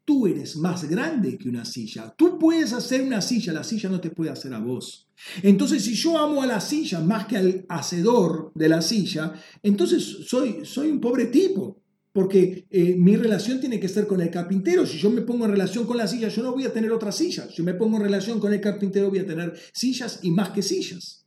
tú 0.08 0.26
eres 0.26 0.56
más 0.56 0.88
grande 0.88 1.36
que 1.36 1.50
una 1.50 1.66
silla. 1.66 2.14
Tú 2.16 2.38
puedes 2.38 2.72
hacer 2.72 3.02
una 3.02 3.20
silla, 3.20 3.52
la 3.52 3.62
silla 3.62 3.90
no 3.90 4.00
te 4.00 4.08
puede 4.08 4.30
hacer 4.30 4.54
a 4.54 4.58
vos. 4.58 5.06
Entonces, 5.42 5.84
si 5.84 5.92
yo 5.92 6.16
amo 6.16 6.42
a 6.42 6.46
la 6.46 6.62
silla 6.62 7.00
más 7.00 7.26
que 7.26 7.36
al 7.36 7.66
hacedor 7.68 8.50
de 8.54 8.70
la 8.70 8.80
silla, 8.80 9.34
entonces 9.62 10.02
soy, 10.26 10.64
soy 10.64 10.88
un 10.88 10.98
pobre 10.98 11.26
tipo 11.26 11.82
porque 12.10 12.66
eh, 12.70 12.96
mi 12.96 13.16
relación 13.16 13.60
tiene 13.60 13.78
que 13.78 13.86
ser 13.86 14.06
con 14.06 14.22
el 14.22 14.30
carpintero. 14.30 14.86
Si 14.86 14.96
yo 14.96 15.10
me 15.10 15.20
pongo 15.20 15.44
en 15.44 15.50
relación 15.50 15.84
con 15.84 15.98
la 15.98 16.08
silla, 16.08 16.28
yo 16.28 16.42
no 16.42 16.52
voy 16.52 16.64
a 16.64 16.72
tener 16.72 16.90
otra 16.90 17.12
silla. 17.12 17.46
Si 17.54 17.62
me 17.62 17.74
pongo 17.74 17.98
en 17.98 18.04
relación 18.04 18.40
con 18.40 18.50
el 18.50 18.62
carpintero, 18.62 19.10
voy 19.10 19.18
a 19.18 19.26
tener 19.26 19.60
sillas 19.74 20.20
y 20.22 20.30
más 20.30 20.52
que 20.52 20.62
sillas. 20.62 21.26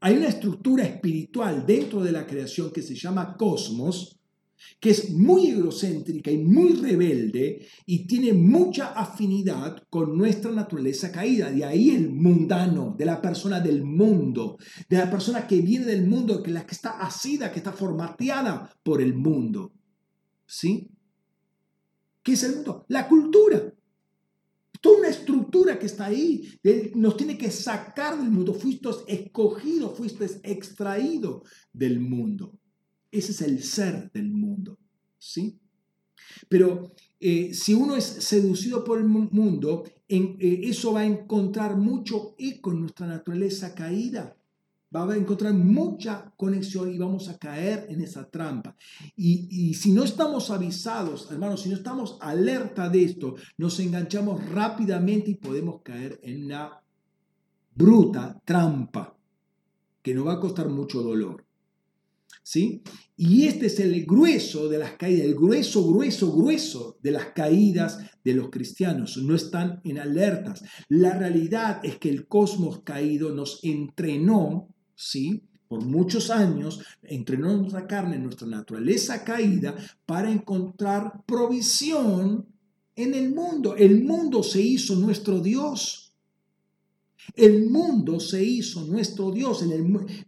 Hay 0.00 0.16
una 0.16 0.28
estructura 0.28 0.84
espiritual 0.84 1.66
dentro 1.66 2.02
de 2.02 2.12
la 2.12 2.26
creación 2.26 2.70
que 2.70 2.80
se 2.80 2.94
llama 2.94 3.36
cosmos, 3.36 4.17
que 4.80 4.90
es 4.90 5.10
muy 5.10 5.48
egocéntrica 5.48 6.30
y 6.30 6.38
muy 6.38 6.74
rebelde 6.74 7.66
y 7.86 8.06
tiene 8.06 8.32
mucha 8.32 8.92
afinidad 8.92 9.82
con 9.90 10.16
nuestra 10.16 10.50
naturaleza 10.50 11.10
caída. 11.10 11.50
De 11.50 11.64
ahí 11.64 11.90
el 11.90 12.10
mundano, 12.10 12.94
de 12.96 13.04
la 13.04 13.20
persona 13.20 13.60
del 13.60 13.84
mundo, 13.84 14.58
de 14.88 14.98
la 14.98 15.10
persona 15.10 15.46
que 15.46 15.60
viene 15.60 15.86
del 15.86 16.06
mundo, 16.06 16.42
que 16.42 16.50
la 16.50 16.66
que 16.66 16.74
está 16.74 17.00
asida, 17.00 17.50
que 17.52 17.58
está 17.58 17.72
formateada 17.72 18.70
por 18.82 19.00
el 19.00 19.14
mundo. 19.14 19.72
¿Sí? 20.46 20.90
¿Qué 22.22 22.32
es 22.32 22.42
el 22.42 22.56
mundo? 22.56 22.84
La 22.88 23.08
cultura. 23.08 23.72
Toda 24.80 24.98
una 24.98 25.08
estructura 25.08 25.78
que 25.78 25.86
está 25.86 26.06
ahí. 26.06 26.48
Nos 26.94 27.16
tiene 27.16 27.36
que 27.36 27.50
sacar 27.50 28.18
del 28.18 28.30
mundo. 28.30 28.54
Fuiste 28.54 28.88
escogido, 29.08 29.94
fuiste 29.94 30.26
extraído 30.44 31.42
del 31.72 32.00
mundo. 32.00 32.57
Ese 33.10 33.32
es 33.32 33.42
el 33.42 33.62
ser 33.62 34.10
del 34.12 34.30
mundo. 34.30 34.78
¿Sí? 35.18 35.58
Pero 36.48 36.92
eh, 37.20 37.52
si 37.54 37.74
uno 37.74 37.96
es 37.96 38.04
seducido 38.04 38.84
por 38.84 38.98
el 38.98 39.06
mundo, 39.06 39.84
en, 40.08 40.36
eh, 40.38 40.60
eso 40.64 40.92
va 40.92 41.00
a 41.00 41.06
encontrar 41.06 41.76
mucho 41.76 42.34
eco 42.38 42.72
en 42.72 42.80
nuestra 42.80 43.06
naturaleza 43.06 43.74
caída. 43.74 44.34
Va 44.94 45.12
a 45.12 45.16
encontrar 45.16 45.52
mucha 45.52 46.32
conexión 46.36 46.90
y 46.90 46.96
vamos 46.96 47.28
a 47.28 47.38
caer 47.38 47.86
en 47.90 48.00
esa 48.00 48.30
trampa. 48.30 48.74
Y, 49.16 49.46
y 49.50 49.74
si 49.74 49.92
no 49.92 50.02
estamos 50.02 50.50
avisados, 50.50 51.30
hermanos, 51.30 51.60
si 51.60 51.68
no 51.68 51.76
estamos 51.76 52.16
alerta 52.22 52.88
de 52.88 53.04
esto, 53.04 53.34
nos 53.58 53.78
enganchamos 53.80 54.48
rápidamente 54.48 55.32
y 55.32 55.34
podemos 55.34 55.82
caer 55.82 56.18
en 56.22 56.46
una 56.46 56.80
bruta 57.74 58.40
trampa 58.46 59.14
que 60.02 60.14
nos 60.14 60.26
va 60.26 60.34
a 60.34 60.40
costar 60.40 60.68
mucho 60.70 61.02
dolor. 61.02 61.47
¿Sí? 62.48 62.82
Y 63.14 63.44
este 63.46 63.66
es 63.66 63.78
el 63.78 64.06
grueso 64.06 64.70
de 64.70 64.78
las 64.78 64.92
caídas, 64.92 65.26
el 65.26 65.34
grueso, 65.34 65.86
grueso, 65.86 66.32
grueso 66.32 66.96
de 67.02 67.10
las 67.10 67.26
caídas 67.34 67.98
de 68.24 68.32
los 68.32 68.48
cristianos. 68.48 69.18
No 69.18 69.34
están 69.34 69.82
en 69.84 69.98
alertas. 69.98 70.64
La 70.88 71.12
realidad 71.12 71.80
es 71.82 71.98
que 71.98 72.08
el 72.08 72.26
cosmos 72.26 72.80
caído 72.84 73.34
nos 73.34 73.60
entrenó, 73.64 74.66
¿sí? 74.94 75.42
Por 75.68 75.84
muchos 75.84 76.30
años 76.30 76.80
entrenó 77.02 77.54
nuestra 77.54 77.86
carne, 77.86 78.18
nuestra 78.18 78.48
naturaleza 78.48 79.24
caída, 79.24 79.76
para 80.06 80.32
encontrar 80.32 81.24
provisión 81.26 82.46
en 82.96 83.14
el 83.14 83.34
mundo. 83.34 83.76
El 83.76 84.04
mundo 84.04 84.42
se 84.42 84.62
hizo 84.62 84.96
nuestro 84.96 85.40
Dios. 85.40 86.07
El 87.34 87.68
mundo 87.70 88.20
se 88.20 88.42
hizo 88.42 88.84
nuestro 88.84 89.30
Dios. 89.30 89.64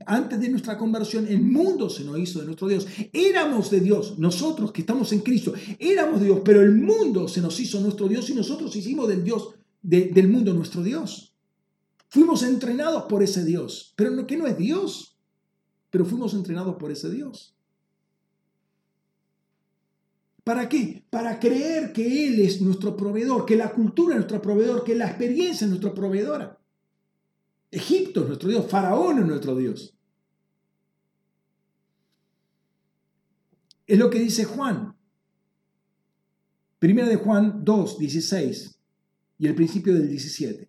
antes 0.07 0.41
de 0.41 0.49
nuestra 0.49 0.77
conversión, 0.77 1.27
el 1.29 1.41
mundo 1.41 1.89
se 1.89 2.05
nos 2.05 2.19
hizo 2.19 2.41
de 2.41 2.47
nuestro 2.47 2.69
Dios. 2.69 2.87
Éramos 3.13 3.71
de 3.71 3.81
Dios, 3.81 4.19
nosotros 4.19 4.73
que 4.73 4.83
estamos 4.83 5.13
en 5.13 5.21
Cristo, 5.21 5.55
éramos 5.79 6.21
de 6.21 6.27
Dios, 6.27 6.41
pero 6.45 6.63
el 6.63 6.75
mundo 6.75 7.29
se 7.29 7.41
nos 7.41 7.59
hizo 7.61 7.81
nuestro 7.81 8.09
Dios 8.09 8.29
y 8.31 8.35
nosotros 8.35 8.75
hicimos 8.77 9.09
del 9.09 9.25
Dios, 9.25 9.55
del 9.83 10.29
mundo 10.29 10.53
nuestro 10.53 10.83
Dios. 10.83 11.35
Fuimos 12.09 12.43
entrenados 12.43 13.05
por 13.05 13.23
ese 13.23 13.45
Dios, 13.45 13.95
pero 13.97 14.27
que 14.27 14.37
no 14.37 14.47
es 14.47 14.59
Dios, 14.59 15.17
pero 15.91 16.05
fuimos 16.05 16.35
entrenados 16.35 16.77
por 16.77 16.91
ese 16.91 17.11
Dios. 17.11 17.55
¿Para 20.43 20.69
qué? 20.69 21.05
Para 21.11 21.39
creer 21.39 21.93
que 21.93 22.27
Él 22.27 22.41
es 22.41 22.61
nuestro 22.61 22.97
proveedor, 22.97 23.47
que 23.47 23.57
la 23.57 23.73
cultura 23.73 24.15
es 24.15 24.21
nuestro 24.21 24.43
proveedor, 24.43 24.83
que 24.83 24.95
la 24.95 25.07
experiencia 25.07 25.65
es 25.65 25.71
nuestra 25.71 25.95
proveedora. 25.95 26.60
Egipto 27.71 28.23
es 28.23 28.27
nuestro 28.27 28.49
Dios, 28.49 28.67
Faraón 28.69 29.21
es 29.21 29.27
nuestro 29.27 29.55
Dios. 29.57 29.95
Es 33.87 33.99
lo 33.99 34.11
que 34.11 34.19
dice 34.19 34.45
Juan. 34.45 34.97
Primera 36.79 37.09
de 37.09 37.17
Juan 37.17 37.65
2, 37.65 37.99
16 37.99 38.79
y 39.39 39.47
el 39.47 39.55
principio 39.55 39.95
del 39.95 40.09
17. 40.09 40.69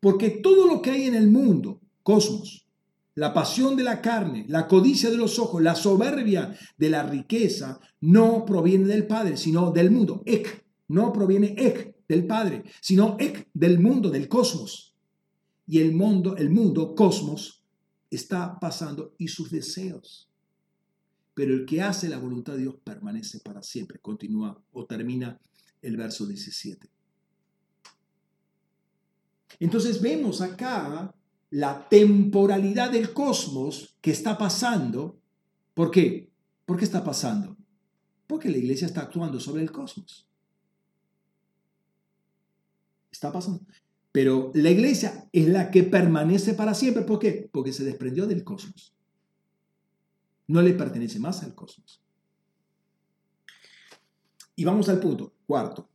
Porque 0.00 0.30
todo 0.30 0.66
lo 0.66 0.82
que 0.82 0.90
hay 0.90 1.04
en 1.04 1.14
el 1.14 1.30
mundo, 1.30 1.80
cosmos, 2.02 2.66
la 3.14 3.32
pasión 3.32 3.76
de 3.76 3.84
la 3.84 4.02
carne, 4.02 4.44
la 4.48 4.68
codicia 4.68 5.10
de 5.10 5.16
los 5.16 5.38
ojos, 5.38 5.62
la 5.62 5.74
soberbia 5.74 6.54
de 6.76 6.90
la 6.90 7.02
riqueza, 7.02 7.80
no 8.00 8.44
proviene 8.44 8.86
del 8.86 9.06
Padre, 9.06 9.38
sino 9.38 9.70
del 9.70 9.90
mundo. 9.90 10.22
Ek, 10.26 10.66
no 10.88 11.12
proviene 11.12 11.54
ek 11.56 11.96
del 12.06 12.26
Padre, 12.26 12.64
sino 12.82 13.16
ek 13.18 13.48
del 13.54 13.80
mundo, 13.80 14.10
del 14.10 14.28
cosmos 14.28 14.85
y 15.66 15.80
el 15.80 15.92
mundo, 15.92 16.36
el 16.36 16.50
mundo, 16.50 16.94
cosmos, 16.94 17.64
está 18.10 18.58
pasando 18.60 19.14
y 19.18 19.28
sus 19.28 19.50
deseos. 19.50 20.30
Pero 21.34 21.54
el 21.54 21.66
que 21.66 21.82
hace 21.82 22.08
la 22.08 22.18
voluntad 22.18 22.54
de 22.54 22.60
Dios 22.60 22.76
permanece 22.82 23.40
para 23.40 23.62
siempre. 23.62 23.98
Continúa 23.98 24.62
o 24.72 24.86
termina 24.86 25.38
el 25.82 25.96
verso 25.96 26.26
17. 26.26 26.88
Entonces 29.60 30.00
vemos 30.00 30.40
acá 30.40 31.14
la 31.50 31.88
temporalidad 31.88 32.90
del 32.90 33.12
cosmos 33.12 33.96
que 34.00 34.10
está 34.10 34.38
pasando. 34.38 35.18
¿Por 35.74 35.90
qué? 35.90 36.30
¿Por 36.64 36.78
qué 36.78 36.84
está 36.84 37.04
pasando? 37.04 37.56
Porque 38.26 38.48
la 38.48 38.56
iglesia 38.56 38.86
está 38.86 39.02
actuando 39.02 39.38
sobre 39.40 39.62
el 39.62 39.70
cosmos. 39.70 40.26
Está 43.10 43.32
pasando. 43.32 43.64
Pero 44.16 44.50
la 44.54 44.70
iglesia 44.70 45.28
es 45.30 45.46
la 45.46 45.70
que 45.70 45.82
permanece 45.82 46.54
para 46.54 46.72
siempre. 46.72 47.02
¿Por 47.02 47.18
qué? 47.18 47.50
Porque 47.52 47.74
se 47.74 47.84
desprendió 47.84 48.26
del 48.26 48.44
cosmos. 48.44 48.94
No 50.46 50.62
le 50.62 50.72
pertenece 50.72 51.18
más 51.18 51.42
al 51.42 51.54
cosmos. 51.54 52.00
Y 54.54 54.64
vamos 54.64 54.88
al 54.88 55.00
punto. 55.00 55.34
Cuarto. 55.46 55.90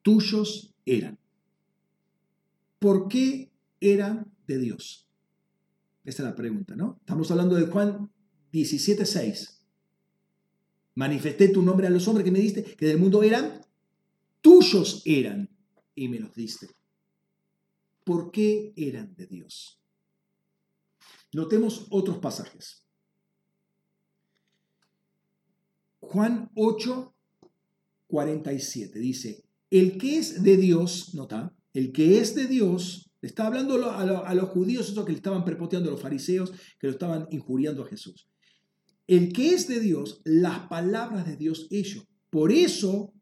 Tuyos 0.00 0.72
eran. 0.86 1.18
¿Por 2.78 3.08
qué 3.08 3.50
eran 3.80 4.32
de 4.46 4.58
Dios? 4.58 5.08
Esta 6.04 6.22
es 6.22 6.28
la 6.28 6.36
pregunta, 6.36 6.76
¿no? 6.76 6.98
Estamos 7.00 7.32
hablando 7.32 7.56
de 7.56 7.66
Juan 7.66 8.12
17:6. 8.52 9.60
Manifesté 10.94 11.48
tu 11.48 11.62
nombre 11.62 11.88
a 11.88 11.90
los 11.90 12.06
hombres 12.06 12.24
que 12.24 12.30
me 12.30 12.38
diste, 12.38 12.62
que 12.62 12.86
del 12.86 12.98
mundo 12.98 13.24
eran, 13.24 13.66
tuyos 14.40 15.02
eran, 15.04 15.50
y 15.96 16.06
me 16.06 16.20
los 16.20 16.32
diste 16.32 16.79
por 18.04 18.30
qué 18.30 18.72
eran 18.76 19.14
de 19.14 19.26
Dios. 19.26 19.80
Notemos 21.32 21.86
otros 21.90 22.18
pasajes. 22.18 22.86
Juan 26.00 26.50
8, 26.54 27.14
47 28.08 28.98
dice, 28.98 29.44
el 29.70 29.98
que 29.98 30.18
es 30.18 30.42
de 30.42 30.56
Dios, 30.56 31.14
nota, 31.14 31.54
el 31.72 31.92
que 31.92 32.18
es 32.18 32.34
de 32.34 32.46
Dios, 32.46 33.12
está 33.22 33.46
hablando 33.46 33.90
a, 33.90 34.34
los 34.34 34.48
judíos, 34.48 34.88
esos 34.88 35.04
que 35.04 35.12
le 35.12 35.18
estaban 35.18 35.44
prepoteando 35.44 35.88
a 35.88 35.92
los 35.92 36.02
fariseos, 36.02 36.52
que 36.78 36.88
lo 36.88 36.92
estaban 36.92 37.28
injuriando 37.30 37.84
a 37.84 37.86
Jesús. 37.86 38.28
El 39.06 39.32
que 39.32 39.54
es 39.54 39.68
de 39.68 39.80
Dios, 39.80 40.20
las 40.24 40.68
palabras 40.68 41.26
de 41.26 41.36
Dios 41.36 41.68
ellos. 41.70 42.06
Por 42.30 42.50
eso 42.50 43.12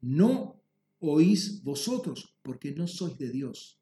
no 0.00 0.62
oís 0.98 1.62
vosotros, 1.62 2.36
porque 2.42 2.72
no 2.72 2.86
sois 2.86 3.16
de 3.18 3.30
Dios. 3.30 3.80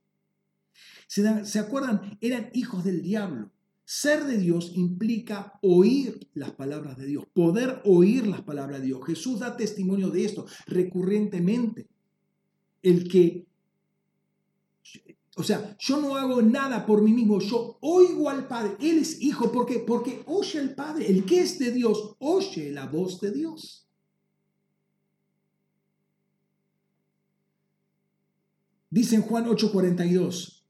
¿Se, 1.07 1.59
acuerdan? 1.59 2.17
Eran 2.21 2.51
hijos 2.55 2.85
del 2.85 3.03
diablo. 3.03 3.51
Ser 3.85 4.25
de 4.25 4.39
Dios 4.39 4.73
implica 4.75 5.59
oír 5.61 6.29
las 6.33 6.53
palabras 6.53 6.97
de 6.97 7.07
Dios, 7.07 7.27
poder 7.35 7.83
oír 7.85 8.27
las 8.27 8.41
palabras 8.41 8.81
de 8.81 8.87
Dios. 8.87 9.05
Jesús 9.05 9.41
da 9.41 9.57
testimonio 9.57 10.09
de 10.09 10.25
esto 10.25 10.47
recurrentemente. 10.67 11.89
El 12.81 13.09
que, 13.09 13.47
o 15.37 15.43
sea, 15.43 15.77
yo 15.79 16.01
no 16.01 16.17
hago 16.17 16.41
nada 16.41 16.87
por 16.87 17.03
mí 17.03 17.13
mismo, 17.13 17.41
yo 17.41 17.77
oigo 17.83 18.31
al 18.31 18.49
Padre. 18.49 18.77
Él 18.81 18.99
es 18.99 19.21
hijo, 19.21 19.53
¿por 19.53 19.67
qué? 19.67 19.81
Porque 19.81 20.23
oye 20.27 20.59
al 20.59 20.75
Padre. 20.75 21.11
El 21.11 21.27
que 21.27 21.41
es 21.41 21.59
de 21.59 21.73
Dios, 21.73 22.17
oye 22.21 22.71
la 22.71 22.87
voz 22.87 23.21
de 23.21 23.33
Dios. 23.33 23.87
Dice 28.89 29.17
en 29.17 29.23
Juan 29.23 29.47
8:42, 29.47 30.62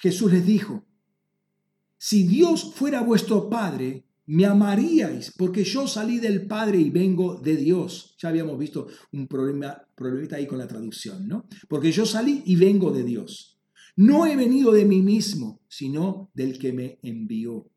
Jesús 0.00 0.32
les 0.32 0.46
dijo, 0.46 0.82
si 1.98 2.22
Dios 2.22 2.72
fuera 2.74 3.02
vuestro 3.02 3.50
Padre, 3.50 4.06
me 4.24 4.46
amaríais, 4.46 5.34
porque 5.36 5.62
yo 5.62 5.86
salí 5.86 6.18
del 6.18 6.46
Padre 6.46 6.78
y 6.80 6.88
vengo 6.88 7.34
de 7.34 7.56
Dios. 7.56 8.16
Ya 8.18 8.30
habíamos 8.30 8.58
visto 8.58 8.86
un 9.12 9.26
problema, 9.26 9.76
problemita 9.94 10.36
ahí 10.36 10.46
con 10.46 10.56
la 10.56 10.66
traducción, 10.66 11.28
¿no? 11.28 11.44
Porque 11.68 11.92
yo 11.92 12.06
salí 12.06 12.42
y 12.46 12.56
vengo 12.56 12.92
de 12.92 13.04
Dios. 13.04 13.58
No 13.96 14.24
he 14.24 14.36
venido 14.36 14.72
de 14.72 14.86
mí 14.86 15.02
mismo, 15.02 15.60
sino 15.68 16.30
del 16.32 16.58
que 16.58 16.72
me 16.72 16.98
envió. 17.02 17.68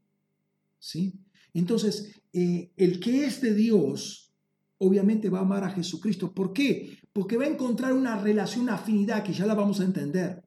¿Sí? 0.80 1.14
Entonces, 1.54 2.22
eh, 2.32 2.72
el 2.78 3.02
que 3.02 3.26
es 3.26 3.42
de 3.42 3.54
Dios, 3.54 4.32
obviamente 4.78 5.30
va 5.30 5.40
a 5.40 5.42
amar 5.42 5.66
a 5.66 5.72
Jesucristo. 5.72 6.34
¿Por 6.34 6.54
qué? 6.54 6.98
Porque 7.12 7.36
va 7.36 7.44
a 7.44 7.50
encontrar 7.50 7.92
una 7.92 8.18
relación, 8.18 8.64
una 8.64 8.76
afinidad 8.76 9.24
que 9.24 9.34
ya 9.34 9.46
la 9.46 9.56
vamos 9.56 9.82
a 9.82 9.86
entender 9.86 10.43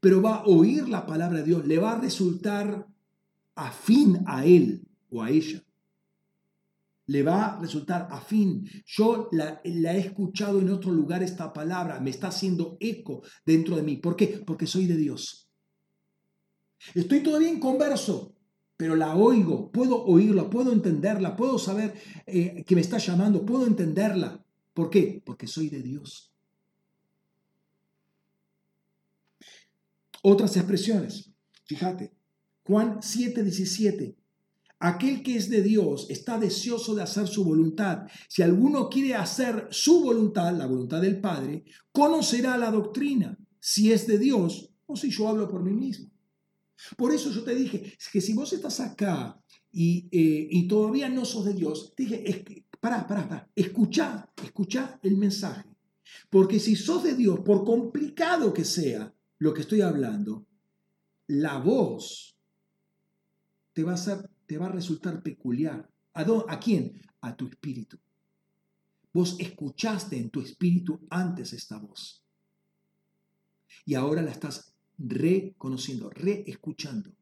pero 0.00 0.22
va 0.22 0.36
a 0.36 0.44
oír 0.44 0.88
la 0.88 1.06
palabra 1.06 1.38
de 1.38 1.44
Dios, 1.44 1.66
le 1.66 1.78
va 1.78 1.92
a 1.92 2.00
resultar 2.00 2.86
afín 3.54 4.22
a 4.26 4.44
él 4.44 4.86
o 5.10 5.22
a 5.22 5.30
ella. 5.30 5.62
Le 7.06 7.22
va 7.22 7.46
a 7.46 7.60
resultar 7.60 8.08
afín. 8.10 8.68
Yo 8.84 9.28
la, 9.32 9.60
he 9.64 9.98
escuchado 9.98 10.60
en 10.60 10.70
otro 10.70 10.90
lugar 10.92 11.22
esta 11.22 11.52
palabra, 11.52 12.00
me 12.00 12.10
está 12.10 12.28
haciendo 12.28 12.76
eco 12.80 13.22
dentro 13.44 13.76
de 13.76 13.82
mí. 13.82 13.96
¿Por 13.96 14.16
qué? 14.16 14.42
Porque 14.44 14.66
soy 14.66 14.86
de 14.86 14.96
Dios. 14.96 15.48
Estoy 16.94 17.22
todavía 17.22 17.48
en 17.48 17.60
converso, 17.60 18.34
pero 18.76 18.96
la 18.96 19.14
oigo, 19.14 19.70
puedo 19.70 20.04
oírla, 20.04 20.50
puedo 20.50 20.72
entenderla, 20.72 21.36
puedo 21.36 21.58
saber 21.58 21.94
eh, 22.26 22.64
que 22.66 22.74
me 22.74 22.80
está 22.80 22.98
llamando, 22.98 23.46
puedo 23.46 23.66
entenderla. 23.66 24.44
¿Por 24.74 24.90
qué? 24.90 25.22
Porque 25.24 25.46
soy 25.46 25.70
de 25.70 25.82
Dios. 25.82 26.35
Otras 30.28 30.56
expresiones. 30.56 31.30
Fíjate, 31.66 32.12
Juan 32.64 32.98
7, 33.00 33.44
17. 33.44 34.16
Aquel 34.80 35.22
que 35.22 35.36
es 35.36 35.48
de 35.48 35.62
Dios 35.62 36.08
está 36.10 36.36
deseoso 36.36 36.96
de 36.96 37.04
hacer 37.04 37.28
su 37.28 37.44
voluntad. 37.44 38.08
Si 38.28 38.42
alguno 38.42 38.88
quiere 38.88 39.14
hacer 39.14 39.68
su 39.70 40.02
voluntad, 40.02 40.52
la 40.52 40.66
voluntad 40.66 41.00
del 41.00 41.20
Padre, 41.20 41.64
conocerá 41.92 42.56
la 42.56 42.72
doctrina, 42.72 43.38
si 43.60 43.92
es 43.92 44.08
de 44.08 44.18
Dios 44.18 44.74
o 44.86 44.96
si 44.96 45.10
yo 45.10 45.28
hablo 45.28 45.46
por 45.48 45.62
mí 45.62 45.72
mismo. 45.72 46.10
Por 46.96 47.14
eso 47.14 47.30
yo 47.30 47.44
te 47.44 47.54
dije 47.54 47.96
que 48.12 48.20
si 48.20 48.32
vos 48.32 48.52
estás 48.52 48.80
acá 48.80 49.40
y, 49.70 50.08
eh, 50.10 50.66
todavía 50.68 51.08
no 51.08 51.24
sos 51.24 51.44
de 51.44 51.54
Dios, 51.54 51.94
dije, 51.96 52.28
es 52.28 52.42
que, 52.42 52.66
pará, 52.80 53.06
pará, 53.06 53.28
pará, 53.28 53.48
escuchá, 53.54 54.28
escuchá 54.42 54.98
el 55.04 55.18
mensaje. 55.18 55.70
Porque 56.30 56.58
si 56.58 56.74
sos 56.74 57.04
de 57.04 57.14
Dios, 57.14 57.38
por 57.44 57.64
complicado 57.64 58.52
que 58.52 58.64
sea 58.64 59.15
lo 59.38 59.52
que 59.54 59.62
estoy 59.62 59.80
hablando, 59.80 60.46
la 61.26 61.58
voz 61.58 62.36
te 63.72 63.82
va 63.82 63.94
a 63.94 64.30
te 64.46 64.58
va 64.58 64.66
a 64.66 64.72
resultar 64.72 65.22
peculiar. 65.22 65.90
¿A, 66.14 66.24
¿A 66.48 66.60
quién? 66.60 67.02
A 67.20 67.36
tu 67.36 67.46
espíritu. 67.48 67.98
Vos 69.12 69.36
escuchaste 69.38 70.16
en 70.16 70.30
tu 70.30 70.40
espíritu 70.40 71.00
antes 71.10 71.52
esta 71.52 71.78
voz. 71.78 72.22
Y 73.84 73.94
ahora 73.94 74.22
la 74.22 74.30
estás 74.30 74.72
reconociendo, 74.98 76.10
reescuchando. 76.10 77.12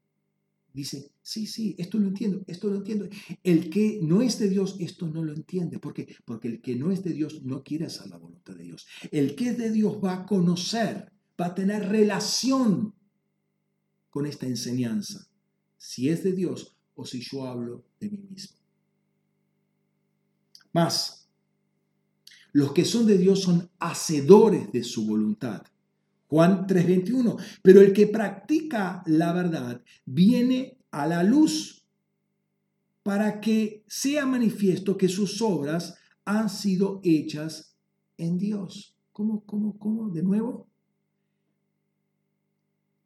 Dice, 0.73 1.13
sí, 1.23 1.47
sí, 1.47 1.77
esto 1.79 1.99
lo 1.99 2.09
entiendo, 2.09 2.43
esto 2.49 2.69
lo 2.69 2.77
entiendo. 2.77 3.09
El 3.45 3.71
que 3.71 4.01
no 4.03 4.23
es 4.23 4.41
de 4.41 4.49
Dios, 4.49 4.77
esto 4.81 5.07
no 5.09 5.23
lo 5.23 5.33
entiende. 5.33 5.79
¿Por 5.79 5.95
qué? 5.95 6.17
Porque 6.25 6.49
el 6.49 6.61
que 6.61 6.75
no 6.75 6.91
es 6.91 7.05
de 7.05 7.13
Dios 7.13 7.45
no 7.45 7.63
quiere 7.63 7.87
hacer 7.87 8.09
la 8.09 8.19
voluntad 8.19 8.57
de 8.57 8.65
Dios. 8.65 8.87
El 9.13 9.37
que 9.37 9.51
es 9.51 9.59
de 9.59 9.71
Dios 9.71 9.99
va 10.05 10.15
a 10.15 10.27
conocer, 10.27 11.13
va 11.41 11.47
a 11.47 11.55
tener 11.55 11.89
relación 11.89 12.95
con 14.11 14.27
esta 14.27 14.47
enseñanza. 14.47 15.29
Si 15.77 16.09
es 16.09 16.23
de 16.23 16.33
Dios, 16.33 16.77
o 16.95 17.05
si 17.05 17.21
yo 17.21 17.47
hablo 17.47 17.85
de 18.01 18.11
mí 18.11 18.19
mismo. 18.31 18.57
Más, 20.73 21.29
los 22.53 22.73
que 22.73 22.85
son 22.85 23.07
de 23.07 23.19
Dios 23.19 23.43
son 23.43 23.71
hacedores 23.79 24.71
de 24.73 24.85
su 24.85 25.07
voluntad. 25.07 25.63
Juan 26.29 26.67
3:21, 26.67 27.37
pero 27.63 27.81
el 27.81 27.93
que 27.93 28.07
practica 28.07 29.03
la 29.07 29.33
verdad 29.33 29.83
viene 30.05 30.79
a 30.91 31.07
la 31.07 31.23
luz 31.23 31.85
para 33.03 33.41
que 33.41 33.85
sea 33.87 34.25
manifiesto 34.25 34.97
que 34.97 35.09
sus 35.09 35.43
obras 35.43 35.97
han 36.25 36.49
sido 36.49 37.01
hechas 37.05 37.77
en 38.17 38.39
Dios. 38.39 38.97
¿Cómo, 39.13 39.45
cómo, 39.45 39.79
cómo? 39.79 40.11
¿De 40.11 40.23
nuevo? 40.23 40.69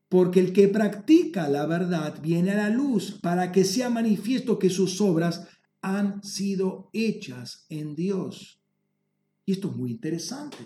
Porque 0.09 0.41
el 0.41 0.53
que 0.53 0.69
practica 0.69 1.49
la 1.49 1.67
verdad 1.67 2.21
viene 2.23 2.53
a 2.53 2.57
la 2.57 2.71
luz 2.71 3.19
para 3.21 3.53
que 3.53 3.65
sea 3.65 3.91
manifiesto 3.91 4.59
que 4.59 4.71
sus 4.71 5.01
obras 5.01 5.47
han 5.83 6.23
sido 6.23 6.89
hechas 6.93 7.67
en 7.69 7.95
Dios. 7.95 8.61
Y 9.45 9.53
esto 9.53 9.69
es 9.69 9.77
muy 9.77 9.91
interesante. 9.91 10.57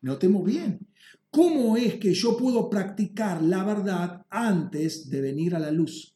Notemos 0.00 0.44
bien. 0.44 0.86
¿Cómo 1.30 1.76
es 1.76 1.94
que 1.94 2.12
yo 2.12 2.36
puedo 2.36 2.68
practicar 2.68 3.42
la 3.42 3.64
verdad 3.64 4.26
antes 4.28 5.08
de 5.08 5.20
venir 5.20 5.54
a 5.54 5.58
la 5.58 5.70
luz? 5.70 6.14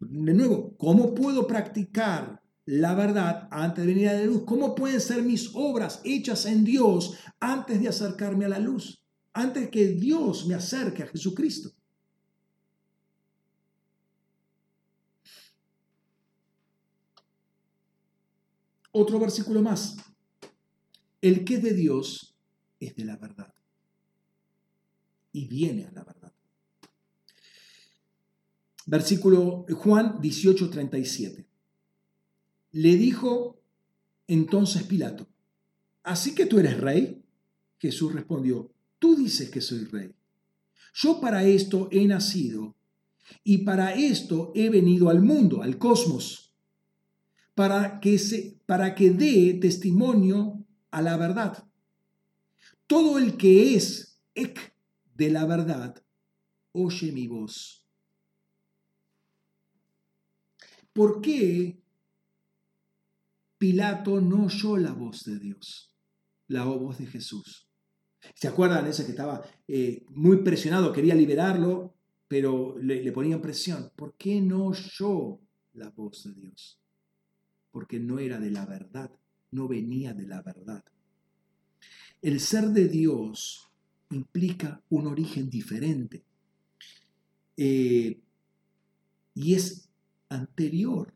De 0.00 0.34
nuevo, 0.34 0.76
¿cómo 0.76 1.14
puedo 1.14 1.46
practicar 1.46 2.43
la 2.66 2.94
verdad 2.94 3.48
antes 3.50 3.84
de 3.84 3.92
venir 3.92 4.08
a 4.08 4.14
la 4.14 4.24
luz? 4.24 4.44
¿Cómo 4.46 4.74
pueden 4.74 5.00
ser 5.00 5.22
mis 5.22 5.50
obras 5.54 6.00
hechas 6.04 6.46
en 6.46 6.64
Dios 6.64 7.18
antes 7.40 7.80
de 7.80 7.88
acercarme 7.88 8.44
a 8.44 8.48
la 8.48 8.58
luz? 8.58 9.02
Antes 9.32 9.68
que 9.70 9.88
Dios 9.88 10.46
me 10.46 10.54
acerque 10.54 11.02
a 11.02 11.06
Jesucristo. 11.06 11.72
Otro 18.92 19.18
versículo 19.18 19.60
más. 19.60 19.96
El 21.20 21.44
que 21.44 21.54
es 21.54 21.62
de 21.62 21.74
Dios 21.74 22.36
es 22.78 22.94
de 22.94 23.04
la 23.04 23.16
verdad 23.16 23.52
y 25.34 25.46
viene 25.46 25.84
a 25.84 25.90
la 25.90 26.04
verdad. 26.04 26.32
Versículo 28.86 29.66
Juan 29.68 30.20
18, 30.20 30.70
37. 30.70 31.53
Le 32.74 32.96
dijo 32.96 33.62
entonces 34.26 34.82
Pilato, 34.82 35.28
¿así 36.02 36.34
que 36.34 36.44
tú 36.44 36.58
eres 36.58 36.80
rey? 36.80 37.22
Jesús 37.78 38.12
respondió, 38.12 38.72
tú 38.98 39.14
dices 39.14 39.48
que 39.48 39.60
soy 39.60 39.84
rey. 39.84 40.12
Yo 40.92 41.20
para 41.20 41.44
esto 41.44 41.88
he 41.92 42.04
nacido 42.04 42.74
y 43.44 43.58
para 43.58 43.94
esto 43.94 44.50
he 44.56 44.70
venido 44.70 45.08
al 45.08 45.22
mundo, 45.22 45.62
al 45.62 45.78
cosmos, 45.78 46.52
para 47.54 48.00
que, 48.00 48.18
se, 48.18 48.58
para 48.66 48.96
que 48.96 49.10
dé 49.10 49.54
testimonio 49.54 50.66
a 50.90 51.00
la 51.00 51.16
verdad. 51.16 51.68
Todo 52.88 53.18
el 53.18 53.36
que 53.36 53.76
es 53.76 54.18
ek 54.34 54.74
de 55.14 55.30
la 55.30 55.46
verdad, 55.46 56.02
oye 56.72 57.12
mi 57.12 57.28
voz. 57.28 57.86
¿Por 60.92 61.20
qué 61.20 61.83
Pilato 63.64 64.20
no 64.20 64.44
oyó 64.44 64.76
la 64.76 64.92
voz 64.92 65.24
de 65.24 65.38
Dios, 65.38 65.96
la 66.48 66.66
voz 66.66 66.98
de 66.98 67.06
Jesús. 67.06 67.66
¿Se 68.34 68.46
acuerdan 68.46 68.86
ese 68.86 69.06
que 69.06 69.12
estaba 69.12 69.42
eh, 69.66 70.04
muy 70.10 70.42
presionado, 70.42 70.92
quería 70.92 71.14
liberarlo, 71.14 71.94
pero 72.28 72.76
le, 72.78 73.10
ponían 73.10 73.40
presión? 73.40 73.90
¿Por 73.96 74.18
qué 74.18 74.42
no 74.42 74.66
oyó 74.66 75.40
la 75.72 75.88
voz 75.88 76.24
de 76.24 76.34
Dios? 76.34 76.78
Porque 77.70 77.98
no 77.98 78.18
era 78.18 78.38
de 78.38 78.50
la 78.50 78.66
verdad, 78.66 79.10
no 79.50 79.66
venía 79.66 80.12
de 80.12 80.26
la 80.26 80.42
verdad. 80.42 80.84
El 82.20 82.40
ser 82.40 82.66
de 82.66 82.86
Dios 82.86 83.70
implica 84.10 84.84
un 84.90 85.06
origen 85.06 85.48
diferente 85.48 86.22
eh, 87.56 88.20
y 89.32 89.54
es 89.54 89.88
anterior 90.28 91.14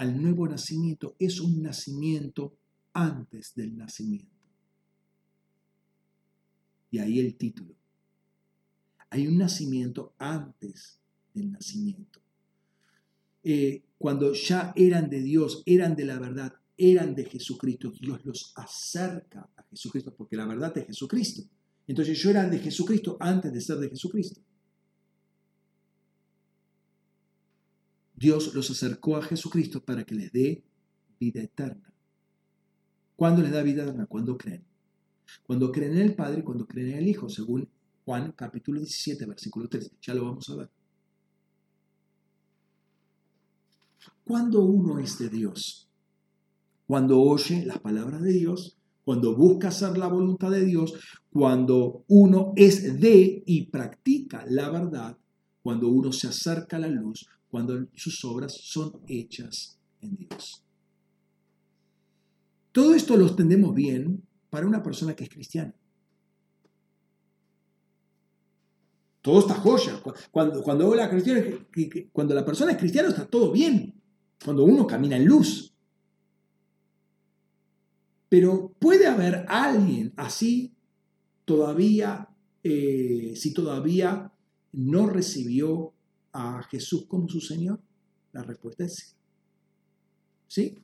al 0.00 0.18
nuevo 0.18 0.48
nacimiento 0.48 1.14
es 1.18 1.40
un 1.40 1.62
nacimiento 1.62 2.56
antes 2.94 3.52
del 3.54 3.76
nacimiento. 3.76 4.34
Y 6.90 7.00
ahí 7.00 7.20
el 7.20 7.36
título. 7.36 7.74
Hay 9.10 9.26
un 9.26 9.36
nacimiento 9.36 10.14
antes 10.16 10.98
del 11.34 11.52
nacimiento. 11.52 12.18
Eh, 13.44 13.82
cuando 13.98 14.32
ya 14.32 14.72
eran 14.74 15.10
de 15.10 15.20
Dios, 15.20 15.62
eran 15.66 15.94
de 15.94 16.06
la 16.06 16.18
verdad, 16.18 16.54
eran 16.78 17.14
de 17.14 17.26
Jesucristo, 17.26 17.92
Dios 18.00 18.24
los 18.24 18.54
acerca 18.56 19.50
a 19.54 19.62
Jesucristo, 19.64 20.14
porque 20.16 20.34
la 20.34 20.46
verdad 20.46 20.78
es 20.78 20.86
Jesucristo. 20.86 21.42
Entonces 21.86 22.18
yo 22.18 22.30
era 22.30 22.48
de 22.48 22.58
Jesucristo 22.58 23.18
antes 23.20 23.52
de 23.52 23.60
ser 23.60 23.76
de 23.76 23.90
Jesucristo. 23.90 24.40
Dios 28.20 28.54
los 28.54 28.70
acercó 28.70 29.16
a 29.16 29.22
Jesucristo 29.22 29.82
para 29.82 30.04
que 30.04 30.14
les 30.14 30.30
dé 30.30 30.62
vida 31.18 31.40
eterna. 31.40 31.90
¿Cuándo 33.16 33.40
les 33.40 33.50
da 33.50 33.62
vida 33.62 33.82
eterna? 33.82 34.04
Cuando 34.04 34.36
creen. 34.36 34.62
Cuando 35.46 35.72
creen 35.72 35.92
en 35.92 36.02
el 36.02 36.14
Padre, 36.14 36.44
cuando 36.44 36.66
creen 36.66 36.90
en 36.90 36.98
el 36.98 37.08
Hijo, 37.08 37.30
según 37.30 37.66
Juan 38.04 38.32
capítulo 38.32 38.78
17, 38.78 39.24
versículo 39.24 39.68
3. 39.68 39.92
Ya 40.02 40.12
lo 40.12 40.26
vamos 40.26 40.50
a 40.50 40.56
ver. 40.56 40.70
Cuando 44.22 44.64
uno 44.64 44.98
es 44.98 45.18
de 45.18 45.30
Dios, 45.30 45.88
cuando 46.86 47.22
oye 47.22 47.64
las 47.64 47.78
palabras 47.78 48.20
de 48.20 48.32
Dios, 48.32 48.76
cuando 49.02 49.34
busca 49.34 49.68
hacer 49.68 49.96
la 49.96 50.08
voluntad 50.08 50.50
de 50.50 50.66
Dios, 50.66 50.92
cuando 51.30 52.04
uno 52.08 52.52
es 52.54 53.00
de 53.00 53.42
y 53.46 53.70
practica 53.70 54.44
la 54.46 54.68
verdad, 54.68 55.16
cuando 55.62 55.88
uno 55.88 56.12
se 56.12 56.28
acerca 56.28 56.76
a 56.76 56.80
la 56.80 56.88
luz, 56.88 57.26
cuando 57.50 57.86
sus 57.94 58.24
obras 58.24 58.56
son 58.62 59.00
hechas 59.08 59.78
en 60.00 60.16
Dios. 60.16 60.62
Todo 62.72 62.94
esto 62.94 63.16
lo 63.16 63.26
entendemos 63.26 63.74
bien 63.74 64.22
para 64.48 64.66
una 64.66 64.82
persona 64.82 65.14
que 65.14 65.24
es 65.24 65.30
cristiana. 65.30 65.74
Todo 69.22 69.40
está 69.40 69.54
joya. 69.54 70.00
Cuando, 70.30 70.62
cuando, 70.62 70.94
la, 70.94 71.10
persona 72.44 72.72
es 72.72 72.78
cristiana 72.78 73.08
está 73.08 73.26
todo 73.26 73.52
bien. 73.52 74.00
Cuando 74.42 74.64
uno 74.64 74.86
camina 74.86 75.16
en 75.16 75.26
luz. 75.26 75.74
Pero 78.28 78.72
puede 78.78 79.08
haber 79.08 79.44
alguien 79.48 80.12
así 80.16 80.72
todavía, 81.44 82.28
eh, 82.62 83.34
si 83.34 83.52
todavía 83.52 84.32
no 84.72 85.06
recibió 85.08 85.92
a 86.32 86.62
Jesús 86.64 87.06
como 87.06 87.28
su 87.28 87.40
Señor? 87.40 87.80
La 88.32 88.42
respuesta 88.42 88.84
es 88.84 89.16
sí. 90.46 90.74
¿Sí? 90.74 90.78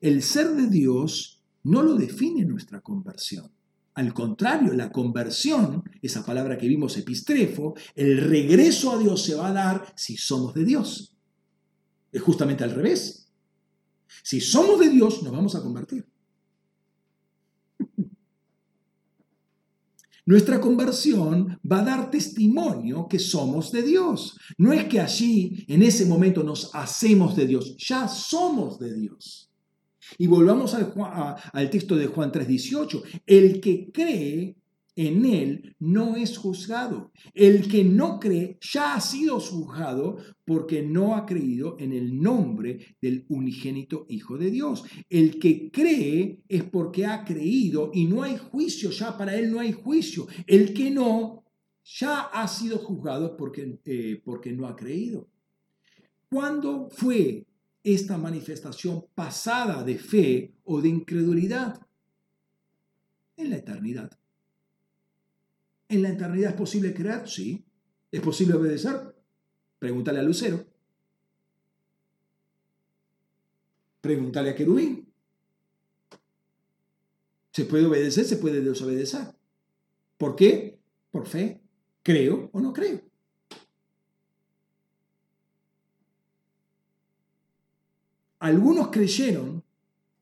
El 0.00 0.22
ser 0.22 0.48
de 0.54 0.68
Dios 0.68 1.42
no 1.64 1.82
lo 1.82 1.94
define 1.94 2.44
nuestra 2.44 2.80
conversión. 2.80 3.50
Al 3.94 4.14
contrario, 4.14 4.72
la 4.72 4.90
conversión, 4.90 5.82
esa 6.00 6.24
palabra 6.24 6.56
que 6.56 6.68
vimos 6.68 6.96
epistrefo, 6.96 7.74
el 7.94 8.18
regreso 8.18 8.92
a 8.92 8.98
Dios 8.98 9.22
se 9.22 9.34
va 9.34 9.48
a 9.48 9.52
dar 9.52 9.92
si 9.96 10.16
somos 10.16 10.54
de 10.54 10.64
Dios. 10.64 11.14
Es 12.10 12.22
justamente 12.22 12.64
al 12.64 12.70
revés. 12.70 13.28
Si 14.22 14.40
somos 14.40 14.80
de 14.80 14.88
Dios, 14.88 15.22
nos 15.22 15.32
vamos 15.32 15.54
a 15.54 15.62
convertir. 15.62 16.09
Nuestra 20.26 20.60
conversión 20.60 21.58
va 21.70 21.80
a 21.80 21.84
dar 21.84 22.10
testimonio 22.10 23.06
que 23.08 23.18
somos 23.18 23.72
de 23.72 23.82
Dios. 23.82 24.38
No 24.58 24.72
es 24.72 24.84
que 24.84 25.00
allí, 25.00 25.64
en 25.68 25.82
ese 25.82 26.06
momento, 26.06 26.42
nos 26.42 26.74
hacemos 26.74 27.36
de 27.36 27.46
Dios, 27.46 27.76
ya 27.78 28.06
somos 28.08 28.78
de 28.78 28.94
Dios. 28.94 29.50
Y 30.18 30.26
volvamos 30.26 30.74
al, 30.74 31.70
texto 31.70 31.96
de 31.96 32.06
Juan 32.06 32.32
3:18. 32.32 33.02
El 33.26 33.60
que 33.60 33.90
cree 33.92 34.56
en 34.96 35.24
él 35.24 35.76
no 35.78 36.16
es 36.16 36.36
juzgado. 36.36 37.12
El 37.34 37.68
que 37.68 37.84
no 37.84 38.18
cree 38.20 38.58
ya 38.60 38.94
ha 38.94 39.00
sido 39.00 39.40
juzgado 39.40 40.18
porque 40.44 40.82
no 40.82 41.14
ha 41.14 41.26
creído 41.26 41.76
en 41.78 41.92
el 41.92 42.20
nombre 42.20 42.96
del 43.00 43.24
unigénito 43.28 44.06
Hijo 44.08 44.36
de 44.36 44.50
Dios. 44.50 44.84
El 45.08 45.38
que 45.38 45.70
cree 45.70 46.40
es 46.48 46.64
porque 46.64 47.06
ha 47.06 47.24
creído 47.24 47.90
y 47.94 48.04
no 48.04 48.22
hay 48.22 48.36
juicio, 48.36 48.90
ya 48.90 49.16
para 49.16 49.36
él 49.36 49.50
no 49.50 49.60
hay 49.60 49.72
juicio. 49.72 50.26
El 50.46 50.74
que 50.74 50.90
no 50.90 51.44
ya 51.84 52.20
ha 52.20 52.46
sido 52.48 52.78
juzgado 52.78 53.36
porque, 53.36 53.80
eh, 53.84 54.20
porque 54.24 54.52
no 54.52 54.66
ha 54.66 54.76
creído. 54.76 55.28
¿Cuándo 56.28 56.88
fue 56.90 57.46
esta 57.82 58.18
manifestación 58.18 59.06
pasada 59.14 59.82
de 59.82 59.98
fe 59.98 60.54
o 60.64 60.80
de 60.80 60.88
incredulidad? 60.88 61.80
En 63.36 63.50
la 63.50 63.56
eternidad. 63.56 64.19
¿En 65.90 66.02
la 66.02 66.10
eternidad 66.10 66.52
es 66.52 66.56
posible 66.56 66.94
creer? 66.94 67.28
Sí. 67.28 67.64
¿Es 68.12 68.20
posible 68.20 68.54
obedecer? 68.54 69.12
Pregúntale 69.80 70.20
a 70.20 70.22
Lucero. 70.22 70.64
Pregúntale 74.00 74.50
a 74.50 74.54
Querubín. 74.54 75.12
Se 77.52 77.64
puede 77.64 77.86
obedecer, 77.86 78.24
se 78.24 78.36
puede 78.36 78.60
desobedecer. 78.60 79.34
¿Por 80.16 80.36
qué? 80.36 80.78
Por 81.10 81.26
fe. 81.26 81.60
¿Creo 82.04 82.50
o 82.52 82.60
no 82.60 82.72
creo? 82.72 83.02
Algunos 88.38 88.88
creyeron 88.88 89.64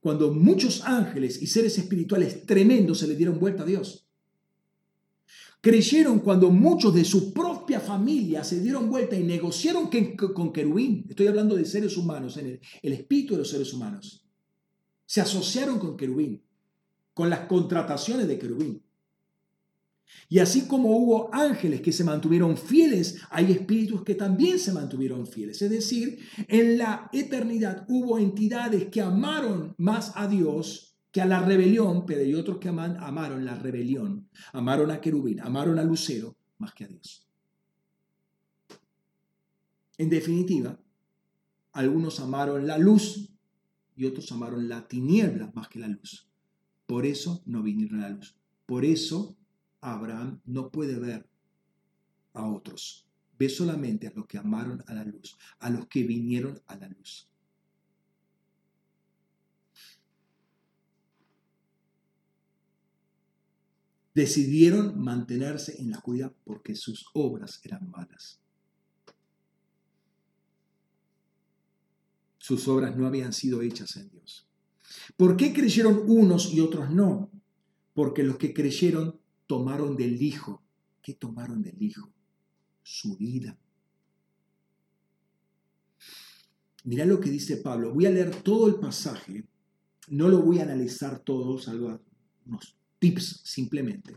cuando 0.00 0.32
muchos 0.32 0.82
ángeles 0.86 1.42
y 1.42 1.46
seres 1.46 1.76
espirituales 1.76 2.46
tremendos 2.46 3.00
se 3.00 3.06
le 3.06 3.16
dieron 3.16 3.38
vuelta 3.38 3.64
a 3.64 3.66
Dios. 3.66 4.07
Creyeron 5.60 6.20
cuando 6.20 6.50
muchos 6.50 6.94
de 6.94 7.04
su 7.04 7.32
propia 7.32 7.80
familia 7.80 8.44
se 8.44 8.60
dieron 8.60 8.88
vuelta 8.88 9.16
y 9.16 9.24
negociaron 9.24 9.90
con 10.16 10.52
querubín. 10.52 11.04
Estoy 11.08 11.26
hablando 11.26 11.56
de 11.56 11.64
seres 11.64 11.96
humanos, 11.96 12.36
en 12.36 12.60
el, 12.82 12.92
espíritu 12.92 13.34
de 13.34 13.40
los 13.40 13.50
seres 13.50 13.72
humanos. 13.72 14.24
Se 15.04 15.20
asociaron 15.20 15.80
con 15.80 15.96
querubín, 15.96 16.42
con 17.12 17.28
las 17.28 17.40
contrataciones 17.40 18.28
de 18.28 18.38
querubín. 18.38 18.82
Y 20.28 20.38
así 20.38 20.66
como 20.66 20.96
hubo 20.96 21.28
ángeles 21.34 21.80
que 21.80 21.92
se 21.92 22.04
mantuvieron 22.04 22.56
fieles, 22.56 23.18
hay 23.30 23.50
espíritus 23.50 24.04
que 24.04 24.14
también 24.14 24.58
se 24.58 24.72
mantuvieron 24.72 25.26
fieles. 25.26 25.60
Es 25.60 25.70
decir, 25.70 26.20
en 26.46 26.78
la 26.78 27.10
eternidad 27.12 27.84
hubo 27.88 28.18
entidades 28.18 28.88
que 28.88 29.00
amaron 29.00 29.74
más 29.76 30.12
a 30.14 30.28
Dios 30.28 30.87
que 31.10 31.20
a 31.20 31.26
la 31.26 31.40
rebelión, 31.40 32.04
pero 32.06 32.20
hay 32.20 32.34
otros 32.34 32.58
que 32.58 32.68
amaron 32.68 33.44
la 33.44 33.54
rebelión, 33.54 34.28
amaron 34.52 34.90
a 34.90 35.00
Querubín, 35.00 35.40
amaron 35.40 35.78
a 35.78 35.84
Lucero 35.84 36.36
más 36.58 36.74
que 36.74 36.84
a 36.84 36.88
Dios. 36.88 37.26
En 39.96 40.10
definitiva, 40.10 40.78
algunos 41.72 42.20
amaron 42.20 42.66
la 42.66 42.78
luz 42.78 43.30
y 43.96 44.06
otros 44.06 44.30
amaron 44.32 44.68
la 44.68 44.86
tiniebla 44.86 45.50
más 45.54 45.68
que 45.68 45.80
la 45.80 45.88
luz. 45.88 46.28
Por 46.86 47.04
eso 47.04 47.42
no 47.46 47.62
vinieron 47.62 48.00
a 48.00 48.08
la 48.08 48.16
luz. 48.16 48.36
Por 48.64 48.84
eso 48.84 49.36
Abraham 49.80 50.40
no 50.44 50.70
puede 50.70 50.98
ver 50.98 51.28
a 52.32 52.46
otros. 52.46 53.06
Ve 53.38 53.48
solamente 53.48 54.06
a 54.06 54.12
los 54.12 54.26
que 54.26 54.38
amaron 54.38 54.82
a 54.86 54.94
la 54.94 55.04
luz, 55.04 55.36
a 55.58 55.70
los 55.70 55.86
que 55.86 56.02
vinieron 56.04 56.60
a 56.66 56.76
la 56.76 56.88
luz. 56.88 57.27
Decidieron 64.18 65.00
mantenerse 65.00 65.80
en 65.80 65.92
la 65.92 65.98
oscuridad 65.98 66.32
porque 66.44 66.74
sus 66.74 67.06
obras 67.14 67.60
eran 67.62 67.88
malas. 67.88 68.40
Sus 72.38 72.66
obras 72.66 72.96
no 72.96 73.06
habían 73.06 73.32
sido 73.32 73.62
hechas 73.62 73.96
en 73.96 74.10
Dios. 74.10 74.48
¿Por 75.16 75.36
qué 75.36 75.52
creyeron 75.52 76.02
unos 76.10 76.52
y 76.52 76.58
otros 76.58 76.90
no? 76.90 77.30
Porque 77.94 78.24
los 78.24 78.38
que 78.38 78.52
creyeron 78.52 79.20
tomaron 79.46 79.96
del 79.96 80.20
Hijo. 80.20 80.64
¿Qué 81.00 81.14
tomaron 81.14 81.62
del 81.62 81.80
Hijo? 81.80 82.10
Su 82.82 83.16
vida. 83.16 83.56
Mirá 86.82 87.04
lo 87.04 87.20
que 87.20 87.30
dice 87.30 87.58
Pablo. 87.58 87.94
Voy 87.94 88.06
a 88.06 88.10
leer 88.10 88.34
todo 88.42 88.66
el 88.66 88.76
pasaje. 88.76 89.46
No 90.08 90.28
lo 90.28 90.42
voy 90.42 90.58
a 90.58 90.62
analizar 90.62 91.20
todo, 91.20 91.58
salvo 91.58 92.00
unos 92.46 92.77
tips 92.98 93.40
simplemente. 93.44 94.16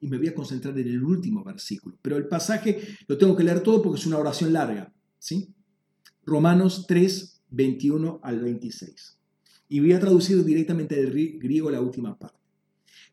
Y 0.00 0.08
me 0.08 0.18
voy 0.18 0.28
a 0.28 0.34
concentrar 0.34 0.78
en 0.78 0.88
el 0.88 1.02
último 1.02 1.42
versículo. 1.42 1.96
Pero 2.02 2.16
el 2.16 2.28
pasaje 2.28 2.96
lo 3.06 3.16
tengo 3.16 3.34
que 3.36 3.44
leer 3.44 3.60
todo 3.60 3.82
porque 3.82 4.00
es 4.00 4.06
una 4.06 4.18
oración 4.18 4.52
larga. 4.52 4.92
¿sí? 5.18 5.48
Romanos 6.24 6.86
3, 6.86 7.42
21 7.50 8.20
al 8.22 8.40
26. 8.40 9.18
Y 9.68 9.80
voy 9.80 9.92
a 9.92 10.00
traducir 10.00 10.44
directamente 10.44 10.96
del 10.96 11.38
griego 11.38 11.70
la 11.70 11.80
última 11.80 12.18
parte. 12.18 12.38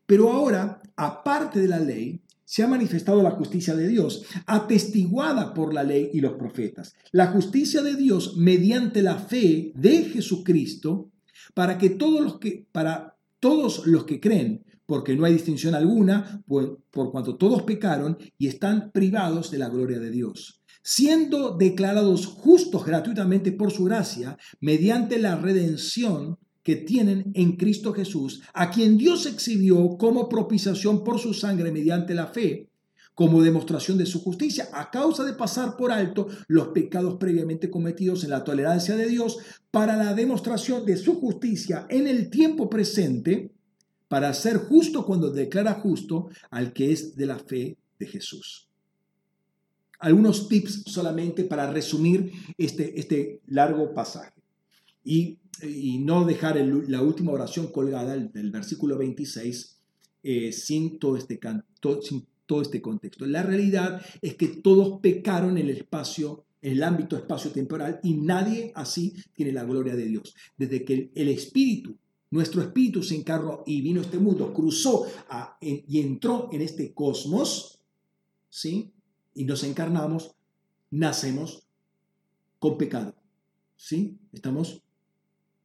Pero 0.06 0.30
ahora, 0.30 0.82
aparte 0.96 1.60
de 1.60 1.68
la 1.68 1.78
ley, 1.78 2.20
se 2.44 2.62
ha 2.62 2.68
manifestado 2.68 3.22
la 3.22 3.30
justicia 3.30 3.74
de 3.74 3.88
Dios, 3.88 4.24
atestiguada 4.44 5.54
por 5.54 5.72
la 5.72 5.84
ley 5.84 6.10
y 6.12 6.20
los 6.20 6.34
profetas. 6.34 6.94
La 7.10 7.28
justicia 7.28 7.80
de 7.80 7.96
Dios 7.96 8.36
mediante 8.36 9.00
la 9.00 9.16
fe 9.16 9.72
de 9.74 10.04
Jesucristo, 10.04 11.10
para 11.54 11.78
que 11.78 11.88
todos 11.88 12.20
los 12.20 12.38
que, 12.38 12.66
para 12.70 13.16
todos 13.42 13.88
los 13.88 14.04
que 14.04 14.20
creen, 14.20 14.64
porque 14.86 15.16
no 15.16 15.24
hay 15.24 15.32
distinción 15.32 15.74
alguna, 15.74 16.44
por, 16.46 16.78
cuanto 17.10 17.36
todos 17.36 17.64
pecaron 17.64 18.16
y 18.38 18.46
están 18.46 18.92
privados 18.92 19.50
de 19.50 19.58
la 19.58 19.68
gloria 19.68 19.98
de 19.98 20.12
Dios, 20.12 20.62
siendo 20.84 21.56
declarados 21.56 22.26
justos 22.26 22.86
gratuitamente 22.86 23.50
por 23.50 23.72
su 23.72 23.82
gracia, 23.84 24.38
mediante 24.60 25.18
la 25.18 25.34
redención 25.34 26.38
que 26.62 26.76
tienen 26.76 27.32
en 27.34 27.56
Cristo 27.56 27.92
Jesús, 27.92 28.42
a 28.54 28.70
quien 28.70 28.96
Dios 28.96 29.26
exhibió 29.26 29.96
como 29.98 30.28
propiciación 30.28 31.02
por 31.02 31.18
su 31.18 31.34
sangre 31.34 31.72
mediante 31.72 32.14
la 32.14 32.28
fe, 32.28 32.70
como 33.14 33.42
demostración 33.42 33.98
de 33.98 34.06
su 34.06 34.20
justicia, 34.20 34.68
a 34.72 34.90
causa 34.90 35.24
de 35.24 35.34
pasar 35.34 35.76
por 35.76 35.92
alto 35.92 36.28
los 36.48 36.68
pecados 36.68 37.16
previamente 37.16 37.70
cometidos 37.70 38.24
en 38.24 38.30
la 38.30 38.44
tolerancia 38.44 38.96
de 38.96 39.06
Dios, 39.06 39.38
para 39.70 39.96
la 39.96 40.14
demostración 40.14 40.86
de 40.86 40.96
su 40.96 41.20
justicia 41.20 41.86
en 41.90 42.06
el 42.06 42.30
tiempo 42.30 42.70
presente, 42.70 43.52
para 44.08 44.32
ser 44.34 44.58
justo 44.58 45.04
cuando 45.04 45.30
declara 45.30 45.74
justo 45.74 46.28
al 46.50 46.72
que 46.72 46.92
es 46.92 47.16
de 47.16 47.26
la 47.26 47.38
fe 47.38 47.76
de 47.98 48.06
Jesús. 48.06 48.68
Algunos 49.98 50.48
tips 50.48 50.82
solamente 50.86 51.44
para 51.44 51.70
resumir 51.70 52.32
este, 52.58 52.98
este 52.98 53.40
largo 53.46 53.94
pasaje 53.94 54.42
y, 55.04 55.38
no 56.00 56.24
dejar 56.24 56.56
la 56.56 57.02
última 57.02 57.30
oración 57.30 57.68
colgada 57.68 58.16
del 58.16 58.50
versículo 58.50 58.98
26 58.98 59.78
eh, 60.24 60.50
sin, 60.50 60.98
todo 60.98 61.16
este, 61.16 61.38
sin 62.00 62.26
todo 62.52 62.60
este 62.60 62.82
contexto. 62.82 63.24
La 63.24 63.42
realidad 63.42 64.04
es 64.20 64.34
que 64.34 64.48
todos 64.48 65.00
pecaron 65.00 65.56
en 65.56 65.68
el 65.68 65.78
espacio 65.78 66.44
en 66.60 66.74
el 66.74 66.82
ámbito 66.84 67.16
espacio-temporal 67.16 67.98
y 68.04 68.12
nadie 68.14 68.72
así 68.76 69.14
tiene 69.32 69.52
la 69.52 69.64
gloria 69.64 69.96
de 69.96 70.04
Dios. 70.04 70.36
Desde 70.56 70.84
que 70.84 71.10
el 71.12 71.28
Espíritu 71.28 71.96
nuestro 72.30 72.62
espíritu 72.62 73.02
se 73.02 73.14
encarnó 73.14 73.62
y 73.66 73.82
vino 73.82 74.00
a 74.00 74.04
este 74.04 74.18
mundo, 74.18 74.52
cruzó 74.54 75.06
y 75.60 76.00
entró 76.00 76.48
en 76.50 76.62
este 76.62 76.94
cosmos, 76.94 77.78
¿sí? 78.48 78.90
Y 79.34 79.44
nos 79.44 79.64
encarnamos, 79.64 80.34
nacemos 80.90 81.66
con 82.58 82.78
pecado, 82.78 83.14
¿sí? 83.76 84.16
Estamos 84.32 84.82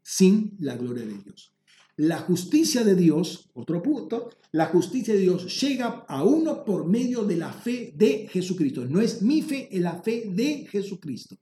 sin 0.03 0.57
la 0.59 0.75
gloria 0.75 1.05
de 1.05 1.17
Dios. 1.17 1.53
La 1.97 2.19
justicia 2.19 2.83
de 2.83 2.95
Dios, 2.95 3.49
otro 3.53 3.83
punto, 3.83 4.29
la 4.51 4.67
justicia 4.67 5.13
de 5.13 5.19
Dios 5.19 5.59
llega 5.61 6.05
a 6.07 6.23
uno 6.23 6.63
por 6.63 6.87
medio 6.87 7.23
de 7.23 7.37
la 7.37 7.51
fe 7.51 7.93
de 7.95 8.27
Jesucristo. 8.31 8.85
No 8.85 9.01
es 9.01 9.21
mi 9.21 9.41
fe, 9.41 9.67
es 9.71 9.81
la 9.81 10.01
fe 10.01 10.31
de 10.33 10.67
Jesucristo. 10.69 11.35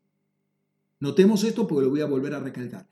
Notemos 1.00 1.44
esto 1.44 1.68
porque 1.68 1.84
lo 1.84 1.92
voy 1.92 2.02
a 2.02 2.06
volver 2.06 2.34
a 2.34 2.40
recalcar 2.40 2.88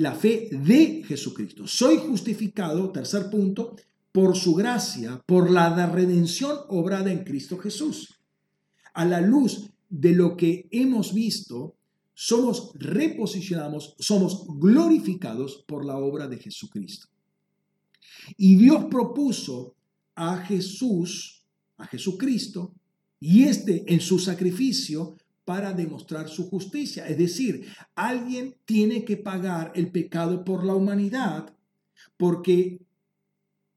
la 0.00 0.14
fe 0.14 0.48
de 0.50 1.02
Jesucristo. 1.06 1.66
Soy 1.66 1.98
justificado, 1.98 2.90
tercer 2.90 3.28
punto, 3.28 3.76
por 4.12 4.36
su 4.36 4.54
gracia, 4.54 5.22
por 5.26 5.50
la 5.50 5.86
redención 5.90 6.56
obrada 6.68 7.12
en 7.12 7.22
Cristo 7.22 7.58
Jesús. 7.58 8.18
A 8.94 9.04
la 9.04 9.20
luz 9.20 9.70
de 9.88 10.14
lo 10.14 10.36
que 10.36 10.68
hemos 10.70 11.12
visto, 11.12 11.76
somos 12.22 12.72
reposicionados, 12.74 13.96
somos 13.98 14.44
glorificados 14.46 15.64
por 15.66 15.86
la 15.86 15.96
obra 15.96 16.28
de 16.28 16.36
Jesucristo. 16.36 17.06
Y 18.36 18.56
Dios 18.56 18.84
propuso 18.90 19.74
a 20.14 20.36
Jesús, 20.36 21.46
a 21.78 21.86
Jesucristo, 21.86 22.74
y 23.18 23.44
este 23.44 23.90
en 23.90 24.00
su 24.00 24.18
sacrificio 24.18 25.16
para 25.46 25.72
demostrar 25.72 26.28
su 26.28 26.50
justicia. 26.50 27.08
Es 27.08 27.16
decir, 27.16 27.66
alguien 27.94 28.54
tiene 28.66 29.02
que 29.06 29.16
pagar 29.16 29.72
el 29.74 29.90
pecado 29.90 30.44
por 30.44 30.62
la 30.66 30.74
humanidad, 30.74 31.56
porque 32.18 32.82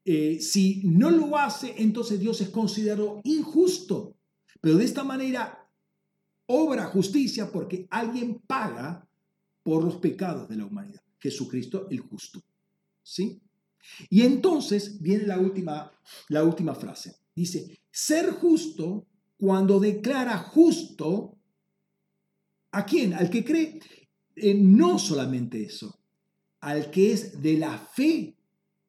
eh, 0.04 0.38
si 0.38 0.82
no 0.84 1.10
lo 1.10 1.38
hace, 1.38 1.76
entonces 1.78 2.20
Dios 2.20 2.42
es 2.42 2.50
considerado 2.50 3.22
injusto. 3.24 4.14
Pero 4.60 4.76
de 4.76 4.84
esta 4.84 5.02
manera 5.02 5.63
obra 6.46 6.86
justicia 6.86 7.50
porque 7.50 7.86
alguien 7.90 8.40
paga 8.46 9.08
por 9.62 9.82
los 9.82 9.96
pecados 9.96 10.48
de 10.48 10.56
la 10.56 10.66
humanidad. 10.66 11.02
Jesucristo 11.18 11.88
el 11.90 12.00
justo. 12.00 12.42
¿Sí? 13.02 13.40
Y 14.10 14.22
entonces 14.22 15.00
viene 15.00 15.26
la 15.26 15.38
última, 15.38 15.92
la 16.28 16.44
última 16.44 16.74
frase. 16.74 17.16
Dice, 17.34 17.78
ser 17.90 18.30
justo 18.32 19.06
cuando 19.36 19.80
declara 19.80 20.38
justo 20.38 21.36
a 22.72 22.84
quién, 22.84 23.14
al 23.14 23.30
que 23.30 23.44
cree, 23.44 23.80
eh, 24.36 24.54
no 24.54 24.98
solamente 24.98 25.62
eso, 25.62 25.98
al 26.60 26.90
que 26.90 27.12
es 27.12 27.40
de 27.40 27.58
la 27.58 27.78
fe 27.78 28.36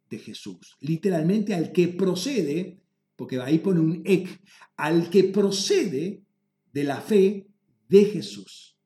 de 0.10 0.20
Jesús, 0.20 0.78
literalmente 0.80 1.54
al 1.54 1.72
que 1.72 1.90
procede, 1.90 2.80
porque 3.16 3.40
ahí 3.40 3.60
pone 3.60 3.80
un 3.80 4.02
ek, 4.06 4.42
al 4.78 5.10
que 5.10 5.26
procede 5.26 6.25
de 6.76 6.84
la 6.84 7.00
fe 7.00 7.48
de 7.88 8.04
Jesús. 8.04 8.78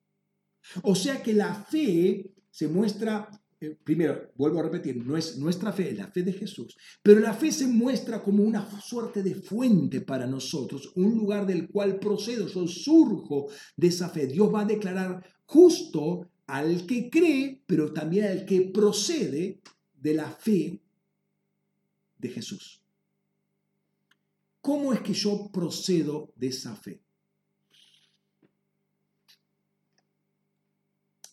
O 0.84 0.94
sea 0.94 1.20
que 1.20 1.32
la 1.32 1.52
fe 1.52 2.32
se 2.48 2.68
muestra, 2.68 3.28
eh, 3.60 3.76
primero, 3.82 4.30
vuelvo 4.36 4.60
a 4.60 4.62
repetir, 4.62 5.04
no 5.04 5.16
es 5.16 5.36
nuestra 5.38 5.72
fe, 5.72 5.90
es 5.90 5.98
la 5.98 6.06
fe 6.06 6.22
de 6.22 6.32
Jesús, 6.32 6.76
pero 7.02 7.18
la 7.18 7.34
fe 7.34 7.50
se 7.50 7.66
muestra 7.66 8.22
como 8.22 8.44
una 8.44 8.64
suerte 8.80 9.24
de 9.24 9.34
fuente 9.34 10.02
para 10.02 10.28
nosotros, 10.28 10.92
un 10.94 11.16
lugar 11.16 11.44
del 11.46 11.68
cual 11.68 11.98
procedo, 11.98 12.46
yo 12.46 12.68
surjo 12.68 13.48
de 13.76 13.88
esa 13.88 14.08
fe. 14.08 14.28
Dios 14.28 14.54
va 14.54 14.60
a 14.60 14.66
declarar 14.66 15.24
justo 15.44 16.30
al 16.46 16.86
que 16.86 17.10
cree, 17.10 17.64
pero 17.66 17.92
también 17.92 18.26
al 18.26 18.46
que 18.46 18.70
procede 18.72 19.60
de 20.00 20.14
la 20.14 20.30
fe 20.30 20.80
de 22.18 22.28
Jesús. 22.28 22.84
¿Cómo 24.60 24.92
es 24.92 25.00
que 25.00 25.12
yo 25.12 25.50
procedo 25.52 26.32
de 26.36 26.48
esa 26.48 26.76
fe? 26.76 27.02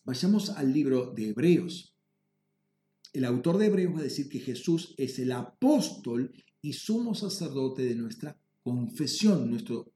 Vayamos 0.08 0.48
al 0.48 0.72
libro 0.72 1.12
de 1.14 1.28
Hebreos. 1.28 1.94
El 3.12 3.26
autor 3.26 3.58
de 3.58 3.66
Hebreos 3.66 3.94
va 3.94 3.98
a 3.98 4.04
decir 4.04 4.30
que 4.30 4.38
Jesús 4.38 4.94
es 4.96 5.18
el 5.18 5.30
apóstol 5.32 6.32
y 6.62 6.72
sumo 6.72 7.14
sacerdote 7.14 7.82
de 7.82 7.94
nuestra 7.94 8.34
confesión, 8.62 9.50
nuestro, 9.50 9.92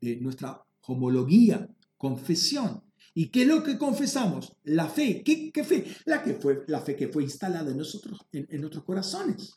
de 0.00 0.16
nuestra 0.16 0.64
homología, 0.88 1.70
confesión. 1.96 2.82
¿Y 3.14 3.28
qué 3.28 3.42
es 3.42 3.46
lo 3.46 3.62
que 3.62 3.78
confesamos? 3.78 4.56
La 4.64 4.88
fe. 4.88 5.22
¿Qué, 5.22 5.52
fe? 5.62 5.84
La, 6.04 6.24
que 6.24 6.34
fue, 6.34 6.64
la 6.66 6.80
fe 6.80 6.96
que 6.96 7.06
fue 7.06 7.22
instalada 7.22 7.70
en 7.70 7.78
nosotros, 7.78 8.18
en, 8.32 8.44
en 8.50 8.60
nuestros 8.60 8.82
corazones. 8.82 9.54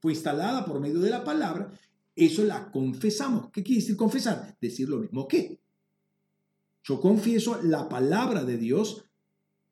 Fue 0.00 0.14
instalada 0.14 0.64
por 0.64 0.80
medio 0.80 0.98
de 0.98 1.10
la 1.10 1.22
palabra. 1.22 1.70
Eso 2.16 2.42
la 2.42 2.72
confesamos. 2.72 3.52
¿Qué 3.52 3.62
quiere 3.62 3.82
decir 3.82 3.96
confesar? 3.96 4.58
Decir 4.60 4.88
lo 4.88 4.98
mismo 4.98 5.28
que. 5.28 5.60
Yo 6.82 7.00
confieso 7.00 7.62
la 7.62 7.88
palabra 7.88 8.42
de 8.42 8.58
Dios 8.58 9.04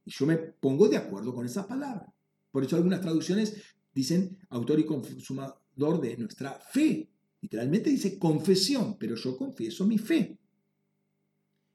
y 0.04 0.10
yo 0.10 0.26
me 0.26 0.36
pongo 0.36 0.88
de 0.88 0.96
acuerdo 0.96 1.34
con 1.34 1.46
esa 1.46 1.66
palabra. 1.66 2.12
Por 2.50 2.64
eso 2.64 2.76
algunas 2.76 3.00
traducciones 3.00 3.54
dicen 3.94 4.38
autor 4.48 4.80
y 4.80 4.86
consumador 4.86 6.00
de 6.00 6.16
nuestra 6.16 6.58
fe. 6.72 7.08
Literalmente 7.40 7.90
dice 7.90 8.18
confesión, 8.18 8.96
pero 8.98 9.14
yo 9.16 9.36
confieso 9.36 9.86
mi 9.86 9.98
fe. 9.98 10.38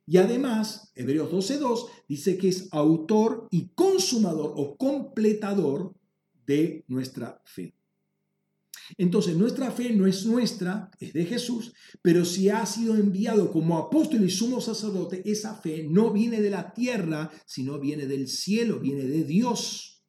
Y 0.07 0.18
además, 0.18 0.91
Hebreos 0.95 1.31
12.2 1.31 1.89
dice 2.07 2.38
que 2.38 2.49
es 2.49 2.68
autor 2.72 3.47
y 3.49 3.69
consumador 3.69 4.53
o 4.56 4.77
completador 4.77 5.95
de 6.45 6.84
nuestra 6.88 7.41
fe. 7.45 7.73
Entonces, 8.97 9.35
nuestra 9.35 9.71
fe 9.71 9.93
no 9.93 10.05
es 10.05 10.25
nuestra, 10.25 10.91
es 10.99 11.13
de 11.13 11.25
Jesús, 11.25 11.73
pero 12.01 12.23
si 12.25 12.49
ha 12.49 12.65
sido 12.65 12.95
enviado 12.95 13.51
como 13.51 13.77
apóstol 13.77 14.23
y 14.23 14.29
sumo 14.29 14.61
sacerdote, 14.61 15.21
esa 15.25 15.55
fe 15.55 15.87
no 15.89 16.11
viene 16.11 16.41
de 16.41 16.49
la 16.49 16.73
tierra, 16.73 17.31
sino 17.45 17.79
viene 17.79 18.05
del 18.05 18.27
cielo, 18.27 18.79
viene 18.79 19.03
de 19.05 19.23
Dios. 19.23 20.03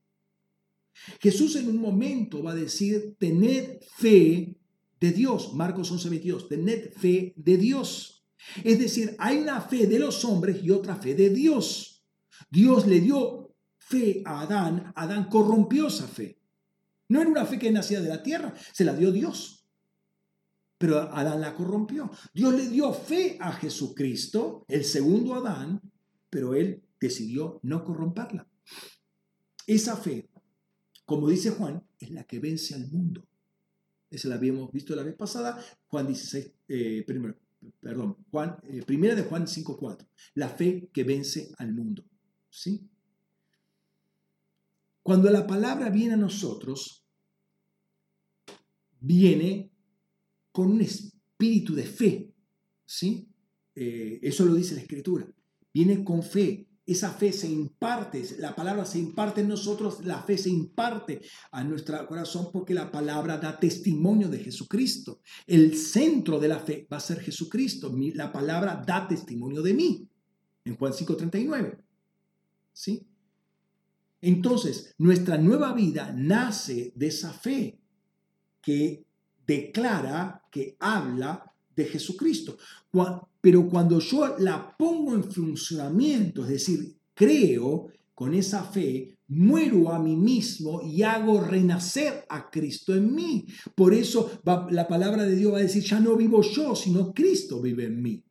Jesús 1.20 1.56
en 1.56 1.68
un 1.68 1.78
momento 1.78 2.42
va 2.42 2.52
a 2.52 2.56
decir, 2.56 3.16
tened 3.18 3.80
fe 3.96 4.58
de 5.00 5.12
Dios. 5.12 5.54
Marcos 5.54 5.90
11:22, 5.92 6.48
tened 6.48 6.92
fe 6.92 7.34
de 7.36 7.56
Dios. 7.56 8.24
Es 8.64 8.78
decir, 8.78 9.16
hay 9.18 9.38
una 9.38 9.60
fe 9.60 9.86
de 9.86 9.98
los 9.98 10.24
hombres 10.24 10.62
y 10.62 10.70
otra 10.70 10.96
fe 10.96 11.14
de 11.14 11.30
Dios. 11.30 12.04
Dios 12.50 12.86
le 12.86 13.00
dio 13.00 13.54
fe 13.78 14.22
a 14.24 14.42
Adán, 14.42 14.92
Adán 14.96 15.28
corrompió 15.28 15.88
esa 15.88 16.06
fe. 16.06 16.35
No 17.08 17.20
era 17.20 17.30
una 17.30 17.46
fe 17.46 17.58
que 17.58 17.70
nacía 17.70 18.00
de 18.00 18.08
la 18.08 18.22
tierra, 18.22 18.54
se 18.72 18.84
la 18.84 18.94
dio 18.94 19.12
Dios. 19.12 19.64
Pero 20.78 20.98
Adán 20.98 21.40
la 21.40 21.54
corrompió. 21.54 22.10
Dios 22.34 22.54
le 22.54 22.68
dio 22.68 22.92
fe 22.92 23.38
a 23.40 23.52
Jesucristo, 23.52 24.64
el 24.68 24.84
segundo 24.84 25.34
Adán, 25.34 25.80
pero 26.28 26.54
él 26.54 26.82
decidió 27.00 27.60
no 27.62 27.84
corromperla. 27.84 28.46
Esa 29.66 29.96
fe, 29.96 30.28
como 31.04 31.28
dice 31.28 31.50
Juan, 31.50 31.82
es 31.98 32.10
la 32.10 32.24
que 32.24 32.38
vence 32.38 32.74
al 32.74 32.88
mundo. 32.88 33.26
Esa 34.10 34.28
la 34.28 34.36
habíamos 34.36 34.70
visto 34.70 34.94
la 34.94 35.02
vez 35.02 35.14
pasada, 35.14 35.62
Juan 35.88 36.06
16, 36.06 36.52
eh, 36.68 37.04
primero, 37.06 37.36
perdón, 37.80 38.16
Juan, 38.30 38.56
eh, 38.64 38.82
primera 38.86 39.14
de 39.14 39.22
Juan 39.22 39.46
5.4, 39.46 40.06
la 40.34 40.48
fe 40.48 40.90
que 40.92 41.04
vence 41.04 41.52
al 41.58 41.72
mundo. 41.72 42.04
¿Sí? 42.48 42.88
Cuando 45.06 45.30
la 45.30 45.46
palabra 45.46 45.88
viene 45.88 46.14
a 46.14 46.16
nosotros, 46.16 47.06
viene 48.98 49.70
con 50.50 50.72
un 50.72 50.80
espíritu 50.80 51.76
de 51.76 51.84
fe, 51.84 52.34
¿sí? 52.84 53.28
Eh, 53.72 54.18
eso 54.20 54.44
lo 54.44 54.52
dice 54.56 54.74
la 54.74 54.80
Escritura. 54.80 55.32
Viene 55.72 56.02
con 56.02 56.24
fe. 56.24 56.66
Esa 56.84 57.12
fe 57.12 57.32
se 57.32 57.48
imparte, 57.48 58.20
la 58.40 58.56
palabra 58.56 58.84
se 58.84 58.98
imparte 58.98 59.42
en 59.42 59.48
nosotros, 59.48 60.04
la 60.04 60.20
fe 60.24 60.36
se 60.36 60.50
imparte 60.50 61.20
a 61.52 61.62
nuestro 61.62 62.04
corazón 62.08 62.50
porque 62.52 62.74
la 62.74 62.90
palabra 62.90 63.38
da 63.38 63.60
testimonio 63.60 64.28
de 64.28 64.40
Jesucristo. 64.40 65.20
El 65.46 65.76
centro 65.76 66.40
de 66.40 66.48
la 66.48 66.58
fe 66.58 66.88
va 66.92 66.96
a 66.96 67.00
ser 67.08 67.20
Jesucristo. 67.20 67.94
La 68.14 68.32
palabra 68.32 68.82
da 68.84 69.06
testimonio 69.06 69.62
de 69.62 69.72
mí. 69.72 70.08
En 70.64 70.74
Juan 70.74 70.92
5:39. 70.92 71.78
¿Sí? 72.72 73.06
Entonces, 74.26 74.92
nuestra 74.98 75.38
nueva 75.38 75.72
vida 75.72 76.12
nace 76.12 76.92
de 76.96 77.06
esa 77.06 77.32
fe 77.32 77.78
que 78.60 79.06
declara, 79.46 80.42
que 80.50 80.76
habla 80.80 81.52
de 81.76 81.84
Jesucristo. 81.84 82.58
Pero 83.40 83.68
cuando 83.68 84.00
yo 84.00 84.36
la 84.38 84.76
pongo 84.76 85.14
en 85.14 85.22
funcionamiento, 85.22 86.42
es 86.42 86.48
decir, 86.48 86.96
creo 87.14 87.86
con 88.16 88.34
esa 88.34 88.64
fe, 88.64 89.16
muero 89.28 89.92
a 89.92 90.00
mí 90.00 90.16
mismo 90.16 90.82
y 90.82 91.04
hago 91.04 91.40
renacer 91.40 92.24
a 92.28 92.50
Cristo 92.50 92.96
en 92.96 93.14
mí. 93.14 93.46
Por 93.76 93.94
eso 93.94 94.40
la 94.70 94.88
palabra 94.88 95.22
de 95.22 95.36
Dios 95.36 95.52
va 95.52 95.58
a 95.58 95.62
decir, 95.62 95.84
ya 95.84 96.00
no 96.00 96.16
vivo 96.16 96.42
yo, 96.42 96.74
sino 96.74 97.14
Cristo 97.14 97.62
vive 97.62 97.84
en 97.84 98.02
mí. 98.02 98.24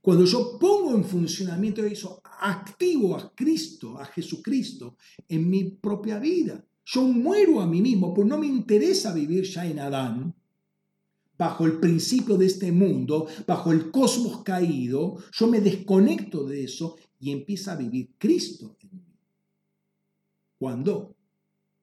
Cuando 0.00 0.24
yo 0.24 0.58
pongo 0.58 0.94
en 0.94 1.04
funcionamiento 1.04 1.84
eso, 1.84 2.22
activo 2.40 3.16
a 3.16 3.34
Cristo, 3.34 3.98
a 3.98 4.06
Jesucristo, 4.06 4.96
en 5.28 5.48
mi 5.48 5.64
propia 5.64 6.18
vida. 6.18 6.64
Yo 6.86 7.02
muero 7.02 7.60
a 7.60 7.66
mí 7.66 7.82
mismo, 7.82 8.14
pues 8.14 8.26
no 8.26 8.38
me 8.38 8.46
interesa 8.46 9.12
vivir 9.12 9.44
ya 9.44 9.66
en 9.66 9.78
Adán, 9.78 10.34
bajo 11.36 11.64
el 11.64 11.78
principio 11.78 12.36
de 12.36 12.46
este 12.46 12.72
mundo, 12.72 13.26
bajo 13.46 13.72
el 13.72 13.90
cosmos 13.90 14.42
caído, 14.42 15.16
yo 15.32 15.46
me 15.46 15.60
desconecto 15.60 16.44
de 16.44 16.64
eso 16.64 16.96
y 17.18 17.30
empiezo 17.32 17.70
a 17.70 17.76
vivir 17.76 18.10
Cristo 18.18 18.76
en 18.80 18.90
mí. 18.92 19.16
Cuando 20.58 21.14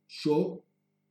yo 0.07 0.63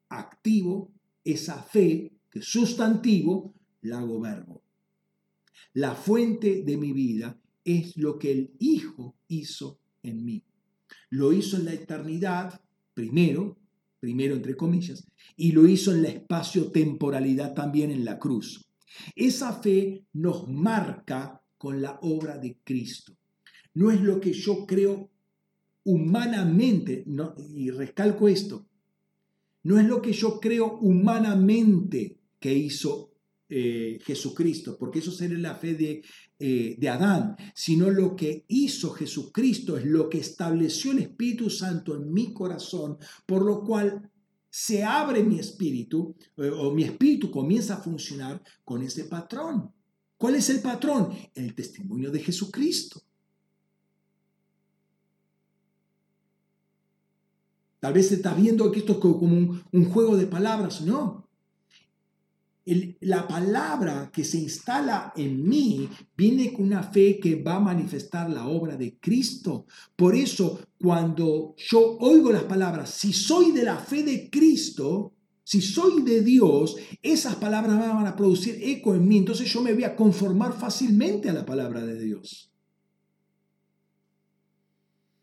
activo 0.09 0.91
esa 1.25 1.63
fe 1.63 2.13
que 2.31 2.43
sustantivo 2.43 3.53
la 3.83 3.99
hago 3.99 4.21
verbo. 4.21 4.66
La 5.77 5.95
fuente 5.95 6.63
de 6.63 6.79
mi 6.79 6.95
vida 6.95 7.39
es 7.63 7.99
lo 7.99 8.19
que 8.19 8.33
el 8.33 8.51
Hijo 8.61 9.15
hizo 9.29 9.79
en 10.03 10.25
mí. 10.25 10.43
Lo 11.11 11.35
hizo 11.35 11.59
en 11.59 11.67
la 11.67 11.75
eternidad, 11.75 12.63
primero, 12.95 13.59
primero 14.01 14.35
entre 14.35 14.57
comillas, 14.57 15.07
y 15.37 15.53
lo 15.53 15.69
hizo 15.69 15.95
en 15.95 16.01
la 16.01 16.09
espacio-temporalidad 16.09 17.53
también 17.53 17.91
en 17.91 18.07
la 18.07 18.19
cruz. 18.19 18.65
Esa 19.15 19.53
fe 19.61 20.07
nos 20.15 20.49
marca 20.49 21.43
con 21.59 21.83
la 21.83 21.99
obra 22.01 22.39
de 22.39 22.59
Cristo. 22.65 23.15
No 23.75 23.91
es 23.91 24.01
lo 24.01 24.19
que 24.19 24.33
yo 24.33 24.65
creo 24.67 25.11
humanamente, 25.85 27.05
y 27.55 27.71
recalco 27.71 28.29
esto, 28.29 28.67
no 29.63 29.79
es 29.79 29.87
lo 29.87 30.01
que 30.01 30.15
yo 30.15 30.41
creo 30.41 30.79
humanamente 30.79 32.19
que 32.41 32.55
hizo 32.55 33.11
eh, 33.49 33.99
Jesucristo, 34.05 34.77
porque 34.77 34.99
eso 34.99 35.13
sería 35.13 35.39
la 35.39 35.55
fe 35.55 35.75
de, 35.75 36.03
eh, 36.39 36.77
de 36.79 36.89
Adán, 36.89 37.37
sino 37.55 37.91
lo 37.91 38.17
que 38.17 38.45
hizo 38.49 38.91
Jesucristo 38.91 39.77
es 39.77 39.85
lo 39.85 40.09
que 40.09 40.19
estableció 40.19 40.93
el 40.93 40.99
Espíritu 40.99 41.49
Santo 41.49 41.95
en 41.95 42.13
mi 42.13 42.33
corazón, 42.33 42.99
por 43.25 43.45
lo 43.45 43.63
cual 43.63 44.11
se 44.51 44.83
abre 44.83 45.23
mi 45.23 45.39
espíritu 45.39 46.17
eh, 46.39 46.51
o 46.51 46.73
mi 46.73 46.83
espíritu 46.83 47.31
comienza 47.31 47.75
a 47.75 47.83
funcionar 47.83 48.43
con 48.65 48.83
ese 48.83 49.05
patrón. 49.05 49.71
¿Cuál 50.17 50.37
es 50.37 50.49
el 50.49 50.61
patrón? 50.61 51.11
El 51.35 51.55
testimonio 51.55 52.11
de 52.11 52.21
Jesucristo. 52.21 53.03
Tal 57.79 57.93
vez 57.93 58.09
se 58.09 58.15
está 58.15 58.35
viendo 58.35 58.73
que 58.73 58.81
esto 58.81 58.95
es 58.95 58.99
como 58.99 59.61
un 59.71 59.85
juego 59.85 60.17
de 60.17 60.27
palabras. 60.27 60.81
No, 60.81 61.26
la 63.01 63.29
palabra 63.29 64.11
que 64.13 64.25
se 64.25 64.39
instala 64.39 65.13
en 65.17 65.49
mí 65.49 65.89
viene 66.17 66.53
con 66.53 66.67
una 66.67 66.83
fe 66.83 67.21
que 67.21 67.41
va 67.41 67.57
a 67.57 67.61
manifestar 67.61 68.29
la 68.29 68.49
obra 68.49 68.77
de 68.77 68.99
Cristo. 68.99 69.67
Por 69.95 70.17
eso, 70.17 70.59
cuando 70.79 71.55
yo 71.57 71.97
oigo 71.99 72.33
las 72.33 72.43
palabras, 72.43 72.91
si 72.91 73.13
soy 73.13 73.53
de 73.53 73.63
la 73.63 73.79
fe 73.79 74.03
de 74.03 74.29
Cristo, 74.29 75.13
si 75.45 75.63
soy 75.63 76.03
de 76.03 76.23
Dios, 76.23 76.77
esas 77.03 77.37
palabras 77.37 77.79
van 77.79 78.07
a 78.07 78.17
producir 78.17 78.59
eco 78.61 78.97
en 78.97 79.07
mí. 79.07 79.19
Entonces 79.19 79.49
yo 79.53 79.63
me 79.63 79.73
voy 79.73 79.85
a 79.85 79.95
conformar 79.95 80.59
fácilmente 80.59 81.31
a 81.31 81.35
la 81.35 81.47
palabra 81.47 81.87
de 81.87 82.01
Dios. 82.01 82.51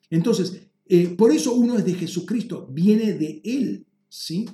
Entonces, 0.10 0.62
eh, 0.86 1.10
por 1.10 1.32
eso 1.32 1.54
uno 1.54 1.78
es 1.78 1.84
de 1.84 1.96
Jesucristo, 1.96 2.68
viene 2.72 3.14
de 3.14 3.42
Él, 3.44 3.86
¿sí? 4.08 4.46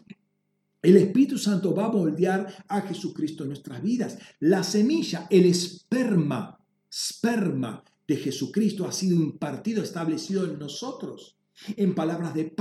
El 0.81 0.95
Espíritu 0.95 1.37
Santo 1.37 1.75
va 1.75 1.85
a 1.85 1.91
moldear 1.91 2.65
a 2.67 2.81
Jesucristo 2.81 3.43
en 3.43 3.49
nuestras 3.49 3.81
vidas. 3.81 4.17
La 4.39 4.63
semilla, 4.63 5.27
el 5.29 5.45
esperma, 5.45 6.57
esperma 6.89 7.83
de 8.07 8.15
Jesucristo 8.15 8.87
ha 8.87 8.91
sido 8.91 9.15
impartido, 9.15 9.83
establecido 9.83 10.45
en 10.45 10.57
nosotros. 10.57 11.37
En 11.75 11.93
palabras 11.93 12.33
de, 12.33 12.53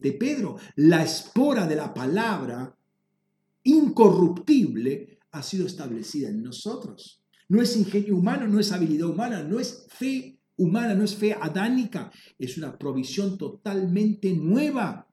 de, 0.00 0.12
Pedro, 0.12 0.56
la 0.76 1.02
espora 1.02 1.66
de 1.66 1.76
la 1.76 1.94
palabra 1.94 2.76
incorruptible 3.62 5.18
ha 5.32 5.42
sido 5.42 5.66
establecida 5.66 6.28
en 6.28 6.42
nosotros. 6.42 7.22
No 7.48 7.62
es 7.62 7.76
ingenio 7.76 8.16
humano, 8.16 8.46
no 8.46 8.60
es 8.60 8.72
habilidad 8.72 9.08
humana, 9.08 9.42
no 9.42 9.58
es 9.58 9.86
fe 9.88 10.38
humana, 10.56 10.94
no 10.94 11.04
es 11.04 11.16
fe 11.16 11.32
adánica, 11.32 12.12
es 12.38 12.58
una 12.58 12.78
provisión 12.78 13.38
totalmente 13.38 14.34
nueva 14.34 15.08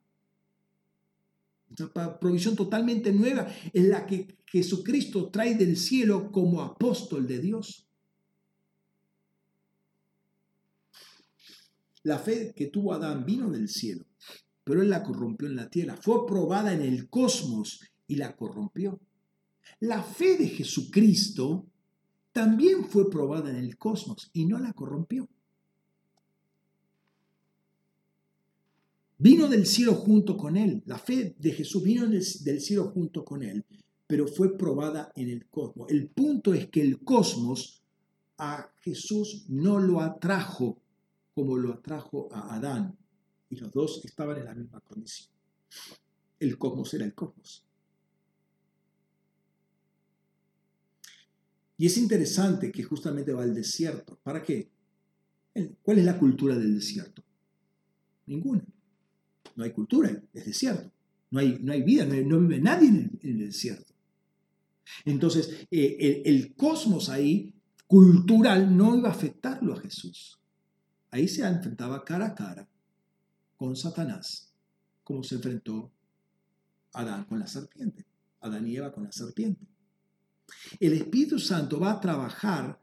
una 1.79 2.19
provisión 2.19 2.55
totalmente 2.55 3.11
nueva 3.11 3.47
en 3.73 3.89
la 3.89 4.05
que 4.05 4.37
Jesucristo 4.45 5.29
trae 5.29 5.55
del 5.55 5.77
cielo 5.77 6.31
como 6.31 6.61
apóstol 6.61 7.27
de 7.27 7.39
Dios. 7.39 7.87
La 12.03 12.17
fe 12.17 12.53
que 12.55 12.67
tuvo 12.67 12.93
Adán 12.93 13.25
vino 13.25 13.49
del 13.51 13.69
cielo, 13.69 14.05
pero 14.63 14.81
él 14.81 14.89
la 14.89 15.03
corrompió 15.03 15.47
en 15.47 15.55
la 15.55 15.69
tierra. 15.69 15.95
Fue 15.95 16.25
probada 16.25 16.73
en 16.73 16.81
el 16.81 17.09
cosmos 17.09 17.81
y 18.07 18.15
la 18.15 18.35
corrompió. 18.35 18.99
La 19.79 20.01
fe 20.03 20.37
de 20.37 20.47
Jesucristo 20.47 21.65
también 22.31 22.85
fue 22.85 23.09
probada 23.09 23.49
en 23.49 23.57
el 23.57 23.77
cosmos 23.77 24.29
y 24.33 24.45
no 24.45 24.59
la 24.59 24.73
corrompió. 24.73 25.29
Vino 29.23 29.47
del 29.47 29.67
cielo 29.67 29.93
junto 29.93 30.35
con 30.35 30.57
él. 30.57 30.81
La 30.87 30.97
fe 30.97 31.35
de 31.37 31.51
Jesús 31.51 31.83
vino 31.83 32.07
del 32.07 32.59
cielo 32.59 32.89
junto 32.89 33.23
con 33.23 33.43
él, 33.43 33.63
pero 34.07 34.25
fue 34.25 34.57
probada 34.57 35.11
en 35.15 35.29
el 35.29 35.47
cosmos. 35.47 35.91
El 35.91 36.07
punto 36.07 36.55
es 36.55 36.69
que 36.69 36.81
el 36.81 37.03
cosmos 37.03 37.83
a 38.39 38.73
Jesús 38.79 39.45
no 39.47 39.77
lo 39.77 40.01
atrajo 40.01 40.81
como 41.35 41.55
lo 41.55 41.71
atrajo 41.71 42.29
a 42.33 42.55
Adán. 42.55 42.97
Y 43.47 43.57
los 43.57 43.71
dos 43.71 44.01
estaban 44.05 44.39
en 44.39 44.45
la 44.45 44.55
misma 44.55 44.79
condición. 44.79 45.29
El 46.39 46.57
cosmos 46.57 46.91
era 46.95 47.05
el 47.05 47.13
cosmos. 47.13 47.63
Y 51.77 51.85
es 51.85 51.95
interesante 51.95 52.71
que 52.71 52.81
justamente 52.81 53.33
va 53.33 53.43
al 53.43 53.53
desierto. 53.53 54.17
¿Para 54.23 54.41
qué? 54.41 54.71
¿Cuál 55.83 55.99
es 55.99 56.05
la 56.05 56.17
cultura 56.17 56.57
del 56.57 56.73
desierto? 56.73 57.23
Ninguna 58.25 58.65
no 59.55 59.63
hay 59.63 59.71
cultura, 59.71 60.09
es 60.33 60.45
desierto. 60.45 60.91
No 61.29 61.39
hay, 61.39 61.59
no 61.61 61.71
hay 61.71 61.81
vida, 61.81 62.05
no, 62.05 62.39
vive 62.39 62.59
nadie 62.59 62.89
en 62.89 63.19
el, 63.21 63.37
desierto. 63.37 63.93
Entonces, 65.05 65.65
eh, 65.71 66.23
el, 66.25 66.53
cosmos 66.55 67.09
ahí, 67.09 67.53
cultural, 67.87 68.75
no 68.75 68.97
iba 68.97 69.09
a 69.09 69.13
afectarlo 69.13 69.73
a 69.73 69.79
Jesús. 69.79 70.39
Ahí 71.09 71.27
se 71.27 71.45
enfrentaba 71.47 72.03
cara 72.03 72.27
a 72.27 72.35
cara 72.35 72.67
con 73.55 73.75
Satanás, 73.75 74.51
como 75.03 75.23
se 75.23 75.35
enfrentó 75.35 75.91
Adán 76.93 77.23
con 77.25 77.39
la 77.39 77.47
serpiente, 77.47 78.05
Adán 78.41 78.67
y 78.67 78.75
Eva 78.75 78.91
con 78.91 79.03
la 79.05 79.11
serpiente. 79.11 79.65
El 80.79 80.93
Espíritu 80.93 81.39
Santo 81.39 81.79
va 81.79 81.91
a 81.91 82.01
trabajar 82.01 82.80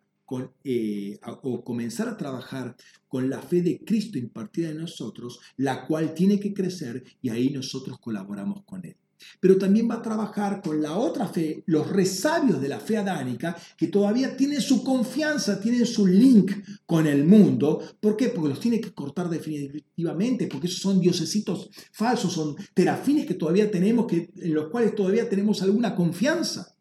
eh, 0.64 1.18
o 1.42 1.64
comenzar 1.64 2.08
a 2.08 2.16
trabajar 2.16 2.76
con 3.08 3.30
la 3.30 3.40
fe 3.40 3.62
de 3.62 3.84
Cristo 3.84 4.18
impartida 4.18 4.70
en 4.70 4.78
nosotros, 4.78 5.40
la 5.56 5.86
cual 5.86 6.14
tiene 6.14 6.38
que 6.38 6.52
crecer 6.52 7.04
y 7.22 7.30
ahí 7.30 7.50
nosotros 7.50 7.98
colaboramos 7.98 8.64
con 8.64 8.84
Él. 8.84 8.96
Pero 9.40 9.58
también 9.58 9.88
va 9.90 9.96
a 9.96 10.02
trabajar 10.02 10.62
con 10.62 10.80
la 10.80 10.96
otra 10.96 11.26
fe, 11.26 11.62
los 11.66 11.88
resabios 11.90 12.60
de 12.60 12.68
la 12.68 12.80
fe 12.80 12.96
adánica, 12.96 13.56
que 13.76 13.88
todavía 13.88 14.36
tienen 14.36 14.60
su 14.60 14.84
confianza, 14.84 15.60
tienen 15.60 15.86
su 15.86 16.06
link 16.06 16.52
con 16.86 17.06
el 17.06 17.24
mundo. 17.24 17.82
¿Por 18.00 18.16
qué? 18.16 18.28
Porque 18.28 18.50
los 18.50 18.60
tiene 18.60 18.80
que 18.80 18.92
cortar 18.92 19.28
definitivamente, 19.28 20.46
porque 20.46 20.66
esos 20.66 20.80
son 20.80 21.00
diosesitos 21.00 21.70
falsos, 21.92 22.32
son 22.32 22.56
terafines 22.74 23.26
que 23.26 23.34
todavía 23.34 23.70
tenemos, 23.70 24.06
que, 24.06 24.30
en 24.36 24.54
los 24.54 24.68
cuales 24.68 24.94
todavía 24.94 25.28
tenemos 25.28 25.62
alguna 25.62 25.94
confianza. 25.94 26.77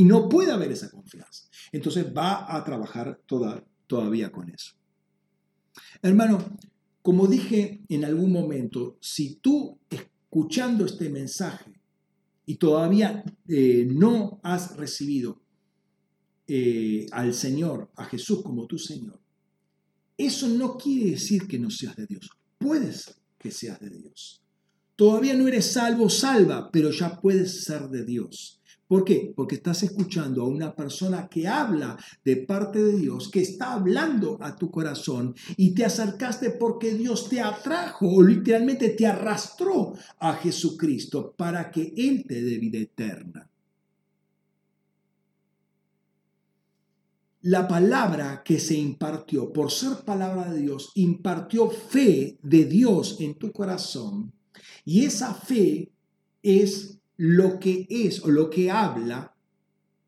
Y 0.00 0.04
no 0.04 0.30
puede 0.30 0.50
haber 0.50 0.72
esa 0.72 0.90
confianza. 0.90 1.44
Entonces 1.72 2.06
va 2.06 2.56
a 2.56 2.64
trabajar 2.64 3.20
toda, 3.26 3.62
todavía 3.86 4.32
con 4.32 4.48
eso. 4.48 4.72
Hermano, 6.00 6.56
como 7.02 7.26
dije 7.26 7.82
en 7.86 8.06
algún 8.06 8.32
momento, 8.32 8.96
si 9.02 9.34
tú 9.34 9.78
escuchando 9.90 10.86
este 10.86 11.10
mensaje 11.10 11.82
y 12.46 12.54
todavía 12.54 13.22
eh, 13.46 13.86
no 13.90 14.40
has 14.42 14.74
recibido 14.78 15.42
eh, 16.46 17.04
al 17.12 17.34
Señor, 17.34 17.90
a 17.94 18.06
Jesús 18.06 18.42
como 18.42 18.66
tu 18.66 18.78
Señor, 18.78 19.20
eso 20.16 20.48
no 20.48 20.78
quiere 20.78 21.10
decir 21.10 21.46
que 21.46 21.58
no 21.58 21.68
seas 21.68 21.94
de 21.96 22.06
Dios. 22.06 22.30
Puedes 22.56 23.20
que 23.38 23.50
seas 23.50 23.78
de 23.80 23.90
Dios. 23.90 24.42
Todavía 24.96 25.34
no 25.34 25.46
eres 25.46 25.72
salvo, 25.72 26.08
salva, 26.08 26.70
pero 26.72 26.90
ya 26.90 27.20
puedes 27.20 27.64
ser 27.64 27.90
de 27.90 28.06
Dios. 28.06 28.59
¿Por 28.90 29.04
qué? 29.04 29.32
Porque 29.36 29.54
estás 29.54 29.84
escuchando 29.84 30.42
a 30.42 30.48
una 30.48 30.74
persona 30.74 31.28
que 31.28 31.46
habla 31.46 31.96
de 32.24 32.38
parte 32.38 32.82
de 32.82 32.96
Dios, 32.96 33.30
que 33.30 33.40
está 33.40 33.74
hablando 33.74 34.36
a 34.40 34.56
tu 34.56 34.68
corazón 34.68 35.32
y 35.56 35.76
te 35.76 35.84
acercaste 35.84 36.50
porque 36.50 36.94
Dios 36.94 37.28
te 37.28 37.40
atrajo 37.40 38.08
o 38.08 38.20
literalmente 38.20 38.88
te 38.88 39.06
arrastró 39.06 39.92
a 40.18 40.32
Jesucristo 40.32 41.32
para 41.38 41.70
que 41.70 41.94
Él 41.96 42.24
te 42.26 42.42
dé 42.42 42.58
vida 42.58 42.78
eterna. 42.78 43.48
La 47.42 47.68
palabra 47.68 48.42
que 48.44 48.58
se 48.58 48.74
impartió, 48.74 49.52
por 49.52 49.70
ser 49.70 49.98
palabra 50.04 50.52
de 50.52 50.62
Dios, 50.62 50.90
impartió 50.96 51.70
fe 51.70 52.40
de 52.42 52.64
Dios 52.64 53.18
en 53.20 53.36
tu 53.36 53.52
corazón 53.52 54.32
y 54.84 55.04
esa 55.04 55.32
fe 55.32 55.92
es 56.42 56.99
lo 57.22 57.60
que 57.60 57.86
es 57.90 58.22
o 58.24 58.30
lo 58.30 58.48
que 58.48 58.70
habla 58.70 59.36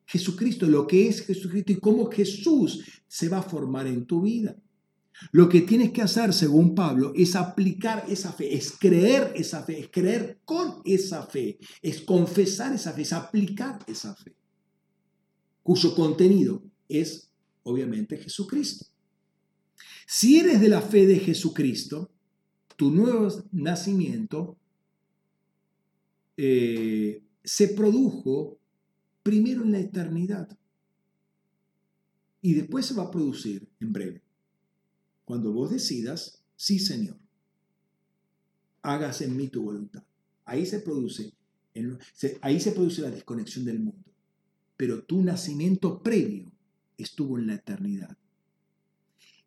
Jesucristo, 0.07 0.67
lo 0.67 0.87
que 0.87 1.09
es 1.09 1.21
Jesucristo 1.21 1.73
y 1.73 1.77
cómo 1.79 2.11
Jesús 2.11 2.83
se 3.07 3.29
va 3.29 3.39
a 3.39 3.43
formar 3.43 3.87
en 3.87 4.07
tu 4.07 4.23
vida. 4.23 4.57
Lo 5.31 5.47
que 5.47 5.61
tienes 5.61 5.93
que 5.93 6.01
hacer, 6.01 6.33
según 6.33 6.75
Pablo, 6.75 7.13
es 7.15 7.37
aplicar 7.37 8.07
esa 8.09 8.33
fe, 8.33 8.55
es 8.57 8.73
creer 8.73 9.31
esa 9.37 9.63
fe, 9.63 9.81
es 9.81 9.89
creer 9.91 10.41
con 10.47 10.81
esa 10.87 11.27
fe, 11.27 11.59
es 11.83 12.01
confesar 12.01 12.73
esa 12.73 12.95
fe, 12.95 13.03
es 13.03 13.13
aplicar 13.13 13.79
esa 13.87 14.15
fe, 14.15 14.35
cuyo 15.63 15.95
contenido 15.95 16.63
es, 16.89 17.31
obviamente, 17.63 18.17
Jesucristo. 18.17 18.87
Si 20.07 20.39
eres 20.39 20.63
de 20.63 20.69
la 20.71 20.81
fe 20.81 21.07
de 21.07 21.19
Jesucristo, 21.19 22.11
tu 22.75 22.91
nuevo 22.91 23.29
nacimiento 23.53 24.57
eh, 26.45 27.23
se 27.45 27.69
produjo 27.69 28.59
primero 29.23 29.63
en 29.63 29.71
la 29.71 29.79
eternidad 29.79 30.59
y 32.41 32.55
después 32.55 32.85
se 32.85 32.95
va 32.95 33.05
a 33.05 33.11
producir 33.13 33.69
en 33.79 33.93
breve. 33.93 34.25
Cuando 35.25 35.53
vos 35.53 35.71
decidas, 35.71 36.43
sí 36.57 36.81
Señor, 36.81 37.17
hágase 38.83 39.27
en 39.27 39.37
mí 39.37 39.47
tu 39.47 39.63
voluntad. 39.63 40.03
Ahí 40.45 40.67
se 40.67 40.81
produce, 40.81 41.33
ahí 42.41 42.59
se 42.59 42.73
produce 42.73 43.03
la 43.03 43.13
desconexión 43.13 43.65
del 43.65 43.79
mundo. 43.79 44.13
Pero 44.77 45.05
tu 45.05 45.23
nacimiento 45.23 46.03
previo 46.03 46.51
estuvo 46.99 47.39
en 47.39 47.47
la 47.47 47.55
eternidad. 47.55 48.19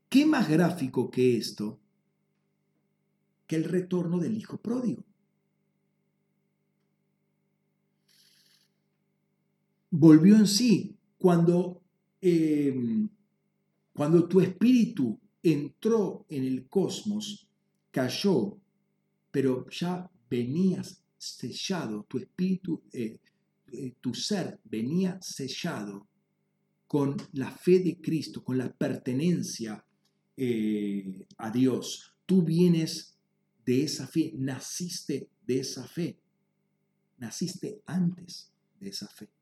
¿Qué 0.08 0.26
más 0.26 0.48
gráfico 0.48 1.12
que 1.12 1.36
esto? 1.36 1.78
Que 3.48 3.58
el 3.58 3.66
retorno 3.66 4.18
del 4.18 4.38
hijo 4.38 4.62
pródigo. 4.62 5.04
Volvió 9.98 10.36
en 10.36 10.46
sí 10.46 10.94
cuando, 11.18 11.82
em, 12.20 13.08
cuando 13.94 14.28
tu 14.28 14.42
espíritu 14.42 15.18
entró 15.42 16.26
en 16.28 16.44
el 16.44 16.68
cosmos, 16.68 17.48
cayó, 17.92 18.58
pero 19.32 19.66
ya 19.70 20.12
venías 20.30 21.02
sellado, 21.18 22.04
tu 22.10 22.18
espíritu, 22.18 22.84
eh, 22.92 23.20
eh, 23.72 23.94
tu 24.02 24.14
ser 24.14 24.60
venía 24.66 25.18
sellado 25.22 26.06
con 26.88 27.16
la 27.32 27.50
fe 27.50 27.80
de 27.80 27.96
Cristo, 28.02 28.44
con 28.44 28.58
la 28.58 28.70
pertenencia 28.74 29.82
eh, 30.36 31.26
a 31.38 31.50
Dios. 31.50 32.14
Tú 32.26 32.44
vienes 32.44 33.18
de 33.66 33.84
esa 33.84 34.08
fe, 34.08 34.34
naciste 34.36 35.30
de 35.48 35.60
esa 35.62 35.88
fe, 35.88 36.20
naciste 37.18 37.82
antes 37.86 38.52
de 38.78 38.90
esa 38.90 39.08
fe. 39.08 39.35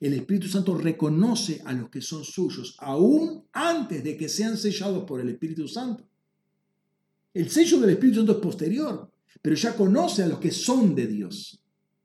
El 0.00 0.14
Espíritu 0.14 0.48
Santo 0.48 0.76
reconoce 0.76 1.62
a 1.64 1.72
los 1.72 1.88
que 1.90 2.00
son 2.00 2.24
suyos, 2.24 2.76
aún 2.78 3.44
antes 3.52 4.02
de 4.02 4.16
que 4.16 4.28
sean 4.28 4.56
sellados 4.56 5.04
por 5.04 5.20
el 5.20 5.28
Espíritu 5.28 5.68
Santo. 5.68 6.04
El 7.32 7.50
sello 7.50 7.80
del 7.80 7.90
Espíritu 7.90 8.18
Santo 8.18 8.32
es 8.32 8.38
posterior, 8.38 9.10
pero 9.42 9.56
ya 9.56 9.76
conoce 9.76 10.22
a 10.22 10.28
los 10.28 10.38
que 10.38 10.50
son 10.50 10.94
de 10.94 11.06
Dios. 11.06 11.62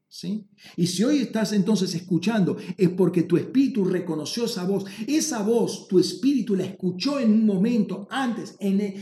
¿Sí? 0.07 0.45
Y 0.75 0.87
si 0.87 1.05
hoy 1.05 1.19
estás 1.19 1.53
entonces 1.53 1.95
escuchando, 1.95 2.57
es 2.77 2.89
porque 2.89 3.23
tu 3.23 3.37
espíritu 3.37 3.85
reconoció 3.85 4.43
esa 4.43 4.65
voz. 4.65 4.83
Esa 5.07 5.41
voz, 5.41 5.87
tu 5.87 5.99
espíritu 5.99 6.53
la 6.53 6.65
escuchó 6.65 7.17
en 7.17 7.31
un 7.31 7.45
momento 7.45 8.09
antes, 8.11 8.57
en, 8.59 9.01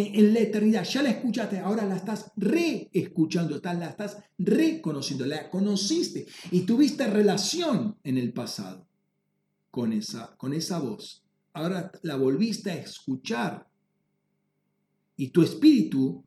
en 0.00 0.34
la 0.34 0.40
eternidad. 0.40 0.84
Ya 0.84 1.02
la 1.02 1.10
escuchaste, 1.10 1.58
ahora 1.58 1.84
la 1.84 1.96
estás 1.96 2.32
reescuchando, 2.36 3.60
la 3.62 3.88
estás 3.88 4.18
reconociendo, 4.38 5.26
la 5.26 5.48
conociste 5.50 6.26
y 6.50 6.60
tuviste 6.60 7.06
relación 7.06 7.96
en 8.04 8.18
el 8.18 8.32
pasado 8.32 8.86
con 9.70 9.92
esa, 9.92 10.36
con 10.36 10.52
esa 10.52 10.78
voz. 10.78 11.22
Ahora 11.52 11.90
la 12.02 12.16
volviste 12.16 12.70
a 12.70 12.76
escuchar 12.76 13.66
y 15.16 15.28
tu 15.28 15.42
espíritu 15.42 16.24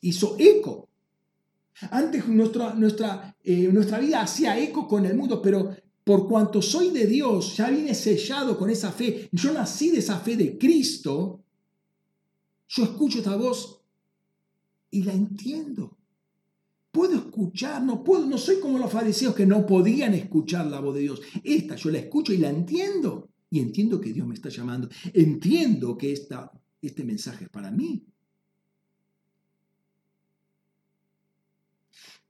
hizo 0.00 0.36
eco 0.38 0.88
antes 1.90 2.28
nuestra, 2.28 2.74
nuestra, 2.74 3.36
eh, 3.42 3.68
nuestra 3.72 3.98
vida 3.98 4.22
hacía 4.22 4.58
eco 4.58 4.86
con 4.86 5.04
el 5.06 5.16
mundo, 5.16 5.42
pero 5.42 5.74
por 6.04 6.28
cuanto 6.28 6.62
soy 6.62 6.90
de 6.90 7.06
Dios, 7.06 7.56
ya 7.56 7.70
vine 7.70 7.94
sellado 7.94 8.56
con 8.58 8.70
esa 8.70 8.92
fe, 8.92 9.28
yo 9.32 9.52
nací 9.52 9.90
de 9.90 9.98
esa 9.98 10.18
fe 10.20 10.36
de 10.36 10.58
Cristo, 10.58 11.43
yo 12.68 12.84
escucho 12.84 13.18
esta 13.18 13.36
voz 13.36 13.80
y 14.90 15.02
la 15.02 15.12
entiendo. 15.12 15.96
Puedo 16.92 17.16
escuchar, 17.16 17.82
no 17.82 18.04
puedo, 18.04 18.24
no 18.26 18.38
soy 18.38 18.60
como 18.60 18.78
los 18.78 18.92
fariseos 18.92 19.34
que 19.34 19.46
no 19.46 19.66
podían 19.66 20.14
escuchar 20.14 20.66
la 20.66 20.80
voz 20.80 20.94
de 20.94 21.00
Dios. 21.00 21.20
Esta 21.42 21.74
yo 21.74 21.90
la 21.90 21.98
escucho 21.98 22.32
y 22.32 22.38
la 22.38 22.50
entiendo. 22.50 23.28
Y 23.50 23.60
entiendo 23.60 24.00
que 24.00 24.12
Dios 24.12 24.26
me 24.26 24.34
está 24.34 24.48
llamando. 24.48 24.88
Entiendo 25.12 25.98
que 25.98 26.12
esta, 26.12 26.52
este 26.80 27.04
mensaje 27.04 27.44
es 27.44 27.50
para 27.50 27.70
mí. 27.70 28.04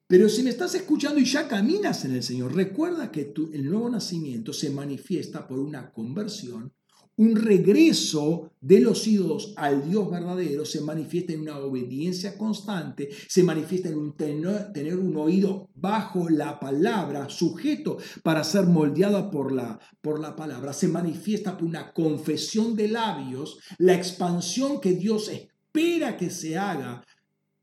Pero 0.06 0.28
si 0.28 0.42
me 0.42 0.50
estás 0.50 0.74
escuchando 0.74 1.18
y 1.18 1.24
ya 1.24 1.48
caminas 1.48 2.04
en 2.04 2.12
el 2.12 2.22
Señor, 2.22 2.54
recuerda 2.54 3.10
que 3.10 3.32
el 3.52 3.64
nuevo 3.68 3.88
nacimiento 3.88 4.52
se 4.52 4.70
manifiesta 4.70 5.48
por 5.48 5.58
una 5.58 5.92
conversión, 5.92 6.72
un 7.16 7.36
regreso 7.36 8.50
de 8.60 8.80
los 8.80 9.06
ídolos 9.06 9.52
al 9.56 9.88
Dios 9.88 10.10
verdadero, 10.10 10.64
se 10.64 10.80
manifiesta 10.80 11.32
en 11.32 11.42
una 11.42 11.58
obediencia 11.58 12.36
constante, 12.36 13.10
se 13.28 13.42
manifiesta 13.44 13.88
en 13.88 14.12
tener, 14.14 14.98
un 14.98 15.16
oído 15.16 15.68
bajo 15.74 16.28
la 16.28 16.58
palabra, 16.58 17.28
sujeto 17.28 17.98
para 18.22 18.42
ser 18.42 18.66
moldeado 18.66 19.30
por 19.30 19.52
la, 19.52 19.78
por 20.00 20.18
la 20.18 20.34
palabra, 20.34 20.72
se 20.72 20.88
manifiesta 20.88 21.56
por 21.56 21.68
una 21.68 21.92
confesión 21.92 22.74
de 22.74 22.88
labios, 22.88 23.58
la 23.78 23.94
expansión 23.94 24.80
que 24.80 24.94
Dios 24.94 25.28
espera 25.28 26.16
que 26.16 26.30
se 26.30 26.56
haga. 26.56 27.04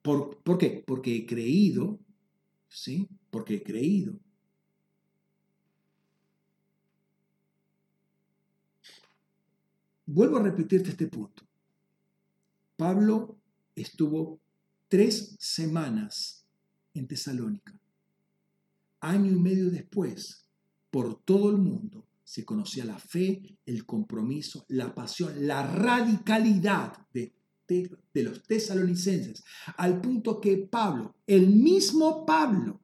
¿Por, 0.02 0.42
¿por 0.44 0.58
qué? 0.58 0.84
Porque 0.86 1.16
he 1.16 1.26
creído, 1.26 2.00
¿sí? 2.70 3.08
Porque 3.30 3.56
he 3.56 3.64
creído. 3.64 4.20
Vuelvo 10.14 10.38
a 10.38 10.44
repetirte 10.44 10.90
este 10.90 11.08
punto. 11.08 11.48
Pablo 12.76 13.38
estuvo 13.74 14.42
tres 14.90 15.38
semanas 15.40 16.46
en 16.94 17.08
Tesalónica. 17.08 17.80
Año 19.00 19.32
y 19.32 19.40
medio 19.40 19.72
después, 19.72 20.46
por 20.90 21.24
todo 21.24 21.50
el 21.50 21.58
mundo, 21.60 22.06
se 22.26 22.44
conocía 22.44 22.84
la 22.84 23.00
fe, 23.00 23.58
el 23.66 23.86
compromiso, 23.86 24.66
la 24.68 24.94
pasión, 24.94 25.48
la 25.48 25.66
radicalidad 25.66 27.08
de 27.14 27.34
los 28.16 28.44
tesalonicenses, 28.44 29.46
al 29.78 30.02
punto 30.02 30.42
que 30.42 30.58
Pablo, 30.58 31.16
el 31.26 31.48
mismo 31.48 32.26
Pablo, 32.26 32.82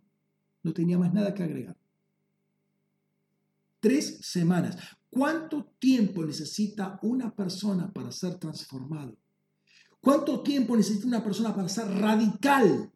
no 0.64 0.74
tenía 0.74 0.98
más 0.98 1.14
nada 1.14 1.34
que 1.34 1.44
agregar. 1.44 1.76
Tres 3.82 4.20
semanas. 4.22 4.78
¿Cuánto 5.18 5.66
tiempo 5.80 6.24
necesita 6.24 7.00
una 7.02 7.36
persona 7.36 7.92
para 7.92 8.12
ser 8.12 8.36
transformado? 8.36 9.18
¿Cuánto 10.00 10.44
tiempo 10.44 10.78
necesita 10.78 11.08
una 11.08 11.24
persona 11.24 11.56
para 11.56 11.68
ser 11.68 11.88
radical? 11.88 12.94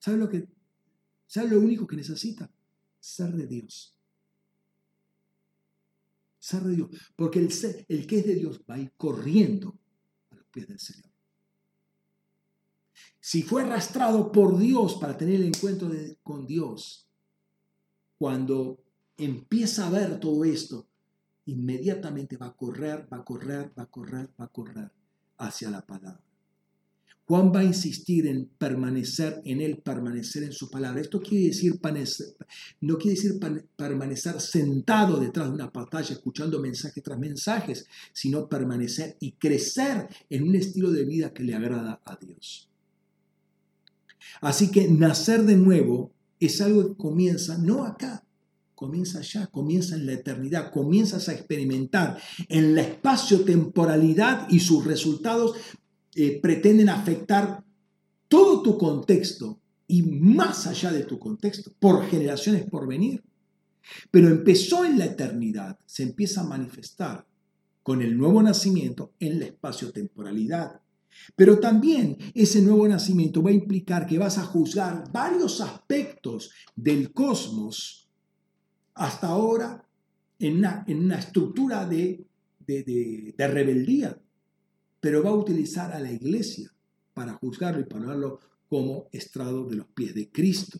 ¿Sabe 0.00 0.16
lo 0.16 0.28
que 0.28 0.48
sabe 1.28 1.50
lo 1.50 1.60
único 1.60 1.86
que 1.86 1.94
necesita? 1.94 2.50
Ser 2.98 3.32
de 3.32 3.46
Dios 3.46 3.96
ser 6.42 6.62
de 6.64 6.74
Dios. 6.74 6.90
Porque 7.14 7.38
el, 7.38 7.52
el 7.88 8.06
que 8.06 8.18
es 8.18 8.26
de 8.26 8.34
Dios 8.34 8.60
va 8.68 8.74
a 8.74 8.80
ir 8.80 8.92
corriendo 8.96 9.78
a 10.30 10.34
los 10.34 10.46
pies 10.46 10.66
del 10.66 10.80
Señor. 10.80 11.12
Si 13.20 13.44
fue 13.44 13.62
arrastrado 13.62 14.32
por 14.32 14.58
Dios 14.58 14.96
para 14.96 15.16
tener 15.16 15.36
el 15.36 15.44
encuentro 15.44 15.88
con 16.24 16.44
Dios, 16.44 17.08
cuando 18.18 18.82
empieza 19.16 19.86
a 19.86 19.90
ver 19.90 20.20
todo 20.20 20.44
esto, 20.44 20.86
inmediatamente 21.46 22.36
va 22.36 22.46
a 22.46 22.56
correr, 22.56 23.06
va 23.12 23.18
a 23.18 23.24
correr, 23.24 23.72
va 23.78 23.84
a 23.84 23.86
correr, 23.86 24.30
va 24.40 24.44
a 24.44 24.48
correr 24.48 24.90
hacia 25.38 25.70
la 25.70 25.84
palabra. 25.84 26.22
Juan 27.24 27.52
va 27.54 27.60
a 27.60 27.64
insistir 27.64 28.26
en 28.26 28.46
permanecer 28.58 29.40
en 29.44 29.60
él, 29.60 29.78
permanecer 29.78 30.42
en 30.42 30.52
su 30.52 30.68
palabra. 30.68 31.00
Esto 31.00 31.20
quiere 31.20 31.46
decir, 31.46 31.80
no 32.80 32.98
quiere 32.98 33.14
decir 33.14 33.40
permanecer 33.76 34.40
sentado 34.40 35.18
detrás 35.18 35.46
de 35.48 35.54
una 35.54 35.70
pantalla 35.70 36.12
escuchando 36.12 36.60
mensaje 36.60 37.00
tras 37.00 37.18
mensajes, 37.18 37.86
sino 38.12 38.48
permanecer 38.48 39.16
y 39.20 39.32
crecer 39.32 40.08
en 40.28 40.48
un 40.48 40.56
estilo 40.56 40.90
de 40.90 41.04
vida 41.04 41.32
que 41.32 41.44
le 41.44 41.54
agrada 41.54 42.02
a 42.04 42.16
Dios. 42.16 42.68
Así 44.40 44.70
que 44.70 44.88
nacer 44.88 45.44
de 45.44 45.56
nuevo 45.56 46.12
es 46.40 46.60
algo 46.60 46.88
que 46.88 46.96
comienza 46.96 47.56
no 47.56 47.84
acá, 47.84 48.26
comienza 48.82 49.20
allá, 49.20 49.46
comienza 49.46 49.94
en 49.94 50.06
la 50.06 50.14
eternidad, 50.14 50.72
comienzas 50.72 51.28
a 51.28 51.34
experimentar 51.34 52.18
en 52.48 52.74
la 52.74 52.82
espacio-temporalidad 52.82 54.48
y 54.50 54.58
sus 54.58 54.84
resultados 54.84 55.54
eh, 56.16 56.40
pretenden 56.42 56.88
afectar 56.88 57.62
todo 58.26 58.60
tu 58.60 58.76
contexto 58.76 59.60
y 59.86 60.02
más 60.02 60.66
allá 60.66 60.90
de 60.90 61.04
tu 61.04 61.20
contexto, 61.20 61.70
por 61.78 62.06
generaciones 62.06 62.64
por 62.64 62.88
venir. 62.88 63.22
Pero 64.10 64.26
empezó 64.26 64.84
en 64.84 64.98
la 64.98 65.04
eternidad, 65.04 65.78
se 65.86 66.02
empieza 66.02 66.40
a 66.40 66.48
manifestar 66.48 67.24
con 67.84 68.02
el 68.02 68.18
nuevo 68.18 68.42
nacimiento 68.42 69.12
en 69.20 69.38
la 69.38 69.44
espacio-temporalidad. 69.44 70.80
Pero 71.36 71.60
también 71.60 72.18
ese 72.34 72.60
nuevo 72.62 72.88
nacimiento 72.88 73.44
va 73.44 73.50
a 73.50 73.54
implicar 73.54 74.08
que 74.08 74.18
vas 74.18 74.38
a 74.38 74.44
juzgar 74.44 75.04
varios 75.12 75.60
aspectos 75.60 76.50
del 76.74 77.12
cosmos 77.12 78.01
hasta 78.94 79.28
ahora 79.28 79.86
en 80.38 80.58
una, 80.58 80.84
en 80.86 80.98
una 81.04 81.18
estructura 81.18 81.86
de, 81.86 82.26
de, 82.60 83.34
de 83.36 83.48
rebeldía, 83.48 84.18
pero 85.00 85.22
va 85.22 85.30
a 85.30 85.34
utilizar 85.34 85.92
a 85.92 86.00
la 86.00 86.12
iglesia 86.12 86.72
para 87.14 87.34
juzgarlo 87.34 87.80
y 87.80 87.84
ponerlo 87.84 88.40
como 88.68 89.08
estrado 89.12 89.66
de 89.66 89.76
los 89.76 89.86
pies 89.88 90.14
de 90.14 90.30
Cristo. 90.30 90.78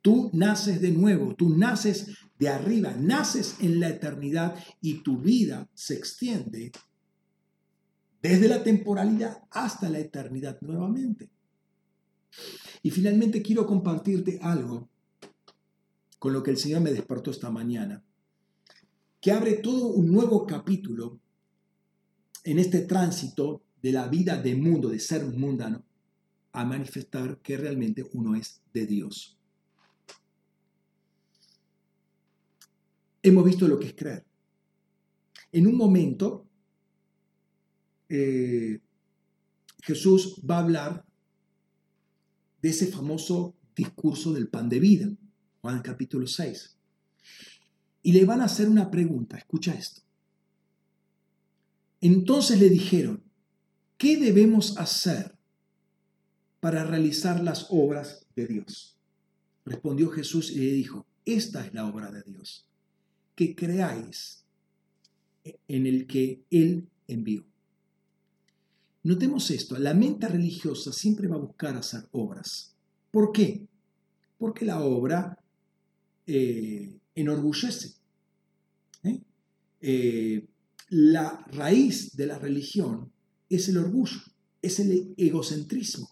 Tú 0.00 0.30
naces 0.32 0.80
de 0.80 0.90
nuevo, 0.90 1.34
tú 1.34 1.56
naces 1.56 2.16
de 2.38 2.48
arriba, 2.48 2.94
naces 2.98 3.56
en 3.60 3.80
la 3.80 3.88
eternidad 3.88 4.54
y 4.80 5.02
tu 5.02 5.18
vida 5.18 5.68
se 5.74 5.94
extiende 5.94 6.72
desde 8.20 8.48
la 8.48 8.62
temporalidad 8.62 9.42
hasta 9.50 9.88
la 9.90 9.98
eternidad 9.98 10.58
nuevamente. 10.60 11.30
Y 12.82 12.90
finalmente 12.90 13.42
quiero 13.42 13.66
compartirte 13.66 14.38
algo 14.42 14.88
con 16.24 16.32
lo 16.32 16.42
que 16.42 16.52
el 16.52 16.56
Señor 16.56 16.80
me 16.80 16.90
despertó 16.90 17.30
esta 17.30 17.50
mañana, 17.50 18.02
que 19.20 19.30
abre 19.30 19.58
todo 19.58 19.88
un 19.88 20.10
nuevo 20.10 20.46
capítulo 20.46 21.20
en 22.44 22.58
este 22.58 22.80
tránsito 22.80 23.62
de 23.82 23.92
la 23.92 24.08
vida 24.08 24.40
de 24.40 24.54
mundo, 24.54 24.88
de 24.88 25.00
ser 25.00 25.26
mundano, 25.26 25.84
a 26.52 26.64
manifestar 26.64 27.42
que 27.42 27.58
realmente 27.58 28.08
uno 28.14 28.34
es 28.34 28.62
de 28.72 28.86
Dios. 28.86 29.38
Hemos 33.22 33.44
visto 33.44 33.68
lo 33.68 33.78
que 33.78 33.88
es 33.88 33.94
creer. 33.94 34.24
En 35.52 35.66
un 35.66 35.76
momento, 35.76 36.48
eh, 38.08 38.80
Jesús 39.82 40.40
va 40.50 40.56
a 40.56 40.62
hablar 40.62 41.04
de 42.62 42.70
ese 42.70 42.86
famoso 42.86 43.54
discurso 43.76 44.32
del 44.32 44.48
pan 44.48 44.70
de 44.70 44.80
vida, 44.80 45.14
Juan 45.64 45.80
capítulo 45.80 46.26
6. 46.26 46.76
Y 48.02 48.12
le 48.12 48.26
van 48.26 48.42
a 48.42 48.44
hacer 48.44 48.68
una 48.68 48.90
pregunta, 48.90 49.38
escucha 49.38 49.72
esto. 49.72 50.02
Entonces 52.02 52.60
le 52.60 52.68
dijeron, 52.68 53.22
¿qué 53.96 54.18
debemos 54.18 54.76
hacer 54.76 55.38
para 56.60 56.84
realizar 56.84 57.42
las 57.42 57.68
obras 57.70 58.26
de 58.36 58.46
Dios? 58.46 58.98
Respondió 59.64 60.10
Jesús 60.10 60.50
y 60.50 60.58
le 60.58 60.72
dijo, 60.72 61.06
esta 61.24 61.64
es 61.64 61.72
la 61.72 61.86
obra 61.86 62.10
de 62.10 62.22
Dios, 62.24 62.68
que 63.34 63.56
creáis 63.56 64.44
en 65.66 65.86
el 65.86 66.06
que 66.06 66.44
Él 66.50 66.90
envió. 67.08 67.46
Notemos 69.02 69.50
esto, 69.50 69.78
la 69.78 69.94
mente 69.94 70.28
religiosa 70.28 70.92
siempre 70.92 71.26
va 71.26 71.36
a 71.36 71.46
buscar 71.46 71.74
hacer 71.74 72.06
obras. 72.12 72.76
¿Por 73.10 73.32
qué? 73.32 73.66
Porque 74.36 74.66
la 74.66 74.82
obra 74.82 75.38
eh, 76.26 76.98
enorgullece. 77.14 77.94
¿eh? 79.04 79.20
Eh, 79.80 80.46
la 80.90 81.44
raíz 81.52 82.16
de 82.16 82.26
la 82.26 82.38
religión 82.38 83.10
es 83.48 83.68
el 83.68 83.78
orgullo, 83.78 84.20
es 84.62 84.80
el 84.80 85.14
egocentrismo, 85.16 86.10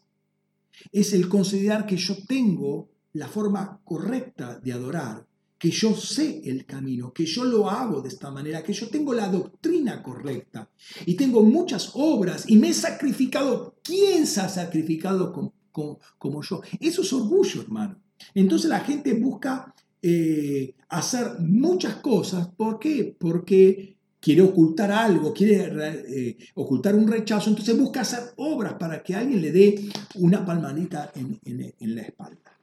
es 0.91 1.13
el 1.13 1.29
considerar 1.29 1.87
que 1.87 1.97
yo 1.97 2.17
tengo 2.27 2.91
la 3.15 3.29
forma 3.29 3.81
correcta 3.85 4.59
de 4.59 4.73
adorar 4.73 5.27
que 5.63 5.71
yo 5.71 5.95
sé 5.95 6.43
el 6.45 6.67
camino, 6.67 7.13
que 7.13 7.25
yo 7.25 7.45
lo 7.45 7.71
hago 7.71 8.03
de 8.03 8.09
esta 8.09 8.33
manera, 8.33 8.65
que 8.65 8.73
yo 8.73 8.89
tengo 8.89 9.15
la 9.15 9.29
doctrina 9.29 10.03
correcta 10.03 10.69
y 11.07 11.15
tengo 11.15 11.45
muchas 11.45 11.93
obras 11.95 12.51
y 12.51 12.57
me 12.57 12.71
he 12.71 12.75
sacrificado. 12.75 13.77
¿Quién 13.85 14.27
se 14.27 14.41
ha 14.41 14.49
sacrificado 14.49 15.33
como, 15.71 16.43
yo? 16.43 16.63
Eso 16.81 17.03
es 17.03 17.13
orgullo, 17.13 17.63
hermano. 17.63 18.03
Entonces 18.35 18.69
la 18.69 18.81
gente 18.81 19.15
busca 19.15 19.73
eh, 20.03 20.75
hacer 20.89 21.39
muchas 21.39 21.97
cosas. 21.97 22.49
¿Por 22.49 22.81
qué? 22.81 23.17
Porque 23.19 23.97
quiere 24.23 24.43
ocultar 24.43 24.91
algo, 24.91 25.33
quiere 25.33 25.69
eh, 26.09 26.37
ocultar 26.55 26.95
un 26.95 27.09
rechazo, 27.09 27.51
entonces 27.51 27.79
busca 27.79 28.01
hacer 28.03 28.33
obras 28.37 28.75
para 28.75 29.03
que 29.03 29.15
alguien 29.15 29.41
le 29.41 29.53
dé 29.53 29.89
una 30.17 30.45
palmadita 30.45 31.13
en, 31.15 31.95
la 31.95 32.03
espalda. 32.03 32.59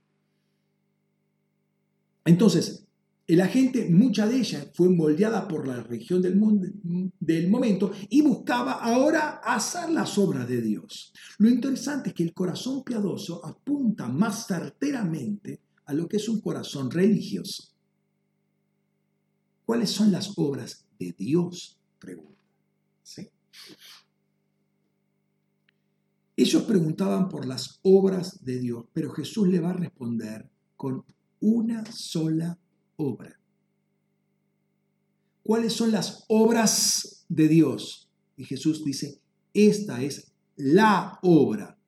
Entonces, 2.25 2.85
la 3.27 3.47
gente, 3.47 3.89
mucha 3.89 4.27
de 4.27 4.37
ella 4.37 4.69
fue 4.73 4.89
moldeada 4.89 5.47
por 5.47 5.67
la 5.67 5.81
religión 5.81 6.21
del, 6.21 6.35
mundo, 6.35 6.67
del 7.19 7.49
momento 7.49 7.91
y 8.09 8.21
buscaba 8.21 8.73
ahora 8.73 9.41
hacer 9.43 9.89
las 9.89 10.17
obras 10.17 10.47
de 10.47 10.61
Dios. 10.61 11.13
Lo 11.37 11.49
interesante 11.49 12.09
es 12.09 12.15
que 12.15 12.23
el 12.23 12.33
corazón 12.33 12.83
piadoso 12.83 13.45
apunta 13.45 14.07
más 14.07 14.47
certeramente 14.47 15.59
a 15.89 15.93
lo 15.93 16.07
que 16.07 16.17
es 16.17 16.29
un 16.29 16.39
corazón 16.39 16.91
religioso. 16.91 17.63
¿Cuáles 19.65 19.89
son 19.89 20.11
las 20.11 20.37
obras 20.37 20.85
de 20.99 21.13
Dios? 21.13 21.79
Pregunta. 21.97 22.39
Ellos 26.37 26.63
preguntaban 26.63 27.27
por 27.27 27.47
las 27.47 27.79
obras 27.81 28.45
de 28.45 28.59
Dios, 28.59 28.85
pero 28.93 29.11
Jesús 29.11 29.47
le 29.47 29.59
va 29.59 29.71
a 29.71 29.73
responder 29.73 30.47
con 30.77 31.03
una 31.39 31.83
sola 31.91 32.59
obra. 32.95 33.39
¿Cuáles 35.41 35.73
son 35.73 35.91
las 35.91 36.23
obras 36.27 37.25
de 37.27 37.47
Dios? 37.47 38.07
Y 38.37 38.45
Jesús 38.45 38.85
dice, 38.85 39.19
esta 39.55 40.03
es 40.03 40.31
la 40.55 41.17
obra 41.23 41.79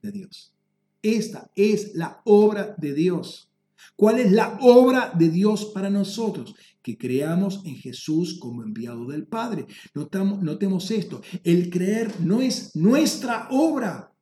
de 0.00 0.12
Dios. 0.12 0.54
Esta 1.02 1.50
es 1.56 1.96
la 1.96 2.22
obra 2.24 2.76
de 2.78 2.94
Dios. 2.94 3.47
¿Cuál 3.96 4.18
es 4.18 4.32
la 4.32 4.58
obra 4.60 5.12
de 5.16 5.28
Dios 5.28 5.66
para 5.66 5.90
nosotros? 5.90 6.54
Que 6.82 6.96
creamos 6.96 7.62
en 7.64 7.76
Jesús 7.76 8.38
como 8.38 8.62
enviado 8.62 9.06
del 9.06 9.26
Padre. 9.26 9.66
Notamos, 9.94 10.42
notemos 10.42 10.90
esto, 10.90 11.20
el 11.44 11.70
creer 11.70 12.12
no 12.20 12.40
es 12.40 12.74
nuestra 12.76 13.48
obra, 13.50 14.12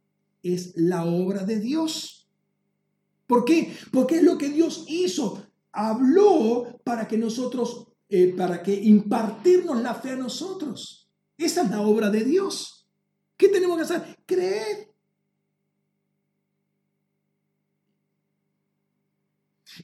es 0.42 0.72
la 0.76 1.04
obra 1.04 1.44
de 1.44 1.60
Dios. 1.60 2.28
¿Por 3.26 3.44
qué? 3.44 3.72
Porque 3.90 4.16
es 4.16 4.22
lo 4.22 4.38
que 4.38 4.50
Dios 4.50 4.84
hizo 4.88 5.42
habló 5.76 6.80
para 6.82 7.06
que 7.06 7.18
nosotros, 7.18 7.86
eh, 8.08 8.34
para 8.36 8.62
que 8.62 8.74
impartirnos 8.74 9.80
la 9.82 9.94
fe 9.94 10.10
a 10.10 10.16
nosotros. 10.16 11.08
Esa 11.36 11.62
es 11.62 11.70
la 11.70 11.82
obra 11.82 12.10
de 12.10 12.24
Dios. 12.24 12.88
¿Qué 13.36 13.48
tenemos 13.48 13.76
que 13.76 13.82
hacer? 13.82 14.18
Creer. 14.24 14.95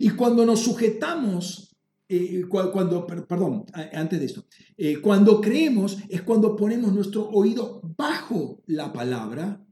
Y 0.02 0.10
cuando 0.10 0.44
nos 0.44 0.58
sujetamos, 0.58 1.76
eh, 2.08 2.42
cuando, 2.48 3.06
perdón, 3.06 3.64
antes 3.92 4.18
de 4.18 4.26
esto, 4.26 4.46
eh, 4.76 5.00
cuando 5.00 5.40
creemos 5.40 5.98
es 6.08 6.22
cuando 6.22 6.56
ponemos 6.56 6.92
nuestro 6.92 7.28
oído 7.28 7.80
bajo 7.96 8.64
la 8.66 8.92
palabra 8.92 9.64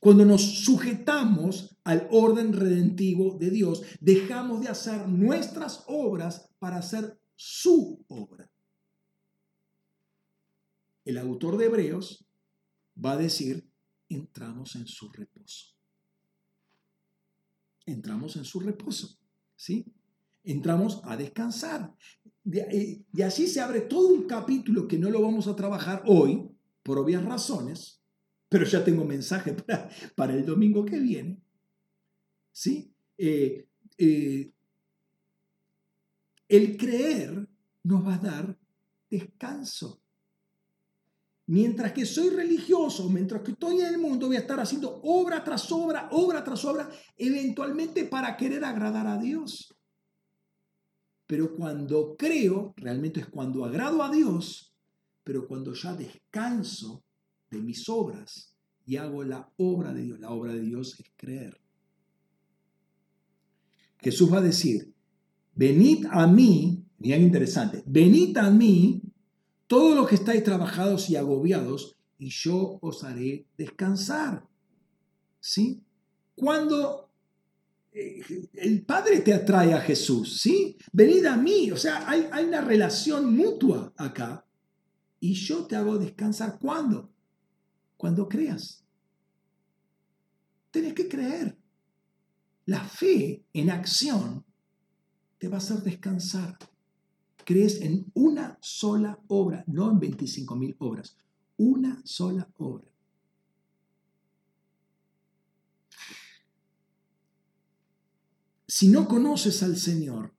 cuando 0.00 0.24
nos 0.24 0.64
sujetamos 0.64 1.76
al 1.84 2.08
orden 2.10 2.52
redentivo 2.52 3.38
de 3.38 3.50
Dios, 3.50 3.82
dejamos 4.00 4.60
de 4.60 4.68
hacer 4.68 5.08
nuestras 5.08 5.84
obras 5.86 6.50
para 6.58 6.78
hacer 6.78 7.20
su 7.36 8.04
obra. 8.08 8.50
El 11.04 11.16
autor 11.16 11.56
de 11.58 11.66
Hebreos 11.66 12.26
va 13.02 13.12
a 13.12 13.16
decir, 13.16 13.70
entramos 14.08 14.74
en 14.74 14.88
su 14.88 15.08
reposo. 15.10 15.74
Entramos 17.86 18.36
en 18.36 18.44
su 18.44 18.60
reposo, 18.60 19.17
¿sí? 19.58 19.84
Entramos 20.44 21.02
a 21.04 21.16
descansar. 21.16 21.94
Y 22.44 23.22
así 23.22 23.46
se 23.46 23.60
abre 23.60 23.82
todo 23.82 24.08
un 24.08 24.26
capítulo 24.26 24.88
que 24.88 24.98
no 24.98 25.10
lo 25.10 25.20
vamos 25.20 25.48
a 25.48 25.56
trabajar 25.56 26.02
hoy, 26.06 26.48
por 26.82 26.98
obvias 26.98 27.22
razones, 27.22 28.00
pero 28.48 28.64
ya 28.64 28.82
tengo 28.82 29.04
mensaje 29.04 29.52
para, 30.16 30.32
el 30.32 30.46
domingo 30.46 30.86
que 30.86 30.98
viene. 30.98 31.42
¿Sí? 32.50 32.90
Eh, 33.18 33.68
eh, 33.98 34.50
el 36.48 36.76
creer 36.78 37.46
nos 37.82 38.06
va 38.06 38.14
a 38.14 38.18
dar 38.18 38.58
descanso. 39.10 40.00
Mientras 41.48 41.92
que 41.92 42.04
soy 42.04 42.28
religioso, 42.28 43.08
mientras 43.08 43.40
que 43.40 43.52
estoy 43.52 43.80
en 43.80 43.86
el 43.86 43.98
mundo, 43.98 44.26
voy 44.26 44.36
a 44.36 44.40
estar 44.40 44.60
haciendo 44.60 45.00
obra 45.02 45.42
tras 45.42 45.72
obra, 45.72 46.10
obra 46.12 46.44
tras 46.44 46.62
obra, 46.66 46.90
eventualmente 47.16 48.04
para 48.04 48.36
querer 48.36 48.64
agradar 48.66 49.06
a 49.06 49.16
Dios. 49.16 49.74
Pero 51.26 51.56
cuando 51.56 52.16
creo, 52.18 52.74
realmente 52.76 53.20
es 53.20 53.28
cuando 53.28 53.64
agrado 53.64 54.02
a 54.02 54.10
Dios, 54.10 54.74
pero 55.24 55.48
cuando 55.48 55.72
ya 55.72 55.94
descanso 55.94 57.02
de 57.50 57.60
mis 57.62 57.88
obras 57.88 58.54
y 58.84 58.96
hago 58.96 59.24
la 59.24 59.50
obra 59.56 59.94
de 59.94 60.02
Dios. 60.02 60.20
La 60.20 60.30
obra 60.32 60.52
de 60.52 60.60
Dios 60.60 61.00
es 61.00 61.06
creer. 61.16 61.58
Jesús 64.00 64.30
va 64.30 64.38
a 64.38 64.42
decir, 64.42 64.94
venid 65.54 66.04
a 66.10 66.26
mí, 66.26 66.84
bien 66.98 67.22
interesante, 67.22 67.82
venid 67.86 68.36
a 68.36 68.50
mí 68.50 69.02
todos 69.68 69.94
los 69.94 70.08
que 70.08 70.16
estáis 70.16 70.42
trabajados 70.42 71.08
y 71.08 71.14
agobiados, 71.14 71.96
y 72.18 72.30
yo 72.30 72.80
os 72.82 73.04
haré 73.04 73.46
descansar. 73.56 74.44
¿Sí? 75.38 75.80
Cuando 76.34 77.10
eh, 77.92 78.48
el 78.54 78.84
Padre 78.84 79.20
te 79.20 79.32
atrae 79.32 79.72
a 79.72 79.80
Jesús, 79.80 80.40
¿sí? 80.40 80.76
Venid 80.92 81.24
a 81.26 81.36
mí, 81.36 81.70
o 81.70 81.76
sea, 81.76 82.10
hay, 82.10 82.28
hay 82.32 82.46
una 82.46 82.62
relación 82.62 83.36
mutua 83.36 83.92
acá, 83.96 84.44
y 85.20 85.34
yo 85.34 85.64
te 85.66 85.76
hago 85.76 85.96
descansar. 85.96 86.58
¿Cuándo? 86.58 87.12
cuando 87.98 88.28
creas. 88.28 88.84
Tienes 90.70 90.94
que 90.94 91.08
creer. 91.08 91.58
La 92.64 92.84
fe 92.84 93.44
en 93.52 93.70
acción 93.70 94.46
te 95.38 95.48
va 95.48 95.56
a 95.56 95.58
hacer 95.58 95.82
descansar. 95.82 96.56
Crees 97.48 97.80
en 97.80 98.04
una 98.12 98.58
sola 98.60 99.18
obra, 99.26 99.64
no 99.68 99.90
en 99.90 99.98
25 99.98 100.54
mil 100.54 100.76
obras, 100.80 101.16
una 101.56 101.98
sola 102.04 102.46
obra. 102.58 102.84
Si 108.66 108.88
no 108.88 109.08
conoces 109.08 109.62
al 109.62 109.78
Señor, 109.78 110.34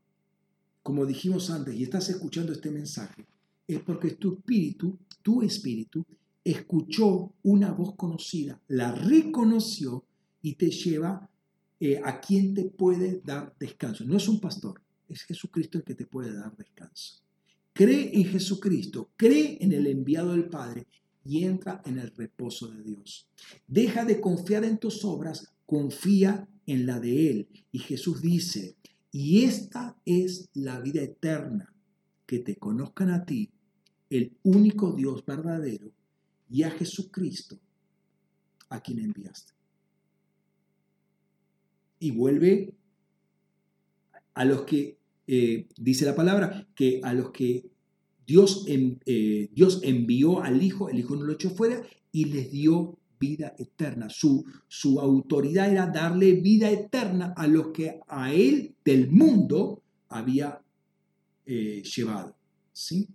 como 0.84 1.08
dijimos 1.08 1.50
antes, 1.50 1.74
y 1.74 1.82
estás 1.82 2.10
escuchando 2.10 2.52
este 2.54 2.70
mensaje, 2.70 3.26
es 3.68 3.80
porque 3.80 4.12
tu 4.12 4.36
espíritu, 4.36 5.00
tu 5.24 5.42
espíritu, 5.42 6.06
escuchó 6.44 7.34
una 7.42 7.72
voz 7.72 7.96
conocida, 7.96 8.62
la 8.68 8.92
reconoció 8.92 10.06
y 10.44 10.54
te 10.54 10.70
lleva 10.70 11.28
eh, 11.80 12.00
a 12.06 12.22
quien 12.22 12.54
te 12.54 12.66
puede 12.66 13.20
dar 13.26 13.56
descanso. 13.60 14.06
No 14.06 14.16
es 14.16 14.28
un 14.28 14.40
pastor, 14.40 14.80
es 15.10 15.24
Jesucristo 15.24 15.78
el 15.78 15.84
que 15.84 15.96
te 15.96 16.06
puede 16.06 16.34
dar 16.34 16.56
descanso. 16.56 17.22
Cree 17.74 18.12
en 18.14 18.26
Jesucristo, 18.26 19.12
cree 19.16 19.58
en 19.62 19.72
el 19.72 19.88
enviado 19.88 20.32
del 20.32 20.50
Padre 20.50 20.88
y 21.24 21.44
entra 21.44 21.82
en 21.86 22.00
el 22.00 22.16
reposo 22.16 22.68
de 22.68 22.84
Dios. 22.84 23.28
Deja 23.68 24.06
de 24.06 24.20
confiar 24.22 24.64
en 24.64 24.78
tus 24.78 25.04
obras, 25.06 25.48
confía 25.66 26.48
en 26.66 26.86
la 26.86 27.00
de 27.00 27.30
Él. 27.30 27.50
Y 27.72 27.80
Jesús 27.80 28.22
dice, 28.22 28.78
y 29.12 29.44
esta 29.44 29.98
es 30.06 30.50
la 30.54 30.80
vida 30.80 31.02
eterna, 31.02 31.74
que 32.26 32.40
te 32.40 32.58
conozcan 32.58 33.10
a 33.10 33.26
ti, 33.26 33.52
el 34.10 34.38
único 34.44 34.94
Dios 34.94 35.26
verdadero, 35.26 35.92
y 36.50 36.64
a 36.64 36.72
Jesucristo, 36.72 37.60
a 38.70 38.82
quien 38.82 39.00
enviaste 39.00 39.60
y 42.00 42.12
vuelve 42.12 42.74
a 44.34 44.46
los 44.46 44.62
que, 44.64 44.99
eh, 45.32 45.68
dice 45.78 46.06
la 46.06 46.16
palabra, 46.16 46.68
que 46.74 47.02
a 47.04 47.14
los 47.14 47.30
que 47.30 47.70
Dios, 48.26 48.66
eh, 48.68 49.48
Dios 49.54 49.82
envió 49.84 50.42
al 50.42 50.64
Hijo, 50.64 50.90
el 50.90 50.98
Hijo 50.98 51.16
no 51.16 51.24
lo 51.24 51.34
echó 51.34 51.52
fuera 51.52 51.84
y 52.12 52.26
les 52.26 52.52
dio 52.52 52.98
vida 53.20 53.54
eterna. 53.60 54.10
Su, 54.10 54.44
su 54.68 55.00
autoridad 55.00 55.72
era 55.72 55.86
darle 55.86 56.34
vida 56.34 56.72
eterna 56.72 57.36
a 57.38 57.46
los 57.46 57.68
que 57.68 58.00
a 58.08 58.34
Él 58.34 58.74
del 58.84 59.12
mundo 59.12 59.84
había 60.08 60.64
eh, 61.46 61.84
llevado. 61.84 62.36
¿sí? 62.74 63.08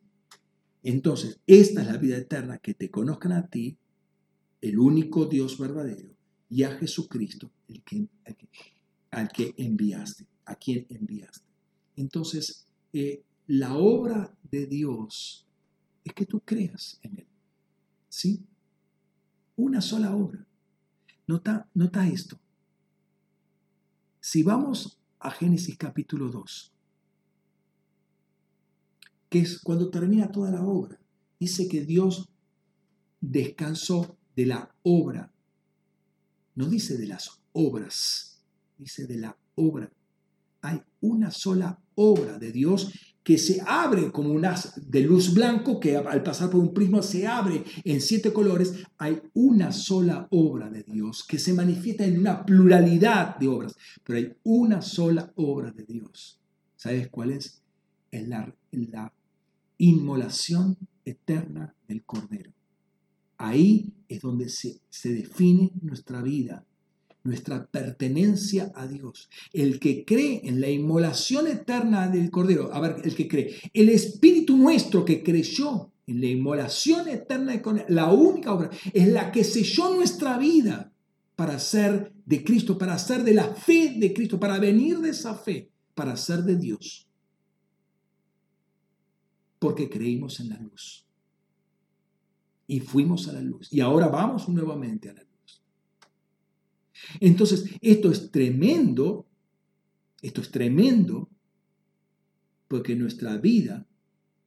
Entonces, 0.84 1.40
esta 1.48 1.80
es 1.80 1.88
la 1.88 1.96
vida 1.96 2.16
eterna, 2.16 2.58
que 2.58 2.74
te 2.74 2.92
conozcan 2.92 3.32
a 3.32 3.48
ti, 3.48 3.76
el 4.60 4.78
único 4.78 5.26
Dios 5.26 5.58
verdadero, 5.58 6.14
y 6.48 6.62
a 6.62 6.70
Jesucristo, 6.76 7.50
que, 7.84 8.06
al 9.10 9.28
que 9.32 9.52
enviaste, 9.56 10.28
a 10.44 10.54
quien 10.54 10.86
enviaste. 10.90 11.53
Entonces, 11.96 12.66
eh, 12.92 13.22
la 13.46 13.76
obra 13.76 14.34
de 14.50 14.66
Dios 14.66 15.46
es 16.04 16.12
que 16.12 16.26
tú 16.26 16.40
creas 16.40 16.98
en 17.02 17.18
Él. 17.18 17.26
¿Sí? 18.08 18.44
Una 19.56 19.80
sola 19.80 20.14
obra. 20.14 20.46
Nota, 21.26 21.68
nota 21.74 22.06
esto. 22.06 22.38
Si 24.20 24.42
vamos 24.42 24.98
a 25.18 25.30
Génesis 25.30 25.76
capítulo 25.76 26.28
2, 26.30 26.72
que 29.28 29.40
es 29.40 29.58
cuando 29.60 29.90
termina 29.90 30.30
toda 30.30 30.50
la 30.50 30.62
obra, 30.62 30.98
dice 31.38 31.68
que 31.68 31.84
Dios 31.84 32.28
descansó 33.20 34.16
de 34.36 34.46
la 34.46 34.74
obra, 34.82 35.32
no 36.54 36.68
dice 36.68 36.96
de 36.96 37.06
las 37.06 37.40
obras 37.52 38.34
dice 38.78 39.06
de 39.06 39.16
la 39.16 39.36
obra. 39.54 39.90
Hay 40.60 40.82
una 41.00 41.30
sola 41.30 41.80
obra 41.96 42.38
de 42.38 42.52
Dios 42.52 42.92
que 43.24 43.38
se 43.38 43.62
abre 43.66 44.12
como 44.12 44.30
un 44.30 44.44
haz 44.44 44.74
de 44.76 45.00
luz 45.00 45.32
blanco 45.32 45.80
que 45.80 45.96
al 45.96 46.22
pasar 46.22 46.50
por 46.50 46.60
un 46.60 46.74
prisma 46.74 47.02
se 47.02 47.26
abre 47.26 47.64
en 47.82 48.00
siete 48.02 48.34
colores. 48.34 48.84
Hay 48.98 49.22
una 49.32 49.72
sola 49.72 50.28
obra 50.30 50.68
de 50.68 50.82
Dios 50.82 51.24
que 51.26 51.38
se 51.38 51.54
manifiesta 51.54 52.04
en 52.04 52.18
una 52.18 52.44
pluralidad 52.44 53.38
de 53.38 53.48
obras, 53.48 53.76
pero 54.04 54.18
hay 54.18 54.34
una 54.42 54.82
sola 54.82 55.32
obra 55.36 55.72
de 55.72 55.84
Dios. 55.84 56.38
¿Sabes 56.76 57.08
cuál 57.08 57.30
es? 57.30 57.62
Es 58.10 58.28
la, 58.28 58.54
la 58.72 59.10
inmolación 59.78 60.76
eterna 61.06 61.74
del 61.88 62.04
Cordero. 62.04 62.52
Ahí 63.38 63.94
es 64.06 64.20
donde 64.20 64.50
se, 64.50 64.80
se 64.90 65.14
define 65.14 65.72
nuestra 65.80 66.20
vida 66.20 66.64
nuestra 67.24 67.66
pertenencia 67.66 68.70
a 68.74 68.86
Dios. 68.86 69.28
El 69.52 69.80
que 69.80 70.04
cree 70.04 70.42
en 70.44 70.60
la 70.60 70.68
inmolación 70.68 71.46
eterna 71.46 72.08
del 72.08 72.30
Cordero, 72.30 72.72
a 72.72 72.80
ver, 72.80 72.96
el 73.02 73.14
que 73.14 73.26
cree, 73.26 73.56
el 73.72 73.88
Espíritu 73.88 74.56
nuestro 74.56 75.04
que 75.04 75.22
creyó 75.22 75.90
en 76.06 76.20
la 76.20 76.26
inmolación 76.26 77.08
eterna 77.08 77.52
del 77.52 77.62
Cordero, 77.62 77.86
la 77.88 78.12
única 78.12 78.52
obra, 78.52 78.70
es 78.92 79.08
la 79.08 79.32
que 79.32 79.42
selló 79.42 79.94
nuestra 79.94 80.38
vida 80.38 80.92
para 81.34 81.58
ser 81.58 82.12
de 82.26 82.44
Cristo, 82.44 82.76
para 82.78 82.98
ser 82.98 83.24
de 83.24 83.34
la 83.34 83.54
fe 83.54 83.94
de 83.96 84.12
Cristo, 84.12 84.38
para 84.38 84.58
venir 84.58 84.98
de 84.98 85.10
esa 85.10 85.34
fe, 85.34 85.70
para 85.94 86.16
ser 86.16 86.42
de 86.42 86.56
Dios. 86.56 87.08
Porque 89.58 89.88
creímos 89.88 90.40
en 90.40 90.50
la 90.50 90.58
luz. 90.58 91.06
Y 92.66 92.80
fuimos 92.80 93.28
a 93.28 93.32
la 93.32 93.40
luz. 93.40 93.72
Y 93.72 93.80
ahora 93.80 94.08
vamos 94.08 94.48
nuevamente 94.48 95.08
a 95.08 95.14
la 95.14 95.22
luz. 95.22 95.33
Entonces, 97.20 97.66
esto 97.80 98.10
es 98.10 98.30
tremendo, 98.30 99.26
esto 100.22 100.40
es 100.40 100.50
tremendo, 100.50 101.28
porque 102.68 102.96
nuestra 102.96 103.36
vida, 103.38 103.86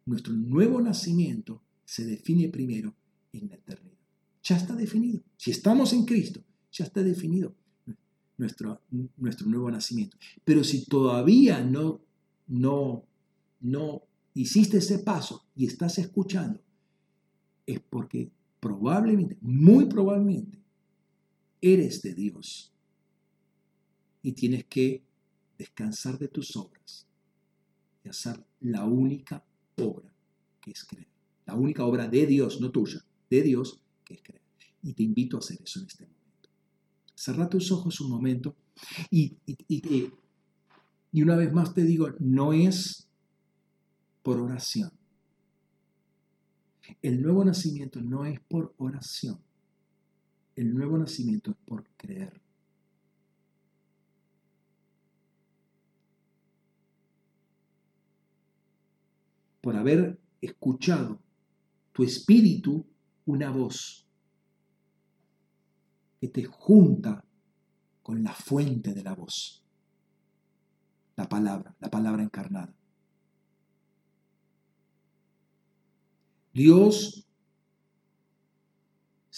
nuestro 0.05 0.33
nuevo 0.33 0.81
nacimiento, 0.81 1.61
se 1.85 2.05
define 2.05 2.49
primero 2.49 2.95
en 3.33 3.49
la 3.49 3.55
eternidad. 3.55 3.97
Ya 4.43 4.57
está 4.57 4.75
definido. 4.75 5.21
Si 5.37 5.51
estamos 5.51 5.93
en 5.93 6.05
Cristo, 6.05 6.43
ya 6.71 6.85
está 6.85 7.03
definido 7.03 7.55
nuestro, 8.37 8.81
nuestro 9.17 9.47
nuevo 9.47 9.69
nacimiento. 9.69 10.17
Pero 10.43 10.63
si 10.63 10.85
todavía 10.85 11.61
no, 11.63 12.01
no, 12.47 13.05
no 13.61 14.03
hiciste 14.33 14.77
ese 14.77 14.99
paso 14.99 15.45
y 15.55 15.65
estás 15.65 15.97
escuchando, 15.97 16.61
es 17.65 17.79
porque 17.79 18.31
probablemente, 18.59 19.37
muy 19.41 19.85
probablemente, 19.85 20.59
eres 21.61 22.01
de 22.01 22.13
Dios 22.13 22.71
y 24.21 24.33
tienes 24.33 24.65
que 24.65 25.03
descansar 25.57 26.17
de 26.19 26.27
tus 26.27 26.55
obras 26.55 27.07
y 28.03 28.09
hacer 28.09 28.45
la 28.61 28.85
única 28.85 29.43
obra 29.77 30.11
que 30.61 30.71
es 30.71 30.83
creer. 30.83 31.07
La 31.45 31.55
única 31.55 31.85
obra 31.85 32.07
de 32.07 32.25
Dios, 32.25 32.59
no 32.59 32.71
tuya, 32.71 33.03
de 33.29 33.41
Dios, 33.41 33.79
que 34.03 34.15
es 34.15 34.21
creer. 34.21 34.41
Y 34.83 34.93
te 34.93 35.03
invito 35.03 35.37
a 35.37 35.39
hacer 35.39 35.59
eso 35.61 35.79
en 35.79 35.85
este 35.85 36.05
momento. 36.05 36.49
Cerra 37.15 37.49
tus 37.49 37.71
ojos 37.71 37.99
un 38.01 38.09
momento 38.09 38.55
y, 39.09 39.37
y, 39.45 40.11
y 41.11 41.21
una 41.21 41.35
vez 41.35 41.51
más 41.51 41.73
te 41.73 41.83
digo, 41.83 42.09
no 42.19 42.53
es 42.53 43.07
por 44.21 44.39
oración. 44.39 44.91
El 47.01 47.21
nuevo 47.21 47.43
nacimiento 47.43 48.01
no 48.01 48.25
es 48.25 48.39
por 48.41 48.73
oración. 48.77 49.39
El 50.57 50.73
nuevo 50.73 50.97
nacimiento 50.97 51.51
es 51.51 51.57
por 51.57 51.87
creer. 51.95 52.41
Por 59.61 59.75
haber 59.75 60.19
escuchado 60.41 61.21
tu 61.91 62.03
espíritu 62.03 62.83
una 63.27 63.51
voz 63.51 64.07
que 66.19 66.27
te 66.27 66.43
junta 66.43 67.23
con 68.01 68.23
la 68.23 68.33
fuente 68.33 68.95
de 68.95 69.03
la 69.03 69.13
voz, 69.13 69.63
la 71.17 71.29
palabra, 71.29 71.75
la 71.79 71.91
palabra 71.91 72.23
encarnada. 72.23 72.73
Dios 76.51 77.26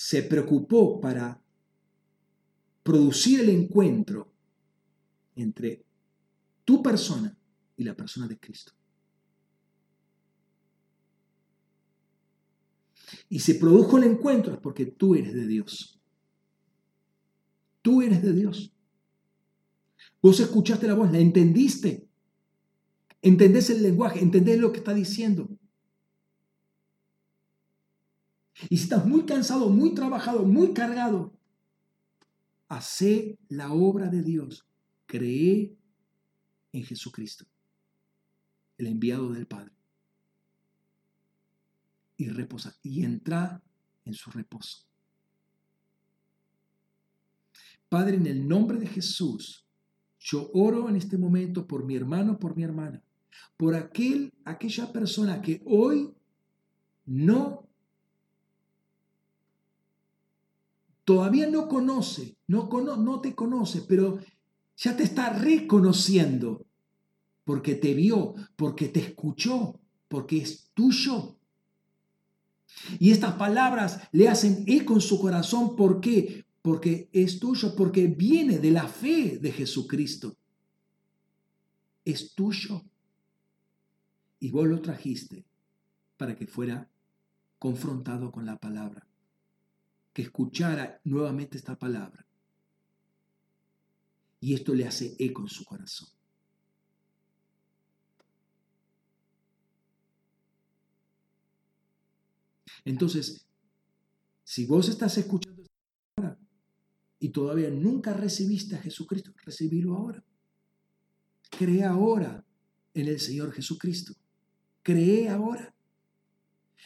se 0.01 0.23
preocupó 0.23 1.01
para 1.01 1.43
producir 2.83 3.41
el 3.41 3.49
encuentro 3.49 4.31
entre 5.35 5.83
tu 6.63 6.81
persona 6.81 7.37
y 7.75 7.83
la 7.83 7.93
persona 7.93 8.25
de 8.25 8.39
Cristo. 8.39 8.71
Y 13.27 13.41
se 13.41 13.55
produjo 13.55 13.97
el 13.97 14.05
encuentro 14.05 14.53
es 14.53 14.59
porque 14.61 14.85
tú 14.85 15.15
eres 15.15 15.33
de 15.33 15.45
Dios. 15.45 15.99
Tú 17.81 18.01
eres 18.01 18.21
de 18.21 18.31
Dios. 18.31 18.71
Vos 20.21 20.39
escuchaste 20.39 20.87
la 20.87 20.93
voz, 20.93 21.11
la 21.11 21.19
entendiste. 21.19 22.07
Entendés 23.21 23.69
el 23.69 23.83
lenguaje, 23.83 24.21
entendés 24.21 24.59
lo 24.59 24.71
que 24.71 24.77
está 24.77 24.93
diciendo. 24.93 25.58
Y 28.67 28.77
si 28.77 28.83
estás 28.83 29.05
muy 29.05 29.25
cansado, 29.25 29.69
muy 29.69 29.93
trabajado, 29.93 30.43
muy 30.43 30.73
cargado, 30.73 31.33
hace 32.67 33.37
la 33.47 33.71
obra 33.71 34.07
de 34.07 34.21
Dios, 34.21 34.67
cree 35.05 35.75
en 36.71 36.83
Jesucristo, 36.83 37.45
el 38.77 38.87
enviado 38.87 39.31
del 39.31 39.47
Padre, 39.47 39.73
y 42.17 42.27
reposa, 42.27 42.75
y 42.83 43.05
entra 43.05 43.61
en 44.03 44.13
su 44.13 44.29
reposo. 44.31 44.85
Padre, 47.87 48.17
en 48.17 48.27
el 48.27 48.47
nombre 48.47 48.77
de 48.77 48.87
Jesús, 48.87 49.65
yo 50.19 50.51
oro 50.53 50.89
en 50.89 50.95
este 50.97 51.17
momento 51.17 51.65
por 51.65 51.85
mi 51.85 51.95
hermano, 51.95 52.37
por 52.37 52.55
mi 52.55 52.63
hermana, 52.63 53.01
por 53.57 53.73
aquel, 53.73 54.33
aquella 54.43 54.91
persona 54.91 55.41
que 55.41 55.61
hoy 55.65 56.13
no, 57.05 57.68
todavía 61.09 61.47
no 61.47 61.67
conoce, 61.67 62.37
no, 62.45 62.69
no 62.69 63.19
te 63.19 63.33
conoce, 63.33 63.81
pero 63.81 64.19
ya 64.77 64.95
te 64.95 65.01
está 65.01 65.33
reconociendo 65.33 66.67
porque 67.43 67.73
te 67.73 67.95
vio, 67.95 68.35
porque 68.55 68.89
te 68.89 68.99
escuchó, 68.99 69.79
porque 70.07 70.37
es 70.37 70.69
tuyo. 70.75 71.39
Y 72.99 73.09
estas 73.09 73.33
palabras 73.37 74.01
le 74.11 74.29
hacen 74.29 74.63
eco 74.67 74.93
en 74.93 75.01
su 75.01 75.19
corazón. 75.19 75.75
¿Por 75.75 75.99
qué? 75.99 76.45
Porque 76.61 77.09
es 77.11 77.39
tuyo, 77.39 77.75
porque 77.75 78.05
viene 78.05 78.59
de 78.59 78.69
la 78.69 78.87
fe 78.87 79.39
de 79.39 79.51
Jesucristo. 79.51 80.37
Es 82.05 82.35
tuyo. 82.35 82.83
Y 84.39 84.51
vos 84.51 84.67
lo 84.67 84.79
trajiste 84.79 85.43
para 86.17 86.35
que 86.35 86.45
fuera 86.45 86.87
confrontado 87.57 88.31
con 88.31 88.45
la 88.45 88.59
palabra, 88.59 89.08
escuchara 90.21 90.99
nuevamente 91.03 91.57
esta 91.57 91.77
palabra. 91.77 92.25
Y 94.41 94.53
esto 94.53 94.73
le 94.73 94.87
hace 94.87 95.15
eco 95.19 95.41
en 95.41 95.49
su 95.49 95.65
corazón. 95.65 96.09
Entonces, 102.85 103.45
si 104.43 104.65
vos 104.65 104.89
estás 104.89 105.17
escuchando 105.17 105.63
ahora 106.15 106.39
y 107.19 107.29
todavía 107.29 107.69
nunca 107.69 108.13
recibiste 108.13 108.75
a 108.75 108.81
Jesucristo, 108.81 109.31
recibilo 109.43 109.95
ahora. 109.95 110.23
Cree 111.51 111.83
ahora 111.83 112.45
en 112.93 113.07
el 113.07 113.19
Señor 113.19 113.51
Jesucristo. 113.51 114.13
Cree 114.81 115.29
ahora. 115.29 115.73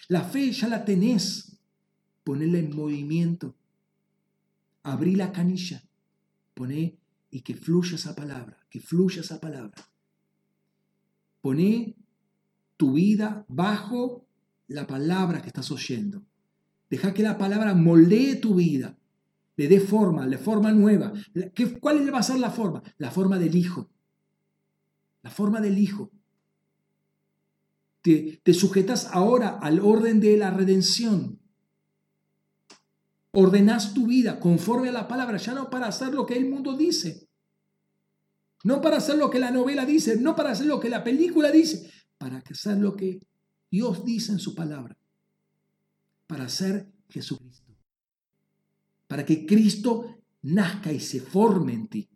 La 0.07 0.23
fe 0.23 0.51
ya 0.51 0.67
la 0.67 0.83
tenés. 0.83 1.52
Ponela 2.23 2.57
en 2.57 2.75
movimiento. 2.75 3.55
Abrí 4.83 5.15
la 5.15 5.31
canilla. 5.31 5.83
Poné 6.53 6.97
y 7.31 7.41
que 7.41 7.55
fluya 7.55 7.95
esa 7.95 8.15
palabra, 8.15 8.57
que 8.69 8.79
fluya 8.79 9.21
esa 9.21 9.39
palabra. 9.39 9.73
Poné 11.41 11.95
tu 12.77 12.93
vida 12.93 13.45
bajo 13.47 14.25
la 14.67 14.85
palabra 14.85 15.41
que 15.41 15.47
estás 15.47 15.71
oyendo. 15.71 16.23
Deja 16.89 17.13
que 17.13 17.23
la 17.23 17.37
palabra 17.37 17.73
moldee 17.73 18.35
tu 18.35 18.55
vida, 18.55 18.97
le 19.55 19.67
dé 19.67 19.79
forma, 19.79 20.27
le 20.27 20.37
forma 20.37 20.71
nueva. 20.71 21.11
¿Cuál 21.79 22.13
va 22.13 22.19
a 22.19 22.23
ser 22.23 22.37
la 22.37 22.51
forma? 22.51 22.83
La 22.97 23.09
forma 23.09 23.39
del 23.39 23.55
Hijo. 23.55 23.89
La 25.23 25.31
forma 25.31 25.59
del 25.59 25.79
Hijo 25.79 26.11
te, 28.03 28.53
sujetas 28.53 29.07
ahora 29.11 29.57
al 29.57 29.79
orden 29.79 30.19
de 30.19 30.37
la 30.37 30.51
redención. 30.51 31.39
Ordenas 33.35 33.93
tu 33.93 34.07
vida 34.07 34.39
conforme 34.39 34.89
a 34.89 34.91
la 34.91 35.07
palabra, 35.07 35.37
ya 35.37 35.53
no 35.53 35.69
para 35.69 35.87
hacer 35.87 36.13
lo 36.13 36.25
que 36.25 36.37
el 36.37 36.49
mundo 36.49 36.77
dice, 36.77 37.27
no 38.63 38.79
para 38.79 38.97
hacer 38.97 39.17
lo 39.17 39.29
que 39.29 39.39
la 39.39 39.49
novela 39.49 39.85
dice, 39.85 40.17
no 40.17 40.35
para 40.35 40.51
hacer 40.51 40.67
lo 40.67 40.79
que 40.79 40.89
la 40.89 41.03
película 41.03 41.51
dice, 41.51 41.91
para 42.17 42.37
hacer 42.37 42.77
lo 42.77 42.95
que 42.95 43.19
Dios 43.71 44.05
dice 44.05 44.33
en 44.33 44.39
su 44.39 44.53
palabra, 44.53 44.95
para 46.27 46.47
ser 46.47 46.91
Jesucristo, 47.09 47.75
para 49.07 49.25
que 49.25 49.47
Cristo 49.47 50.21
nazca 50.43 50.91
y 50.91 50.99
se 50.99 51.19
forme 51.19 51.73
en 51.73 51.87
ti. 51.87 52.12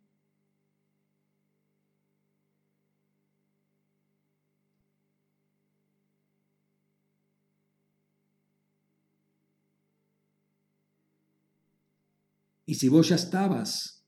Y 12.68 12.76
si 12.76 12.90
vos 12.90 13.08
ya 13.08 13.16
estabas 13.16 14.04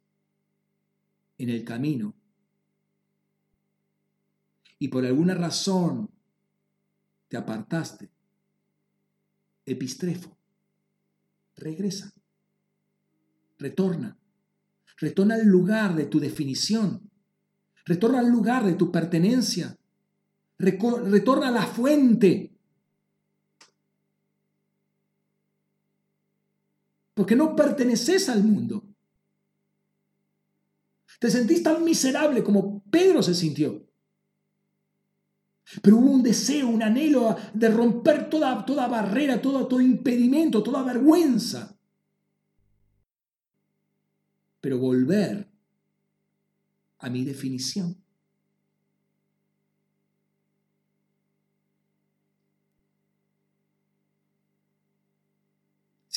en 1.38 1.49
el 1.49 1.64
camino 1.64 2.14
y 4.77 4.90
por 4.90 5.06
alguna 5.06 5.34
razón 5.34 6.10
te 7.30 7.38
apartaste, 7.38 8.11
epistrefo, 9.65 10.38
regresa, 11.56 12.14
retorna, 13.57 14.19
retorna 14.98 15.36
al 15.36 15.48
lugar 15.48 15.95
de 15.95 16.07
tu 16.07 16.19
definición, 16.19 17.10
retorna 17.86 18.19
al 18.19 18.30
lugar 18.30 18.65
de 18.65 18.73
tu 18.73 18.91
pertenencia, 18.91 19.77
retorna 20.57 21.48
a 21.48 21.52
la 21.52 21.65
fuente 21.65 22.59
porque 27.19 27.35
no 27.35 27.53
perteneces 27.53 28.29
al 28.29 28.45
mundo. 28.45 28.81
Te 31.19 31.29
sentís 31.29 31.61
tan 31.61 31.83
miserable 31.83 32.41
como 32.41 32.81
Pedro 32.89 33.21
se 33.21 33.35
sintió. 33.35 33.85
Pero 35.81 35.97
hubo 35.97 36.11
un 36.11 36.23
deseo, 36.23 36.69
un 36.69 36.81
anhelo 36.81 37.35
de 37.53 37.67
romper 37.67 38.29
toda, 38.29 38.65
toda 38.65 38.87
barrera, 38.87 39.41
todo, 39.41 39.67
todo 39.67 39.81
impedimento, 39.81 40.63
toda 40.63 40.81
vergüenza. 40.81 41.77
Pero 44.61 44.79
volver 44.79 45.51
a 46.99 47.09
mi 47.09 47.25
definición. 47.25 48.01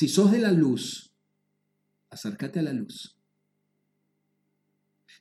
Si 0.03 0.09
sos 0.09 0.31
de 0.31 0.39
la 0.39 0.51
luz, 0.51 1.13
acércate 2.09 2.59
a 2.59 2.61
la 2.61 2.73
luz. 2.73 3.15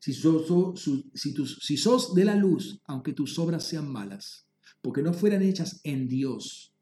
Si 0.00 0.12
sos, 0.12 0.82
si, 1.14 1.76
sos 1.76 2.14
de 2.16 2.24
la 2.24 2.34
luz, 2.34 2.80
aunque 2.86 3.12
tus 3.12 3.38
obras 3.38 3.62
sean 3.62 3.88
malas, 3.88 4.44
porque 4.80 5.00
no 5.00 5.12
fueran 5.12 5.42
hechas 5.42 5.80
en 5.84 6.08
Dios, 6.08 6.74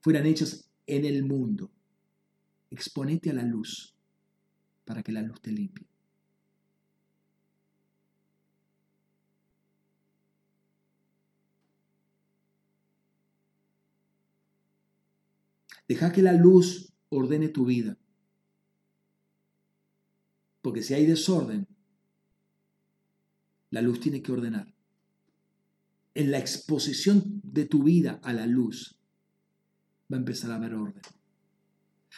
fueran 0.00 0.24
hechas 0.24 0.70
en 0.86 1.04
el 1.04 1.22
mundo, 1.22 1.70
exponete 2.70 3.28
a 3.28 3.34
la 3.34 3.42
luz 3.42 3.94
para 4.86 5.02
que 5.02 5.12
la 5.12 5.20
luz 5.20 5.38
te 5.42 5.52
limpie. 5.52 5.86
Deja 15.86 16.10
que 16.10 16.22
la 16.22 16.32
luz 16.32 16.88
ordene 17.10 17.48
tu 17.48 17.64
vida. 17.64 17.96
Porque 20.62 20.82
si 20.82 20.94
hay 20.94 21.06
desorden, 21.06 21.66
la 23.70 23.82
luz 23.82 24.00
tiene 24.00 24.22
que 24.22 24.32
ordenar. 24.32 24.74
En 26.14 26.30
la 26.30 26.38
exposición 26.38 27.40
de 27.44 27.66
tu 27.66 27.84
vida 27.84 28.20
a 28.22 28.32
la 28.32 28.46
luz 28.46 28.98
va 30.10 30.16
a 30.16 30.20
empezar 30.20 30.50
a 30.50 30.56
haber 30.56 30.74
orden. 30.74 31.02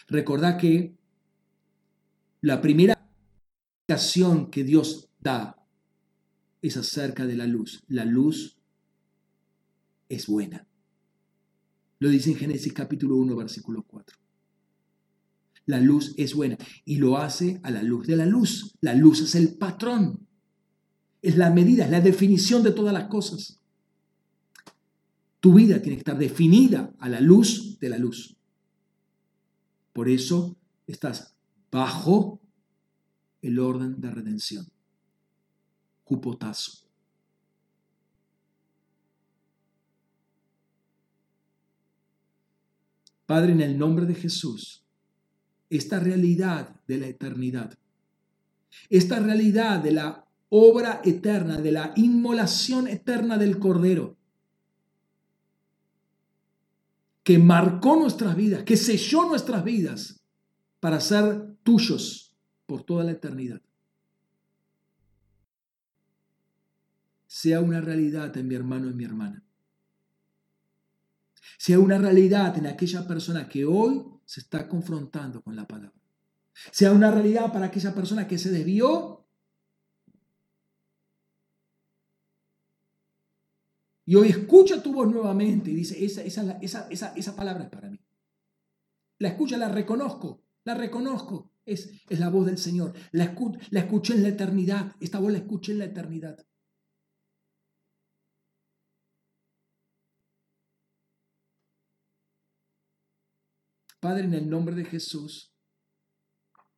Recordá 0.08 0.56
que 0.56 0.96
la 2.40 2.60
primera 2.60 2.98
indicación 3.82 4.50
que 4.50 4.64
Dios 4.64 5.08
da 5.20 5.60
es 6.62 6.76
acerca 6.76 7.26
de 7.26 7.36
la 7.36 7.46
luz. 7.46 7.82
La 7.88 8.04
luz 8.04 8.56
es 10.08 10.26
buena. 10.26 10.66
Lo 11.98 12.08
dice 12.08 12.30
en 12.30 12.36
Génesis 12.36 12.72
capítulo 12.72 13.16
1, 13.16 13.36
versículo 13.36 13.82
4. 13.82 14.19
La 15.70 15.80
luz 15.80 16.14
es 16.16 16.34
buena 16.34 16.58
y 16.84 16.96
lo 16.96 17.16
hace 17.16 17.60
a 17.62 17.70
la 17.70 17.84
luz 17.84 18.08
de 18.08 18.16
la 18.16 18.26
luz. 18.26 18.74
La 18.80 18.92
luz 18.92 19.20
es 19.20 19.36
el 19.36 19.56
patrón, 19.56 20.26
es 21.22 21.36
la 21.36 21.50
medida, 21.50 21.84
es 21.84 21.90
la 21.92 22.00
definición 22.00 22.64
de 22.64 22.72
todas 22.72 22.92
las 22.92 23.04
cosas. 23.04 23.60
Tu 25.38 25.54
vida 25.54 25.80
tiene 25.80 25.94
que 25.94 26.00
estar 26.00 26.18
definida 26.18 26.92
a 26.98 27.08
la 27.08 27.20
luz 27.20 27.78
de 27.78 27.88
la 27.88 27.98
luz. 27.98 28.36
Por 29.92 30.08
eso 30.08 30.56
estás 30.88 31.36
bajo 31.70 32.40
el 33.40 33.60
orden 33.60 34.00
de 34.00 34.10
redención. 34.10 34.66
Cupotazo. 36.02 36.90
Padre, 43.24 43.52
en 43.52 43.60
el 43.60 43.78
nombre 43.78 44.06
de 44.06 44.16
Jesús, 44.16 44.79
esta 45.70 46.00
realidad 46.00 46.76
de 46.86 46.98
la 46.98 47.06
eternidad 47.06 47.78
esta 48.88 49.18
realidad 49.20 49.80
de 49.80 49.92
la 49.92 50.26
obra 50.48 51.00
eterna, 51.04 51.60
de 51.60 51.72
la 51.72 51.92
inmolación 51.96 52.88
eterna 52.88 53.38
del 53.38 53.58
Cordero, 53.58 54.16
que 57.22 57.38
marcó 57.38 57.96
nuestras 57.96 58.34
vidas, 58.34 58.64
que 58.64 58.76
selló 58.76 59.26
nuestras 59.26 59.62
vidas 59.62 60.24
para 60.80 61.00
ser 61.00 61.56
tuyos 61.62 62.36
por 62.66 62.82
toda 62.82 63.04
la 63.04 63.12
eternidad. 63.12 63.60
Sea 67.26 67.60
una 67.60 67.80
realidad 67.80 68.36
en 68.36 68.48
mi 68.48 68.54
hermano 68.54 68.90
y 68.90 68.94
mi 68.94 69.04
hermana. 69.04 69.44
Sea 71.58 71.78
una 71.78 71.98
realidad 71.98 72.56
en 72.58 72.66
aquella 72.66 73.06
persona 73.06 73.48
que 73.48 73.64
hoy 73.64 74.02
se 74.30 74.38
está 74.38 74.68
confrontando 74.68 75.42
con 75.42 75.56
la 75.56 75.66
palabra. 75.66 76.00
Sea 76.70 76.92
una 76.92 77.10
realidad 77.10 77.52
para 77.52 77.66
aquella 77.66 77.92
persona 77.92 78.28
que 78.28 78.38
se 78.38 78.52
desvió 78.52 79.26
y 84.04 84.14
hoy 84.14 84.28
escucha 84.28 84.80
tu 84.84 84.92
voz 84.92 85.10
nuevamente 85.10 85.72
y 85.72 85.74
dice, 85.74 86.04
esa, 86.04 87.34
palabra 87.34 87.64
es 87.64 87.70
para 87.70 87.90
mí. 87.90 87.98
La 89.18 89.30
escucha, 89.30 89.58
la 89.58 89.68
reconozco, 89.68 90.44
la 90.62 90.74
reconozco. 90.74 91.50
Es, 91.64 91.90
es 92.08 92.20
la 92.20 92.28
voz 92.28 92.46
del 92.46 92.58
Señor. 92.58 92.92
La, 93.10 93.34
la 93.70 93.80
escuché 93.80 94.14
en 94.14 94.22
la 94.22 94.28
eternidad. 94.28 94.94
Esta 95.00 95.18
voz 95.18 95.32
la 95.32 95.38
escuché 95.38 95.72
en 95.72 95.80
la 95.80 95.86
eternidad. 95.86 96.46
Padre, 104.00 104.24
en 104.24 104.34
el 104.34 104.48
nombre 104.48 104.74
de 104.74 104.86
Jesús, 104.86 105.52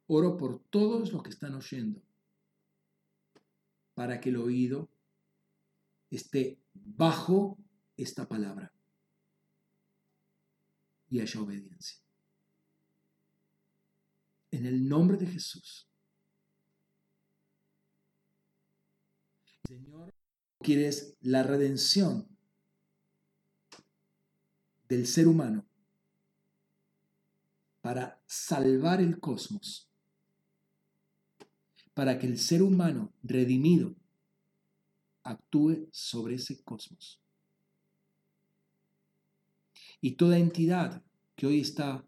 oro 0.09 0.37
por 0.37 0.59
todos 0.65 1.13
los 1.13 1.23
que 1.23 1.31
están 1.31 1.55
oyendo, 1.55 2.03
para 3.95 4.21
que 4.21 4.31
el 4.31 4.37
oído 4.39 4.91
esté 6.11 6.61
bajo 6.75 7.59
esta 7.97 8.29
palabra 8.29 8.75
y 11.09 11.21
haya 11.21 11.41
obediencia. 11.41 12.03
En 14.51 14.67
el 14.67 14.87
nombre 14.89 15.17
de 15.17 15.27
Jesús. 15.27 15.89
Señor, 19.67 20.13
quieres 20.59 21.17
la 21.21 21.45
redención 21.45 22.29
del 24.89 25.07
ser 25.07 25.29
humano 25.29 25.72
para 27.83 28.23
salvar 28.27 29.01
el 29.01 29.19
cosmos, 29.21 29.89
para 31.93 32.19
que 32.19 32.27
el 32.27 32.39
ser 32.39 32.63
humano 32.63 33.13
redimido 33.23 33.95
actúe 35.25 35.89
sobre 35.91 36.37
ese 36.37 36.63
cosmos. 36.63 37.21
Y 40.01 40.13
toda 40.13 40.39
entidad 40.39 41.03
que 41.37 41.47
hoy 41.47 41.61
está 41.61 42.05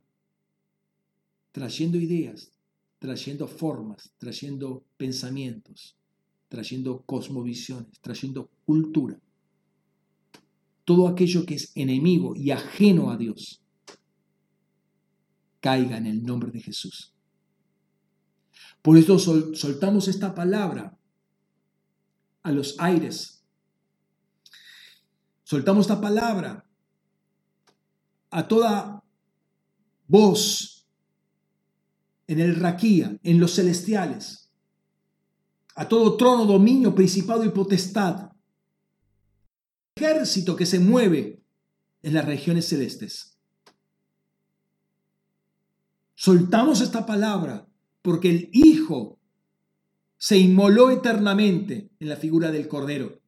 trayendo 1.52 1.98
ideas, 1.98 2.50
trayendo 2.98 3.46
formas, 3.46 4.12
trayendo 4.18 4.84
pensamientos, 4.96 5.96
trayendo 6.48 7.02
cosmovisiones, 7.02 8.00
trayendo 8.00 8.48
cultura, 8.64 9.20
todo 10.84 11.08
aquello 11.08 11.44
que 11.44 11.54
es 11.54 11.72
enemigo 11.74 12.34
y 12.36 12.50
ajeno 12.50 13.10
a 13.10 13.16
Dios, 13.16 13.63
caiga 15.64 15.96
en 15.96 16.04
el 16.04 16.22
nombre 16.22 16.50
de 16.50 16.60
Jesús. 16.60 17.14
Por 18.82 18.98
eso 18.98 19.18
soltamos 19.18 20.08
esta 20.08 20.34
palabra 20.34 20.98
a 22.42 22.52
los 22.52 22.78
aires. 22.78 23.42
Soltamos 25.42 25.86
esta 25.86 26.02
palabra 26.02 26.68
a 28.28 28.46
toda 28.46 29.02
voz 30.06 30.86
en 32.26 32.40
el 32.40 32.56
raquía, 32.56 33.18
en 33.22 33.40
los 33.40 33.54
celestiales, 33.54 34.50
a 35.76 35.88
todo 35.88 36.18
trono, 36.18 36.44
dominio, 36.44 36.94
principado 36.94 37.42
y 37.42 37.48
potestad, 37.48 38.32
ejército 39.96 40.56
que 40.56 40.66
se 40.66 40.78
mueve 40.78 41.42
en 42.02 42.12
las 42.12 42.26
regiones 42.26 42.68
celestes. 42.68 43.33
Soltamos 46.24 46.80
esta 46.80 47.04
palabra 47.04 47.68
porque 48.00 48.30
el 48.30 48.48
Hijo 48.54 49.20
se 50.16 50.38
inmoló 50.38 50.90
eternamente 50.90 51.90
en 52.00 52.08
la 52.08 52.16
figura 52.16 52.50
del 52.50 52.66
Cordero, 52.66 53.20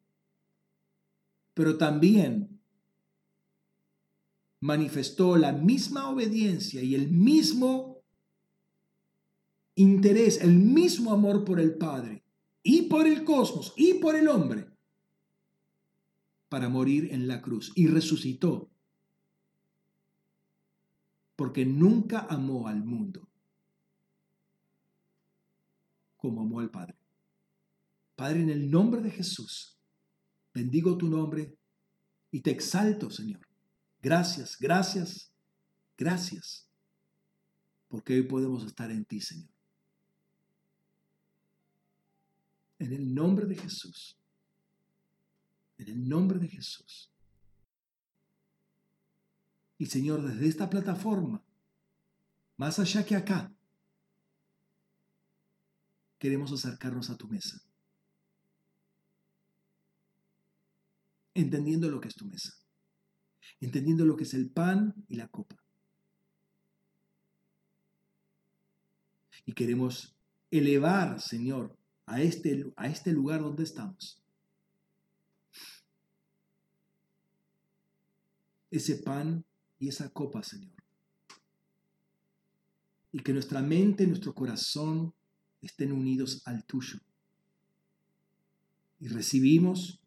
pero 1.52 1.76
también 1.76 2.58
manifestó 4.60 5.36
la 5.36 5.52
misma 5.52 6.08
obediencia 6.08 6.82
y 6.82 6.94
el 6.94 7.10
mismo 7.10 8.02
interés, 9.74 10.40
el 10.40 10.54
mismo 10.54 11.12
amor 11.12 11.44
por 11.44 11.60
el 11.60 11.74
Padre 11.74 12.24
y 12.62 12.84
por 12.84 13.06
el 13.06 13.24
cosmos 13.24 13.74
y 13.76 13.92
por 14.00 14.16
el 14.16 14.26
hombre 14.26 14.70
para 16.48 16.70
morir 16.70 17.12
en 17.12 17.28
la 17.28 17.42
cruz 17.42 17.72
y 17.74 17.88
resucitó 17.88 18.70
porque 21.36 21.66
nunca 21.66 22.26
amó 22.28 22.66
al 22.66 22.82
mundo 22.82 23.28
como 26.16 26.40
amó 26.40 26.60
al 26.60 26.70
Padre. 26.70 26.96
Padre, 28.16 28.42
en 28.42 28.50
el 28.50 28.70
nombre 28.70 29.00
de 29.02 29.10
Jesús, 29.10 29.78
bendigo 30.52 30.96
tu 30.96 31.08
nombre 31.08 31.56
y 32.30 32.40
te 32.40 32.50
exalto, 32.50 33.10
Señor. 33.10 33.46
Gracias, 34.02 34.58
gracias, 34.58 35.30
gracias, 35.96 36.68
porque 37.88 38.14
hoy 38.14 38.22
podemos 38.22 38.64
estar 38.64 38.90
en 38.90 39.04
ti, 39.04 39.20
Señor. 39.20 39.54
En 42.78 42.92
el 42.92 43.14
nombre 43.14 43.46
de 43.46 43.56
Jesús, 43.56 44.18
en 45.78 45.88
el 45.88 46.08
nombre 46.08 46.38
de 46.38 46.48
Jesús. 46.48 47.12
Y 49.78 49.86
Señor, 49.86 50.22
desde 50.22 50.48
esta 50.48 50.70
plataforma, 50.70 51.42
más 52.56 52.78
allá 52.78 53.04
que 53.04 53.14
acá, 53.14 53.52
queremos 56.18 56.52
acercarnos 56.52 57.10
a 57.10 57.16
tu 57.16 57.28
mesa. 57.28 57.60
Entendiendo 61.34 61.90
lo 61.90 62.00
que 62.00 62.08
es 62.08 62.14
tu 62.14 62.24
mesa. 62.24 62.54
Entendiendo 63.60 64.06
lo 64.06 64.16
que 64.16 64.24
es 64.24 64.32
el 64.32 64.50
pan 64.50 64.94
y 65.08 65.16
la 65.16 65.28
copa. 65.28 65.56
Y 69.44 69.52
queremos 69.52 70.16
elevar, 70.50 71.20
Señor, 71.20 71.76
a 72.06 72.22
este, 72.22 72.72
a 72.76 72.88
este 72.88 73.12
lugar 73.12 73.42
donde 73.42 73.64
estamos. 73.64 74.22
Ese 78.70 78.96
pan 78.96 79.44
y 79.78 79.88
esa 79.88 80.08
copa, 80.10 80.42
Señor. 80.42 80.72
Y 83.12 83.20
que 83.20 83.32
nuestra 83.32 83.62
mente, 83.62 84.06
nuestro 84.06 84.34
corazón, 84.34 85.14
estén 85.62 85.92
unidos 85.92 86.42
al 86.44 86.64
tuyo. 86.64 86.98
Y 89.00 89.08
recibimos 89.08 90.00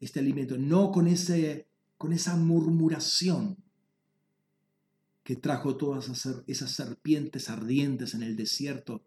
este 0.00 0.20
alimento, 0.20 0.58
no 0.58 0.90
con, 0.90 1.06
ese, 1.06 1.68
con 1.96 2.12
esa 2.12 2.36
murmuración 2.36 3.56
que 5.22 5.36
trajo 5.36 5.76
todas 5.76 6.08
esas 6.46 6.72
serpientes 6.72 7.48
ardientes 7.48 8.14
en 8.14 8.22
el 8.22 8.36
desierto 8.36 9.04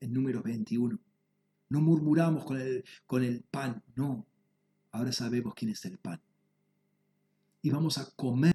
en 0.00 0.12
número 0.12 0.42
21. 0.42 0.98
No 1.70 1.80
murmuramos 1.80 2.44
con 2.44 2.60
el, 2.60 2.84
con 3.06 3.24
el 3.24 3.42
pan, 3.42 3.82
no. 3.96 4.26
Ahora 4.90 5.12
sabemos 5.12 5.54
quién 5.54 5.70
es 5.70 5.84
el 5.86 5.98
pan. 5.98 6.20
Y 7.62 7.70
vamos 7.70 7.96
a 7.96 8.10
comer, 8.14 8.53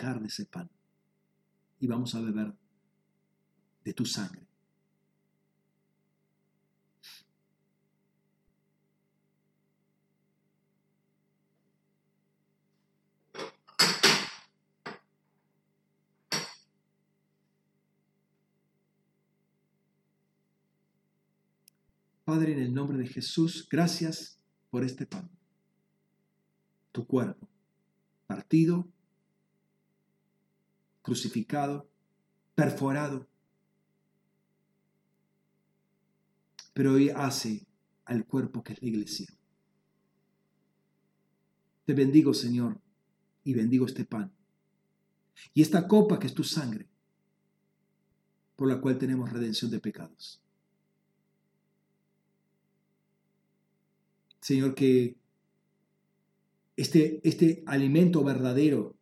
de 0.00 0.26
ese 0.26 0.46
pan. 0.46 0.70
Y 1.78 1.86
vamos 1.86 2.14
a 2.14 2.20
beber 2.20 2.54
de 3.84 3.92
tu 3.92 4.06
sangre. 4.06 4.46
Padre, 22.24 22.52
en 22.52 22.60
el 22.60 22.72
nombre 22.72 22.96
de 22.96 23.06
Jesús, 23.06 23.68
gracias 23.68 24.38
por 24.70 24.84
este 24.84 25.04
pan, 25.04 25.28
tu 26.92 27.04
cuerpo, 27.04 27.48
partido, 28.28 28.86
crucificado, 31.10 31.90
perforado, 32.54 33.26
pero 36.72 36.92
hoy 36.92 37.10
hace 37.10 37.66
al 38.04 38.24
cuerpo 38.24 38.62
que 38.62 38.74
es 38.74 38.80
la 38.80 38.88
iglesia. 38.90 39.26
Te 41.84 41.94
bendigo, 41.94 42.32
Señor, 42.32 42.80
y 43.42 43.54
bendigo 43.54 43.86
este 43.86 44.04
pan. 44.04 44.32
Y 45.52 45.62
esta 45.62 45.88
copa 45.88 46.20
que 46.20 46.28
es 46.28 46.34
tu 46.34 46.44
sangre, 46.44 46.88
por 48.54 48.68
la 48.68 48.80
cual 48.80 48.96
tenemos 48.96 49.32
redención 49.32 49.68
de 49.68 49.80
pecados. 49.80 50.40
Señor, 54.40 54.76
que 54.76 55.16
este, 56.76 57.20
este 57.28 57.64
alimento 57.66 58.22
verdadero, 58.22 58.96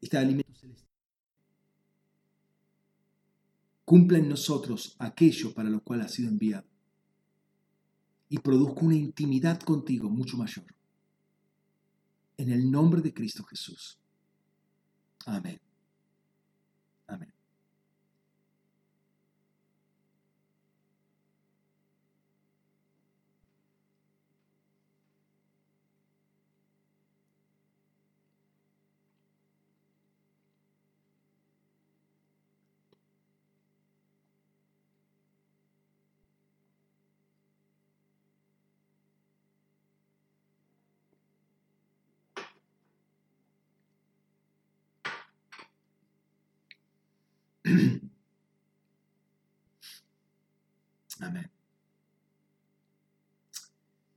este 0.00 0.16
alimento 0.16 0.54
celestial, 0.54 0.89
cumpla 3.90 4.18
en 4.18 4.28
nosotros 4.28 4.94
aquello 5.00 5.52
para 5.52 5.68
lo 5.68 5.80
cual 5.82 6.02
ha 6.02 6.06
sido 6.06 6.28
enviado 6.28 6.64
y 8.28 8.38
produzca 8.38 8.82
una 8.82 8.94
intimidad 8.94 9.58
contigo 9.58 10.08
mucho 10.08 10.36
mayor. 10.36 10.64
En 12.36 12.50
el 12.50 12.70
nombre 12.70 13.00
de 13.00 13.12
Cristo 13.12 13.42
Jesús. 13.42 13.98
Amén. 15.26 15.60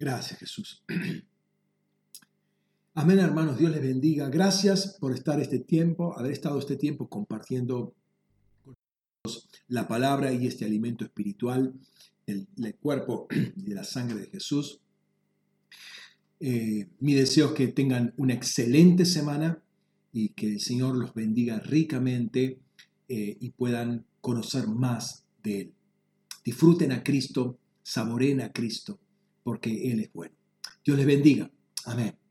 Gracias 0.04 0.38
Jesús. 0.38 0.84
Amén 2.94 3.20
hermanos, 3.20 3.58
Dios 3.58 3.72
les 3.72 3.82
bendiga. 3.82 4.28
Gracias 4.28 4.98
por 5.00 5.14
estar 5.14 5.40
este 5.40 5.60
tiempo, 5.60 6.20
haber 6.20 6.34
estado 6.34 6.60
este 6.60 6.76
tiempo 6.76 7.08
compartiendo 7.08 7.96
con 8.66 8.76
la 9.70 9.88
palabra 9.88 10.34
y 10.34 10.46
este 10.46 10.66
alimento 10.66 11.06
espiritual, 11.06 11.74
el, 12.28 12.46
cuerpo 12.82 13.30
y 13.56 13.74
la 13.74 13.86
sangre 13.86 14.20
de 14.20 14.28
Jesús. 14.28 14.82
Eh, 16.42 16.90
mi 17.00 17.14
deseo 17.14 17.48
es 17.48 17.54
que 17.54 17.70
tengan 17.70 18.14
una 18.18 18.34
excelente 18.34 19.06
semana 19.06 19.64
y 20.12 20.34
que 20.34 20.48
el 20.48 20.60
Señor 20.60 20.98
los 20.98 21.14
bendiga 21.14 21.60
ricamente 21.60 22.60
eh, 23.08 23.38
y 23.40 23.52
puedan 23.52 24.06
conocer 24.20 24.68
más 24.68 25.24
de 25.44 25.62
Él. 25.62 25.74
Disfruten 26.44 26.92
a 26.92 27.06
Cristo, 27.06 27.58
saboren 27.84 28.42
a 28.42 28.52
Cristo, 28.52 29.00
porque 29.44 29.92
Él 29.92 30.00
es 30.02 30.14
bueno. 30.14 30.36
Dios 30.84 30.98
les 30.98 31.06
bendiga. 31.06 31.50
Amén. 31.86 32.23